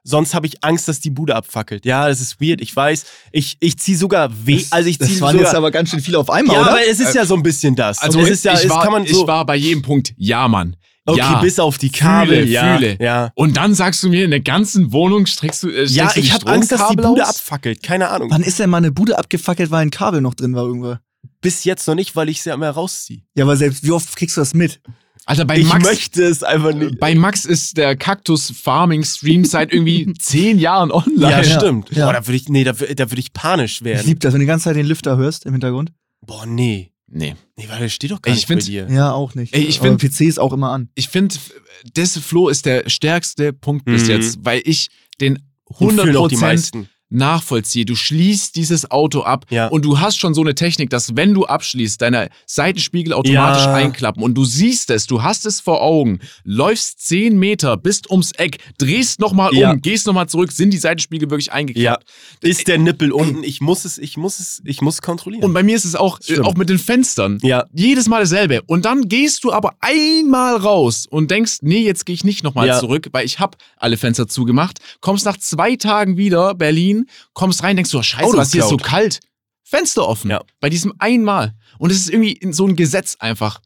Sonst 0.06 0.34
habe 0.34 0.46
ich 0.46 0.62
Angst, 0.62 0.86
dass 0.86 1.00
die 1.00 1.08
Bude 1.10 1.34
abfackelt. 1.34 1.86
Ja, 1.86 2.08
das 2.08 2.20
ist 2.20 2.38
weird. 2.40 2.60
Ich 2.60 2.76
weiß. 2.76 3.04
Ich, 3.32 3.56
ich 3.60 3.78
ziehe 3.78 3.96
sogar 3.96 4.30
weh. 4.46 4.62
Also 4.70 4.88
ich 4.90 4.98
Das 4.98 5.08
ziehe 5.08 5.20
waren 5.22 5.32
sogar. 5.32 5.46
jetzt 5.46 5.56
aber 5.56 5.70
ganz 5.70 5.88
schön 5.90 6.00
viele 6.00 6.18
auf 6.18 6.28
einmal, 6.28 6.56
ja, 6.56 6.62
oder? 6.62 6.70
aber 6.72 6.86
es 6.86 7.00
ist 7.00 7.14
ja 7.14 7.24
so 7.24 7.34
ein 7.34 7.42
bisschen 7.42 7.74
das. 7.74 7.98
Also 8.00 8.18
Und 8.18 8.24
es 8.24 8.30
ist 8.30 8.44
ja, 8.44 8.52
ich, 8.52 8.64
es 8.64 8.68
war, 8.70 8.82
kann 8.82 8.92
man 8.92 9.06
so. 9.06 9.22
ich 9.22 9.26
war 9.26 9.46
bei 9.46 9.56
jedem 9.56 9.80
Punkt, 9.82 10.12
ja, 10.18 10.46
Mann. 10.46 10.76
okay, 11.06 11.18
ja. 11.20 11.40
bis 11.40 11.58
auf 11.58 11.78
die 11.78 11.90
Kabel. 11.90 12.40
Fühle, 12.42 12.50
ja, 12.50 12.76
fühle. 12.76 12.96
ja. 13.00 13.30
Und 13.34 13.56
dann 13.56 13.74
sagst 13.74 14.02
du 14.02 14.10
mir, 14.10 14.24
in 14.26 14.30
der 14.30 14.40
ganzen 14.40 14.92
Wohnung 14.92 15.24
streckst 15.24 15.62
du, 15.62 15.68
äh, 15.70 15.88
steckst 15.88 15.94
Ja, 15.96 16.08
du 16.08 16.12
die 16.14 16.20
ich 16.20 16.32
habe 16.34 16.46
Angst, 16.48 16.70
dass 16.70 16.86
die 16.88 16.96
Bude 16.96 17.22
aus? 17.22 17.30
abfackelt. 17.40 17.82
Keine 17.82 18.08
Ahnung. 18.10 18.30
Wann 18.30 18.42
ist 18.42 18.58
denn 18.58 18.68
mal 18.68 18.76
eine 18.78 18.92
Bude 18.92 19.18
abgefackelt, 19.18 19.70
weil 19.70 19.80
ein 19.86 19.90
Kabel 19.90 20.20
noch 20.20 20.34
drin 20.34 20.54
war 20.54 20.64
irgendwo? 20.64 20.96
Bis 21.40 21.64
jetzt 21.64 21.88
noch 21.88 21.94
nicht, 21.94 22.14
weil 22.14 22.28
ich 22.28 22.42
sie 22.42 22.50
ja 22.50 22.54
immer 22.54 22.68
rausziehe. 22.68 23.22
Ja, 23.36 23.44
aber 23.44 23.56
selbst, 23.56 23.82
wie 23.84 23.90
oft 23.92 24.14
kriegst 24.16 24.36
du 24.36 24.42
das 24.42 24.52
mit? 24.52 24.80
Alter, 25.26 25.44
bei 25.46 25.58
Ich 25.58 25.66
Max, 25.68 25.84
möchte 25.84 26.22
es 26.24 26.42
einfach 26.42 26.74
nicht. 26.74 26.98
bei 27.00 27.14
Max 27.14 27.44
ist 27.44 27.76
der 27.78 27.96
Cactus 27.96 28.50
Farming 28.54 29.04
Stream 29.04 29.44
seit 29.44 29.72
irgendwie 29.72 30.12
zehn 30.18 30.58
Jahren 30.58 30.90
online. 30.92 31.30
Ja, 31.30 31.42
stimmt. 31.44 31.90
ja. 31.92 32.06
Boah, 32.06 32.12
da 32.12 32.26
würde 32.26 32.36
ich, 32.36 32.48
nee, 32.48 32.64
da, 32.64 32.72
da 32.72 33.10
würde 33.10 33.20
ich 33.20 33.32
panisch 33.32 33.76
Ich 33.76 33.84
werden. 33.84 34.06
lieb 34.06 34.20
das, 34.20 34.32
wenn 34.34 34.40
du 34.40 34.44
die 34.44 34.48
ganze 34.48 34.64
Zeit 34.64 34.76
den 34.76 34.86
Lüfter 34.86 35.16
hörst 35.16 35.46
im 35.46 35.52
Hintergrund. 35.52 35.92
Boah, 36.26 36.44
nee. 36.46 36.90
Nee. 37.06 37.36
Nee, 37.56 37.66
weil 37.68 37.78
der 37.78 37.88
steht 37.88 38.10
doch 38.10 38.20
gar 38.22 38.32
Ich 38.32 38.36
nicht 38.38 38.48
bei 38.48 38.54
find- 38.54 38.66
dir. 38.66 38.88
Ja, 38.90 39.12
auch 39.12 39.34
nicht. 39.34 39.54
Ey, 39.54 39.62
ich 39.62 39.78
find- 39.78 40.00
PC 40.00 40.22
ist 40.22 40.38
auch 40.40 40.52
immer 40.52 40.70
an. 40.70 40.88
Ich 40.94 41.08
finde, 41.08 41.34
das 41.94 42.18
Flo 42.18 42.48
ist 42.48 42.66
der 42.66 42.88
stärkste 42.90 43.52
Punkt 43.52 43.84
bis 43.84 44.04
Mhm. 44.04 44.08
jetzt, 44.10 44.38
weil 44.44 44.62
ich 44.64 44.88
den 45.20 45.38
Und 45.64 45.92
fühlen 45.94 46.16
auch 46.16 46.28
die 46.28 46.36
100% 46.36 46.40
meisten. 46.40 46.88
Nachvollziehe. 47.14 47.84
Du 47.84 47.94
schließt 47.94 48.56
dieses 48.56 48.90
Auto 48.90 49.22
ab 49.22 49.46
Ja. 49.50 49.68
und 49.68 49.84
du 49.84 50.00
hast 50.00 50.18
schon 50.18 50.34
so 50.34 50.40
eine 50.40 50.54
Technik, 50.54 50.90
dass 50.90 51.16
wenn 51.16 51.32
du 51.34 51.46
abschließt, 51.46 52.00
deine 52.02 52.28
Seitenspiegel 52.46 53.12
automatisch 53.12 53.64
Ja. 53.64 53.74
einklappen 53.74 54.22
und 54.22 54.34
du 54.34 54.44
siehst 54.44 54.90
es, 54.90 55.06
du 55.06 55.22
hast 55.22 55.46
es 55.46 55.60
vor 55.60 55.82
Augen, 55.82 56.20
läufst 56.44 57.06
10 57.06 57.38
Meter, 57.38 57.76
bist 57.76 58.10
ums 58.10 58.32
Eck, 58.32 58.58
drehst 58.78 59.20
nochmal 59.20 59.54
Ja. 59.54 59.72
um, 59.72 59.80
gehst 59.80 60.06
nochmal 60.06 60.28
zurück, 60.28 60.52
sind 60.52 60.70
die 60.70 60.78
Seitenspiegel 60.78 61.30
wirklich 61.30 61.46
Ja. 61.46 61.52
eingeklappt. 61.54 62.04
Ist 62.40 62.68
der 62.68 62.78
Nippel 62.78 63.12
unten? 63.12 63.44
Ich 63.44 63.60
muss 63.60 63.84
es, 63.84 63.98
ich 63.98 64.16
muss 64.16 64.40
es, 64.40 64.60
ich 64.64 64.80
muss 64.82 65.00
kontrollieren. 65.02 65.44
Und 65.44 65.52
bei 65.52 65.62
mir 65.62 65.76
ist 65.76 65.84
es 65.84 65.94
auch, 65.94 66.18
äh, 66.20 66.24
Stimmt. 66.24 66.46
auch 66.46 66.54
mit 66.56 66.68
den 66.68 66.78
Fenstern. 66.78 67.38
ja. 67.42 67.64
Jedes 67.72 68.08
Mal 68.08 68.20
dasselbe. 68.20 68.62
Und 68.66 68.84
dann 68.84 69.08
gehst 69.08 69.44
du 69.44 69.52
aber 69.52 69.74
einmal 69.80 70.56
raus 70.56 71.06
und 71.08 71.30
denkst, 71.30 71.58
nee, 71.62 71.80
jetzt 71.82 72.06
gehe 72.06 72.14
ich 72.14 72.24
nicht 72.24 72.42
nochmal 72.44 72.78
zurück, 72.80 73.08
weil 73.12 73.24
ich 73.26 73.38
habe 73.38 73.56
alle 73.76 73.96
Fenster 73.96 74.26
zugemacht. 74.28 74.78
Kommst 75.00 75.24
nach 75.24 75.36
zwei 75.36 75.76
Tagen 75.76 76.16
wieder, 76.16 76.54
Berlin, 76.54 77.03
kommst 77.32 77.62
rein, 77.62 77.76
denkst 77.76 77.90
du, 77.90 77.98
oh, 77.98 78.02
scheiße, 78.02 78.24
Auto 78.24 78.38
was 78.38 78.52
hier 78.52 78.62
ist 78.62 78.68
so 78.70 78.76
kalt. 78.76 79.20
Fenster 79.62 80.06
offen. 80.06 80.30
Ja. 80.30 80.42
Bei 80.60 80.68
diesem 80.70 80.92
einmal. 80.98 81.54
Und 81.78 81.90
es 81.90 81.98
ist 81.98 82.10
irgendwie 82.10 82.38
so 82.52 82.66
ein 82.66 82.76
Gesetz 82.76 83.16
einfach. 83.18 83.60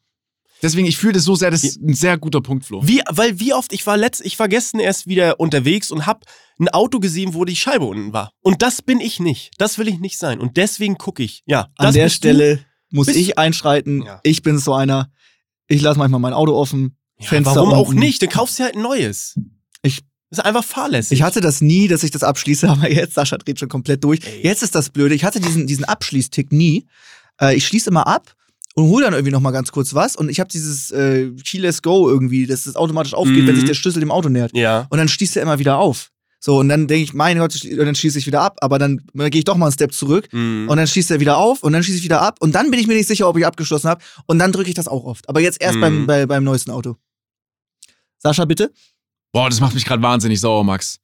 Deswegen, 0.63 0.89
ich 0.89 0.97
fühle 0.97 1.13
das 1.13 1.25
so 1.25 1.35
sehr, 1.37 1.51
das 1.51 1.63
ist 1.63 1.81
ein 1.81 1.95
sehr 1.95 2.19
guter 2.19 2.41
Punkt, 2.41 2.65
Flo. 2.65 2.81
Wie, 2.87 3.01
weil 3.11 3.39
wie 3.39 3.53
oft, 3.55 3.73
ich 3.73 3.87
war 3.87 3.97
letzt, 3.97 4.25
ich 4.25 4.39
war 4.39 4.49
gestern 4.49 4.81
erst 4.81 5.07
wieder 5.07 5.39
unterwegs 5.39 5.91
und 5.93 6.05
hab 6.07 6.25
ein 6.59 6.69
Auto 6.69 6.99
gesehen, 6.99 7.35
wo 7.35 7.45
die 7.45 7.55
Scheibe 7.55 7.85
unten 7.85 8.13
war. 8.13 8.33
Und 8.41 8.63
das 8.63 8.83
bin 8.83 9.01
ich 9.01 9.21
nicht. 9.21 9.53
Das 9.59 9.79
will 9.79 9.87
ich 9.87 10.01
nicht 10.01 10.19
sein. 10.19 10.41
Und 10.41 10.57
deswegen 10.57 10.99
gucke 10.99 11.23
ich. 11.23 11.43
Ja, 11.47 11.69
An 11.77 11.95
der 11.95 12.09
Stelle 12.09 12.65
muss 12.91 13.07
Bist- 13.07 13.19
ich 13.19 13.39
einschreiten. 13.39 14.03
Ja. 14.03 14.21
Ich 14.25 14.43
bin 14.43 14.59
so 14.59 14.75
einer. 14.75 15.11
Ich 15.69 15.81
lasse 15.83 15.99
manchmal 15.99 16.21
mein 16.21 16.33
Auto 16.33 16.55
offen. 16.57 16.97
Du. 17.19 17.25
Ja, 17.25 17.29
Fenster 17.29 17.55
warum 17.57 17.73
auch 17.75 17.93
nicht? 17.93 18.23
Dann 18.23 18.29
kaufst 18.29 18.59
du 18.59 18.65
halt 18.65 18.75
ein 18.75 18.83
neues. 18.83 19.39
Das 20.31 20.39
ist 20.41 20.45
einfach 20.45 20.65
fahrlässig. 20.65 21.19
Ich 21.19 21.23
hatte 21.23 21.41
das 21.41 21.61
nie, 21.61 21.89
dass 21.89 22.03
ich 22.03 22.11
das 22.11 22.23
abschließe, 22.23 22.69
aber 22.71 22.91
jetzt, 22.91 23.15
Sascha 23.15 23.39
dreht 23.39 23.59
schon 23.59 23.69
komplett 23.69 24.05
durch. 24.05 24.21
Ey. 24.27 24.43
Jetzt 24.43 24.63
ist 24.63 24.75
das 24.75 24.91
Blöde. 24.91 25.15
Ich 25.15 25.25
hatte 25.25 25.41
diesen, 25.41 25.67
diesen 25.67 25.85
Abschließtick 25.85 26.53
nie. 26.53 26.87
Äh, 27.41 27.57
ich 27.57 27.67
schließe 27.67 27.89
immer 27.91 28.07
ab 28.07 28.35
und 28.75 28.85
hole 28.89 29.05
dann 29.05 29.15
irgendwie 29.15 29.33
noch 29.33 29.41
mal 29.41 29.51
ganz 29.53 29.73
kurz 29.73 29.95
was. 29.95 30.17
Und 30.17 30.29
ich 30.29 30.39
habe 30.41 30.51
dieses 30.51 30.91
äh, 30.91 31.31
Keyless 31.45 31.81
Go 31.83 32.09
irgendwie, 32.11 32.47
dass 32.47 32.65
das 32.65 32.77
automatisch 32.77 33.15
aufgeht, 33.15 33.43
Mhm. 33.45 33.47
wenn 33.49 33.57
sich 33.57 33.65
der 33.65 33.75
Schlüssel 33.75 34.01
dem 34.01 34.11
Auto 34.11 34.29
nähert. 34.29 34.55
ja. 34.55 34.87
Und 34.91 34.99
dann 34.99 35.09
schließt 35.09 35.37
er 35.37 35.43
immer 35.43 35.59
wieder 35.59 35.79
auf. 35.79 36.11
So, 36.41 36.59
und 36.59 36.69
dann 36.69 36.87
denke 36.87 37.03
ich, 37.03 37.15
mein 37.15 37.37
Gott, 37.39 37.53
und 37.65 37.77
dann 37.79 37.97
schließe 37.97 38.17
ich 38.19 38.27
wieder 38.29 38.43
ab. 38.43 38.59
Aber 38.61 38.79
dann, 38.79 39.01
dann 39.13 39.29
gehe 39.31 39.41
ich 39.41 39.45
doch 39.45 39.57
mal 39.57 39.67
einen 39.67 39.73
Step 39.73 39.93
zurück. 39.93 40.29
Mhm. 40.33 40.69
Und 40.69 40.77
dann 40.77 40.87
schließt 40.87 41.11
er 41.11 41.19
wieder 41.19 41.37
auf 41.39 41.65
und 41.65 41.73
dann 41.73 41.83
schließe 41.83 41.99
ich 41.99 42.05
wieder 42.05 42.21
ab. 42.23 42.37
Und 42.41 42.55
dann 42.55 42.71
bin 42.71 42.79
ich 42.79 42.87
mir 42.87 42.95
nicht 42.95 43.09
sicher, 43.09 43.29
ob 43.29 43.37
ich 43.39 43.45
abgeschlossen 43.47 43.89
habe. 43.89 44.05
Und 44.27 44.39
dann 44.39 44.53
drücke 44.53 44.69
ich 44.69 44.75
das 44.77 44.87
auch 44.87 45.03
oft. 45.05 45.29
Aber 45.29 45.41
jetzt 45.41 45.61
erst 45.61 45.77
Mhm. 45.77 45.81
beim, 45.81 46.07
bei, 46.07 46.27
beim 46.27 46.45
neuesten 46.45 46.71
Auto. 46.71 46.97
Sascha, 48.19 48.45
bitte? 48.45 48.71
Boah, 49.33 49.49
das 49.51 49.61
macht 49.61 49.75
mich 49.75 49.85
gerade 49.85 50.03
wahnsinnig 50.03 50.41
sauer, 50.41 50.65
Max. 50.65 50.99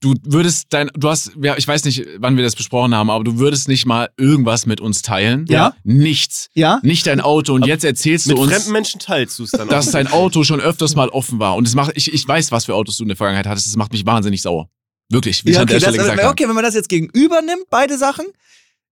Du 0.00 0.14
würdest 0.22 0.66
dein, 0.70 0.90
du 0.94 1.08
hast, 1.08 1.32
ja, 1.42 1.56
ich 1.56 1.66
weiß 1.66 1.84
nicht, 1.84 2.06
wann 2.18 2.36
wir 2.36 2.44
das 2.44 2.54
besprochen 2.54 2.94
haben, 2.94 3.10
aber 3.10 3.24
du 3.24 3.38
würdest 3.38 3.66
nicht 3.66 3.84
mal 3.84 4.08
irgendwas 4.16 4.64
mit 4.64 4.80
uns 4.80 5.02
teilen. 5.02 5.44
Ja. 5.48 5.74
Nichts. 5.82 6.50
Ja? 6.54 6.78
Nicht 6.84 7.08
dein 7.08 7.20
Auto. 7.20 7.52
Und 7.52 7.66
jetzt 7.66 7.84
erzählst 7.84 8.26
du 8.26 8.30
Mit 8.30 8.38
uns, 8.38 8.52
fremden 8.52 8.72
Menschen 8.72 9.00
teilst 9.00 9.40
du 9.40 9.42
es 9.42 9.50
dann 9.50 9.66
dass 9.68 9.90
dein 9.90 10.06
Auto 10.06 10.44
schon 10.44 10.60
öfters 10.60 10.94
mal 10.94 11.08
offen 11.08 11.40
war. 11.40 11.56
Und 11.56 11.66
es 11.66 11.74
macht, 11.74 11.92
ich, 11.96 12.12
ich 12.12 12.28
weiß, 12.28 12.52
was 12.52 12.66
für 12.66 12.76
Autos 12.76 12.96
du 12.98 13.02
in 13.02 13.08
der 13.08 13.16
Vergangenheit 13.16 13.48
hattest. 13.48 13.66
Das 13.66 13.74
macht 13.74 13.90
mich 13.92 14.06
wahnsinnig 14.06 14.40
sauer. 14.40 14.68
Wirklich, 15.08 15.44
wie 15.44 15.50
ich 15.50 15.56
Ja, 15.56 15.62
an 15.62 15.66
der 15.66 15.78
okay, 15.78 15.82
Stelle 15.82 15.96
das, 15.96 16.04
gesagt 16.04 16.18
okay, 16.18 16.24
habe. 16.26 16.32
okay, 16.32 16.48
wenn 16.48 16.54
man 16.54 16.64
das 16.64 16.74
jetzt 16.74 16.88
gegenüber 16.88 17.42
nimmt, 17.42 17.64
beide 17.68 17.98
Sachen, 17.98 18.26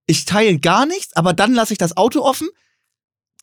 ich 0.07 0.25
teile 0.25 0.59
gar 0.59 0.85
nichts, 0.85 1.15
aber 1.15 1.31
dann 1.31 1.53
lasse 1.53 1.71
ich 1.71 1.77
das 1.77 1.95
Auto 1.95 2.21
offen, 2.21 2.49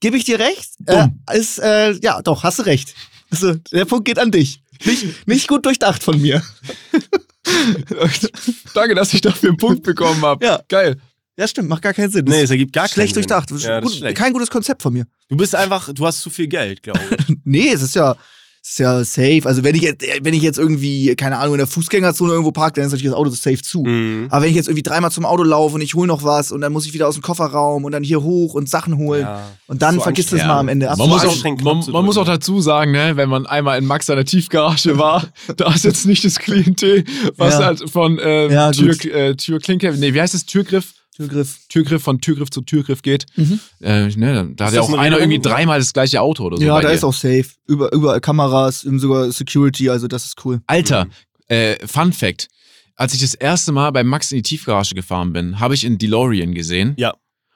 gebe 0.00 0.18
ich 0.18 0.24
dir 0.24 0.38
recht. 0.38 0.72
Äh, 0.84 1.08
ist, 1.32 1.58
äh, 1.60 1.92
ja, 2.02 2.20
doch, 2.20 2.42
hast 2.42 2.58
du 2.58 2.64
recht. 2.64 2.94
Also, 3.30 3.54
der 3.72 3.86
Punkt 3.86 4.04
geht 4.04 4.18
an 4.18 4.30
dich. 4.30 4.60
Nicht, 4.84 5.26
nicht 5.26 5.48
gut 5.48 5.64
durchdacht 5.66 6.02
von 6.02 6.20
mir. 6.20 6.42
Danke, 8.74 8.94
dass 8.94 9.12
ich 9.14 9.20
dafür 9.20 9.50
einen 9.50 9.58
Punkt 9.58 9.82
bekommen 9.82 10.22
habe. 10.22 10.44
Ja. 10.44 10.60
Geil. 10.68 10.96
Ja, 11.36 11.48
stimmt, 11.48 11.68
macht 11.68 11.82
gar 11.82 11.92
keinen 11.92 12.10
Sinn. 12.10 12.24
Nee, 12.26 12.42
es 12.42 12.50
ergibt 12.50 12.72
gar 12.72 12.86
schlecht 12.86 13.14
keinen 13.14 13.22
Sinn. 13.24 13.28
durchdacht. 13.28 13.50
Ja, 13.50 13.80
das 13.80 13.86
ist 13.86 13.90
Gut, 13.92 13.98
schlecht. 13.98 14.16
kein 14.16 14.32
gutes 14.32 14.50
Konzept 14.50 14.82
von 14.82 14.92
mir. 14.92 15.04
Du 15.28 15.36
bist 15.36 15.54
einfach, 15.54 15.92
du 15.92 16.06
hast 16.06 16.20
zu 16.20 16.30
viel 16.30 16.46
Geld, 16.46 16.82
glaube 16.82 17.00
ich. 17.28 17.36
Nee, 17.44 17.70
es 17.72 17.82
ist 17.82 17.94
ja, 17.96 18.16
ist 18.66 18.78
ja 18.78 19.04
safe. 19.04 19.42
Also 19.44 19.62
wenn 19.62 19.74
ich 19.74 19.82
jetzt, 19.82 20.02
wenn 20.22 20.32
ich 20.32 20.42
jetzt 20.42 20.58
irgendwie, 20.58 21.14
keine 21.16 21.36
Ahnung, 21.38 21.54
in 21.54 21.58
der 21.58 21.66
Fußgängerzone 21.66 22.32
irgendwo 22.32 22.50
parke, 22.50 22.76
dann 22.80 22.86
ist 22.86 22.92
natürlich 22.92 23.10
das 23.10 23.18
Auto 23.18 23.28
safe 23.30 23.60
zu. 23.60 23.82
Mhm. 23.84 24.28
Aber 24.30 24.42
wenn 24.42 24.48
ich 24.50 24.56
jetzt 24.56 24.68
irgendwie 24.68 24.82
dreimal 24.82 25.10
zum 25.10 25.26
Auto 25.26 25.42
laufe 25.42 25.74
und 25.74 25.82
ich 25.82 25.94
hole 25.94 26.06
noch 26.08 26.22
was 26.24 26.50
und 26.50 26.62
dann 26.62 26.72
muss 26.72 26.86
ich 26.86 26.94
wieder 26.94 27.06
aus 27.06 27.14
dem 27.14 27.22
Kofferraum 27.22 27.84
und 27.84 27.92
dann 27.92 28.02
hier 28.02 28.22
hoch 28.22 28.54
und 28.54 28.68
Sachen 28.70 28.96
holen 28.96 29.22
Ja. 29.22 29.42
und 29.66 29.82
dann 29.82 29.96
So 29.96 30.00
vergisst 30.00 30.32
du 30.32 30.36
es 30.36 30.44
mal 30.46 30.58
am 30.58 30.68
Ende. 30.68 30.86
Man, 30.96 31.08
muss 31.10 31.24
auch, 31.26 31.44
man, 31.62 31.84
man 31.90 32.04
muss 32.06 32.16
auch 32.16 32.24
dazu 32.24 32.60
sagen, 32.62 32.92
ne, 32.92 33.12
wenn 33.16 33.28
man 33.28 33.44
einmal 33.46 33.78
in 33.78 33.84
Max 33.84 34.06
seiner 34.06 34.24
Tiefgarage 34.24 34.96
war, 34.98 35.24
da 35.58 35.72
ist 35.74 35.84
jetzt 35.84 36.06
nicht 36.06 36.24
das 36.24 36.38
Klientel, 36.38 37.04
was 37.36 37.54
Ja. 37.54 37.66
halt 37.66 37.90
von 37.90 38.18
ähm, 38.22 38.50
Ja, 38.50 38.70
Tür, 38.70 38.94
äh, 39.14 39.34
Türklinke, 39.36 39.92
nee, 39.92 40.14
wie 40.14 40.20
heißt 40.22 40.34
es, 40.34 40.46
Türgriff? 40.46 40.94
Türgriff. 41.16 41.58
Türgriff 41.68 42.02
von 42.02 42.20
Türgriff 42.20 42.50
zu 42.50 42.60
Türgriff 42.62 43.02
geht. 43.02 43.26
Mhm. 43.36 43.60
Äh, 43.80 44.08
ne, 44.16 44.50
da 44.56 44.64
hat 44.66 44.72
Ist 44.72 44.76
ja 44.76 44.82
auch 44.82 44.88
eine 44.88 44.98
einer 44.98 45.18
irgendwie 45.18 45.38
dreimal 45.40 45.78
das 45.78 45.92
gleiche 45.92 46.20
Auto 46.20 46.44
oder 46.44 46.56
so. 46.56 46.62
ja, 46.64 46.80
da 46.80 46.88
dir. 46.88 46.94
ist 46.94 47.04
auch 47.04 47.12
safe. 47.12 47.46
Über, 47.66 47.92
überall 47.92 48.20
Kameras, 48.20 48.84
und 48.84 48.98
sogar 48.98 49.30
Security, 49.30 49.88
also 49.88 50.08
das 50.08 50.24
ist 50.24 50.44
cool. 50.44 50.60
Alter, 50.66 51.06
äh, 51.48 51.76
Fun 51.86 52.12
Fact. 52.12 52.48
Als 52.96 53.14
ich 53.14 53.20
das 53.20 53.34
erste 53.34 53.72
Mal 53.72 53.90
bei 53.90 54.04
Max 54.04 54.30
in 54.30 54.38
die 54.38 54.42
Tiefgarage 54.42 54.94
gefahren 54.94 55.32
bin, 55.32 55.58
habe 55.60 55.74
ich 55.74 55.84
einen 55.84 55.98
DeLorean 55.98 56.54
gesehen. 56.54 56.94
Ja. 56.96 57.14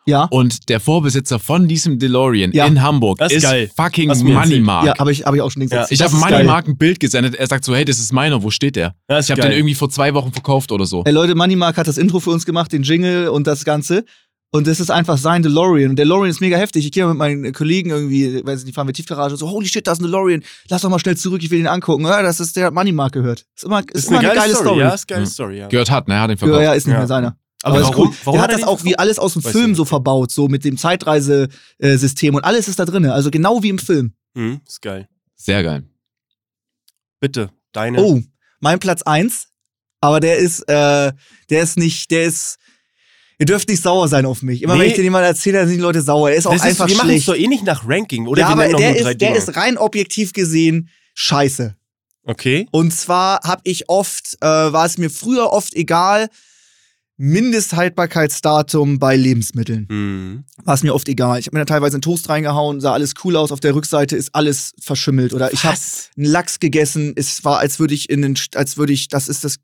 Ja, 0.08 0.24
Und 0.30 0.68
der 0.70 0.80
Vorbesitzer 0.80 1.38
von 1.38 1.68
diesem 1.68 1.98
DeLorean 1.98 2.50
Ja. 2.52 2.66
in 2.66 2.80
Hamburg 2.82 3.18
Das 3.18 3.30
ist 3.30 3.38
ist 3.38 3.42
geil. 3.44 3.70
fucking 3.76 4.08
Money. 4.08 4.60
Mark. 4.60 4.86
ja 4.86 4.98
habe 4.98 5.12
ich, 5.12 5.24
hab 5.24 5.34
ich 5.34 5.40
auch 5.42 5.50
schon 5.50 5.62
gesagt. 5.62 5.90
Ja. 5.90 5.94
Ich 5.94 6.02
habe 6.02 6.14
Money 6.16 6.30
geil. 6.32 6.44
Mark 6.46 6.66
ein 6.66 6.78
Bild 6.78 6.98
gesendet. 6.98 7.34
Er 7.34 7.46
sagt 7.46 7.64
so, 7.64 7.74
hey, 7.76 7.84
das 7.84 7.98
ist 7.98 8.12
meiner, 8.12 8.42
wo 8.42 8.50
steht 8.50 8.76
der? 8.76 8.94
Das 9.06 9.26
ich 9.26 9.30
habe 9.30 9.42
den 9.42 9.52
irgendwie 9.52 9.74
vor 9.74 9.90
zwei 9.90 10.14
Wochen 10.14 10.32
verkauft 10.32 10.72
oder 10.72 10.86
so. 10.86 11.02
Ey 11.04 11.12
Leute, 11.12 11.34
Moneymark 11.34 11.76
hat 11.76 11.86
das 11.88 11.98
Intro 11.98 12.20
für 12.20 12.30
uns 12.30 12.46
gemacht, 12.46 12.72
den 12.72 12.82
Jingle 12.82 13.28
und 13.28 13.46
das 13.46 13.64
Ganze. 13.64 14.04
Und 14.50 14.66
das 14.66 14.80
ist 14.80 14.90
einfach 14.90 15.18
sein 15.18 15.42
DeLorean. 15.42 15.90
Und 15.90 15.96
der 15.96 16.06
DeLorean 16.06 16.30
ist 16.30 16.40
mega 16.40 16.56
heftig. 16.56 16.86
Ich 16.86 16.92
gehe 16.92 17.06
mit 17.06 17.18
meinen 17.18 17.52
Kollegen 17.52 17.90
irgendwie, 17.90 18.36
weiß 18.42 18.60
nicht, 18.60 18.68
die 18.68 18.72
fahren 18.72 18.86
mit 18.86 18.96
Tiefgarage, 18.96 19.36
so, 19.36 19.50
holy 19.50 19.66
shit, 19.68 19.86
da 19.86 19.92
ist 19.92 20.00
ein 20.00 20.04
DeLorean. 20.04 20.42
Lass 20.70 20.80
doch 20.80 20.88
mal 20.88 20.98
schnell 20.98 21.18
zurück, 21.18 21.42
ich 21.42 21.50
will 21.50 21.58
ihn 21.60 21.66
angucken. 21.66 22.06
Ja, 22.06 22.22
das 22.22 22.40
ist 22.40 22.56
der 22.56 22.64
hat 22.64 22.72
Moneymark 22.72 23.12
gehört. 23.12 23.44
Ist 23.54 23.64
immer, 23.64 23.80
ist 23.80 23.94
ist 23.94 24.08
immer 24.08 24.20
eine 24.20 24.28
geile, 24.34 24.54
Story. 24.54 24.78
Ja, 24.80 24.86
Ja, 24.88 24.94
ist 24.94 25.04
eine 25.10 25.16
geile 25.16 25.26
Mhm. 25.26 25.30
Story, 25.30 25.58
ja. 25.58 25.68
Gehört 25.68 25.90
hat, 25.90 26.08
ne? 26.08 26.18
Hat 26.18 26.30
den 26.30 26.36
ja, 26.36 26.38
verkauft. 26.38 26.62
ja, 26.62 26.72
ist 26.72 26.86
nicht 26.86 26.94
Ja. 26.94 26.98
mehr 27.00 27.06
seiner. 27.06 27.36
Aber 27.62 27.76
Aber, 27.78 27.82
ist 27.84 27.88
warum- 27.90 28.08
cool. 28.08 28.14
warum 28.24 28.32
der 28.38 28.42
hat 28.42 28.52
hat 28.52 28.60
das 28.60 28.66
auch 28.68 28.84
wie 28.84 28.98
alles 28.98 29.18
aus 29.18 29.32
dem 29.32 29.44
Weiß 29.44 29.52
Film 29.52 29.74
so 29.74 29.84
verbaut, 29.84 30.30
so 30.30 30.48
mit 30.48 30.64
dem 30.64 30.76
Zeitreisesystem 30.78 32.34
und 32.34 32.44
alles 32.44 32.68
ist 32.68 32.78
da 32.78 32.84
drin. 32.84 33.06
Also 33.06 33.30
genau 33.30 33.62
wie 33.62 33.68
im 33.70 33.78
Film. 33.78 34.14
Mhm, 34.34 34.60
ist 34.66 34.80
geil. 34.82 35.08
Sehr 35.36 35.62
geil. 35.62 35.84
Bitte, 37.20 37.50
deine. 37.72 38.00
Oh, 38.02 38.22
mein 38.60 38.78
Platz 38.78 39.02
eins, 39.02 39.48
aber 40.00 40.20
der 40.20 40.38
ist, 40.38 40.60
äh, 40.68 41.12
der 41.50 41.62
ist 41.62 41.76
nicht, 41.78 42.10
der 42.10 42.24
ist. 42.24 42.58
Ihr 43.40 43.46
dürft 43.46 43.68
nicht 43.68 43.82
sauer 43.82 44.08
sein 44.08 44.26
auf 44.26 44.42
mich. 44.42 44.62
Immer 44.62 44.74
Nee. 44.74 44.80
wenn 44.80 44.88
ich 44.88 44.94
den 44.94 45.04
jemand 45.04 45.24
erzähle, 45.24 45.58
dann 45.58 45.68
sind 45.68 45.76
die 45.76 45.82
Leute 45.82 46.02
sauer. 46.02 46.30
Er 46.30 46.36
ist 46.36 46.46
auch 46.46 46.52
das 46.52 46.62
ist, 46.62 46.68
einfach 46.68 46.88
wir 46.88 46.96
machen 46.96 47.10
es 47.10 47.22
schlecht. 47.24 47.28
doch 47.28 47.36
eh 47.36 47.46
nicht 47.46 47.62
nach 47.64 47.88
Ranking, 47.88 48.26
oder? 48.26 48.40
ja, 48.42 48.48
wir 48.48 48.64
aber 48.64 48.76
der 48.76 48.96
ist, 48.96 49.20
der 49.20 49.36
ist 49.36 49.56
rein 49.56 49.78
objektiv 49.78 50.32
gesehen 50.32 50.88
scheiße. 51.14 51.76
Okay. 52.24 52.66
Und 52.72 52.92
zwar 52.92 53.40
habe 53.44 53.60
ich 53.64 53.88
oft, 53.88 54.36
äh, 54.40 54.46
war 54.46 54.84
es 54.86 54.98
mir 54.98 55.08
früher 55.08 55.52
oft 55.52 55.74
egal, 55.74 56.28
Mindesthaltbarkeitsdatum 57.20 59.00
bei 59.00 59.16
Lebensmitteln. 59.16 59.86
Mhm. 59.90 60.44
War 60.64 60.74
es 60.74 60.84
mir 60.84 60.94
oft 60.94 61.08
egal. 61.08 61.40
Ich 61.40 61.46
habe 61.46 61.56
mir 61.56 61.64
da 61.64 61.74
teilweise 61.74 61.96
einen 61.96 62.02
Toast 62.02 62.28
reingehauen, 62.28 62.80
sah 62.80 62.92
alles 62.92 63.14
cool 63.24 63.34
aus, 63.34 63.50
auf 63.50 63.58
der 63.58 63.74
Rückseite 63.74 64.16
ist 64.16 64.36
alles 64.36 64.72
verschimmelt. 64.80 65.32
Oder 65.32 65.52
ich 65.52 65.64
habe 65.64 65.76
einen 66.16 66.26
Lachs 66.26 66.60
gegessen, 66.60 67.14
es 67.16 67.44
war, 67.44 67.58
als 67.58 67.80
würde 67.80 67.94
ich 67.94 68.08
in 68.08 68.22
den, 68.22 68.38
als 68.54 68.76
würde 68.76 68.92
ich, 68.92 69.08
das 69.08 69.26
ist 69.26 69.42
das 69.42 69.56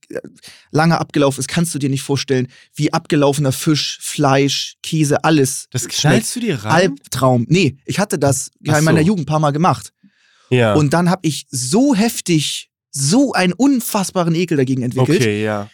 lange 0.72 1.00
abgelaufen, 1.00 1.36
das 1.36 1.46
kannst 1.46 1.72
du 1.74 1.78
dir 1.78 1.90
nicht 1.90 2.02
vorstellen, 2.02 2.48
wie 2.74 2.92
abgelaufener 2.92 3.52
Fisch, 3.52 3.98
Fleisch, 4.00 4.74
Käse, 4.82 5.22
alles. 5.22 5.68
Das 5.70 5.86
knallst 5.86 6.34
du 6.34 6.40
dir 6.40 6.56
rein? 6.64 6.72
Albtraum. 6.72 7.46
Nee, 7.48 7.76
ich 7.84 8.00
hatte 8.00 8.18
das 8.18 8.50
Ach 8.66 8.78
in 8.78 8.84
meiner 8.84 9.00
so. 9.00 9.06
Jugend 9.06 9.22
ein 9.22 9.26
paar 9.26 9.38
Mal 9.40 9.52
gemacht. 9.52 9.92
Ja. 10.50 10.74
Und 10.74 10.92
dann 10.92 11.08
habe 11.08 11.20
ich 11.26 11.46
so 11.50 11.94
heftig, 11.94 12.70
so 12.90 13.32
einen 13.32 13.52
unfassbaren 13.52 14.34
Ekel 14.34 14.56
dagegen 14.56 14.82
entwickelt, 14.82 15.20
okay, 15.20 15.44
ja. 15.44 15.70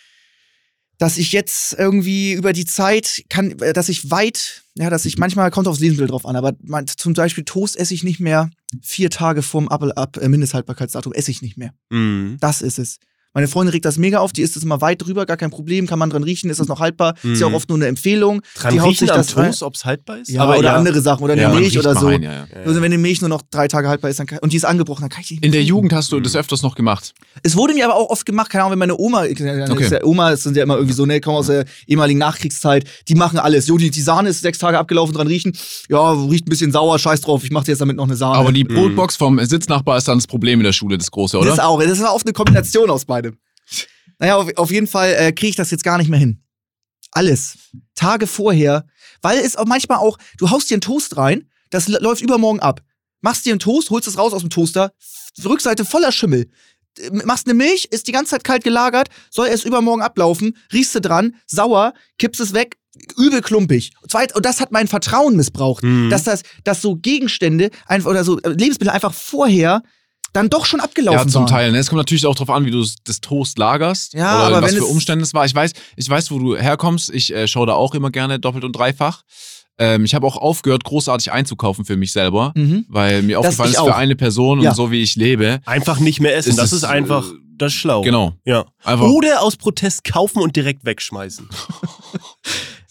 Dass 1.00 1.16
ich 1.16 1.32
jetzt 1.32 1.72
irgendwie 1.72 2.34
über 2.34 2.52
die 2.52 2.66
Zeit 2.66 3.24
kann, 3.30 3.58
äh, 3.60 3.72
dass 3.72 3.88
ich 3.88 4.10
weit, 4.10 4.62
ja, 4.74 4.90
dass 4.90 5.06
ich 5.06 5.16
manchmal 5.16 5.50
kommt 5.50 5.66
aufs 5.66 5.80
Lebensmittel 5.80 6.10
drauf 6.10 6.26
an, 6.26 6.36
aber 6.36 6.52
man, 6.62 6.86
zum 6.86 7.14
Beispiel 7.14 7.44
Toast 7.44 7.76
esse 7.78 7.94
ich 7.94 8.04
nicht 8.04 8.20
mehr 8.20 8.50
vier 8.82 9.08
Tage 9.08 9.40
vorm 9.40 9.68
ab 9.68 10.18
äh, 10.18 10.28
Mindesthaltbarkeitsdatum 10.28 11.14
esse 11.14 11.30
ich 11.30 11.40
nicht 11.40 11.56
mehr. 11.56 11.72
Mhm. 11.88 12.36
Das 12.40 12.60
ist 12.60 12.78
es. 12.78 12.98
Meine 13.32 13.46
Freundin 13.46 13.70
regt 13.72 13.84
das 13.84 13.96
mega 13.96 14.18
auf, 14.18 14.32
die 14.32 14.42
isst 14.42 14.56
es 14.56 14.64
immer 14.64 14.80
weit 14.80 15.02
drüber, 15.06 15.24
gar 15.24 15.36
kein 15.36 15.50
Problem, 15.50 15.86
kann 15.86 16.00
man 16.00 16.10
dran 16.10 16.24
riechen, 16.24 16.50
ist 16.50 16.58
das 16.58 16.66
noch 16.66 16.80
haltbar. 16.80 17.14
Ist 17.22 17.38
ja 17.40 17.46
auch 17.46 17.50
Mhm. 17.50 17.54
oft 17.56 17.68
nur 17.68 17.78
eine 17.78 17.86
Empfehlung. 17.86 18.42
Dran 18.56 18.72
die 18.74 18.80
haut 18.80 18.96
sich 18.96 19.08
das. 19.08 19.28
Toast, 19.28 19.62
ob 19.62 19.74
es 19.76 19.84
haltbar 19.84 20.18
ist? 20.18 20.30
Ja, 20.30 20.52
oder 20.52 20.74
andere 20.74 21.00
Sachen 21.00 21.22
oder 21.22 21.34
eine 21.34 21.42
Ja, 21.42 21.48
Milch 21.54 21.78
oder 21.78 21.94
so. 21.94 22.06
rein, 22.08 22.24
ja, 22.24 22.32
ja. 22.32 22.46
Also 22.64 22.82
wenn 22.82 22.90
die 22.90 22.98
Milch 22.98 23.20
nur 23.20 23.28
noch 23.30 23.42
drei 23.48 23.68
Tage 23.68 23.88
haltbar 23.88 24.10
ist, 24.10 24.18
dann 24.18 24.26
kann, 24.26 24.40
und 24.40 24.52
die 24.52 24.56
ist 24.56 24.64
angebrochen, 24.64 25.02
dann 25.02 25.10
kann 25.10 25.20
ich 25.20 25.28
die 25.28 25.34
nicht 25.34 25.44
In 25.44 25.52
der 25.52 25.62
Jugend 25.62 25.92
hast 25.92 26.10
du 26.10 26.16
Mhm. 26.18 26.24
das 26.24 26.34
öfters 26.34 26.62
noch 26.62 26.74
gemacht. 26.74 27.12
Es 27.44 27.54
wurde 27.56 27.74
mir 27.74 27.84
aber 27.84 27.94
auch 27.94 28.10
oft 28.10 28.26
gemacht, 28.26 28.50
keine 28.50 28.64
Ahnung, 28.64 28.72
wenn 28.72 28.78
meine 28.80 28.98
Oma, 28.98 29.20
okay. 29.22 29.84
Ist 29.84 29.92
ja, 29.92 30.02
Oma 30.04 30.36
sind 30.36 30.56
ja 30.56 30.64
immer 30.64 30.74
irgendwie 30.74 30.94
so, 30.94 31.06
ne, 31.06 31.20
kommen 31.20 31.36
aus 31.36 31.46
der 31.46 31.66
ehemaligen 31.86 32.18
Nachkriegszeit, 32.18 32.84
die 33.06 33.14
machen 33.14 33.38
alles. 33.38 33.68
Jo, 33.68 33.76
die, 33.78 33.90
die 33.90 34.00
Sahne 34.02 34.30
ist 34.30 34.40
sechs 34.40 34.58
Tage 34.58 34.76
abgelaufen, 34.76 35.14
dran 35.14 35.28
riechen, 35.28 35.52
ja, 35.88 36.12
riecht 36.12 36.46
ein 36.46 36.50
bisschen 36.50 36.72
sauer, 36.72 36.98
scheiß 36.98 37.20
drauf, 37.20 37.44
ich 37.44 37.52
mach 37.52 37.62
dir 37.62 37.72
jetzt 37.72 37.80
damit 37.80 37.96
noch 37.96 38.06
eine 38.06 38.16
Sahne. 38.16 38.38
Aber 38.38 38.50
die 38.52 38.64
Mhm. 38.64 38.74
Brotbox 38.74 39.14
vom 39.14 39.38
Sitznachbar 39.44 39.98
ist 39.98 40.08
dann 40.08 40.18
das 40.18 40.26
Problem 40.26 40.58
in 40.58 40.64
der 40.64 40.72
Schule, 40.72 40.98
das 40.98 41.12
große, 41.12 41.38
oder? 41.38 41.48
Das 41.50 41.60
auch, 41.60 41.80
das 41.80 42.00
war 42.00 42.12
oft 42.12 42.26
eine 42.26 42.32
Kombination 42.32 42.90
aus 42.90 43.04
beidem. 43.04 43.19
Naja, 44.20 44.36
auf, 44.36 44.48
auf 44.56 44.70
jeden 44.70 44.86
Fall 44.86 45.14
äh, 45.18 45.32
kriege 45.32 45.50
ich 45.50 45.56
das 45.56 45.70
jetzt 45.72 45.82
gar 45.82 45.98
nicht 45.98 46.08
mehr 46.08 46.18
hin. 46.20 46.42
Alles. 47.10 47.58
Tage 47.96 48.26
vorher, 48.28 48.86
weil 49.22 49.38
es 49.38 49.56
auch 49.56 49.66
manchmal 49.66 49.98
auch, 49.98 50.16
du 50.38 50.50
haust 50.50 50.70
dir 50.70 50.74
einen 50.74 50.80
Toast 50.82 51.16
rein, 51.16 51.48
das 51.70 51.88
läuft 51.88 52.22
übermorgen 52.22 52.60
ab. 52.60 52.82
Machst 53.20 53.44
dir 53.44 53.50
einen 53.52 53.58
Toast, 53.60 53.90
holst 53.90 54.06
es 54.06 54.16
raus 54.16 54.32
aus 54.32 54.42
dem 54.42 54.50
Toaster, 54.50 54.92
Rückseite 55.44 55.84
voller 55.84 56.12
Schimmel. 56.12 56.48
Äh, 56.98 57.10
Machst 57.24 57.46
eine 57.46 57.54
Milch, 57.54 57.86
ist 57.90 58.06
die 58.06 58.12
ganze 58.12 58.30
Zeit 58.32 58.44
kalt 58.44 58.62
gelagert, 58.62 59.08
soll 59.30 59.48
erst 59.48 59.64
übermorgen 59.64 60.02
ablaufen, 60.02 60.56
riechst 60.72 60.94
du 60.94 61.00
dran, 61.00 61.34
sauer, 61.46 61.94
kippst 62.18 62.40
es 62.40 62.52
weg, 62.54 62.76
übel 63.16 63.40
klumpig. 63.40 63.92
Zweit, 64.08 64.34
und 64.36 64.44
das 64.44 64.60
hat 64.60 64.70
mein 64.72 64.88
Vertrauen 64.88 65.36
missbraucht, 65.36 65.82
Mhm. 65.82 66.10
dass 66.10 66.24
das, 66.24 66.42
dass 66.64 66.82
so 66.82 66.96
Gegenstände 66.96 67.70
einfach 67.86 68.10
oder 68.10 68.24
so 68.24 68.38
äh, 68.40 68.50
Lebensmittel 68.50 68.90
einfach 68.90 69.14
vorher 69.14 69.82
dann 70.32 70.48
doch 70.50 70.64
schon 70.66 70.80
abgelaufen 70.80 71.18
Ja, 71.18 71.26
zum 71.26 71.42
waren. 71.42 71.50
Teil. 71.50 71.72
Ne? 71.72 71.78
Es 71.78 71.88
kommt 71.88 71.98
natürlich 71.98 72.26
auch 72.26 72.34
darauf 72.34 72.50
an, 72.50 72.64
wie 72.64 72.70
du 72.70 72.84
das 73.04 73.20
Toast 73.20 73.58
lagerst. 73.58 74.14
Ja, 74.14 74.46
oder 74.46 74.56
aber 74.56 74.62
was 74.62 74.72
wenn 74.72 74.78
für 74.78 74.84
es- 74.84 74.90
Umstände 74.90 75.24
es 75.24 75.34
war. 75.34 75.44
Ich 75.44 75.54
weiß, 75.54 75.72
ich 75.96 76.08
weiß, 76.08 76.30
wo 76.30 76.38
du 76.38 76.56
herkommst. 76.56 77.10
Ich 77.12 77.34
äh, 77.34 77.46
schaue 77.48 77.66
da 77.66 77.74
auch 77.74 77.94
immer 77.94 78.10
gerne 78.10 78.38
doppelt 78.38 78.64
und 78.64 78.72
dreifach. 78.76 79.22
Ähm, 79.78 80.04
ich 80.04 80.14
habe 80.14 80.26
auch 80.26 80.36
aufgehört, 80.36 80.84
großartig 80.84 81.32
einzukaufen 81.32 81.84
für 81.86 81.96
mich 81.96 82.12
selber, 82.12 82.52
Mhm. 82.54 82.84
weil 82.88 83.22
mir 83.22 83.40
aufgefallen 83.40 83.70
ich 83.70 83.76
ist, 83.78 83.82
für 83.84 83.92
auch. 83.94 83.96
eine 83.98 84.14
Person 84.14 84.60
Ja. 84.60 84.70
und 84.70 84.76
so 84.76 84.90
wie 84.90 85.00
ich 85.02 85.16
lebe. 85.16 85.60
Einfach 85.64 85.98
nicht 86.00 86.20
mehr 86.20 86.36
essen. 86.36 86.50
Ist 86.50 86.58
das 86.58 86.72
ist 86.74 86.84
einfach 86.84 87.26
äh, 87.30 87.34
das 87.56 87.72
ist 87.74 87.78
schlau. 87.80 88.00
Genau. 88.02 88.32
Ja. 88.44 88.64
Einfach 88.84 89.06
Oder 89.06 89.42
aus 89.42 89.56
Protest 89.56 90.04
kaufen 90.04 90.40
und 90.42 90.54
direkt 90.56 90.84
wegschmeißen. 90.84 91.48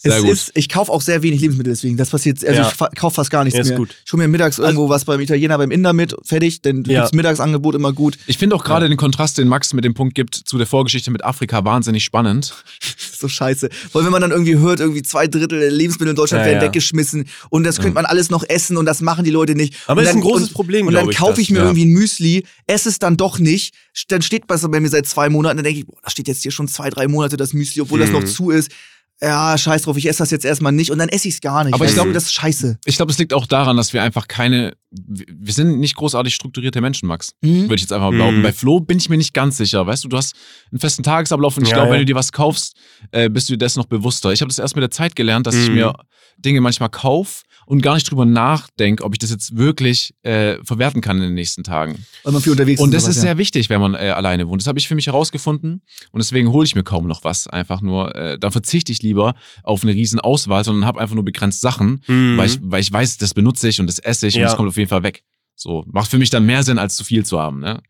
sehr 0.02 0.14
es 0.18 0.22
gut. 0.24 0.32
ist, 0.32 0.52
ich 0.56 0.70
kaufe 0.70 0.92
auch 0.92 1.02
sehr 1.02 1.22
wenig 1.24 1.42
Lebensmittel 1.42 1.74
deswegen. 1.74 1.98
Das 1.98 2.10
passiert, 2.10 2.44
also 2.46 2.62
Ja. 2.62 2.70
ich 2.72 3.00
kaufe 3.00 3.16
fast 3.16 3.30
gar 3.30 3.44
nichts 3.44 3.56
Ja, 3.58 3.62
ist 3.64 3.70
mehr. 3.70 3.78
gut. 3.78 3.96
Ich 4.06 4.12
hole 4.14 4.24
mir 4.24 4.28
mittags 4.30 4.58
irgendwo 4.58 4.88
was 4.90 5.04
beim 5.06 5.20
Italiener, 5.20 5.58
beim 5.58 5.72
Inder 5.72 5.92
mit, 5.94 6.16
fertig, 6.24 6.62
dann 6.62 6.84
Ja. 6.86 7.02
gibt's 7.02 7.14
Mittagsangebot 7.14 7.76
immer 7.76 7.92
gut. 7.94 8.18
ich 8.28 8.38
finde 8.38 8.56
auch 8.56 8.64
gerade 8.64 8.88
den 8.88 8.98
Kontrast, 8.98 9.38
den 9.38 9.48
Max 9.50 9.74
mit 9.74 9.84
dem 9.84 9.94
Punkt 9.94 10.16
gibt 10.16 10.36
zu 10.36 10.58
der 10.58 10.68
Vorgeschichte 10.68 11.12
mit 11.12 11.24
Afrika, 11.26 11.66
wahnsinnig 11.66 12.04
spannend. 12.04 12.54
Das 12.82 13.20
so 13.20 13.28
scheiße. 13.28 13.70
Weil 13.92 14.06
wenn 14.06 14.12
man 14.12 14.22
dann 14.22 14.32
irgendwie 14.32 14.58
hört, 14.58 14.80
irgendwie 14.80 15.04
zwei 15.04 15.28
Drittel 15.28 15.60
der 15.60 15.72
Lebensmittel 15.72 16.12
in 16.12 16.16
Deutschland 16.16 16.44
Ja, 16.46 16.52
werden 16.52 16.62
ja. 16.62 16.68
weggeschmissen 16.68 17.28
und 17.50 17.64
das 17.66 17.78
könnte 17.80 17.96
man 17.96 18.06
alles 18.06 18.30
noch 18.30 18.44
essen 18.48 18.78
und 18.78 18.86
das 18.86 19.02
machen 19.02 19.26
die 19.26 19.32
Leute 19.32 19.56
nicht. 19.56 19.76
Aber 19.88 20.00
und 20.00 20.06
ist 20.06 20.10
dann, 20.14 20.18
ein 20.20 20.22
großes 20.22 20.48
und, 20.50 20.54
Problem, 20.54 20.88
Und 20.88 20.94
dann 20.94 21.10
ich, 21.10 21.18
kaufe 21.18 21.34
das, 21.34 21.40
ich 21.40 21.50
mir 21.52 21.58
ja. 21.60 21.64
irgendwie 21.66 21.86
ein 21.86 21.90
Müsli, 21.92 22.44
esse 22.68 22.88
es 22.88 23.00
dann 23.00 23.18
doch 23.18 23.38
nicht, 23.40 23.74
dann 24.08 24.22
steht 24.22 24.44
was 24.48 24.62
bei 24.70 24.80
mir 24.80 24.88
seit 24.90 25.06
zwei 25.08 25.28
Monaten, 25.30 25.58
dann 25.58 25.64
denke 25.66 25.80
ich, 25.82 25.86
boah, 25.86 25.98
da 26.04 26.10
steht 26.10 26.28
jetzt 26.30 26.42
hier 26.44 26.52
schon 26.52 26.68
zwei, 26.70 26.90
drei 26.90 27.08
Monate 27.10 27.36
das 27.36 27.54
Müsli, 27.54 27.82
obwohl 27.82 28.00
das 28.00 28.10
Mhm. 28.10 28.16
noch 28.16 28.24
zu 28.24 28.50
ist. 28.52 28.72
Ja, 29.22 29.58
scheiß 29.58 29.82
drauf, 29.82 29.98
ich 29.98 30.08
esse 30.08 30.20
das 30.20 30.32
jetzt 30.32 30.46
erstmal 30.46 30.72
nicht 30.72 30.92
und 30.92 30.98
dann 30.98 31.10
esse 31.10 31.28
ich 31.28 31.34
es 31.36 31.42
gar 31.42 31.66
nicht. 31.66 31.74
Aber 31.74 31.84
ich 31.84 31.92
glaube, 31.94 32.10
glaub- 32.10 32.14
das 32.14 32.24
ist 32.26 32.34
scheiße. 32.34 32.78
Ich 32.86 32.96
glaube, 32.96 33.12
es 33.12 33.18
liegt 33.18 33.34
auch 33.34 33.46
daran, 33.46 33.76
dass 33.76 33.92
wir 33.92 34.02
einfach 34.02 34.30
keine, 34.30 34.74
wir 34.92 35.54
sind 35.54 35.80
nicht 35.80 35.96
großartig 35.96 36.34
strukturierte 36.34 36.80
Menschen, 36.80 37.08
Max. 37.08 37.34
Mhm. 37.42 37.64
Würde 37.64 37.76
ich 37.76 37.82
jetzt 37.82 37.92
einfach 37.92 38.12
mal 38.12 38.18
behaupten. 38.18 38.40
Mhm. 38.40 38.44
Bei 38.44 38.54
Flo 38.54 38.80
bin 38.80 38.98
ich 38.98 39.10
mir 39.10 39.18
nicht 39.18 39.34
ganz 39.34 39.58
sicher. 39.58 39.86
Weißt 39.86 40.06
du, 40.06 40.08
du 40.08 40.16
hast 40.16 40.36
einen 40.72 40.80
festen 40.80 41.04
Tagesablauf 41.04 41.58
und 41.58 41.64
ich 41.64 41.70
Ja, 41.70 41.76
glaube, 41.76 41.90
ja. 41.90 41.94
wenn 41.96 42.00
du 42.00 42.06
dir 42.06 42.16
was 42.16 42.32
kaufst, 42.32 42.78
äh, 43.12 43.30
bist 43.30 43.50
du 43.50 43.54
dir 43.54 43.58
dessen 43.58 43.80
noch 43.80 43.88
bewusster. 43.88 44.32
Ich 44.32 44.40
habe 44.40 44.48
das 44.50 44.60
erst 44.60 44.76
mit 44.78 44.84
der 44.84 44.92
Zeit 44.92 45.18
gelernt, 45.18 45.46
dass 45.48 45.56
ich 45.56 45.68
Mhm. 45.68 45.76
mir 45.76 45.94
Dinge 46.38 46.62
manchmal 46.62 46.90
kaufe 46.90 47.44
und 47.70 47.82
gar 47.84 47.94
nicht 47.94 48.10
drüber 48.10 48.26
nachdenke, 48.26 49.04
ob 49.04 49.14
ich 49.14 49.20
das 49.20 49.30
jetzt 49.30 49.56
wirklich 49.56 50.16
äh, 50.24 50.58
verwerten 50.64 51.02
kann 51.02 51.18
in 51.18 51.24
den 51.24 51.34
nächsten 51.36 51.64
Tagen. 51.64 52.04
Weil 52.24 52.34
man 52.34 52.42
viel 52.42 52.52
unterwegs 52.52 52.82
Und 52.82 52.90
ist. 52.90 52.96
das 52.96 53.04
sowas, 53.04 53.18
ist 53.18 53.24
ja. 53.24 53.28
sehr 53.30 53.38
wichtig, 53.38 53.70
wenn 53.70 53.80
man 53.80 53.94
äh, 53.94 54.10
alleine 54.10 54.48
wohnt. 54.48 54.60
Das 54.62 54.68
habe 54.68 54.80
ich 54.80 54.88
für 54.88 54.96
mich 54.96 55.06
herausgefunden 55.06 55.84
und 56.12 56.18
deswegen 56.18 56.52
hole 56.52 56.66
ich 56.66 56.74
mir 56.74 56.82
kaum 56.84 57.06
noch 57.06 57.24
was. 57.24 57.46
Einfach 57.48 57.82
nur, 57.82 58.16
äh, 58.16 58.40
da 58.40 58.50
verzichte 58.50 58.92
ich 58.92 59.04
lieber 59.04 59.36
auf 59.62 59.84
eine 59.84 59.94
riesen 59.94 60.20
Auswahl, 60.20 60.64
sondern 60.64 60.86
habe 60.88 61.00
einfach 61.00 61.14
nur 61.14 61.24
begrenzt 61.26 61.62
Sachen, 61.62 62.02
Mhm. 62.08 62.38
weil, 62.38 62.48
ich, 62.48 62.58
weil 62.64 62.82
ich 62.82 62.92
weiß, 62.92 63.18
das 63.20 63.36
benutze 63.36 63.70
ich 63.70 63.80
und 63.80 63.86
das 63.86 64.00
esse 64.00 64.26
ich 64.26 64.34
und 64.36 64.42
Ja. 64.42 64.48
das 64.48 64.58
kommt 64.58 64.70
auf 64.70 64.78
jeden 64.78 64.90
Fall 64.90 65.04
weg. 65.04 65.24
So, 65.56 65.86
macht 65.92 66.10
für 66.10 66.18
mich 66.18 66.32
dann 66.32 66.48
mehr 66.48 66.64
Sinn, 66.64 66.80
als 66.80 66.96
zu 66.96 67.04
viel 67.04 67.24
zu 67.24 67.40
haben. 67.40 67.60
Ne? 67.60 67.82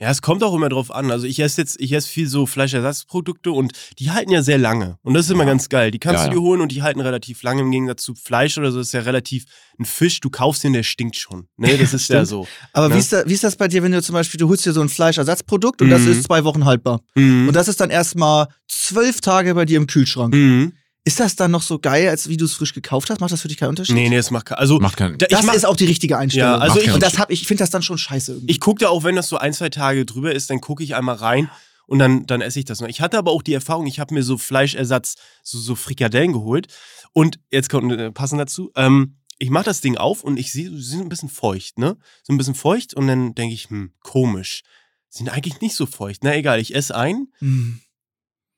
Ja, 0.00 0.10
es 0.10 0.22
kommt 0.22 0.44
auch 0.44 0.54
immer 0.54 0.68
drauf 0.68 0.92
an. 0.94 1.10
Also 1.10 1.26
ich 1.26 1.40
esse 1.40 1.60
jetzt, 1.60 1.80
ich 1.80 1.90
esse 1.92 2.08
viel 2.08 2.28
so 2.28 2.46
Fleischersatzprodukte 2.46 3.50
und 3.50 3.72
die 3.98 4.12
halten 4.12 4.30
ja 4.30 4.42
sehr 4.42 4.56
lange. 4.58 4.96
Und 5.02 5.14
das 5.14 5.26
ist 5.26 5.32
immer 5.32 5.42
Ja. 5.42 5.50
ganz 5.50 5.68
geil. 5.68 5.90
Die 5.90 5.98
kannst 5.98 6.22
Ja, 6.22 6.28
du 6.28 6.36
dir 6.36 6.40
holen 6.40 6.60
und 6.60 6.70
die 6.70 6.82
halten 6.82 7.00
relativ 7.00 7.42
lange 7.42 7.62
im 7.62 7.70
Gegensatz 7.72 8.02
zu 8.04 8.14
Fleisch 8.14 8.56
oder 8.58 8.70
so. 8.70 8.78
ist 8.78 8.92
ja 8.92 9.00
relativ 9.00 9.44
ein 9.78 9.84
Fisch, 9.84 10.20
du 10.20 10.30
kaufst 10.30 10.62
den, 10.62 10.72
der 10.72 10.84
stinkt 10.84 11.16
schon. 11.16 11.48
Ne, 11.56 11.76
das 11.76 11.94
ist 11.94 12.08
ja 12.10 12.24
so. 12.24 12.46
Aber 12.72 12.88
ne? 12.90 12.94
wie, 12.94 12.98
ist 13.00 13.12
da, 13.12 13.24
wie 13.26 13.32
ist 13.34 13.42
das 13.42 13.56
bei 13.56 13.66
dir, 13.66 13.82
wenn 13.82 13.90
du 13.90 14.00
zum 14.00 14.12
Beispiel, 14.12 14.38
du 14.38 14.48
holst 14.48 14.64
dir 14.64 14.72
so 14.72 14.80
ein 14.80 14.88
Fleischersatzprodukt 14.88 15.82
und 15.82 15.90
das 15.90 16.02
Mhm. 16.02 16.12
ist 16.12 16.22
zwei 16.24 16.44
Wochen 16.44 16.64
haltbar. 16.64 17.00
Mhm. 17.16 17.48
Und 17.48 17.54
das 17.54 17.66
ist 17.66 17.80
dann 17.80 17.90
erstmal 17.90 18.46
zwölf 18.68 19.20
Tage 19.20 19.52
bei 19.56 19.64
dir 19.64 19.78
im 19.78 19.88
Kühlschrank. 19.88 20.32
Mhm. 20.32 20.74
Ist 21.08 21.20
das 21.20 21.36
dann 21.36 21.50
noch 21.50 21.62
so 21.62 21.78
geil, 21.78 22.08
als 22.10 22.28
wie 22.28 22.36
du 22.36 22.44
es 22.44 22.52
frisch 22.52 22.74
gekauft 22.74 23.08
hast? 23.08 23.18
Macht 23.20 23.32
das 23.32 23.40
für 23.40 23.48
dich 23.48 23.56
keinen 23.56 23.70
Unterschied? 23.70 23.94
Nee, 23.94 24.10
nee, 24.10 24.16
das 24.16 24.30
macht 24.30 24.52
also 24.52 24.78
Macht 24.78 24.98
keinen. 24.98 25.16
da, 25.16 25.26
Das 25.26 25.40
ich 25.40 25.46
mach, 25.46 25.54
ist 25.54 25.64
auch 25.64 25.74
die 25.76 25.86
richtige 25.86 26.18
Einstellung. 26.18 26.50
Ja, 26.50 26.58
also 26.58 26.80
ich- 26.80 26.92
und 26.92 27.02
das 27.02 27.18
hab 27.18 27.30
ich, 27.30 27.40
ich 27.42 27.46
finde 27.48 27.62
das 27.62 27.70
dann 27.70 27.80
schon 27.82 27.96
scheiße 27.96 28.32
irgendwie. 28.32 28.50
ich 28.52 28.60
gucke 28.60 28.80
da 28.80 28.90
auch, 28.90 29.04
wenn 29.04 29.16
das 29.16 29.28
so 29.28 29.38
ein, 29.38 29.54
zwei 29.54 29.70
Tage 29.70 30.04
drüber 30.04 30.32
ist, 30.34 30.50
dann 30.50 30.60
gucke 30.60 30.82
ich 30.84 30.94
einmal 30.94 31.14
rein 31.16 31.50
und 31.86 31.98
dann, 31.98 32.26
dann 32.26 32.42
esse 32.42 32.58
ich 32.58 32.66
das 32.66 32.80
noch. 32.82 32.88
Ich 32.88 33.00
hatte 33.00 33.16
aber 33.16 33.30
auch 33.30 33.42
die 33.42 33.54
Erfahrung, 33.54 33.86
ich 33.86 33.98
habe 34.00 34.12
mir 34.12 34.22
so 34.22 34.36
Fleischersatz, 34.36 35.14
so, 35.42 35.58
so 35.58 35.74
Frikadellen 35.76 36.34
geholt 36.34 36.66
und 37.14 37.40
jetzt 37.50 37.70
kommt 37.70 37.90
äh, 37.92 38.12
passend 38.12 38.40
dazu, 38.40 38.70
ähm, 38.76 39.16
ich 39.38 39.48
mache 39.50 39.64
das 39.64 39.80
Ding 39.80 39.96
auf 39.96 40.22
und 40.24 40.36
ich 40.38 40.52
sehe, 40.52 40.68
sie 40.68 40.82
sind 40.82 41.00
ein 41.02 41.08
bisschen 41.08 41.28
feucht, 41.30 41.78
ne? 41.78 41.96
So 42.24 42.32
ein 42.34 42.38
bisschen 42.38 42.54
feucht 42.56 42.92
und 42.94 43.06
dann 43.06 43.34
denke 43.34 43.54
ich, 43.54 43.70
hm, 43.70 43.92
komisch. 44.02 44.62
Sie 45.10 45.18
sind 45.18 45.28
eigentlich 45.30 45.60
nicht 45.62 45.74
so 45.76 45.86
feucht. 45.86 46.22
Na 46.22 46.34
egal, 46.36 46.60
ich 46.60 46.74
esse 46.74 46.94
ein 46.96 47.28
Hm. 47.38 47.80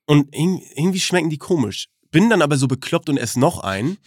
und 0.06 0.34
irg- 0.34 0.62
irgendwie 0.74 0.98
schmecken 0.98 1.30
die 1.30 1.38
komisch. 1.38 1.88
Bin 2.10 2.28
dann 2.30 2.42
aber 2.42 2.56
so 2.56 2.66
bekloppt 2.68 3.08
und 3.08 3.16
esse 3.18 3.38
noch 3.38 3.60
einen 3.60 3.98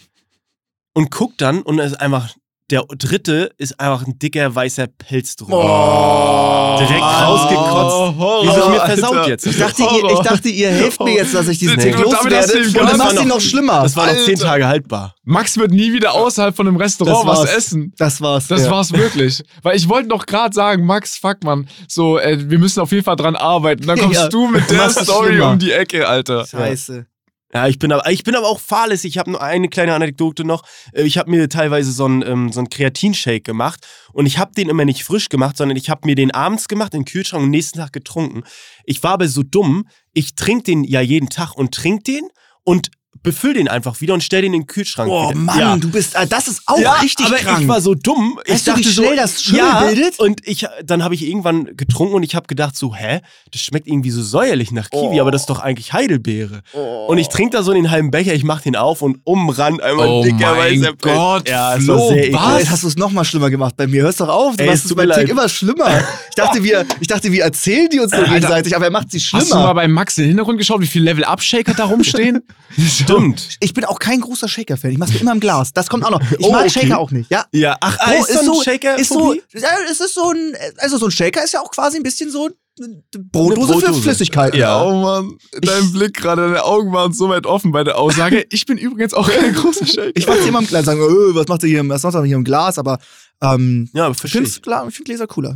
und 0.94 1.10
guck 1.12 1.38
dann 1.38 1.62
und 1.62 1.80
es 1.80 1.92
ist 1.94 2.02
einfach, 2.02 2.30
der 2.70 2.84
dritte 2.98 3.52
ist 3.58 3.80
einfach 3.80 4.06
ein 4.08 4.18
dicker 4.20 4.54
weißer 4.56 4.88
Pelz 4.88 5.36
drüber. 5.36 6.78
Direkt 6.80 7.02
rausgekotzt. 7.02 8.18
Wieso 8.44 8.70
mir 8.70 8.80
versaut 8.82 9.28
jetzt? 9.28 9.46
Ich 9.46 9.58
dachte, 9.58 9.84
ihr, 9.84 10.12
ich 10.12 10.20
dachte, 10.20 10.50
ihr 10.50 10.70
helft 10.72 11.00
mir 11.02 11.14
jetzt, 11.14 11.34
dass 11.36 11.48
ich 11.48 11.60
diesen 11.60 11.76
Nee. 11.78 11.92
Tick 11.92 12.00
loswerde. 12.00 12.80
Und 12.80 12.98
machst 12.98 13.18
du 13.18 13.22
ihn 13.22 13.28
noch 13.28 13.42
schlimmer. 13.42 13.84
Das 13.84 13.96
war 13.96 14.08
noch 14.08 14.14
zehn 14.16 14.36
Alter. 14.36 14.46
Tage 14.48 14.68
haltbar. 14.68 15.16
Max 15.24 15.58
wird 15.58 15.72
nie 15.72 15.94
wieder 15.94 16.14
außerhalb 16.14 16.56
von 16.56 16.68
einem 16.68 16.78
Restaurant 16.78 17.28
Das 17.28 17.38
was 17.40 17.56
essen. 17.56 17.94
Das 17.98 18.22
war's. 18.22 18.48
Das 18.48 18.64
ja. 18.66 18.72
war's 18.72 18.92
wirklich. 18.92 19.44
Weil 19.62 19.76
ich 19.78 19.88
wollte 19.88 20.10
noch 20.10 20.26
gerade 20.26 20.54
sagen, 20.56 20.86
Max, 20.86 21.18
fuck 21.18 21.44
man, 21.44 21.68
so, 21.88 22.18
äh, 22.18 22.50
wir 22.50 22.60
müssen 22.60 22.80
auf 22.80 22.92
jeden 22.92 23.04
Fall 23.04 23.16
dran 23.18 23.36
arbeiten. 23.36 23.86
Dann 23.86 24.00
kommst 24.00 24.20
Ja. 24.20 24.28
du 24.30 24.48
mit 24.48 24.70
der 24.70 24.90
Story 24.90 25.34
schlimmer. 25.34 25.52
um 25.52 25.60
die 25.60 25.72
Ecke, 25.72 26.08
Alter. 26.08 26.46
Scheiße. 26.46 27.06
Ja, 27.54 27.68
ich 27.68 27.78
bin 27.78 27.92
aber, 27.92 28.10
ich 28.10 28.24
bin 28.24 28.36
aber 28.36 28.48
auch 28.48 28.60
fahrlässig. 28.60 29.12
Ich 29.12 29.18
habe 29.20 29.30
nur 29.30 29.42
eine 29.42 29.70
kleine 29.70 29.94
Anekdote 29.94 30.44
noch. 30.44 30.64
Äh, 30.92 31.04
Ich 31.04 31.18
habe 31.18 31.30
mir 31.30 31.48
teilweise 31.50 31.92
so 31.92 32.06
einen, 32.06 32.24
ähm, 32.24 32.52
so 32.52 32.60
einen 32.60 32.70
Kreatinshake 32.70 33.42
gemacht 33.42 33.86
und 34.12 34.26
ich 34.26 34.40
habe 34.40 34.54
den 34.54 34.70
immer 34.70 34.86
nicht 34.86 35.04
frisch 35.04 35.30
gemacht, 35.30 35.58
sondern 35.58 35.78
ich 35.78 35.90
habe 35.90 36.08
mir 36.08 36.16
den 36.16 36.32
abends 36.32 36.68
gemacht, 36.68 36.94
in 36.94 37.02
den 37.02 37.06
Kühlschrank 37.06 37.44
und 37.44 37.52
nächsten 37.52 37.78
Tag 37.80 37.94
getrunken. 37.94 38.44
Ich 38.86 39.04
war 39.04 39.12
aber 39.12 39.28
so 39.28 39.44
dumm, 39.44 39.88
ich 40.14 40.36
trinke 40.36 40.64
den 40.64 40.84
ja 40.84 41.02
jeden 41.02 41.30
Tag 41.30 41.56
und 41.56 41.74
trink 41.74 42.06
den 42.06 42.28
und 42.64 42.90
befüll 43.22 43.54
den 43.54 43.68
einfach 43.68 44.02
wieder 44.02 44.14
und 44.14 44.24
stell 44.24 44.42
den 44.42 44.54
in 44.54 44.62
den 44.62 44.68
Kühlschrank. 44.68 45.10
Oh 45.10 45.30
wieder. 45.30 45.40
Mann, 45.40 45.60
ja. 45.60 45.78
du 45.78 45.90
bist, 45.90 46.16
äh, 46.16 46.28
das 46.28 46.48
ist 46.48 46.64
auch 46.66 46.80
ja, 46.80 46.94
richtig 46.94 47.28
aber 47.28 47.38
krank. 47.38 47.62
ich 47.62 47.68
war 47.68 47.80
so 47.80 47.94
dumm. 47.96 48.40
ich 48.46 48.54
Weißt 48.54 48.68
du, 48.68 48.72
wie 48.72 48.82
dachte 48.82 48.94
schnell 48.94 49.10
so, 49.12 49.16
das 49.16 49.44
Schimmel 49.44 49.60
ja, 49.62 49.84
bildet? 49.86 50.20
Und 50.20 50.46
ich, 50.48 50.66
dann 50.84 51.04
habe 51.04 51.16
ich 51.16 51.26
irgendwann 51.26 51.78
getrunken 51.78 52.16
und 52.16 52.24
ich 52.24 52.36
habe 52.36 52.48
gedacht 52.48 52.76
so, 52.76 52.94
hä, 52.96 53.22
das 53.52 53.62
schmeckt 53.62 53.88
irgendwie 53.88 54.10
so 54.10 54.22
säuerlich 54.24 54.72
nach 54.72 54.90
Kiwi, 54.90 55.18
Oh. 55.18 55.22
aber 55.22 55.32
das 55.32 55.44
ist 55.44 55.50
doch 55.50 55.60
eigentlich 55.60 55.94
Heidelbeere. 55.94 56.62
Und 57.08 57.18
ich 57.18 57.30
trinke 57.30 57.56
da 57.56 57.64
so 57.64 57.72
den 57.74 57.92
halben 57.92 58.12
Becher, 58.12 58.34
ich 58.34 58.44
mach 58.44 58.62
den 58.62 58.76
auf 58.76 59.02
und 59.02 59.20
umrand 59.24 59.82
einmal 59.82 60.08
Oh 60.08 60.24
dicker 60.24 60.56
mein 60.56 60.82
weißer. 60.82 60.94
Gott, 61.00 61.48
ja, 61.50 61.78
Flo, 61.80 61.98
war 61.98 62.08
sehr 62.10 62.34
was? 62.34 62.60
Jetzt 62.60 62.72
hast 62.72 62.84
du 62.84 62.88
es 62.88 62.98
noch 62.98 63.12
mal 63.12 63.24
schlimmer 63.24 63.50
gemacht 63.50 63.76
bei 63.78 63.88
mir. 63.88 64.04
Hörst 64.04 64.20
doch 64.20 64.28
auf, 64.30 64.58
du 64.58 64.64
Ey, 64.64 64.70
machst 64.70 64.86
es 64.86 64.94
beim 64.96 65.08
mir 65.08 65.16
Tick 65.16 65.30
immer 65.30 65.48
schlimmer. 65.48 66.04
Ich 66.30 66.36
dachte, 66.36 66.64
wir, 66.64 66.86
ich 67.00 67.08
dachte, 67.08 67.32
wir 67.32 67.44
erzählen 67.44 67.88
die 67.90 68.00
uns 68.00 68.12
Alter, 68.12 68.28
gegenseitig, 68.34 68.76
aber 68.76 68.86
er 68.86 68.92
macht 68.92 69.12
sie 69.12 69.20
Hast 69.20 69.32
du 69.32 69.38
mal 69.38 69.46
schlimmer. 69.46 69.74
bei 69.76 69.88
Max 69.88 70.18
in 70.18 70.24
den 70.24 70.30
Hintergrund 70.30 70.58
geschaut, 70.58 70.82
wie 70.82 70.88
viele 70.88 71.06
Level 71.06 71.24
Up 71.24 71.42
Shaker 71.42 71.74
da 71.74 71.86
rumstehen? 71.86 72.42
Stimmt. 73.04 73.58
Ich 73.60 73.74
bin 73.74 73.86
auch 73.86 74.00
kein 74.00 74.22
großer 74.22 74.48
Shaker-Fan. 74.48 74.92
Ich 74.92 74.98
mach's 74.98 75.14
mir 75.14 75.22
immer 75.22 75.32
im 75.34 75.40
Glas. 75.40 75.74
Das 75.74 75.90
kommt 75.90 76.06
auch 76.06 76.12
noch. 76.12 76.22
Ich 76.22 76.40
Oh, 76.46 76.52
mag 76.52 76.62
okay. 76.62 76.82
Shaker 76.82 77.00
auch 77.00 77.12
nicht. 77.12 77.30
Ja. 77.32 77.46
Ja, 77.52 77.78
ach, 77.80 77.98
ah, 78.00 78.14
ist, 78.14 78.46
so 78.46 78.60
ein 78.60 78.64
Shaker 78.64 78.98
ist 78.98 79.10
so, 79.10 79.34
ja, 79.34 79.70
es 79.90 80.00
ist 80.00 80.14
so 80.14 80.32
ein, 80.32 80.56
also 80.78 80.98
so 80.98 81.06
ein 81.06 81.12
Shaker 81.12 81.44
ist 81.44 81.54
ja 81.54 81.62
auch 81.62 81.72
quasi 81.72 81.98
ein 81.98 82.04
bisschen 82.04 82.30
so 82.32 82.50
eine 82.80 83.04
Brotdose, 83.32 83.80
für. 83.80 83.94
Flüssigkeiten. 83.94 84.60
Ja. 84.60 84.84
Oh 84.84 85.02
Mann, 85.02 85.38
dein 85.62 85.92
Blick 85.94 86.16
gerade, 86.16 86.42
deine 86.44 86.64
Augen 86.64 86.92
waren 86.92 87.14
so 87.14 87.30
weit 87.30 87.46
offen 87.46 87.72
bei 87.72 87.84
der 87.84 87.98
Aussage. 87.98 88.46
Ich 88.54 88.66
bin 88.66 88.78
übrigens 88.78 89.14
auch 89.14 89.30
ein 89.30 89.54
großer 89.54 89.86
Shaker. 89.86 90.12
Ich 90.16 90.28
mach's 90.28 90.46
immer 90.46 90.60
im 90.60 90.68
Glas, 90.68 90.86
sagen, 90.86 91.00
öh, 91.00 91.36
was 91.36 91.48
macht 91.48 91.64
ihr 91.64 91.70
hier, 91.70 91.88
was 91.88 92.04
macht 92.04 92.16
ihr 92.16 92.24
hier 92.24 92.36
im 92.36 92.44
Glas? 92.44 92.78
Aber 92.78 93.00
ähm, 93.42 93.90
Ja, 93.94 94.06
aber 94.06 94.16
ich 94.16 94.32
finde 94.32 94.50
ich. 94.50 94.62
Ich 94.90 95.04
Gläser 95.04 95.28
cooler. 95.28 95.56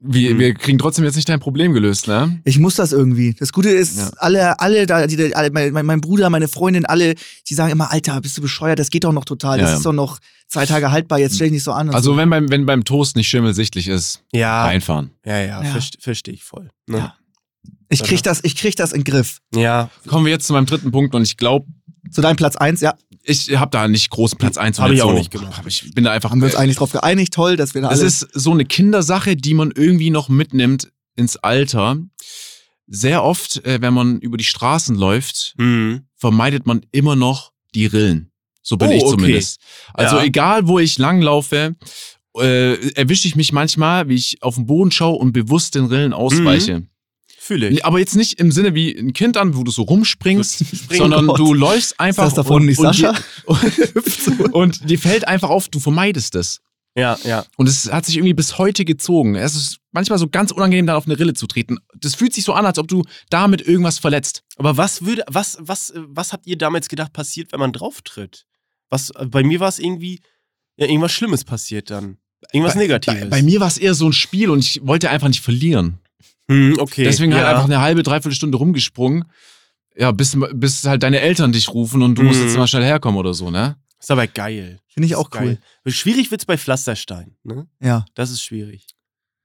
Wir, 0.00 0.38
wir 0.38 0.52
kriegen 0.54 0.78
trotzdem 0.78 1.04
jetzt 1.04 1.16
nicht 1.16 1.28
dein 1.28 1.40
Problem 1.40 1.72
gelöst, 1.72 2.06
ne? 2.06 2.40
Ich 2.44 2.58
muss 2.58 2.74
das 2.74 2.92
irgendwie. 2.92 3.32
Das 3.34 3.52
Gute 3.52 3.70
ist, 3.70 3.96
Ja. 3.98 4.10
alle, 4.18 4.60
alle, 4.60 4.86
da, 4.86 5.06
die, 5.06 5.34
alle 5.34 5.50
mein, 5.50 5.72
mein, 5.86 6.00
Bruder, 6.00 6.28
meine 6.30 6.48
Freundin, 6.48 6.84
alle, 6.84 7.14
die 7.48 7.54
sagen 7.54 7.72
immer, 7.72 7.90
Alter, 7.90 8.20
bist 8.20 8.36
du 8.36 8.42
bescheuert, 8.42 8.78
das 8.78 8.90
geht 8.90 9.04
doch 9.04 9.12
noch 9.12 9.24
total. 9.24 9.58
Das 9.58 9.68
Ja, 9.68 9.70
ja. 9.72 9.76
ist 9.78 9.86
doch 9.86 9.92
noch 9.94 10.18
zwei 10.48 10.66
Tage 10.66 10.90
haltbar, 10.90 11.18
jetzt 11.18 11.36
stell 11.36 11.46
dich 11.46 11.54
nicht 11.54 11.64
so 11.64 11.72
an. 11.72 11.90
Also 11.90 12.12
so. 12.12 12.16
wenn 12.18 12.28
beim, 12.28 12.50
wenn 12.50 12.66
beim 12.66 12.84
Toast 12.84 13.16
nicht 13.16 13.26
Schimmel 13.28 13.54
sichtlich 13.54 13.88
ist, 13.88 14.22
Ja, 14.32 14.64
reinfahren. 14.66 15.10
ja, 15.24 15.38
ja, 15.38 15.62
Ja. 15.62 15.70
verste- 15.74 16.00
verstehe 16.00 16.34
ich 16.34 16.44
voll. 16.44 16.68
Ne? 16.86 16.98
Ja. 16.98 17.14
ich 17.88 18.02
krieg 18.02 18.22
das, 18.22 18.40
ich 18.44 18.54
krieg 18.54 18.76
das 18.76 18.92
in 18.92 19.00
den 19.02 19.12
Griff. 19.12 19.38
Ja, 19.54 19.88
Kommen 20.06 20.26
wir 20.26 20.32
jetzt 20.32 20.46
zu 20.46 20.52
meinem 20.52 20.66
dritten 20.66 20.90
Punkt 20.92 21.14
und 21.14 21.22
ich 21.22 21.36
glaube, 21.36 21.66
Zu 22.10 22.20
deinem 22.20 22.36
Platz 22.36 22.54
eins, 22.56 22.80
ja, 22.82 22.94
ich 23.26 23.56
habe 23.56 23.70
da 23.70 23.88
nicht 23.88 24.10
großen 24.10 24.38
Platz 24.38 24.56
1 24.56 24.78
Hab 24.78 24.90
ich 24.90 25.02
auch 25.02 25.12
nicht 25.12 25.30
gemacht. 25.30 25.62
Ich 25.66 25.90
bin 25.94 26.04
da 26.04 26.12
einfach. 26.12 26.30
haben 26.30 26.40
wir 26.40 26.46
uns 26.46 26.54
eigentlich 26.54 26.76
drauf 26.76 26.92
geeinigt. 26.92 27.34
Toll, 27.34 27.56
dass 27.56 27.74
wir 27.74 27.82
da 27.82 27.88
Das 27.88 27.98
alle. 27.98 28.06
ist 28.08 28.20
so 28.32 28.52
eine 28.52 28.64
Kindersache, 28.64 29.36
die 29.36 29.54
man 29.54 29.72
irgendwie 29.74 30.10
noch 30.10 30.28
mitnimmt 30.28 30.90
ins 31.16 31.36
Alter. 31.36 31.96
Sehr 32.86 33.24
oft, 33.24 33.64
äh, 33.64 33.80
wenn 33.80 33.94
man 33.94 34.20
über 34.20 34.36
die 34.36 34.44
Straßen 34.44 34.94
läuft, 34.96 35.54
mhm. 35.58 36.02
vermeidet 36.14 36.66
man 36.66 36.82
immer 36.92 37.16
noch 37.16 37.52
die 37.74 37.86
Rillen. 37.86 38.30
So 38.62 38.76
bin 38.76 38.88
Oh, 38.88 38.92
ich 38.92 39.02
okay. 39.02 39.10
zumindest. 39.10 39.60
Also 39.94 40.16
Ja. 40.16 40.24
egal, 40.24 40.68
wo 40.68 40.78
ich 40.78 40.98
langlaufe, 40.98 41.74
äh, 42.38 42.90
erwische 42.92 43.26
ich 43.28 43.34
mich 43.34 43.52
manchmal, 43.52 44.08
wie 44.08 44.14
ich 44.14 44.42
auf 44.42 44.54
den 44.56 44.66
Boden 44.66 44.90
schaue 44.92 45.16
und 45.16 45.32
bewusst 45.32 45.74
den 45.74 45.86
Rillen 45.86 46.12
ausweiche. 46.12 46.82
Fühle 47.46 47.68
ich. 47.68 47.84
Aber 47.84 47.98
jetzt 47.98 48.16
nicht 48.16 48.38
im 48.38 48.52
Sinne 48.52 48.74
wie 48.74 48.96
ein 48.96 49.12
Kind 49.12 49.36
an, 49.36 49.56
wo 49.56 49.64
du 49.64 49.70
so 49.70 49.82
rumspringst, 49.82 50.64
sondern 50.94 51.26
Gott. 51.28 51.38
du 51.38 51.54
läufst 51.54 51.98
einfach. 51.98 52.24
das 52.24 52.34
da 52.34 52.44
vorne 52.44 52.66
nicht 52.66 52.78
und, 52.78 52.86
Sascha? 52.86 53.14
Und, 53.44 54.52
und 54.52 54.90
dir 54.90 54.98
fällt 54.98 55.26
einfach 55.26 55.50
auf, 55.50 55.68
du 55.68 55.80
vermeidest 55.80 56.34
es. 56.34 56.60
Ja, 56.96 57.18
ja. 57.24 57.44
Und 57.58 57.68
es 57.68 57.92
hat 57.92 58.06
sich 58.06 58.16
irgendwie 58.16 58.32
bis 58.32 58.56
heute 58.56 58.86
gezogen. 58.86 59.34
Es 59.34 59.54
ist 59.54 59.78
manchmal 59.92 60.18
so 60.18 60.28
ganz 60.28 60.50
unangenehm, 60.50 60.86
dann 60.86 60.96
auf 60.96 61.06
eine 61.06 61.18
Rille 61.18 61.34
zu 61.34 61.46
treten. 61.46 61.76
Das 62.00 62.14
fühlt 62.14 62.32
sich 62.32 62.44
so 62.44 62.54
an, 62.54 62.64
als 62.64 62.78
ob 62.78 62.88
du 62.88 63.04
damit 63.28 63.60
irgendwas 63.60 63.98
verletzt. 63.98 64.42
Aber 64.56 64.78
was 64.78 65.04
würde, 65.04 65.22
was, 65.28 65.58
was, 65.60 65.92
was 65.94 66.32
habt 66.32 66.46
ihr 66.46 66.56
damals 66.56 66.88
gedacht 66.88 67.12
passiert, 67.12 67.52
wenn 67.52 67.60
man 67.60 67.72
drauf 67.72 68.00
tritt? 68.00 68.46
Was, 68.88 69.12
bei 69.26 69.42
mir 69.42 69.60
war 69.60 69.68
es 69.68 69.78
irgendwie, 69.78 70.20
ja, 70.76 70.86
irgendwas 70.86 71.12
Schlimmes 71.12 71.44
passiert 71.44 71.90
dann. 71.90 72.16
Irgendwas 72.52 72.74
bei, 72.74 72.80
Negatives. 72.80 73.20
Bei, 73.20 73.28
bei 73.28 73.42
mir 73.42 73.60
war 73.60 73.68
es 73.68 73.76
eher 73.76 73.94
so 73.94 74.06
ein 74.06 74.14
Spiel 74.14 74.48
und 74.48 74.60
ich 74.60 74.80
wollte 74.82 75.10
einfach 75.10 75.28
nicht 75.28 75.42
verlieren. 75.42 75.98
Hm, 76.48 76.76
okay. 76.78 77.04
Deswegen 77.04 77.34
halt 77.34 77.42
ja. 77.44 77.50
einfach 77.50 77.64
eine 77.64 77.80
halbe, 77.80 78.02
dreiviertel 78.02 78.34
Stunde 78.36 78.56
rumgesprungen. 78.58 79.24
Ja, 79.96 80.12
bis, 80.12 80.36
bis 80.52 80.84
halt 80.84 81.02
deine 81.02 81.20
Eltern 81.20 81.52
dich 81.52 81.68
rufen 81.70 82.02
und 82.02 82.16
du 82.16 82.22
musst 82.22 82.38
Mhm. 82.40 82.46
jetzt 82.46 82.56
mal 82.58 82.66
schnell 82.66 82.84
herkommen 82.84 83.18
oder 83.18 83.32
so, 83.34 83.50
ne? 83.50 83.76
Ist 83.98 84.10
aber 84.10 84.26
geil. 84.26 84.78
Finde 84.88 85.06
ich 85.06 85.16
auch 85.16 85.30
Geil. 85.30 85.58
Schwierig 85.86 86.30
wird's 86.30 86.44
bei 86.44 86.56
Pflasterstein, 86.58 87.36
ne? 87.44 87.66
Ja. 87.80 88.04
Das 88.14 88.30
ist 88.30 88.42
schwierig. 88.42 88.86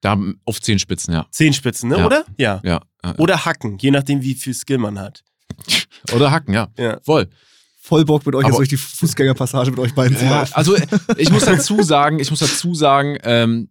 Da 0.01 0.17
auf 0.45 0.61
Zehenspitzen, 0.61 1.13
ja. 1.13 1.25
Zehenspitzen, 1.31 1.89
ne? 1.89 1.97
Ja. 1.99 2.05
Oder? 2.05 2.25
Ja. 2.37 2.61
Ja. 2.63 2.81
ja. 3.03 3.15
Oder 3.17 3.45
Hacken, 3.45 3.77
je 3.79 3.91
nachdem, 3.91 4.21
wie 4.21 4.33
viel 4.35 4.53
Skill 4.53 4.77
man 4.79 4.99
hat. 4.99 5.23
Oder 6.13 6.31
Hacken, 6.31 6.53
ja. 6.53 6.67
Ja. 6.77 6.99
Voll. 7.03 7.29
Voll 7.79 8.05
Bock 8.05 8.25
mit 8.25 8.35
euch 8.35 8.43
Aber- 8.45 8.51
jetzt 8.53 8.57
durch 8.59 8.69
die 8.69 8.77
Fußgängerpassage 8.77 9.71
mit 9.71 9.79
euch 9.79 9.93
beiden 9.95 10.17
zu 10.17 10.25
laufen. 10.25 10.53
also 10.53 10.75
ich 11.17 11.29
muss 11.31 11.45
dazu 11.45 11.81
sagen, 11.81 12.19
ich 12.19 12.29
muss 12.29 12.39
dazu 12.39 12.75
sagen, 12.75 13.17
ähm, 13.23 13.69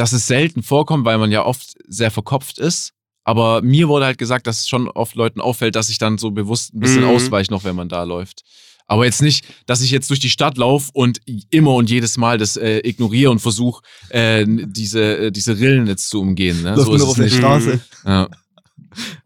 dass 0.00 0.12
es 0.12 0.26
selten 0.26 0.62
vorkommt, 0.62 1.04
weil 1.04 1.18
man 1.18 1.30
ja 1.30 1.44
oft 1.44 1.74
sehr 1.86 2.10
verkopft 2.10 2.58
ist. 2.58 2.92
Aber 3.22 3.60
mir 3.60 3.86
wurde 3.88 4.06
halt 4.06 4.16
gesagt, 4.16 4.46
dass 4.46 4.60
es 4.60 4.68
schon 4.68 4.88
oft 4.88 5.14
Leuten 5.14 5.42
auffällt, 5.42 5.76
dass 5.76 5.90
ich 5.90 5.98
dann 5.98 6.16
so 6.16 6.30
bewusst 6.30 6.72
ein 6.74 6.80
bisschen 6.80 7.02
Mhm. 7.04 7.10
ausweiche 7.10 7.50
noch, 7.52 7.64
wenn 7.64 7.76
man 7.76 7.90
da 7.90 8.04
läuft. 8.04 8.42
Aber 8.86 9.04
jetzt 9.04 9.20
nicht, 9.20 9.44
dass 9.66 9.82
ich 9.82 9.90
jetzt 9.90 10.08
durch 10.08 10.18
die 10.18 10.30
Stadt 10.30 10.56
laufe 10.56 10.90
und 10.94 11.20
immer 11.50 11.74
und 11.74 11.90
jedes 11.90 12.16
Mal 12.16 12.38
das 12.38 12.56
äh, 12.56 12.78
ignoriere 12.78 13.30
und 13.30 13.40
versuche, 13.40 13.82
äh, 14.08 14.44
diese, 14.48 15.26
äh, 15.26 15.30
diese 15.30 15.58
Rillen 15.60 15.86
jetzt 15.86 16.08
zu 16.08 16.20
umgehen. 16.22 16.62
Ne? 16.62 16.70
Läuft 16.74 16.82
so 16.84 16.86
nur 16.86 16.96
ist 16.96 17.02
noch 17.02 17.08
es 17.08 17.10
auf 17.10 17.16
der 17.16 17.24
nicht. 17.26 17.36
Straße. 17.36 17.80
Ja. 18.06 18.28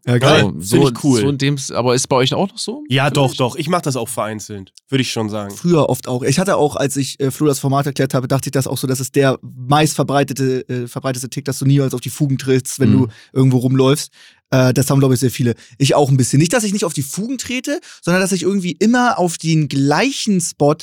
Ja, 0.05 0.17
Geil. 0.17 0.41
So, 0.41 0.49
Find 0.51 0.65
so, 0.65 0.89
ich 0.89 1.03
cool. 1.03 1.21
So 1.21 1.29
in 1.29 1.37
dem, 1.37 1.55
aber 1.73 1.95
ist 1.95 2.07
bei 2.07 2.15
euch 2.17 2.33
auch 2.33 2.47
noch 2.49 2.57
so? 2.57 2.83
Ja, 2.89 3.09
doch, 3.09 3.25
Vielleicht? 3.29 3.39
doch. 3.39 3.55
Ich 3.55 3.67
mache 3.69 3.81
das 3.83 3.95
auch 3.95 4.07
vereinzelt. 4.09 4.71
Würde 4.89 5.01
ich 5.01 5.11
schon 5.11 5.29
sagen. 5.29 5.55
Früher 5.55 5.89
oft 5.89 6.07
auch. 6.07 6.23
Ich 6.23 6.37
hatte 6.39 6.57
auch, 6.57 6.75
als 6.75 6.95
ich 6.97 7.19
äh, 7.19 7.31
Flo 7.31 7.47
das 7.47 7.59
Format 7.59 7.85
erklärt 7.85 8.13
habe, 8.13 8.27
dachte 8.27 8.47
ich 8.49 8.51
das 8.51 8.67
auch 8.67 8.77
so, 8.77 8.87
dass 8.87 8.99
es 8.99 9.11
der 9.11 9.39
meist 9.41 9.95
verbreitete, 9.95 10.67
äh, 10.69 10.87
verbreitete 10.87 11.29
Tick, 11.29 11.45
dass 11.45 11.59
du 11.59 11.65
niemals 11.65 11.93
auf 11.93 12.01
die 12.01 12.09
Fugen 12.09 12.37
trittst, 12.37 12.79
wenn 12.79 12.89
Mhm. 12.91 12.97
du 12.99 13.07
irgendwo 13.33 13.57
rumläufst. 13.57 14.11
Äh, 14.51 14.73
das 14.73 14.89
haben, 14.89 14.99
glaube 14.99 15.15
ich, 15.15 15.19
sehr 15.19 15.31
viele. 15.31 15.55
Ich 15.79 15.95
auch 15.95 16.09
ein 16.09 16.17
bisschen. 16.17 16.39
Nicht, 16.39 16.53
dass 16.53 16.63
ich 16.63 16.73
nicht 16.73 16.85
auf 16.85 16.93
die 16.93 17.01
Fugen 17.01 17.37
trete, 17.37 17.79
sondern 18.01 18.21
dass 18.21 18.31
ich 18.31 18.43
irgendwie 18.43 18.73
immer 18.73 19.17
auf 19.17 19.37
den 19.37 19.67
gleichen 19.67 20.39
Spot 20.41 20.75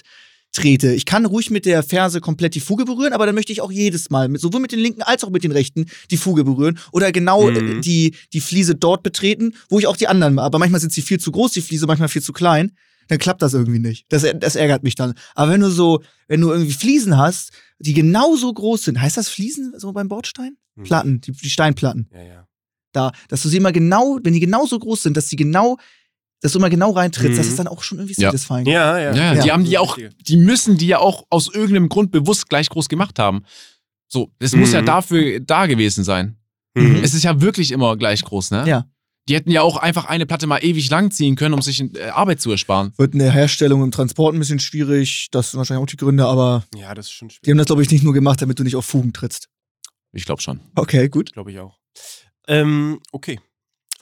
trete. 0.53 0.93
Ich 0.95 1.07
kann 1.07 1.25
ruhig 1.27 1.51
mit 1.51 1.65
der 1.67 1.83
Ferse 1.83 2.21
komplett 2.21 2.55
die 2.55 2.61
Fuge 2.61 2.85
berühren, 2.85 3.13
aber 3.13 3.27
dann 3.27 3.35
möchte 3.35 3.53
ich 3.53 3.61
auch 3.61 3.73
jedes 3.73 4.11
Mal, 4.11 4.29
mit, 4.29 4.41
sowohl 4.41 4.61
mit 4.61 4.73
den 4.73 4.79
linken 4.81 5.03
als 5.03 5.25
auch 5.25 5.31
mit 5.31 5.45
den 5.45 5.53
rechten, 5.53 5.87
die 6.11 6.17
Fuge 6.17 6.45
berühren 6.45 6.79
oder 6.93 7.11
genau 7.13 7.51
Mhm. 7.51 7.79
äh, 7.79 7.81
die, 7.81 8.15
die 8.33 8.41
Fliese 8.41 8.75
dort 8.75 9.03
betreten, 9.03 9.55
wo 9.69 9.79
ich 9.79 9.87
auch 9.87 9.97
die 9.97 10.09
anderen, 10.09 10.39
aber 10.39 10.59
manchmal 10.59 10.81
sind 10.81 10.93
sie 10.93 11.03
viel 11.03 11.19
zu 11.19 11.33
groß, 11.33 11.53
die 11.53 11.63
Fliese, 11.63 11.87
manchmal 11.87 12.09
viel 12.09 12.23
zu 12.23 12.33
klein. 12.33 12.73
Dann 13.09 13.19
klappt 13.19 13.43
das 13.43 13.53
irgendwie 13.53 13.81
nicht. 13.81 14.07
Das, 14.11 14.25
das 14.39 14.55
ärgert 14.55 14.85
mich 14.85 14.95
dann. 14.95 15.15
Aber 15.35 15.51
wenn 15.53 15.61
du 15.61 15.71
so, 15.71 16.03
wenn 16.29 16.41
du 16.41 16.51
irgendwie 16.53 16.73
Fliesen 16.73 17.17
hast, 17.17 17.51
die 17.81 17.95
genauso 17.95 18.53
groß 18.53 18.85
sind, 18.85 19.01
heißt 19.01 19.17
das 19.17 19.29
Fliesen 19.29 19.75
so 19.77 19.93
beim 19.93 20.09
Bordstein? 20.09 20.57
Hm. 20.77 20.85
Platten, 20.85 21.21
die, 21.21 21.33
die 21.33 21.51
Steinplatten. 21.51 22.09
Ja, 22.13 22.23
ja. 22.23 22.47
Da, 22.93 23.11
dass 23.29 23.43
du 23.43 23.49
sie 23.49 23.57
immer 23.57 23.73
genau, 23.73 24.19
wenn 24.23 24.35
die 24.35 24.41
genauso 24.41 24.79
groß 24.79 25.03
sind, 25.03 25.17
dass 25.17 25.29
sie 25.29 25.37
genau, 25.37 25.79
dass 26.43 26.53
du 26.53 26.59
immer 26.59 26.69
genau 26.71 26.91
reintrittst, 26.91 27.33
Mhm. 27.33 27.37
das 27.39 27.47
ist 27.47 27.59
dann 27.59 27.69
auch 27.69 27.83
schon 27.83 27.99
irgendwie 27.99 28.21
Ja. 28.21 28.29
satisfying. 28.31 28.67
Ja, 28.67 28.99
ja. 28.99 29.15
Ja, 29.15 29.41
die 29.41 29.47
Ja. 29.49 29.55
haben 29.55 29.65
die 29.65 29.79
auch, 29.79 29.97
die 30.27 30.37
müssen 30.37 30.77
die 30.77 30.89
ja 30.89 30.99
auch 30.99 31.25
aus 31.31 31.49
irgendeinem 31.55 31.89
Grund 31.89 32.11
bewusst 32.11 32.49
gleich 32.51 32.69
groß 32.69 32.89
gemacht 32.89 33.19
haben. 33.19 33.45
So, 34.09 34.31
es 34.39 34.55
muss 34.55 34.69
Mhm. 34.71 34.75
ja 34.75 34.83
dafür 34.83 35.41
da 35.41 35.67
gewesen 35.67 36.05
sein. 36.05 36.37
Mhm. 36.75 36.97
Es 37.03 37.15
ist 37.15 37.23
ja 37.23 37.41
wirklich 37.41 37.71
immer 37.73 37.97
gleich 37.97 38.23
groß, 38.23 38.51
ne? 38.51 38.65
Ja. 38.67 38.87
Die 39.29 39.37
hätten 39.37 39.53
ja 39.53 39.63
auch 39.63 39.77
einfach 39.77 40.07
eine 40.07 40.27
Platte 40.27 40.49
mal 40.49 40.59
ewig 40.65 40.91
lang 40.91 41.13
ziehen 41.13 41.37
können, 41.37 41.55
um 41.55 41.63
sich 41.63 41.81
äh, 41.81 42.09
Arbeit 42.09 42.41
zu 42.41 42.51
ersparen. 42.51 42.93
Wird 42.97 43.13
in 43.13 43.21
der 43.21 43.31
Herstellung 43.31 43.83
im 43.85 43.93
Transport 43.93 44.35
ein 44.35 44.39
bisschen 44.41 44.59
schwierig, 44.59 45.29
das 45.31 45.53
sind 45.53 45.59
wahrscheinlich 45.59 45.83
auch 45.83 45.87
die 45.87 45.97
Gründe, 45.97 46.27
aber 46.27 46.65
Ja, 46.75 46.93
das 46.93 47.07
ist 47.07 47.13
schon 47.13 47.29
die 47.29 47.35
schwierig. 47.37 47.51
haben 47.51 47.59
das, 47.59 47.67
glaube 47.69 47.83
ich, 47.83 47.91
nicht 47.91 48.03
nur 48.03 48.13
gemacht, 48.15 48.43
damit 48.43 48.59
du 48.59 48.65
nicht 48.65 48.75
auf 48.75 48.85
Fugen 48.85 49.13
trittst. 49.13 49.49
Ich 50.13 50.25
glaube 50.25 50.43
schon. 50.43 50.59
Okay, 50.75 51.09
gut. 51.09 51.33
Glaube 51.33 51.53
ich 51.53 51.61
auch. 51.61 51.79
Ähm, 52.49 52.99
okay. 53.13 53.39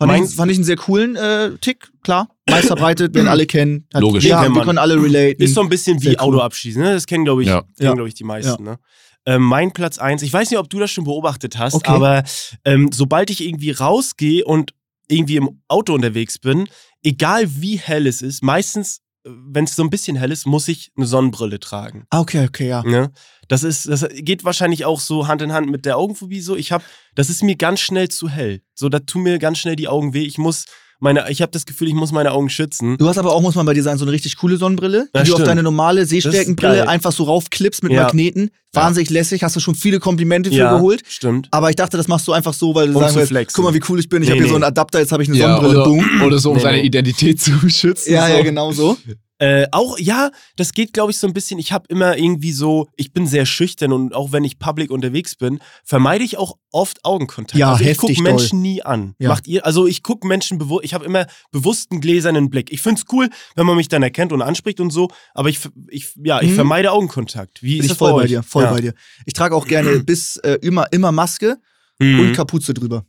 Fand, 0.01 0.13
Mein- 0.13 0.25
ich, 0.25 0.35
fand 0.35 0.51
ich 0.51 0.57
einen 0.57 0.65
sehr 0.65 0.77
coolen 0.77 1.15
äh, 1.15 1.51
Tick, 1.61 1.91
klar. 2.03 2.29
Meist 2.49 2.69
verbreitet, 2.69 3.15
werden 3.15 3.29
alle 3.29 3.45
kennen. 3.45 3.87
Hat, 3.93 4.01
Logisch. 4.01 4.25
Ja, 4.25 4.43
wir 4.43 4.49
man. 4.49 4.65
können 4.65 4.79
alle 4.79 4.95
relaten. 5.01 5.43
Ist 5.43 5.55
so 5.55 5.61
ein 5.61 5.69
bisschen 5.69 6.03
wie 6.03 6.09
cool. 6.09 6.17
Auto 6.17 6.39
abschließen, 6.41 6.83
ne? 6.83 6.95
Das 6.95 7.07
kennen, 7.07 7.25
glaube 7.27 7.43
ich, 7.43 7.49
Ja. 7.49 7.61
kennen, 7.61 7.75
Ja. 7.81 7.93
glaub 7.95 8.07
ich, 8.09 8.15
die 8.15 8.25
meisten, 8.25 8.65
ne? 8.65 8.79
Ähm, 9.27 9.43
mein 9.43 9.73
Platz 9.73 9.99
eins. 9.99 10.23
ich 10.23 10.33
weiß 10.33 10.51
nicht, 10.51 10.59
ob 10.59 10.71
du 10.71 10.79
das 10.79 10.91
schon 10.91 11.05
beobachtet 11.05 11.59
hast, 11.59 11.75
Okay. 11.75 11.91
aber 11.91 12.25
ähm, 12.65 12.89
sobald 12.95 13.29
ich 13.29 13.45
irgendwie 13.47 13.71
rausgehe 13.73 14.43
und 14.43 14.73
irgendwie 15.09 15.37
im 15.37 15.61
Auto 15.69 15.93
unterwegs 15.93 16.39
bin, 16.39 16.67
egal 17.05 17.45
wie 17.61 17.77
hell 17.79 18.07
es 18.07 18.23
ist, 18.23 18.43
meistens, 18.43 19.03
wenn 19.25 19.65
es 19.65 19.77
so 19.77 19.83
ein 19.83 19.91
bisschen 19.91 20.17
hell 20.17 20.33
ist, 20.33 20.47
muss 20.47 20.69
ich 20.69 20.93
eine 20.97 21.07
Sonnenbrille 21.07 21.61
tragen. 21.61 22.07
ah, 22.11 22.21
okay, 22.21 22.47
okay, 22.47 22.69
ja. 22.69 22.83
Ne? 22.83 23.13
Das 23.49 23.65
ist, 23.65 23.89
das 23.89 24.07
geht 24.11 24.45
wahrscheinlich 24.45 24.85
auch 24.85 25.01
so 25.01 25.29
Hand 25.29 25.43
in 25.43 25.53
Hand 25.53 25.71
mit 25.71 25.85
der 25.85 25.99
Augenphobie 25.99 26.41
so. 26.41 26.57
Ich 26.57 26.73
habe, 26.73 26.85
das 27.15 27.29
ist 27.29 27.43
mir 27.43 27.57
ganz 27.57 27.81
schnell 27.81 28.09
zu 28.09 28.29
hell. 28.29 28.63
So, 28.75 28.89
da 28.89 29.01
tun 29.01 29.23
mir 29.23 29.39
ganz 29.39 29.59
schnell 29.59 29.77
die 29.77 29.89
Augen 29.89 30.15
weh. 30.15 30.25
Ich 30.25 30.39
muss 30.39 30.65
meine, 31.01 31.25
ich 31.31 31.43
habe 31.43 31.51
das 31.53 31.67
Gefühl, 31.67 31.89
ich 31.89 31.95
muss 31.95 32.13
meine 32.13 32.33
Augen 32.33 32.49
schützen. 32.51 32.97
Du 32.99 33.09
hast 33.09 33.19
aber 33.19 33.33
auch, 33.35 33.41
muss 33.43 33.55
man 33.55 33.67
bei 33.67 33.75
dir 33.75 33.83
sagen, 33.83 33.99
so 33.99 34.05
eine 34.05 34.13
richtig 34.13 34.37
coole 34.37 34.57
Sonnenbrille, 34.57 35.09
Ja, 35.15 35.23
die 35.23 35.29
du 35.29 35.35
auf 35.35 35.39
stimmt. 35.39 35.49
deine 35.49 35.63
normale. 35.63 36.07
Sehstärkenbrille 36.07 36.89
einfach 36.89 37.13
so 37.13 37.25
raufklippst 37.25 37.83
mit 37.83 37.93
Ja. 37.93 38.05
Magneten. 38.05 38.51
Wahnsinnig 38.73 39.11
lässig, 39.11 39.43
hast 39.43 39.57
du 39.57 39.61
schon 39.61 39.75
viele 39.75 39.99
Komplimente 39.99 40.51
für 40.51 40.57
ja, 40.57 40.75
geholt. 40.77 41.03
stimmt. 41.09 41.49
Aber 41.51 41.71
ich 41.71 41.77
dachte, 41.77 41.97
das 41.97 42.07
machst 42.07 42.29
du 42.29 42.33
einfach 42.33 42.53
so, 42.55 42.75
weil 42.75 42.93
du 42.93 42.99
Um 42.99 43.09
flexen. 43.27 43.57
guck 43.57 43.65
mal, 43.65 43.75
wie 43.75 43.83
cool 43.89 43.99
ich 43.99 44.09
bin. 44.09 44.23
Ich 44.23 44.29
Nee, 44.29 44.33
habe 44.35 44.37
hier 44.39 44.45
nee. 44.45 44.49
so 44.51 44.55
einen 44.55 44.65
Adapter, 44.65 45.01
jetzt 45.01 45.11
habe 45.11 45.23
ich 45.23 45.29
eine 45.29 45.39
Ja, 45.39 45.57
Sonnenbrille. 45.57 45.81
oder, 45.83 45.89
Boom. 45.91 46.23
oder 46.23 46.39
so, 46.39 46.51
um 46.51 46.57
Nee, 46.57 46.63
seine 46.63 46.77
nee. 46.79 46.85
Identität 46.87 47.41
zu 47.41 47.53
schützen. 47.69 48.13
Ja, 48.13 48.29
so. 48.29 48.33
ja, 48.35 48.43
genau 48.43 48.71
so. 48.73 48.97
Äh, 49.41 49.67
auch, 49.73 49.99
ja, 49.99 50.31
das 50.57 50.75
geht, 50.75 50.93
glaube 50.93 51.13
ich, 51.13 51.19
so 51.19 51.27
ein 51.27 51.33
bisschen. 51.33 51.59
Ich 51.59 51.73
habe 51.73 51.87
immer 51.89 52.19
irgendwie 52.19 52.53
so, 52.53 52.89
ich 52.97 53.11
bin 53.13 53.27
sehr 53.27 53.47
schüchtern 53.47 53.91
und 53.93 54.15
auch 54.15 54.33
wenn 54.33 54.45
ich 54.45 54.59
public 54.59 54.91
unterwegs 54.91 55.35
bin, 55.35 55.61
vermeide 55.83 56.23
ich 56.25 56.37
auch 56.37 56.59
oft 56.73 57.03
Augenkontakt. 57.07 57.59
Ja, 57.59 57.73
also 57.73 57.83
ich 57.85 57.97
gucke 57.97 58.23
Menschen 58.23 58.61
nie 58.61 58.83
an. 58.83 59.15
Ja. 59.19 59.31
Macht 59.31 59.49
ihr, 59.49 59.65
also 59.65 59.87
ich 59.87 60.03
gucke 60.03 60.27
Menschen 60.29 60.59
bewusst, 60.59 60.85
ich 60.85 60.93
habe 60.93 61.07
immer 61.07 61.27
bewussten 61.53 62.03
gläsernen 62.03 62.51
Blick. 62.51 62.71
Ich 62.71 62.83
finde 62.83 63.01
es 63.01 63.11
cool, 63.13 63.31
wenn 63.57 63.65
man 63.65 63.77
mich 63.77 63.89
dann 63.89 64.03
erkennt 64.03 64.33
und 64.33 64.43
anspricht 64.43 64.79
und 64.79 64.91
so, 64.91 65.09
aber 65.33 65.49
ich, 65.49 65.59
ich 65.89 66.13
ja, 66.23 66.43
ich 66.43 66.51
Mhm. 66.51 66.55
vermeide 66.57 66.93
Augenkontakt. 66.93 67.63
Wie 67.63 67.77
Bin 67.77 67.79
ist 67.81 67.85
ich 67.87 67.89
das 67.93 67.99
voll 67.99 68.13
bei 68.13 68.21
bei 68.23 68.27
dir, 68.27 68.43
voll 68.43 68.65
ja. 68.65 68.73
bei 68.73 68.81
dir. 68.83 68.95
Ich 69.25 69.33
trage 69.33 69.57
auch 69.57 69.67
gerne 69.67 70.01
bis 70.05 70.37
äh, 70.37 70.59
immer, 70.61 70.93
immer 70.93 71.13
Maske 71.13 71.57
Mhm. 71.99 72.21
und 72.21 72.33
Kapuze 72.35 72.75
drüber. 72.75 73.07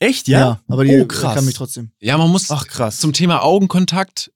Echt, 0.00 0.26
ja? 0.26 0.60
aber 0.68 0.84
die 0.84 0.96
Oh, 1.00 1.06
krass. 1.06 1.34
kann 1.36 1.44
mich 1.44 1.54
trotzdem. 1.54 1.92
Ja, 2.00 2.16
man 2.18 2.30
muss 2.30 2.50
Ach, 2.50 2.66
krass. 2.66 2.98
zum 2.98 3.12
Thema 3.12 3.42
Augenkontakt, 3.42 4.32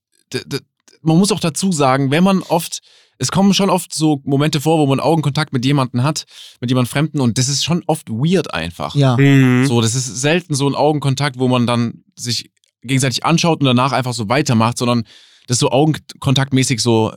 man 1.05 1.19
muss 1.19 1.33
auch 1.33 1.41
dazu 1.41 1.73
sagen, 1.73 2.11
wenn 2.11 2.25
man 2.25 2.43
oft, 2.43 2.81
es 3.19 3.31
kommen 3.31 3.55
schon 3.55 3.71
oft 3.71 3.95
so 3.95 4.21
Momente 4.25 4.61
vor, 4.61 4.79
wo 4.79 4.87
man 4.87 5.01
Augenkontakt 5.01 5.53
mit 5.53 5.65
jemandem 5.65 6.03
hat, 6.03 6.25
mit 6.61 6.71
jemandem 6.71 6.91
Fremden 6.91 7.21
und 7.21 7.39
das 7.39 7.49
ist 7.49 7.65
schon 7.65 7.83
oft 7.87 8.11
weird 8.11 8.53
einfach. 8.53 8.95
Ja. 8.95 9.17
Mhm. 9.17 9.67
So, 9.67 9.81
das 9.81 9.95
ist 9.95 10.07
selten 10.07 10.55
so 10.55 10.69
ein 10.69 10.75
Augenkontakt, 10.75 11.39
wo 11.39 11.49
man 11.49 11.67
dann 11.67 12.05
sich 12.17 12.51
gegenseitig 12.83 13.25
anschaut 13.25 13.61
und 13.61 13.67
danach 13.67 13.93
einfach 13.93 14.13
so 14.13 14.29
weitermacht, 14.29 14.79
sondern 14.79 15.05
das 15.47 15.57
ist 15.57 15.61
so 15.61 15.71
augenkontaktmäßig 15.71 16.81
so, 16.81 17.13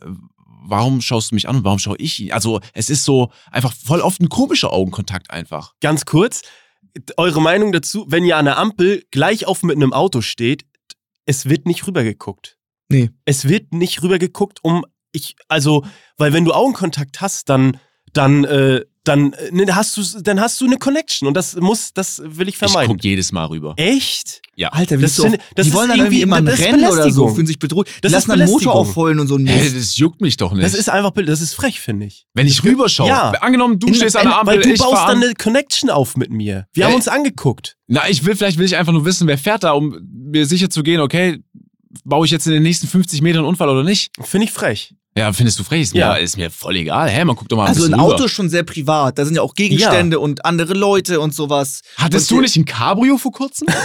warum 0.67 1.01
schaust 1.01 1.31
du 1.31 1.35
mich 1.35 1.47
an 1.47 1.57
und 1.57 1.63
warum 1.63 1.79
schaue 1.79 1.97
ich 1.97 2.19
ihn? 2.19 2.31
Also 2.31 2.59
es 2.73 2.89
ist 2.89 3.05
so 3.05 3.31
einfach 3.51 3.73
voll 3.73 4.01
oft 4.01 4.21
ein 4.21 4.29
komischer 4.29 4.73
Augenkontakt 4.73 5.31
einfach. 5.31 5.73
Ganz 5.81 6.05
kurz, 6.05 6.41
eure 7.15 7.41
Meinung 7.41 7.71
dazu, 7.71 8.05
wenn 8.07 8.25
ihr 8.25 8.37
an 8.37 8.45
der 8.45 8.57
Ampel 8.57 9.03
gleich 9.11 9.45
auf 9.45 9.63
mit 9.63 9.75
einem 9.75 9.93
Auto 9.93 10.21
steht, 10.21 10.65
es 11.25 11.47
wird 11.47 11.65
nicht 11.65 11.85
rübergeguckt. 11.87 12.56
Nee. 12.89 13.09
Es 13.25 13.47
wird 13.47 13.73
nicht 13.73 14.01
rübergeguckt, 14.03 14.59
um 14.63 14.85
ich, 15.11 15.35
also, 15.47 15.83
weil 16.17 16.33
wenn 16.33 16.45
du 16.45 16.53
Augenkontakt 16.53 17.21
hast, 17.21 17.49
dann, 17.49 17.77
dann, 18.13 18.43
äh, 18.45 18.81
dann, 19.03 19.31
äh, 19.33 19.51
ne, 19.51 19.73
hast 19.75 19.95
du, 19.95 20.01
dann 20.21 20.39
hast 20.41 20.59
du 20.59 20.65
eine 20.65 20.77
Connection 20.77 21.27
und 21.29 21.33
das 21.33 21.55
muss, 21.55 21.93
das 21.93 22.21
will 22.25 22.47
ich 22.49 22.55
Ich 22.55 22.59
vermeiden. 22.59 22.95
gucke 22.97 23.07
jedes 23.07 23.31
Mal 23.31 23.45
rüber. 23.45 23.73
Echt? 23.77 24.41
Ja. 24.57 24.69
Alter, 24.69 24.97
wie 24.97 25.03
Das 25.03 25.15
finde- 25.15 25.37
das 25.55 25.65
die 25.65 25.69
ist 25.69 25.75
wollen 25.75 25.89
dann 25.89 25.99
irgendwie 25.99 26.21
immer 26.21 26.35
ein 26.37 26.47
Rennen 26.47 26.85
oder 26.85 27.09
so, 27.09 27.29
fühlen 27.29 27.47
sich 27.47 27.57
bedroht. 27.59 27.87
Die 27.87 28.01
Das 28.01 28.09
ist 28.11 28.13
lassen 28.13 28.29
dann 28.31 28.41
einen 28.41 28.51
Motor 28.51 28.75
aufheulen 28.75 29.19
und 29.19 29.27
so 29.27 29.35
ein 29.37 29.47
Hey, 29.47 29.63
Mist. 29.63 29.77
das 29.77 29.97
juckt 29.97 30.19
mich 30.19 30.35
doch 30.37 30.51
nicht. 30.51 30.63
Das 30.65 30.73
ist 30.73 30.89
einfach, 30.89 31.11
das 31.25 31.41
ist 31.41 31.53
frech, 31.53 31.79
finde 31.79 32.05
ich. 32.07 32.25
Wenn 32.33 32.47
ich 32.47 32.63
rüberschaue, 32.63 33.07
Ja. 33.07 33.31
angenommen, 33.41 33.79
du 33.79 33.87
In- 33.87 33.93
stehst 33.95 34.17
an 34.17 34.27
der 34.27 34.39
Ampel, 34.39 34.55
weil 34.55 34.61
du 34.63 34.71
ich 34.73 34.79
baust 34.79 34.93
dann 34.93 35.17
an. 35.17 35.23
eine 35.23 35.33
Connection 35.35 35.89
auf 35.89 36.17
mit 36.17 36.29
mir. 36.31 36.67
Wir 36.73 36.83
haben 36.85 36.91
Ey. 36.91 36.97
uns 36.97 37.07
angeguckt. 37.07 37.77
Na, 37.87 38.09
ich 38.09 38.25
will, 38.25 38.35
vielleicht 38.35 38.57
will 38.57 38.65
ich 38.65 38.75
einfach 38.75 38.91
nur 38.93 39.05
wissen, 39.05 39.27
wer 39.27 39.37
fährt 39.37 39.63
da, 39.63 39.71
um 39.71 39.97
mir 40.11 40.45
sicher 40.45 40.69
zu 40.69 40.83
gehen, 40.83 40.99
okay, 40.99 41.39
baue 42.03 42.25
ich 42.25 42.31
jetzt 42.31 42.47
in 42.47 42.53
den 42.53 42.63
nächsten 42.63 42.87
50 42.87 43.21
Metern 43.21 43.39
einen 43.39 43.47
Unfall 43.49 43.69
oder 43.69 43.83
nicht? 43.83 44.11
Finde 44.21 44.45
ich 44.45 44.51
frech. 44.51 44.93
Ja, 45.17 45.33
findest 45.33 45.57
du 45.57 45.63
frech? 45.63 45.81
Ist 45.81 45.93
mir, 45.95 45.99
Ja. 46.01 46.13
ist 46.15 46.37
mir 46.37 46.51
voll 46.51 46.75
egal. 46.75 47.09
Hä, 47.09 47.25
man 47.25 47.35
guckt 47.35 47.51
doch 47.51 47.57
mal 47.57 47.63
ein 47.63 47.69
Also 47.69 47.81
ein 47.85 47.87
bisschen 47.91 47.99
Auto 47.99 48.13
rüber. 48.17 48.25
ist 48.25 48.31
schon 48.33 48.49
sehr 48.49 48.61
privat. 48.63 49.17
Da 49.17 49.25
sind 49.25 49.35
ja 49.35 49.41
auch 49.41 49.55
Gegenstände 49.55 50.19
und 50.19 50.45
andere 50.45 50.73
Leute 50.75 51.19
und 51.19 51.33
sowas. 51.33 51.81
Hattest 51.97 52.31
und 52.31 52.37
du 52.37 52.41
nicht 52.43 52.55
ein 52.55 52.65
Cabrio 52.65 53.17
vor 53.17 53.31
kurzem? 53.31 53.67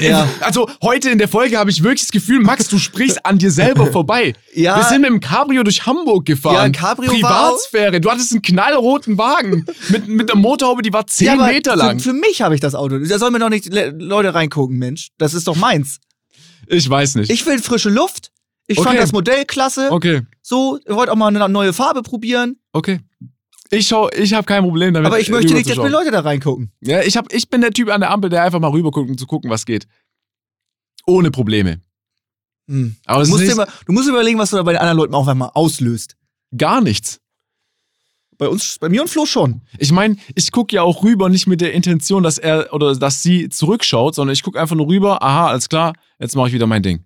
Ja. 0.00 0.28
Also 0.40 0.68
heute 0.82 1.10
in 1.10 1.18
der 1.18 1.26
Folge 1.28 1.58
habe 1.58 1.70
ich 1.70 1.82
wirklich 1.82 2.02
das 2.02 2.10
Gefühl, 2.12 2.40
Max, 2.40 2.68
du 2.68 2.78
sprichst 2.78 3.24
an 3.26 3.38
dir 3.38 3.50
selber 3.50 3.86
vorbei. 3.90 4.34
Ja. 4.54 4.76
Wir 4.76 4.84
sind 4.84 5.00
mit 5.00 5.10
dem 5.10 5.20
Cabrio 5.20 5.62
durch 5.64 5.84
Hamburg 5.86 6.26
gefahren. 6.26 6.54
Ja, 6.54 6.60
ein 6.62 6.72
Cabrio 6.72 7.10
war 7.22 7.48
Privatsphäre. 7.48 8.00
Du 8.00 8.10
hattest 8.10 8.32
einen 8.32 8.42
knallroten 8.42 9.18
Wagen 9.18 9.64
mit, 9.88 10.06
mit 10.06 10.30
einer 10.30 10.40
Motorhaube, 10.40 10.82
die 10.82 10.92
war 10.92 11.06
10 11.06 11.26
Ja, 11.26 11.34
Meter 11.46 11.74
lang. 11.76 11.98
Für, 11.98 12.10
für 12.10 12.12
mich 12.14 12.42
habe 12.42 12.54
ich 12.54 12.60
das 12.60 12.74
Auto. 12.74 12.98
Da 12.98 13.18
sollen 13.18 13.32
mir 13.32 13.38
doch 13.40 13.48
nicht 13.48 13.66
Le 13.72 13.90
Leute 13.98 14.32
reingucken, 14.34 14.76
Mensch. 14.78 15.08
Das 15.18 15.34
ist 15.34 15.48
doch 15.48 15.56
meins. 15.56 15.98
Ich 16.66 16.88
weiß 16.88 17.16
nicht. 17.16 17.30
Ich 17.30 17.44
will 17.46 17.58
frische 17.60 17.90
Luft. 17.90 18.30
Ich 18.66 18.78
Okay. 18.78 18.88
fand 18.88 18.98
das 19.00 19.12
Modell 19.12 19.44
klasse. 19.44 19.88
okay, 19.90 20.22
So, 20.40 20.78
ich 20.84 20.94
wollte 20.94 21.12
auch 21.12 21.16
mal 21.16 21.28
eine 21.34 21.48
neue 21.48 21.72
Farbe 21.72 22.02
probieren. 22.02 22.56
okay. 22.72 23.00
Ich 23.74 23.88
schau, 23.88 24.10
ich 24.10 24.34
habe 24.34 24.44
kein 24.44 24.62
Problem 24.64 24.92
damit. 24.92 25.06
Aber 25.06 25.18
ich 25.18 25.30
möchte 25.30 25.54
nicht, 25.54 25.66
dass 25.70 25.78
mir. 25.78 25.88
Leute 25.88 26.10
da 26.10 26.20
reingucken. 26.20 26.70
Ja, 26.82 27.00
ich, 27.00 27.16
hab, 27.16 27.32
ich 27.32 27.48
bin 27.48 27.62
der 27.62 27.70
Typ 27.70 27.88
an 27.88 28.02
der 28.02 28.10
Ampel, 28.10 28.28
der 28.28 28.42
einfach 28.42 28.60
mal 28.60 28.70
rüberguckt, 28.70 29.08
um 29.08 29.16
zu 29.16 29.26
gucken, 29.26 29.48
was 29.48 29.64
geht. 29.64 29.86
Ohne 31.06 31.30
Probleme. 31.30 31.80
Hm. 32.68 32.96
Aber 33.06 33.24
Du 33.24 33.30
musst, 33.30 33.44
nicht, 33.44 33.56
mal, 33.56 33.66
du 33.86 33.92
musst 33.94 34.10
überlegen, 34.10 34.38
was 34.38 34.50
du 34.50 34.56
da 34.56 34.62
bei 34.62 34.72
den 34.72 34.78
anderen 34.82 34.98
Leuten 34.98 35.14
auch 35.14 35.26
einmal 35.26 35.52
auslöst. 35.54 36.16
gar 36.54 36.82
nichts. 36.82 37.18
Bei 38.42 38.48
uns, 38.48 38.76
bei 38.80 38.88
mir 38.88 39.02
und 39.02 39.08
Flo 39.08 39.24
schon. 39.24 39.62
Ich 39.78 39.92
meine, 39.92 40.16
ich 40.34 40.50
gucke 40.50 40.74
ja 40.74 40.82
auch 40.82 41.04
rüber, 41.04 41.28
nicht 41.28 41.46
mit 41.46 41.60
der 41.60 41.74
Intention, 41.74 42.24
dass 42.24 42.38
er 42.38 42.72
oder 42.72 42.96
dass 42.96 43.22
sie 43.22 43.48
zurückschaut, 43.48 44.16
sondern 44.16 44.32
ich 44.32 44.42
gucke 44.42 44.60
einfach 44.60 44.74
nur 44.74 44.88
rüber, 44.88 45.22
aha, 45.22 45.46
alles 45.50 45.68
klar, 45.68 45.92
jetzt 46.18 46.34
mache 46.34 46.48
ich 46.48 46.52
wieder 46.52 46.66
mein 46.66 46.82
Ding. 46.82 47.04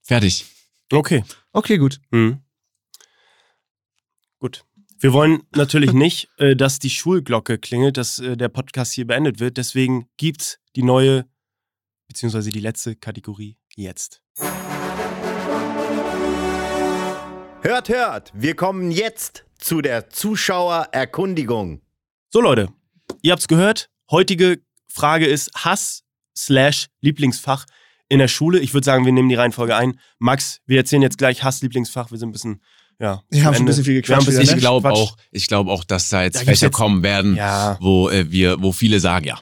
Fertig. 0.00 0.46
Okay. 0.90 1.22
Okay, 1.52 1.76
gut. 1.76 2.00
Mhm. 2.12 2.40
Gut. 4.38 4.64
Wir 4.98 5.12
wollen 5.12 5.42
natürlich 5.54 5.92
nicht, 6.06 6.30
äh, 6.38 6.56
dass 6.56 6.78
die 6.78 6.88
Schulglocke 6.88 7.58
klingelt, 7.58 7.98
dass 7.98 8.18
äh, 8.18 8.34
der 8.34 8.48
Podcast 8.48 8.94
hier 8.94 9.06
beendet 9.06 9.40
wird. 9.40 9.58
Deswegen 9.58 10.08
gibt's 10.16 10.60
die 10.76 10.82
neue, 10.82 11.26
beziehungsweise 12.06 12.48
die 12.48 12.60
letzte 12.60 12.96
Kategorie 12.96 13.58
jetzt. 13.76 14.22
Hört, 17.62 17.88
hört, 17.88 18.32
wir 18.34 18.54
kommen 18.54 18.90
jetzt 18.90 19.44
zu 19.58 19.80
der 19.82 20.10
Zuschauererkundigung. 20.10 21.82
So, 22.30 22.40
Leute, 22.40 22.68
ihr 23.22 23.32
habt's 23.32 23.48
gehört. 23.48 23.90
Heutige 24.10 24.60
Frage 24.88 25.26
ist 25.26 25.50
Hass 25.54 26.02
slash 26.36 26.86
Lieblingsfach 27.00 27.66
in 28.08 28.20
der 28.20 28.28
Schule. 28.28 28.60
Ich 28.60 28.72
würde 28.74 28.84
sagen, 28.84 29.04
wir 29.04 29.12
nehmen 29.12 29.28
die 29.28 29.34
Reihenfolge 29.34 29.76
ein. 29.76 29.98
Max, 30.18 30.60
wir 30.66 30.78
erzählen 30.78 31.02
jetzt 31.02 31.18
gleich 31.18 31.42
Hass, 31.42 31.60
Lieblingsfach. 31.60 32.10
Wir 32.10 32.18
sind 32.18 32.30
ein 32.30 32.32
bisschen, 32.32 32.62
ja. 32.98 33.22
Wir 33.28 33.44
haben 33.44 33.54
schon 33.54 33.64
ein 33.64 33.66
bisschen 33.66 33.84
viel 33.84 34.00
gequatscht 34.00 34.26
bisschen 34.26 34.42
Ich 34.42 34.50
ne? 34.52 34.56
glaube 34.58 34.90
auch, 34.90 35.16
ich 35.30 35.46
glaube 35.48 35.70
auch, 35.70 35.84
dass 35.84 36.08
da 36.08 36.22
jetzt 36.22 36.36
Da 36.36 36.40
Fächer 36.44 36.66
jetzt- 36.66 36.74
kommen 36.76 37.02
werden, 37.02 37.36
Ja, 37.36 37.76
wo 37.80 38.08
äh, 38.08 38.30
wir, 38.30 38.62
wo 38.62 38.72
viele 38.72 39.00
sagen, 39.00 39.26
ja. 39.26 39.40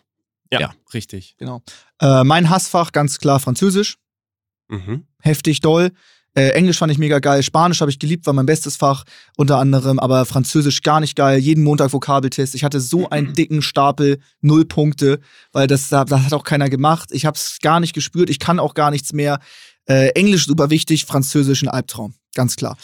ja, 0.51 0.61
Ja. 0.61 0.75
richtig. 0.95 1.37
Genau. 1.39 1.63
Äh, 2.01 2.25
mein 2.25 2.51
Hassfach 2.51 2.93
ganz 2.93 3.19
klar 3.19 3.41
Französisch. 3.41 3.99
Mhm. 4.69 5.07
Heftig 5.21 5.61
doll. 5.61 5.93
Äh, 6.37 6.51
Englisch 6.51 6.79
fand 6.79 6.93
ich 6.93 6.99
mega 6.99 7.19
geil. 7.19 7.43
Spanisch 7.43 7.81
habe 7.81 7.91
ich 7.91 7.99
geliebt, 7.99 8.27
war 8.27 8.35
mein 8.35 8.45
bestes 8.47 8.77
Fach 8.77 9.05
unter 9.37 9.59
anderem. 9.59 9.99
Aber 9.99 10.27
Französisch 10.27 10.83
gar 10.83 11.01
nicht 11.01 11.17
geil. 11.17 11.39
Jeden 11.39 11.65
Montag 11.65 11.93
Vokabeltest. 11.93 12.55
Ich 12.55 12.63
hatte 12.63 12.81
so 12.81 13.09
einen 13.09 13.33
dicken 13.33 13.63
Stapel, 13.63 14.19
null 14.43 14.67
Punkte, 14.67 15.21
weil 15.53 15.67
das, 15.67 15.89
das 15.89 16.11
hat 16.11 16.35
auch 16.35 16.45
keiner 16.45 16.69
gemacht. 16.69 17.09
Ich 17.13 17.25
habe 17.25 17.37
es 17.37 17.59
gar 17.63 17.81
nicht 17.81 17.95
gespürt. 17.95 18.29
Ich 18.29 18.39
kann 18.39 18.61
auch 18.61 18.75
gar 18.75 18.91
nichts 18.91 19.15
mehr. 19.15 19.41
Äh, 19.89 20.09
Englisch 20.11 20.47
super 20.47 20.69
wichtig, 20.69 21.07
Französisch 21.07 21.63
ein 21.63 21.69
Albtraum. 21.69 22.15
Ganz 22.35 22.57
klar. 22.57 22.77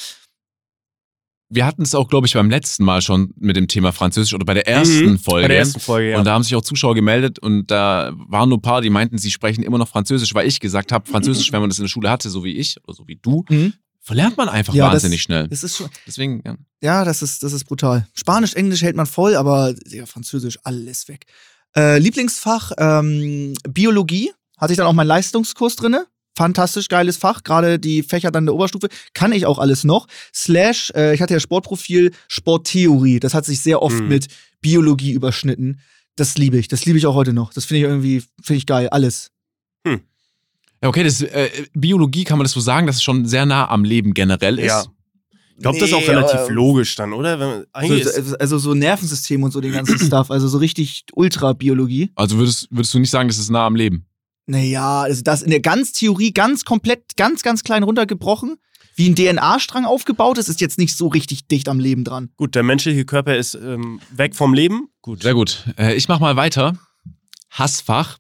Wir 1.55 1.66
hatten 1.66 1.82
es 1.82 1.94
auch, 1.94 2.09
glaube 2.09 2.26
ich, 2.26 2.32
beim 2.32 2.48
letzten 2.48 2.82
Mal 2.84 3.03
schon 3.03 3.34
mit 3.36 3.57
dem 3.57 3.68
Thema 3.68 3.92
Französisch 3.92 4.32
oder 4.32 4.44
bei 4.46 4.55
der 4.55 4.66
ersten 4.66 5.12
Mhm. 5.12 5.18
Folge. 5.18 5.44
Bei 5.44 5.48
der 5.48 5.59
ersten 5.59 5.80
Folge, 5.80 6.11
ja. 6.12 6.18
Und 6.18 6.24
da 6.24 6.32
haben 6.32 6.42
sich 6.42 6.55
auch 6.55 6.62
Zuschauer 6.62 6.94
gemeldet 6.94 7.38
und 7.38 7.70
da 7.70 8.12
waren 8.28 8.48
nur 8.48 8.59
ein 8.59 8.62
paar, 8.62 8.80
die 8.80 8.88
meinten, 8.90 9.18
sie 9.18 9.30
sprechen 9.30 9.62
immer 9.62 9.76
noch 9.76 9.88
Französisch, 9.88 10.34
weil 10.34 10.46
ich 10.48 10.61
gesagt 10.61 10.92
habe, 10.92 11.09
Französisch, 11.11 11.53
wenn 11.53 11.61
man 11.61 11.68
das 11.68 11.78
in 11.78 11.84
der 11.84 11.88
Schule 11.90 12.09
hatte, 12.11 12.30
so 12.30 12.42
wie 12.42 12.57
ich 12.57 12.76
oder 12.84 12.94
so 12.94 13.07
wie 13.07 13.16
du, 13.16 13.44
Mhm. 13.50 13.74
verlernt 14.00 14.36
man 14.38 14.48
einfach 14.48 14.72
Ja, 14.72 14.86
das- 14.86 14.94
wahnsinnig 15.03 15.22
schnell. 15.22 15.46
Das 15.48 15.62
ist 15.62 15.76
schon. 15.76 15.88
Deswegen, 16.07 16.42
ja. 16.44 16.57
Ja, 16.80 17.05
das 17.05 17.20
ist, 17.22 17.42
das 17.42 17.53
ist 17.53 17.64
brutal. 17.66 18.09
Spanisch, 18.14 18.55
Englisch 18.55 18.80
hält 18.82 18.96
man 18.96 19.07
voll, 19.07 19.36
aber 19.36 19.74
ja, 19.88 20.07
Französisch, 20.07 20.59
alles 20.64 21.07
weg. 21.09 21.26
Äh, 21.76 21.98
Lieblingsfach, 21.98 22.72
ähm, 22.78 23.53
Biologie. 23.68 24.30
Hatte 24.59 24.72
ich 24.72 24.76
dann 24.76 24.86
auch 24.86 24.92
meinen 24.92 25.09
Leistungskurs 25.09 25.76
drinne. 25.76 26.07
Fantastisch 26.36 26.88
geiles 26.88 27.16
Fach, 27.18 27.42
gerade 27.42 27.78
die 27.78 28.02
Fächer 28.02 28.30
dann 28.30 28.42
in 28.44 28.46
der 28.46 28.54
Oberstufe. 28.54 28.88
Kann 29.14 29.32
ich 29.32 29.44
auch 29.46 29.58
alles 29.58 29.84
noch. 29.84 30.06
Slash, 30.34 30.90
äh, 30.96 31.14
ich 31.14 31.20
hatte 31.20 31.34
ja 31.34 31.40
Sportprofil, 31.40 32.12
Sporttheorie. 32.28 33.20
Das 33.20 33.34
hat 33.34 33.44
sich 33.44 33.60
sehr 33.60 33.82
oft 33.82 34.00
Mhm. 34.00 34.08
mit 34.08 34.28
Biologie 34.60 35.12
überschnitten. 35.12 35.80
Das 36.16 36.36
liebe 36.38 36.58
ich. 36.58 36.68
Das 36.68 36.84
liebe 36.86 36.96
ich 36.98 37.06
auch 37.06 37.14
heute 37.14 37.32
noch. 37.32 37.52
Das 37.52 37.64
finde 37.66 37.78
ich 37.80 37.84
irgendwie, 37.84 38.22
finde 38.42 38.58
ich 38.58 38.66
geil. 38.66 38.88
Alles. 38.88 39.30
Ja, 40.84 40.88
okay, 40.88 41.04
das, 41.04 41.22
äh, 41.22 41.48
Biologie 41.74 42.24
kann 42.24 42.38
man 42.38 42.44
das 42.44 42.52
so 42.52 42.60
sagen, 42.60 42.86
dass 42.88 42.96
es 42.96 43.02
schon 43.04 43.24
sehr 43.24 43.46
nah 43.46 43.68
am 43.68 43.84
Leben 43.84 44.14
generell 44.14 44.58
ist. 44.58 44.66
Ja. 44.66 44.84
Ich 45.56 45.62
glaube, 45.62 45.78
das 45.78 45.88
ist 45.90 45.94
auch 45.94 46.00
Nee, 46.00 46.06
relativ 46.06 46.40
aber- 46.40 46.50
logisch 46.50 46.96
dann, 46.96 47.12
oder? 47.12 47.64
So, 47.86 48.36
also 48.36 48.58
so 48.58 48.74
Nervensystem 48.74 49.42
und 49.44 49.52
so 49.52 49.60
den 49.60 49.72
ganzen 49.72 49.96
Stuff. 50.06 50.30
Also 50.32 50.48
so 50.48 50.58
richtig 50.58 51.04
Ultra-Biologie. 51.14 52.10
Also 52.16 52.36
würdest, 52.38 52.66
würdest 52.70 52.92
du 52.94 52.98
nicht 52.98 53.10
sagen, 53.10 53.28
das 53.28 53.38
ist 53.38 53.50
nah 53.50 53.64
am 53.66 53.76
Leben? 53.76 54.06
Naja, 54.47 55.03
also 55.03 55.22
das 55.22 55.43
in 55.43 55.51
der 55.51 55.61
ganz 55.61 55.93
Theorie 55.93 56.32
ganz 56.32 56.64
komplett, 56.64 57.16
ganz, 57.16 57.43
ganz 57.43 57.62
klein 57.64 57.82
runtergebrochen, 57.84 58.57
wie 58.97 59.09
ein 59.09 59.14
DNA-Strang 59.14 59.84
aufgebaut 59.86 60.36
ist, 60.38 60.49
ist 60.49 60.61
jetzt 60.61 60.78
nicht 60.78 60.97
so 60.97 61.09
richtig 61.09 61.47
dicht 61.49 61.68
am 61.68 61.78
Leben 61.80 62.05
dran. 62.05 62.30
gut, 62.36 62.55
der 62.55 62.62
menschliche 62.62 63.05
Körper 63.05 63.36
ist 63.36 63.55
ähm, 63.55 64.01
weg 64.11 64.34
vom 64.34 64.53
Leben. 64.53 64.88
Gut. 65.01 65.22
Sehr 65.22 65.34
gut. 65.34 65.64
Äh, 65.78 65.95
ich 65.95 66.09
mach 66.09 66.20
mal 66.20 66.36
weiter. 66.36 66.76
Hassfach. 67.51 68.18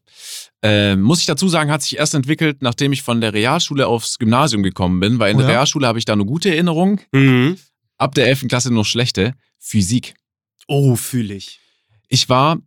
Äh, 0.62 0.96
muss 0.96 1.20
ich 1.20 1.26
dazu 1.26 1.48
sagen, 1.48 1.70
hat 1.70 1.82
sich 1.82 1.98
erst 1.98 2.14
entwickelt, 2.14 2.62
nachdem 2.62 2.92
ich 2.92 3.02
von 3.02 3.20
der 3.20 3.32
Realschule 3.34 3.86
aufs 3.86 4.18
Gymnasium 4.18 4.62
gekommen 4.62 5.00
bin, 5.00 5.18
weil 5.18 5.30
in 5.32 5.36
Oh 5.36 5.40
der 5.40 5.48
ja? 5.48 5.54
Realschule 5.56 5.86
habe 5.86 5.98
ich 5.98 6.04
da 6.04 6.12
eine 6.12 6.24
gute 6.24 6.50
Erinnerung, 6.50 7.00
Mhm. 7.12 7.56
ab 7.98 8.14
der 8.14 8.26
11. 8.28 8.46
Klasse 8.48 8.72
noch 8.72 8.84
schlechte. 8.86 9.34
Physik. 9.58 10.14
Oh, 10.68 10.94
fühle 10.96 11.34
ich. 11.34 11.60
Ich 12.08 12.28
war, 12.28 12.58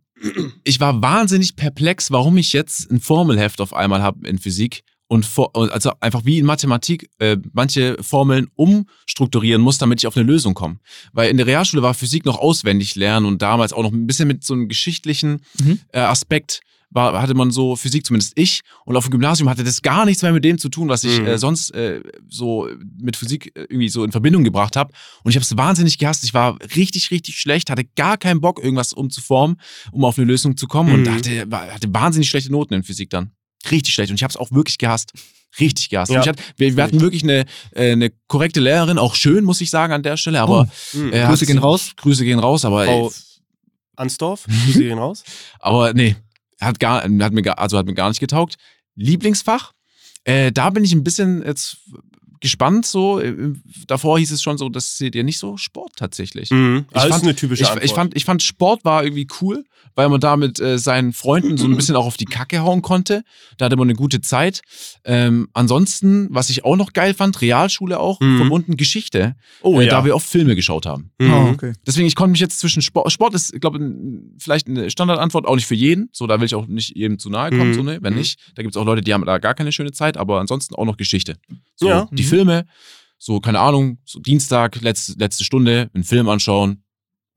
ich 0.64 0.80
war 0.80 1.02
wahnsinnig 1.02 1.56
perplex, 1.56 2.10
warum 2.10 2.36
ich 2.38 2.52
jetzt 2.52 2.90
ein 2.90 3.00
Formelheft 3.00 3.60
auf 3.60 3.74
einmal 3.74 4.02
habe 4.02 4.26
in 4.26 4.38
Physik 4.38 4.82
und 5.08 5.24
vor, 5.24 5.54
also 5.54 5.92
einfach 6.00 6.24
wie 6.24 6.38
in 6.38 6.46
Mathematik 6.46 7.08
äh, 7.18 7.36
manche 7.52 7.96
Formeln 8.02 8.48
umstrukturieren 8.54 9.62
muss, 9.62 9.78
damit 9.78 10.00
ich 10.00 10.06
auf 10.06 10.16
eine 10.16 10.26
Lösung 10.26 10.54
komme. 10.54 10.78
Weil 11.12 11.30
in 11.30 11.36
der 11.36 11.46
Realschule 11.46 11.82
war 11.82 11.94
Physik 11.94 12.24
noch 12.24 12.38
auswendig 12.38 12.96
lernen 12.96 13.26
und 13.26 13.40
damals 13.42 13.72
auch 13.72 13.82
noch 13.82 13.92
ein 13.92 14.06
bisschen 14.06 14.26
mit 14.26 14.42
so 14.42 14.54
einem 14.54 14.68
geschichtlichen 14.68 15.42
Mhm. 15.60 15.80
äh, 15.92 16.00
Aspekt 16.00 16.60
war, 16.90 17.20
hatte 17.20 17.34
man 17.34 17.50
so 17.50 17.76
Physik, 17.76 18.06
zumindest 18.06 18.32
ich. 18.36 18.60
Und 18.84 18.96
auf 18.96 19.04
dem 19.04 19.10
Gymnasium 19.10 19.48
hatte 19.48 19.64
das 19.64 19.82
gar 19.82 20.04
nichts 20.06 20.22
mehr 20.22 20.32
mit 20.32 20.44
dem 20.44 20.56
zu 20.58 20.68
tun, 20.68 20.88
was 20.88 21.04
ich 21.04 21.18
Mhm. 21.20 21.26
äh, 21.26 21.38
sonst 21.38 21.70
äh, 21.74 22.00
so 22.28 22.68
mit 22.98 23.16
Physik 23.16 23.46
äh, 23.56 23.62
irgendwie 23.62 23.88
so 23.88 24.04
in 24.04 24.12
Verbindung 24.12 24.44
gebracht 24.44 24.76
habe. 24.76 24.92
Und 25.24 25.30
ich 25.30 25.36
habe 25.36 25.42
es 25.42 25.56
wahnsinnig 25.56 25.98
gehasst. 25.98 26.24
Ich 26.24 26.32
war 26.32 26.56
richtig, 26.76 27.10
richtig 27.10 27.38
schlecht, 27.38 27.70
hatte 27.70 27.84
gar 27.96 28.16
keinen 28.16 28.40
Bock, 28.40 28.62
irgendwas 28.62 28.92
umzuformen, 28.92 29.60
um 29.92 30.04
auf 30.04 30.16
eine 30.16 30.26
Lösung 30.26 30.56
zu 30.56 30.66
kommen. 30.66 30.92
Und 30.94 31.02
Mhm. 31.02 31.14
hatte, 31.14 31.50
war- 31.50 31.66
hatte 31.74 31.92
wahnsinnig 31.92 32.28
schlechte 32.28 32.50
Noten 32.52 32.74
in 32.74 32.82
Physik 32.84 33.10
dann. 33.10 33.32
Richtig 33.70 33.92
schlecht. 33.94 34.10
Und 34.10 34.16
ich 34.16 34.22
habe 34.22 34.30
es 34.30 34.36
auch 34.36 34.52
wirklich 34.52 34.78
gehasst. 34.78 35.12
Richtig 35.58 35.88
gehasst. 35.88 36.12
Ja. 36.12 36.20
Und 36.20 36.28
hatte, 36.28 36.42
wir, 36.56 36.76
wir 36.76 36.84
hatten 36.84 37.00
wirklich 37.00 37.22
eine, 37.24 37.46
äh, 37.74 37.92
eine 37.92 38.10
korrekte 38.28 38.60
Lehrerin, 38.60 38.98
auch 38.98 39.14
schön, 39.14 39.44
muss 39.44 39.60
ich 39.60 39.70
sagen, 39.70 39.92
an 39.92 40.02
der 40.02 40.16
Stelle. 40.16 40.40
Aber 40.40 40.68
Mhm. 40.92 41.12
äh, 41.12 41.24
Grüße 41.26 41.46
gehen 41.46 41.58
raus. 41.58 41.92
Grüße 41.96 42.24
gehen 42.24 42.38
raus, 42.38 42.64
aber 42.64 42.84
Frau 42.84 43.08
äh, 43.08 43.12
Ansdorf, 43.96 44.44
Grüße 44.66 44.78
gehen 44.80 44.98
raus. 44.98 45.24
aber 45.58 45.94
nee, 45.94 46.14
hat 46.60 46.80
gar, 46.80 47.02
hat 47.02 47.32
mir 47.32 47.58
also 47.58 47.78
hat 47.78 47.86
mir 47.86 47.94
gar 47.94 48.08
nicht 48.08 48.20
getaugt. 48.20 48.56
Lieblingsfach, 48.94 49.72
äh, 50.24 50.52
da 50.52 50.70
bin 50.70 50.84
ich 50.84 50.92
ein 50.92 51.04
bisschen 51.04 51.44
jetzt 51.44 51.78
gespannt. 52.40 52.86
So 52.86 53.20
Äh, 53.20 53.34
davor 53.86 54.18
hieß 54.18 54.30
es 54.32 54.42
schon 54.42 54.58
so, 54.58 54.68
das 54.68 54.96
seht 54.98 55.14
ihr 55.14 55.24
nicht 55.24 55.38
so 55.38 55.56
Sport 55.56 55.92
tatsächlich. 55.96 56.50
Mhm. 56.50 56.84
Ich 56.88 56.92
Das 56.94 57.04
ist 57.04 57.10
fand- 57.10 57.22
eine 57.24 57.34
typische 57.36 57.62
Ich, 57.62 57.68
Antwort. 57.68 57.84
ich, 57.84 57.92
fand, 57.94 58.16
ich 58.16 58.24
fand 58.24 58.42
Sport 58.42 58.84
war 58.84 59.04
irgendwie 59.04 59.26
cool, 59.40 59.64
weil 59.94 60.08
man 60.10 60.20
da 60.20 60.36
mit 60.36 60.60
äh, 60.60 60.78
seinen 60.78 61.12
Freunden 61.14 61.56
so 61.56 61.66
ein 61.66 61.74
bisschen 61.76 61.96
auch 61.96 62.04
auf 62.06 62.16
die 62.18 62.26
Kacke 62.26 62.60
hauen 62.60 62.82
konnte. 62.82 63.22
Da 63.56 63.64
hatte 63.66 63.76
man 63.76 63.86
eine 63.88 63.94
gute 63.96 64.20
Zeit. 64.20 64.60
Ähm, 65.04 65.48
ansonsten, 65.54 66.28
was 66.30 66.50
ich 66.50 66.64
auch 66.64 66.76
noch 66.76 66.92
geil 66.92 67.14
fand, 67.14 67.40
Realschule 67.40 67.98
auch, 67.98 68.20
Mhm. 68.20 68.36
verbunden 68.38 68.76
Geschichte, 68.76 69.36
oh, 69.62 69.80
äh, 69.80 69.84
ja. 69.84 69.90
da 69.90 70.04
wir 70.04 70.14
oft 70.14 70.28
Filme 70.28 70.54
geschaut 70.54 70.84
haben. 70.86 71.10
Mhm. 71.18 71.32
Oh, 71.32 71.48
okay. 71.52 71.72
Deswegen, 71.86 72.06
ich 72.06 72.14
konnte 72.14 72.32
mich 72.32 72.40
jetzt 72.40 72.58
zwischen 72.58 72.82
Sport, 72.82 73.10
Sport 73.10 73.34
ist, 73.34 73.58
glaube 73.60 73.78
ich, 73.78 74.42
vielleicht 74.42 74.66
eine 74.68 74.90
Standardantwort, 74.90 75.46
auch 75.46 75.54
nicht 75.54 75.66
für 75.66 75.74
jeden. 75.74 76.08
So, 76.12 76.26
da 76.26 76.38
will 76.40 76.46
ich 76.46 76.54
auch 76.54 76.66
nicht 76.66 76.94
jedem 76.96 77.18
zu 77.18 77.30
nahe 77.30 77.50
kommen, 77.50 77.70
Mhm. 77.70 77.74
so, 77.74 77.82
ne? 77.82 77.98
Wenn 78.02 78.12
Mhm. 78.12 78.18
nicht, 78.18 78.38
da 78.54 78.62
gibt 78.62 78.74
es 78.74 78.80
auch 78.80 78.84
Leute, 78.84 79.00
die 79.02 79.14
haben 79.14 79.24
da 79.24 79.38
gar 79.38 79.54
keine 79.54 79.72
schöne 79.72 79.92
Zeit, 79.92 80.16
aber 80.18 80.40
ansonsten 80.40 80.74
auch 80.74 80.84
noch 80.84 80.96
Geschichte. 80.98 81.36
So, 81.74 81.88
Ja. 81.88 82.08
die 82.12 82.22
Mhm. 82.22 82.25
Filme, 82.26 82.66
so, 83.18 83.40
keine 83.40 83.60
Ahnung, 83.60 83.98
so 84.04 84.20
Dienstag, 84.20 84.80
letzte, 84.82 85.14
letzte 85.18 85.44
Stunde, 85.44 85.90
einen 85.94 86.04
Film 86.04 86.28
anschauen. 86.28 86.82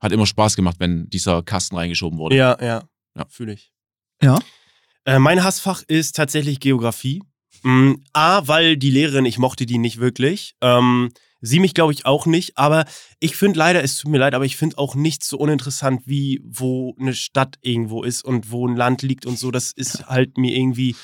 Hat 0.00 0.12
immer 0.12 0.26
Spaß 0.26 0.56
gemacht, 0.56 0.76
wenn 0.78 1.08
dieser 1.10 1.42
Kasten 1.42 1.76
reingeschoben 1.76 2.18
wurde. 2.18 2.36
Ja, 2.36 2.56
ja, 2.60 2.82
Ja. 3.16 3.26
fühle 3.28 3.52
ich. 3.54 3.72
Ja. 4.22 4.38
Äh, 5.04 5.18
mein 5.18 5.42
Hassfach 5.42 5.82
ist 5.88 6.16
tatsächlich 6.16 6.60
Geografie. 6.60 7.22
Mm, 7.62 7.94
A, 8.12 8.46
weil 8.46 8.76
die 8.76 8.90
Lehrerin, 8.90 9.24
ich 9.26 9.38
mochte 9.38 9.66
die 9.66 9.78
nicht 9.78 9.98
wirklich. 9.98 10.54
Ähm, 10.60 11.10
Sie 11.42 11.58
mich, 11.58 11.72
glaube 11.72 11.92
ich, 11.94 12.04
auch 12.04 12.26
nicht. 12.26 12.58
Aber 12.58 12.84
ich 13.18 13.34
finde 13.34 13.58
leider, 13.58 13.82
es 13.82 13.96
tut 13.98 14.10
mir 14.10 14.18
leid, 14.18 14.34
aber 14.34 14.44
ich 14.44 14.56
finde 14.58 14.76
auch 14.76 14.94
nicht 14.94 15.24
so 15.24 15.38
uninteressant, 15.38 16.02
wie 16.04 16.42
wo 16.44 16.94
eine 17.00 17.14
Stadt 17.14 17.56
irgendwo 17.62 18.02
ist 18.02 18.24
und 18.24 18.50
wo 18.50 18.68
ein 18.68 18.76
Land 18.76 19.00
liegt 19.02 19.24
und 19.24 19.38
so. 19.38 19.50
Das 19.50 19.72
ist 19.72 20.06
halt 20.06 20.36
mir 20.36 20.54
irgendwie. 20.54 20.96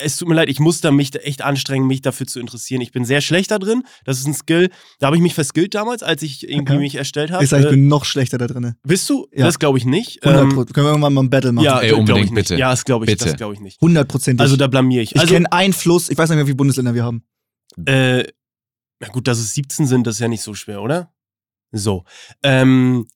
Es 0.00 0.16
tut 0.16 0.28
mir 0.28 0.34
leid, 0.36 0.48
ich 0.48 0.60
muss 0.60 0.80
da 0.80 0.92
mich 0.92 1.10
da 1.10 1.18
echt 1.18 1.42
anstrengen, 1.42 1.86
mich 1.88 2.02
dafür 2.02 2.26
zu 2.26 2.38
interessieren. 2.38 2.80
Ich 2.80 2.92
bin 2.92 3.04
sehr 3.04 3.20
schlecht 3.20 3.50
da 3.50 3.58
drin. 3.58 3.82
Das 4.04 4.18
ist 4.20 4.26
ein 4.26 4.34
Skill. 4.34 4.70
Da 5.00 5.06
habe 5.08 5.16
ich 5.16 5.22
mich 5.22 5.34
verskillt 5.34 5.74
damals, 5.74 6.04
als 6.04 6.22
ich 6.22 6.48
irgendwie 6.48 6.74
Okay. 6.74 6.78
mich 6.82 6.94
erstellt 6.94 7.32
habe. 7.32 7.42
Ich 7.42 7.50
sag, 7.50 7.62
ich 7.64 7.68
bin 7.68 7.88
noch 7.88 8.04
schlechter 8.04 8.38
da 8.38 8.46
drin. 8.46 8.74
bist 8.84 9.10
du? 9.10 9.26
Ja. 9.32 9.44
Das 9.46 9.58
glaube 9.58 9.76
ich 9.78 9.84
nicht. 9.84 10.22
100 10.24 10.42
Ähm. 10.42 10.50
Können 10.72 10.86
wir 10.86 10.90
irgendwann 10.90 11.12
mal 11.14 11.22
ein 11.24 11.30
Battle 11.30 11.50
machen? 11.52 11.64
ja, 11.64 11.80
Ey, 11.80 11.88
glaub 11.88 11.98
unbedingt, 12.00 12.26
ich 12.28 12.34
bitte. 12.34 12.56
Ja, 12.56 12.70
das 12.70 12.84
glaube 12.84 13.06
ich, 13.06 13.10
Bitte. 13.10 13.24
das 13.24 13.36
glaube 13.36 13.54
ich 13.54 13.60
nicht. 13.60 13.80
Hundertprozentig. 13.80 14.40
Also 14.40 14.56
da 14.56 14.68
blamier 14.68 15.02
ich. 15.02 15.16
ich 15.16 15.20
Also, 15.20 15.34
kenne 15.34 15.50
einen 15.52 15.72
Fluss, 15.72 16.10
ich 16.10 16.16
weiß 16.16 16.28
nicht 16.30 16.36
mehr, 16.36 16.44
wie 16.46 16.50
viele 16.50 16.56
Bundesländer 16.56 16.94
wir 16.94 17.02
haben. 17.04 17.24
Äh, 17.86 18.24
na 19.00 19.08
gut, 19.08 19.26
dass 19.26 19.38
es 19.38 19.54
17 19.54 19.86
sind, 19.88 20.06
das 20.06 20.14
ist 20.16 20.20
ja 20.20 20.28
nicht 20.28 20.42
so 20.42 20.54
schwer, 20.54 20.80
oder? 20.82 21.12
So. 21.72 22.04
Ähm, 22.44 23.06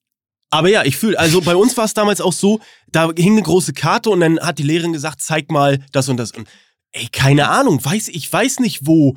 aber 0.51 0.69
ja, 0.69 0.85
ich 0.85 0.97
fühle, 0.97 1.19
also 1.19 1.41
bei 1.41 1.57
uns 1.57 1.77
war 1.77 1.85
es 1.87 1.95
damals 1.95 2.21
auch 2.21 2.33
so, 2.33 2.61
da 2.91 3.11
hing 3.17 3.33
eine 3.33 3.43
große 3.43 3.73
Karte 3.73 4.11
und 4.11 4.21
dann 4.21 4.39
hat 4.41 4.59
die 4.59 4.63
Lehrerin 4.65 4.93
gesagt, 4.93 5.21
zeig 5.23 5.51
mal 5.51 5.79
das 5.93 6.09
und 6.09 6.19
das. 6.19 6.33
Und 6.33 6.47
ey, 6.93 7.09
keine 7.10 7.48
Ahnung, 7.48 7.85
weiß, 7.85 8.09
ich 8.09 8.32
weiß 8.32 8.60
nicht, 8.60 8.86
wo, 8.86 9.16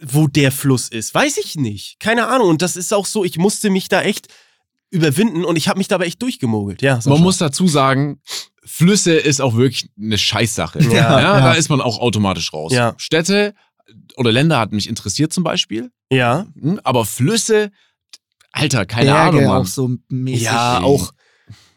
wo 0.00 0.26
der 0.26 0.52
Fluss 0.52 0.88
ist. 0.88 1.14
Weiß 1.14 1.38
ich 1.38 1.56
nicht. 1.56 1.98
Keine 2.00 2.28
Ahnung. 2.28 2.48
Und 2.48 2.62
das 2.62 2.76
ist 2.76 2.92
auch 2.92 3.06
so, 3.06 3.24
ich 3.24 3.38
musste 3.38 3.70
mich 3.70 3.88
da 3.88 4.02
echt 4.02 4.28
überwinden 4.90 5.44
und 5.44 5.56
ich 5.56 5.68
habe 5.68 5.78
mich 5.78 5.88
dabei 5.88 6.06
echt 6.06 6.22
durchgemogelt. 6.22 6.82
Ja. 6.82 7.00
Man 7.06 7.20
muss 7.22 7.38
dazu 7.38 7.66
sagen, 7.66 8.20
Flüsse 8.64 9.14
ist 9.14 9.40
auch 9.40 9.56
wirklich 9.56 9.88
eine 10.00 10.18
Scheißsache. 10.18 10.80
Ja, 10.82 11.20
ja. 11.20 11.40
Da 11.40 11.52
ist 11.54 11.68
man 11.68 11.80
auch 11.80 11.98
automatisch 11.98 12.52
raus. 12.52 12.72
Ja. 12.72 12.94
Städte 12.96 13.54
oder 14.16 14.32
Länder 14.32 14.58
hat 14.58 14.72
mich 14.72 14.88
interessiert 14.88 15.32
zum 15.32 15.44
Beispiel. 15.44 15.90
Ja. 16.10 16.46
Hm, 16.60 16.80
Aber 16.84 17.04
Flüsse, 17.04 17.70
Alter, 18.52 18.86
keine 18.86 19.10
Berge 19.10 19.38
Ahnung, 19.38 19.44
Mann. 19.48 19.62
auch 19.62 19.66
so 19.66 19.90
mäßig. 20.08 20.42
Ja, 20.44 20.80
auch. 20.80 21.12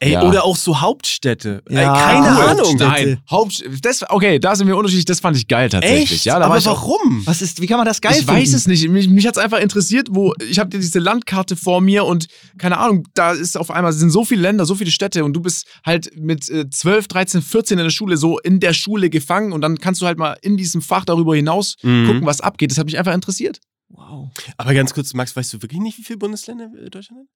Ey, 0.02 0.14
Ja. 0.14 0.24
oder 0.24 0.46
auch 0.46 0.56
so 0.56 0.80
Hauptstädte. 0.80 1.62
Ja, 1.70 1.80
ey, 1.80 1.86
keine 2.24 2.38
cool. 2.38 2.44
Ahnung. 2.46 2.76
Nein, 2.78 3.20
Haupt, 3.30 3.64
das, 3.82 4.10
okay, 4.10 4.40
da 4.40 4.56
sind 4.56 4.68
wir 4.68 4.78
unterschiedlich, 4.78 5.04
das 5.06 5.20
fand 5.20 5.36
ich 5.36 5.48
geil 5.48 5.68
tatsächlich. 5.70 6.12
Echt? 6.12 6.26
Ja, 6.26 6.36
da 6.36 6.42
war 6.42 6.48
aber 6.52 6.58
ich 6.58 6.68
auch, 6.68 6.82
warum? 6.82 7.22
Was 7.26 7.42
ist, 7.42 7.60
wie 7.62 7.68
kann 7.68 7.78
man 7.78 7.86
das 7.86 8.00
geil 8.00 8.14
ich 8.14 8.26
finden? 8.26 8.34
weiß 8.42 8.54
es 8.54 8.66
nicht. 8.68 8.88
Mich, 8.88 9.10
mich 9.10 9.28
hat 9.28 9.36
es 9.38 9.44
einfach 9.44 9.60
interessiert, 9.60 10.08
wo 10.12 10.34
ich 10.50 10.58
habe 10.58 10.70
diese 10.70 11.00
Landkarte 11.00 11.58
vor 11.58 11.82
mir 11.82 12.06
und 12.06 12.28
keine 12.58 12.78
Ahnung, 12.78 13.08
da 13.14 13.32
ist 13.34 13.58
auf 13.58 13.72
einmal 13.72 13.92
sind 13.92 14.10
so 14.12 14.24
viele 14.24 14.42
Länder, 14.42 14.66
so 14.66 14.76
viele 14.76 14.92
Städte 14.92 15.26
und 15.26 15.34
du 15.34 15.42
bist 15.42 15.68
halt 15.86 16.12
mit 16.16 16.50
äh, 16.50 16.70
12, 16.70 17.08
13, 17.10 17.42
14 17.42 17.78
in 17.78 17.84
der 17.84 17.92
Schule 17.92 18.16
so 18.16 18.40
in 18.40 18.62
der 18.62 18.74
Schule 18.74 19.10
gefangen 19.10 19.52
und 19.52 19.60
dann 19.62 19.80
kannst 19.80 20.02
du 20.02 20.06
halt 20.06 20.18
mal 20.18 20.38
in 20.42 20.56
diesem 20.56 20.82
Fach 20.82 21.04
darüber 21.04 21.36
hinaus 21.36 21.76
Mhm. 21.84 22.08
gucken, 22.08 22.26
was 22.26 22.40
abgeht. 22.42 22.72
Das 22.72 22.78
hat 22.78 22.86
mich 22.86 22.98
einfach 22.98 23.14
interessiert. 23.14 23.60
Wow. 23.90 24.30
Aber 24.58 24.74
ganz 24.74 24.94
kurz, 24.94 25.14
Max, 25.14 25.36
weißt 25.36 25.54
du 25.54 25.62
wirklich 25.62 25.82
nicht, 25.82 25.98
wie 25.98 26.04
viele 26.04 26.20
Bundesländer 26.20 26.70
äh, 26.86 26.90
Deutschland 26.90 27.22
hat? 27.22 27.28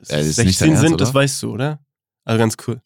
Es- 0.00 0.02
es- 0.02 0.08
Ja, 0.10 0.16
das 0.18 0.26
ist 0.26 0.36
16 0.36 0.46
nicht 0.46 0.60
dein 0.60 0.68
Ernst, 0.70 0.82
sind, 0.82 0.94
oder? 0.94 1.04
das 1.04 1.14
weißt 1.14 1.42
du, 1.42 1.52
oder? 1.52 1.80
Also 2.24 2.38
ganz 2.38 2.56
cool. 2.66 2.80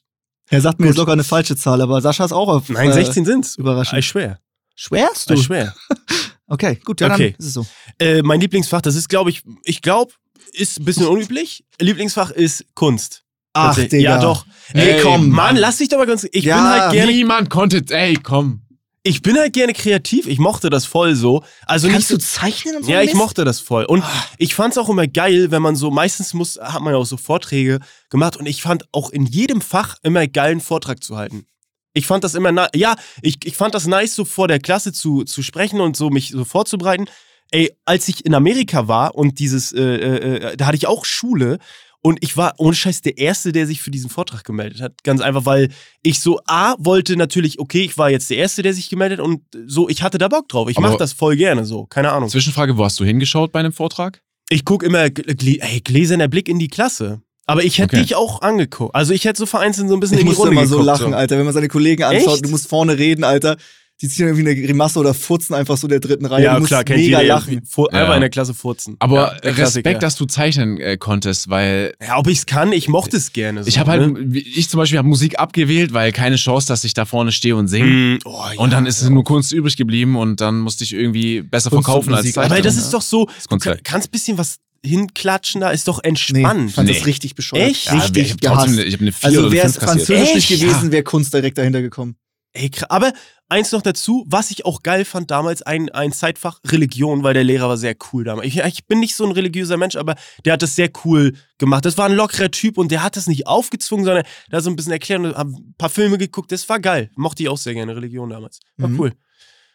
Er 0.49 0.61
sagt 0.61 0.79
mir 0.79 0.87
Gut. 0.87 0.95
jetzt 0.95 0.99
locker 0.99 1.13
eine 1.13 1.25
falsche 1.25 1.57
Zahl, 1.57 1.81
aber 1.81 2.01
Sascha 2.01 2.25
ist 2.25 2.33
auch 2.33 2.49
auf. 2.49 2.69
Nein, 2.69 2.91
äh, 2.91 2.93
16 2.95 3.25
sind's. 3.25 3.57
Überraschend. 3.57 3.99
Ich 3.99 4.07
schwer. 4.07 4.39
Schwerst 4.75 5.31
du? 5.31 5.35
Ich 5.35 5.45
schwer. 5.45 5.75
Okay, 6.49 6.79
gut, 6.85 7.01
ja, 7.01 7.13
Okay. 7.13 7.31
dann 7.33 7.39
ist 7.41 7.47
es 7.49 7.55
so. 7.55 7.67
Äh, 7.99 8.23
mein 8.23 8.41
Lieblingsfach, 8.41 8.81
das 8.81 8.95
ist, 8.95 9.09
glaube 9.09 9.31
ich, 9.31 9.43
ich 9.65 9.83
glaube, 9.83 10.13
ist 10.53 10.79
ein 10.79 10.85
bisschen 10.85 11.07
unüblich. 11.09 11.65
Lieblingsfach 11.81 12.31
ist 12.31 12.65
Kunst. 12.77 13.25
Ach. 13.53 13.75
Digga. 13.75 13.97
Ja, 13.99 14.21
doch. 14.21 14.47
Ey, 14.73 14.91
Ey, 14.93 15.03
komm, 15.03 15.23
Mann. 15.23 15.31
Mann, 15.31 15.57
lass 15.57 15.79
dich 15.79 15.89
doch 15.89 15.99
mal 15.99 16.07
ganz. 16.07 16.25
Ich 16.31 16.45
Ja, 16.45 16.57
bin 16.59 16.65
halt 16.83 16.93
gerne. 16.93 17.11
Niemand 17.11 17.51
konnte, 17.51 17.83
ey, 17.89 18.15
komm. 18.15 18.63
Ich 19.07 19.23
bin 19.23 19.39
halt 19.39 19.53
gerne 19.53 19.73
kreativ. 19.73 20.27
Ich 20.27 20.41
mochte 20.41 20.69
das 20.69 20.85
voll 20.85 21.15
so. 21.15 21.45
Also 21.65 21.89
Kannst 21.89 22.11
nicht 22.11 22.23
du 22.23 22.27
zeichnen 22.27 22.77
und 22.77 22.85
so? 22.85 22.91
Ja, 22.91 23.03
ich 23.03 23.15
mochte 23.15 23.45
das 23.45 23.61
voll. 23.61 23.85
Und 23.85 24.03
ich 24.37 24.57
fand 24.57 24.73
es 24.73 24.79
auch 24.79 24.89
immer 24.89 25.07
geil, 25.07 25.53
wenn 25.53 25.63
man 25.63 25.77
so, 25.77 25.93
meistens 25.93 26.35
muss, 26.35 26.59
hat 26.61 26.83
man 26.83 26.93
ja 26.93 26.99
auch 26.99 27.07
so 27.07 27.17
Vorträge 27.17 27.79
gemacht 28.11 28.37
und 28.37 28.47
ich 28.47 28.63
fand 28.63 28.85
auch 28.91 29.11
in 29.11 29.25
jedem 29.25 29.61
Fach 29.61 29.97
immer 30.03 30.27
geil, 30.27 30.51
einen 30.51 30.61
Vortrag 30.61 31.05
zu 31.05 31.17
halten. 31.17 31.47
Ich 31.93 32.09
fand 32.09 32.25
das 32.25 32.35
immer, 32.35 32.69
ja, 32.75 32.97
ich, 33.23 33.37
ich 33.45 33.57
fand 33.57 33.77
das 33.77 33.87
nice, 33.87 34.17
so 34.17 34.25
vor 34.25 34.49
der 34.49 34.59
Klasse 34.59 34.93
zu, 34.93 35.23
zu 35.23 35.45
sprechen 35.45 35.81
und 35.81 35.97
so 35.97 36.11
mich 36.11 36.31
so 36.31 36.45
vorzubereiten. 36.45 37.07
Ey, 37.53 37.73
als 37.85 38.09
ich 38.09 38.27
in 38.27 38.35
Amerika 38.35 38.89
war 38.89 39.15
und 39.15 39.39
dieses, 39.39 39.73
äh, 39.73 39.83
äh, 39.83 40.37
äh, 40.37 40.57
da 40.57 40.67
hatte 40.67 40.77
ich 40.77 40.89
auch 40.89 41.05
Schule 41.05 41.59
und 42.03 42.19
ich 42.23 42.37
war 42.37 42.55
ohne 42.59 42.75
Scheiß 42.75 43.03
der 43.03 43.19
Erste, 43.19 43.53
der 43.53 43.67
sich 43.67 43.83
für 43.83 43.91
diesen 43.91 44.11
Vortrag 44.11 44.45
gemeldet 44.45 44.81
hat. 44.81 45.03
Ganz 45.05 45.21
einfach, 45.21 45.45
weil 45.45 45.71
ich 46.03 46.21
so, 46.21 46.41
A, 46.47 46.75
wollte 46.79 47.17
natürlich, 47.17 47.59
okay, 47.59 47.83
ich 47.83 47.99
war 47.99 48.11
jetzt 48.11 48.31
der 48.31 48.37
Erste, 48.39 48.63
der 48.63 48.75
sich 48.75 48.89
gemeldet 48.89 49.21
und 49.21 49.43
so, 49.67 49.89
ich 49.89 50.03
hatte 50.03 50.19
da 50.19 50.29
Bock 50.29 50.49
drauf. 50.49 50.69
Ich 50.69 50.79
Aber- 50.79 50.91
mach 50.91 50.97
das 50.97 51.13
voll 51.13 51.37
gerne 51.37 51.65
so, 51.65 51.87
keine 51.87 52.13
Ahnung. 52.13 52.29
Zwischenfrage, 52.29 52.77
wo 52.79 52.85
hast 52.85 52.99
du 53.01 53.05
hingeschaut 53.05 53.53
bei 53.53 53.61
einem 53.61 53.73
Vortrag? 53.73 54.23
Ich 54.49 54.65
gucke 54.65 54.87
immer, 54.87 55.01
ey, 55.01 55.81
gläserner 55.83 56.29
Blick 56.29 56.49
in 56.49 56.59
die 56.59 56.69
Klasse. 56.69 57.21
Aber 57.49 57.63
ich 57.65 57.79
hätte 57.79 57.97
Okay. 57.97 58.03
dich 58.03 58.15
auch 58.17 58.43
angeguckt. 58.43 58.95
Also 58.95 59.13
ich 59.13 59.25
hätte 59.25 59.39
so 59.39 59.47
vereinzelt 59.47 59.89
so 59.89 59.95
ein 59.95 60.01
bisschen 60.01 60.17
Ich 60.19 60.23
in 60.23 60.27
die 60.27 60.31
musste 60.31 60.49
Runde 60.49 60.57
immer 60.61 60.67
so 60.67 60.79
geguckt, 60.79 61.01
lachen, 61.01 61.15
Alter, 61.15 61.39
wenn 61.39 61.45
man 61.45 61.55
seine 61.55 61.69
Kollegen 61.69 62.03
anschaut, 62.03 62.35
Echt? 62.35 62.45
du 62.45 62.49
musst 62.51 62.69
vorne 62.69 62.99
reden, 62.99 63.23
Alter. 63.25 63.57
Die 64.03 64.09
ziehen 64.09 64.27
irgendwie 64.27 64.47
eine 64.51 64.61
Grimasse 64.61 64.99
oder 64.99 65.15
furzen 65.15 65.55
einfach 65.55 65.79
so 65.79 65.89
der 65.89 66.01
dritten 66.01 66.27
Reihe. 66.27 66.45
Ja, 66.45 66.55
du 66.55 66.61
musst 66.61 66.69
klar, 66.69 66.85
kennt 66.85 67.01
mega 67.01 67.23
jeder. 67.23 67.35
lachen. 67.37 67.63
Ja. 67.77 67.85
Einfach 68.01 68.15
in 68.17 68.21
der 68.21 68.29
Klasse 68.29 68.53
furzen. 68.53 68.97
Aber 68.99 69.39
ja. 69.43 69.51
Respekt, 69.53 70.03
dass 70.03 70.17
du 70.17 70.27
zeichnen 70.27 70.79
äh, 70.79 70.99
konntest, 70.99 71.49
weil 71.49 71.95
Ja, 72.07 72.19
ob 72.19 72.27
ich 72.27 72.39
es 72.39 72.47
kann, 72.47 72.73
ich 72.73 72.89
mochte 72.89 73.17
es 73.17 73.33
gerne. 73.33 73.63
So, 73.65 73.69
ich 73.69 73.79
habe 73.79 73.93
halt, 73.93 74.13
ne? 74.13 74.19
wie- 74.35 74.41
ich 74.41 74.69
zum 74.69 74.77
Beispiel 74.79 74.99
habe 74.99 75.09
Musik 75.09 75.39
abgewählt, 75.39 75.95
weil 75.95 76.13
keine 76.13 76.37
Chance, 76.37 76.69
dass 76.69 76.85
ich 76.85 76.93
da 76.93 77.07
vorne 77.07 77.33
stehe 77.33 77.57
und 77.57 77.69
singe. 77.69 77.87
Mm, 77.87 78.19
oh, 78.27 78.45
ja, 78.53 78.61
Und 78.61 78.73
dann 78.75 78.85
ist 78.85 79.03
ja. 79.03 79.09
nur 79.09 79.25
Kunst 79.25 79.53
übrig 79.53 79.79
geblieben 79.79 80.17
und 80.17 80.43
dann 80.43 80.59
musste 80.61 80.85
ich 80.85 80.93
irgendwie 80.93 81.41
besser 81.41 81.71
Kunst 81.71 81.87
verkaufen 81.87 82.13
als. 82.13 82.31
Zeichnen. 82.33 82.53
Aber 82.53 82.61
das 82.61 82.75
ne? 82.77 82.83
ist 82.83 82.91
doch 82.93 83.01
so, 83.03 83.25
Das 83.25 83.45
du 83.45 83.49
Konzept. 83.49 83.77
kann- 83.85 83.93
kannst 83.95 84.09
ein 84.09 84.11
bisschen 84.11 84.37
was 84.37 84.57
hinklatschen, 84.85 85.63
da 85.63 85.71
ist 85.71 85.89
doch 85.89 86.01
Nee, 86.03 86.11
entspannt. 86.11 86.69
ich 86.69 86.75
fand 86.75 86.89
Nee. 86.89 86.95
das 86.99 87.07
richtig 87.07 87.35
bescheuert. 87.35 87.71
Echt? 87.71 87.87
Ja, 87.87 87.97
ich 87.97 88.03
Richtig 88.15 88.31
hab 88.33 88.41
trotzdem 88.43 88.73
gehasst. 88.77 88.89
ich 88.89 88.93
habe 88.95 89.03
eine 89.05 89.13
4 89.13 89.27
Also 89.29 89.53
wäre 89.53 89.67
es 89.67 89.73
5 89.77 89.85
kassiert. 89.87 90.07
Französisch 90.07 90.35
nicht 90.51 90.61
gewesen, 90.61 90.93
wäre 90.93 91.03
Kunst 91.03 91.33
direkt 91.35 91.59
dahinter 91.59 91.81
gekommen. 91.83 92.17
Ey, 92.57 92.71
aber 92.89 93.13
eins 93.49 93.71
noch 93.73 93.83
dazu, 93.83 94.25
was 94.29 94.51
ich 94.51 94.65
auch 94.65 94.83
geil 94.83 95.05
fand 95.05 95.31
damals, 95.31 95.63
ein, 95.63 95.89
ein 95.91 96.13
Zeitfach 96.13 96.61
Religion, 96.67 97.23
weil 97.23 97.35
der 97.35 97.45
Lehrer 97.45 97.69
war 97.69 97.77
sehr 97.77 97.95
cool 98.13 98.25
damals. 98.25 98.47
Ich, 98.49 98.59
ich 98.59 98.87
bin 98.87 98.99
nicht 99.01 99.15
so 99.15 99.25
ein 99.25 99.33
religiöser 99.33 99.77
Mensch, 99.77 99.95
aber 99.97 100.17
der 100.45 100.55
hat 100.55 100.63
das 100.63 100.75
sehr 100.75 100.91
cool 101.05 101.35
gemacht. 101.59 101.85
Das 101.85 101.97
war 101.99 102.07
ein 102.07 102.15
lockerer 102.15 102.51
Typ 102.51 102.79
und 102.79 102.91
der 102.91 103.03
hat 103.03 103.17
das 103.17 103.27
nicht 103.27 103.47
aufgezwungen, 103.47 104.05
sondern 104.05 104.25
der 104.51 104.57
hat 104.57 104.65
so 104.65 104.71
ein 104.71 104.77
bisschen 104.77 104.93
erklärt 104.93 105.21
und 105.21 105.35
hab 105.37 105.47
ein 105.47 105.75
paar 105.79 105.91
Filme 105.91 106.19
geguckt. 106.19 106.51
Das 106.51 106.69
war 106.69 106.81
geil. 106.81 107.11
Mochte 107.15 107.43
ich 107.43 107.49
auch 107.49 107.59
sehr 107.59 107.75
gerne, 107.75 107.95
Religion 107.95 108.31
damals. 108.31 108.61
War 108.79 108.89
Mhm. 108.89 109.01
cool. 109.01 109.13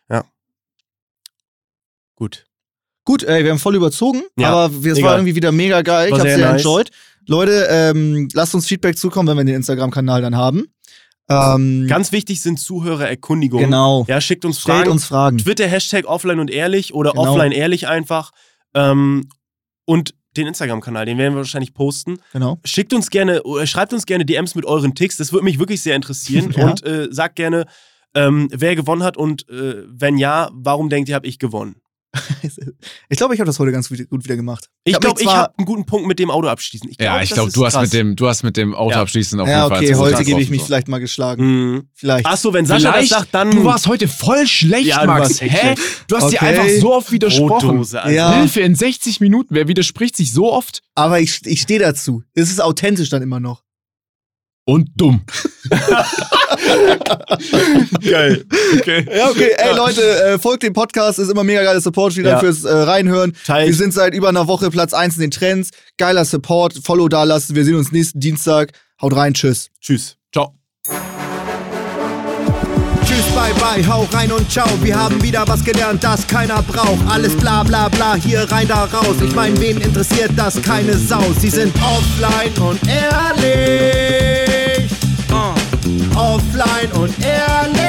Ja. 0.09 0.25
Gut. 2.15 2.45
Gut, 3.03 3.23
ey, 3.23 3.43
wir 3.43 3.51
haben 3.51 3.59
voll 3.59 3.75
überzogen, 3.75 4.21
Ja, 4.37 4.49
aber 4.53 4.75
es 4.75 4.83
war 4.85 4.95
egal. 4.97 5.17
irgendwie 5.19 5.35
wieder 5.35 5.51
mega 5.51 5.81
geil. 5.81 6.07
Ich 6.07 6.11
War 6.11 6.19
hab's 6.19 6.29
sehr 6.29 6.37
sehr 6.37 6.51
nice. 6.51 6.61
enjoyed. 6.61 6.91
Leute, 7.27 7.67
ähm, 7.69 8.27
lasst 8.33 8.53
uns 8.53 8.67
Feedback 8.67 8.97
zukommen, 8.97 9.27
wenn 9.29 9.37
wir 9.37 9.45
den 9.45 9.55
Instagram-Kanal 9.55 10.21
dann 10.21 10.35
haben. 10.35 10.65
Ähm, 11.31 11.87
Ganz 11.87 12.11
wichtig 12.11 12.41
sind 12.41 12.59
Zuhörererkundigungen. 12.59 13.65
genau. 13.65 14.05
Ja, 14.07 14.19
schickt 14.21 14.45
uns 14.45 14.59
Stellt 14.61 14.77
Fragen. 14.79 14.91
uns 14.91 15.05
Fragen. 15.05 15.37
Twitter 15.37 15.67
Hashtag 15.67 16.05
offline 16.05 16.39
und 16.39 16.49
ehrlich 16.51 16.93
oder 16.93 17.11
Genau. 17.11 17.29
offline 17.33 17.51
ehrlich 17.51 17.87
einfach. 17.87 18.31
Ähm, 18.73 19.27
und 19.85 20.13
den 20.37 20.47
Instagram-Kanal, 20.47 21.05
den 21.05 21.17
werden 21.17 21.33
wir 21.33 21.39
wahrscheinlich 21.39 21.73
posten. 21.73 22.19
Genau. 22.31 22.57
Schickt 22.63 22.93
uns 22.93 23.09
gerne, 23.09 23.43
oder 23.43 23.67
schreibt 23.67 23.91
uns 23.91 24.05
gerne 24.05 24.25
DMs 24.25 24.55
mit 24.55 24.65
euren 24.65 24.95
Ticks. 24.95 25.17
Das 25.17 25.33
würde 25.33 25.43
mich 25.43 25.59
wirklich 25.59 25.81
sehr 25.81 25.95
interessieren. 25.95 26.51
Ja. 26.57 26.69
Und 26.69 26.85
äh, 26.85 27.07
sagt 27.11 27.35
gerne, 27.35 27.65
ähm, 28.15 28.47
wer 28.51 28.75
gewonnen 28.75 29.03
hat 29.03 29.17
und 29.17 29.47
äh, 29.49 29.83
wenn 29.87 30.17
ja, 30.17 30.49
warum 30.53 30.89
denkt 30.89 31.09
ihr, 31.09 31.15
habe 31.15 31.27
ich 31.27 31.39
gewonnen? 31.39 31.75
Ich 33.09 33.17
glaube, 33.17 33.33
ich 33.33 33.39
habe 33.39 33.45
das 33.47 33.59
heute 33.59 33.71
ganz 33.71 33.87
gut 33.89 34.23
wieder 34.23 34.35
gemacht. 34.35 34.69
Ich 34.83 34.99
glaube, 34.99 35.19
ich 35.21 35.27
zwar- 35.27 35.37
habe 35.37 35.53
einen 35.57 35.65
guten 35.65 35.85
Punkt 35.85 36.07
mit 36.07 36.19
dem 36.19 36.29
Auto 36.31 36.47
abschließen. 36.47 36.89
Ich 36.89 36.97
Ja, 36.99 37.11
glaub, 37.13 37.23
ich 37.23 37.29
das 37.29 37.35
glaube, 37.37 37.51
du 37.51 37.65
hast 37.65 37.79
mit 37.81 37.93
dem, 37.93 38.15
du 38.15 38.27
hast 38.27 38.43
mit 38.43 38.57
dem 38.57 38.73
Auto 38.75 38.91
Ja. 38.91 39.01
abschließen 39.01 39.39
auf 39.39 39.47
Ja, 39.47 39.63
jeden 39.63 39.69
Fall. 39.69 39.83
okay, 39.83 39.95
heute 39.95 40.23
gebe 40.25 40.41
ich 40.41 40.49
mich 40.49 40.59
drauf. 40.59 40.67
vielleicht 40.67 40.87
mal 40.87 40.99
geschlagen. 40.99 41.43
Mhm. 41.73 41.83
Vielleicht. 41.93 42.25
Achso, 42.25 42.53
wenn 42.53 42.65
Sascha 42.65 42.87
das 42.87 42.95
Vielleicht, 42.95 43.09
sagt, 43.11 43.33
dann. 43.33 43.51
du 43.51 43.63
warst 43.63 43.87
heute 43.87 44.07
voll 44.07 44.47
schlecht, 44.47 44.87
Ja, 44.87 45.01
du 45.01 45.07
Max. 45.07 45.29
warst 45.29 45.41
echt 45.41 45.53
Hä? 45.63 45.75
Du 46.07 46.15
hast 46.17 46.31
dir 46.31 46.37
Okay. 46.37 46.45
einfach 46.59 46.67
so 46.81 46.93
oft 46.93 47.11
widersprochen. 47.11 47.85
Ja. 48.11 48.33
Hilfe 48.39 48.61
in 48.61 48.75
60 48.75 49.19
Minuten. 49.21 49.53
Wer 49.55 49.67
widerspricht 49.67 50.15
sich 50.15 50.33
so 50.33 50.51
oft? 50.51 50.81
Aber 50.95 51.19
ich, 51.19 51.39
ich 51.45 51.61
stehe 51.61 51.79
dazu. 51.79 52.23
Es 52.33 52.49
ist 52.49 52.61
authentisch 52.61 53.09
dann 53.09 53.21
immer 53.21 53.39
noch. 53.39 53.63
Und 54.65 54.89
dumm. 54.95 55.21
Geil. 58.09 58.45
Okay. 58.77 59.05
Ja, 59.15 59.29
okay. 59.29 59.51
Ey, 59.57 59.75
Leute, 59.75 60.01
äh, 60.23 60.39
folgt 60.39 60.63
dem 60.63 60.73
Podcast. 60.73 61.19
Ist 61.19 61.29
immer 61.29 61.43
mega 61.43 61.63
geiler 61.63 61.81
Support. 61.81 62.13
Vielen 62.13 62.25
Dank 62.25 62.35
Ja. 62.37 62.39
fürs 62.51 62.63
äh, 62.63 62.71
Reinhören. 62.71 63.33
Teilt. 63.45 63.67
Wir 63.69 63.75
sind 63.75 63.93
seit 63.93 64.13
über 64.13 64.29
einer 64.29 64.47
Woche 64.47 64.69
Platz 64.69 64.93
1 64.93 65.15
in 65.15 65.21
den 65.21 65.31
Trends. 65.31 65.71
Geiler 65.97 66.25
Support. 66.25 66.79
Follow 66.83 67.07
da 67.07 67.23
lassen. 67.23 67.55
Wir 67.55 67.65
sehen 67.65 67.75
uns 67.75 67.91
nächsten 67.91 68.19
Dienstag. 68.19 68.71
Haut 69.01 69.15
rein. 69.15 69.33
Tschüss. 69.33 69.69
Tschüss. 69.81 70.17
Ciao. 70.31 70.60
Tschüss, 73.05 73.25
bye, 73.33 73.53
bye, 73.59 73.85
hau 73.87 74.07
rein 74.11 74.31
und 74.31 74.49
ciao. 74.49 74.67
Wir 74.81 74.97
haben 74.97 75.21
wieder 75.21 75.47
was 75.47 75.63
gelernt, 75.63 76.03
das 76.03 76.25
keiner 76.27 76.61
braucht. 76.61 76.99
Alles 77.09 77.35
bla 77.35 77.63
bla 77.63 77.89
bla, 77.89 78.15
hier 78.15 78.49
rein, 78.51 78.67
da 78.67 78.85
raus. 78.85 79.15
Ich 79.23 79.35
mein, 79.35 79.59
wen 79.59 79.79
interessiert 79.81 80.31
das? 80.35 80.61
Keine 80.61 80.97
Sau. 80.97 81.23
Sie 81.39 81.49
sind 81.49 81.73
offline 81.75 82.69
und 82.69 82.79
ehrlich. 82.87 84.91
Uh. 85.31 86.17
Offline 86.17 86.91
und 86.93 87.13
ehrlich. 87.23 87.81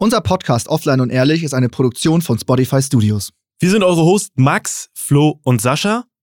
Unser 0.00 0.20
Podcast 0.20 0.68
Offline 0.68 1.00
und 1.00 1.10
Ehrlich 1.10 1.42
ist 1.42 1.54
eine 1.54 1.68
Produktion 1.68 2.22
von 2.22 2.38
Spotify 2.38 2.80
Studios. 2.80 3.32
Wir 3.58 3.70
sind 3.70 3.82
eure 3.82 4.02
Hosts 4.02 4.30
Max, 4.36 4.90
Flo 4.94 5.40
und 5.42 5.60
Sascha. 5.60 6.04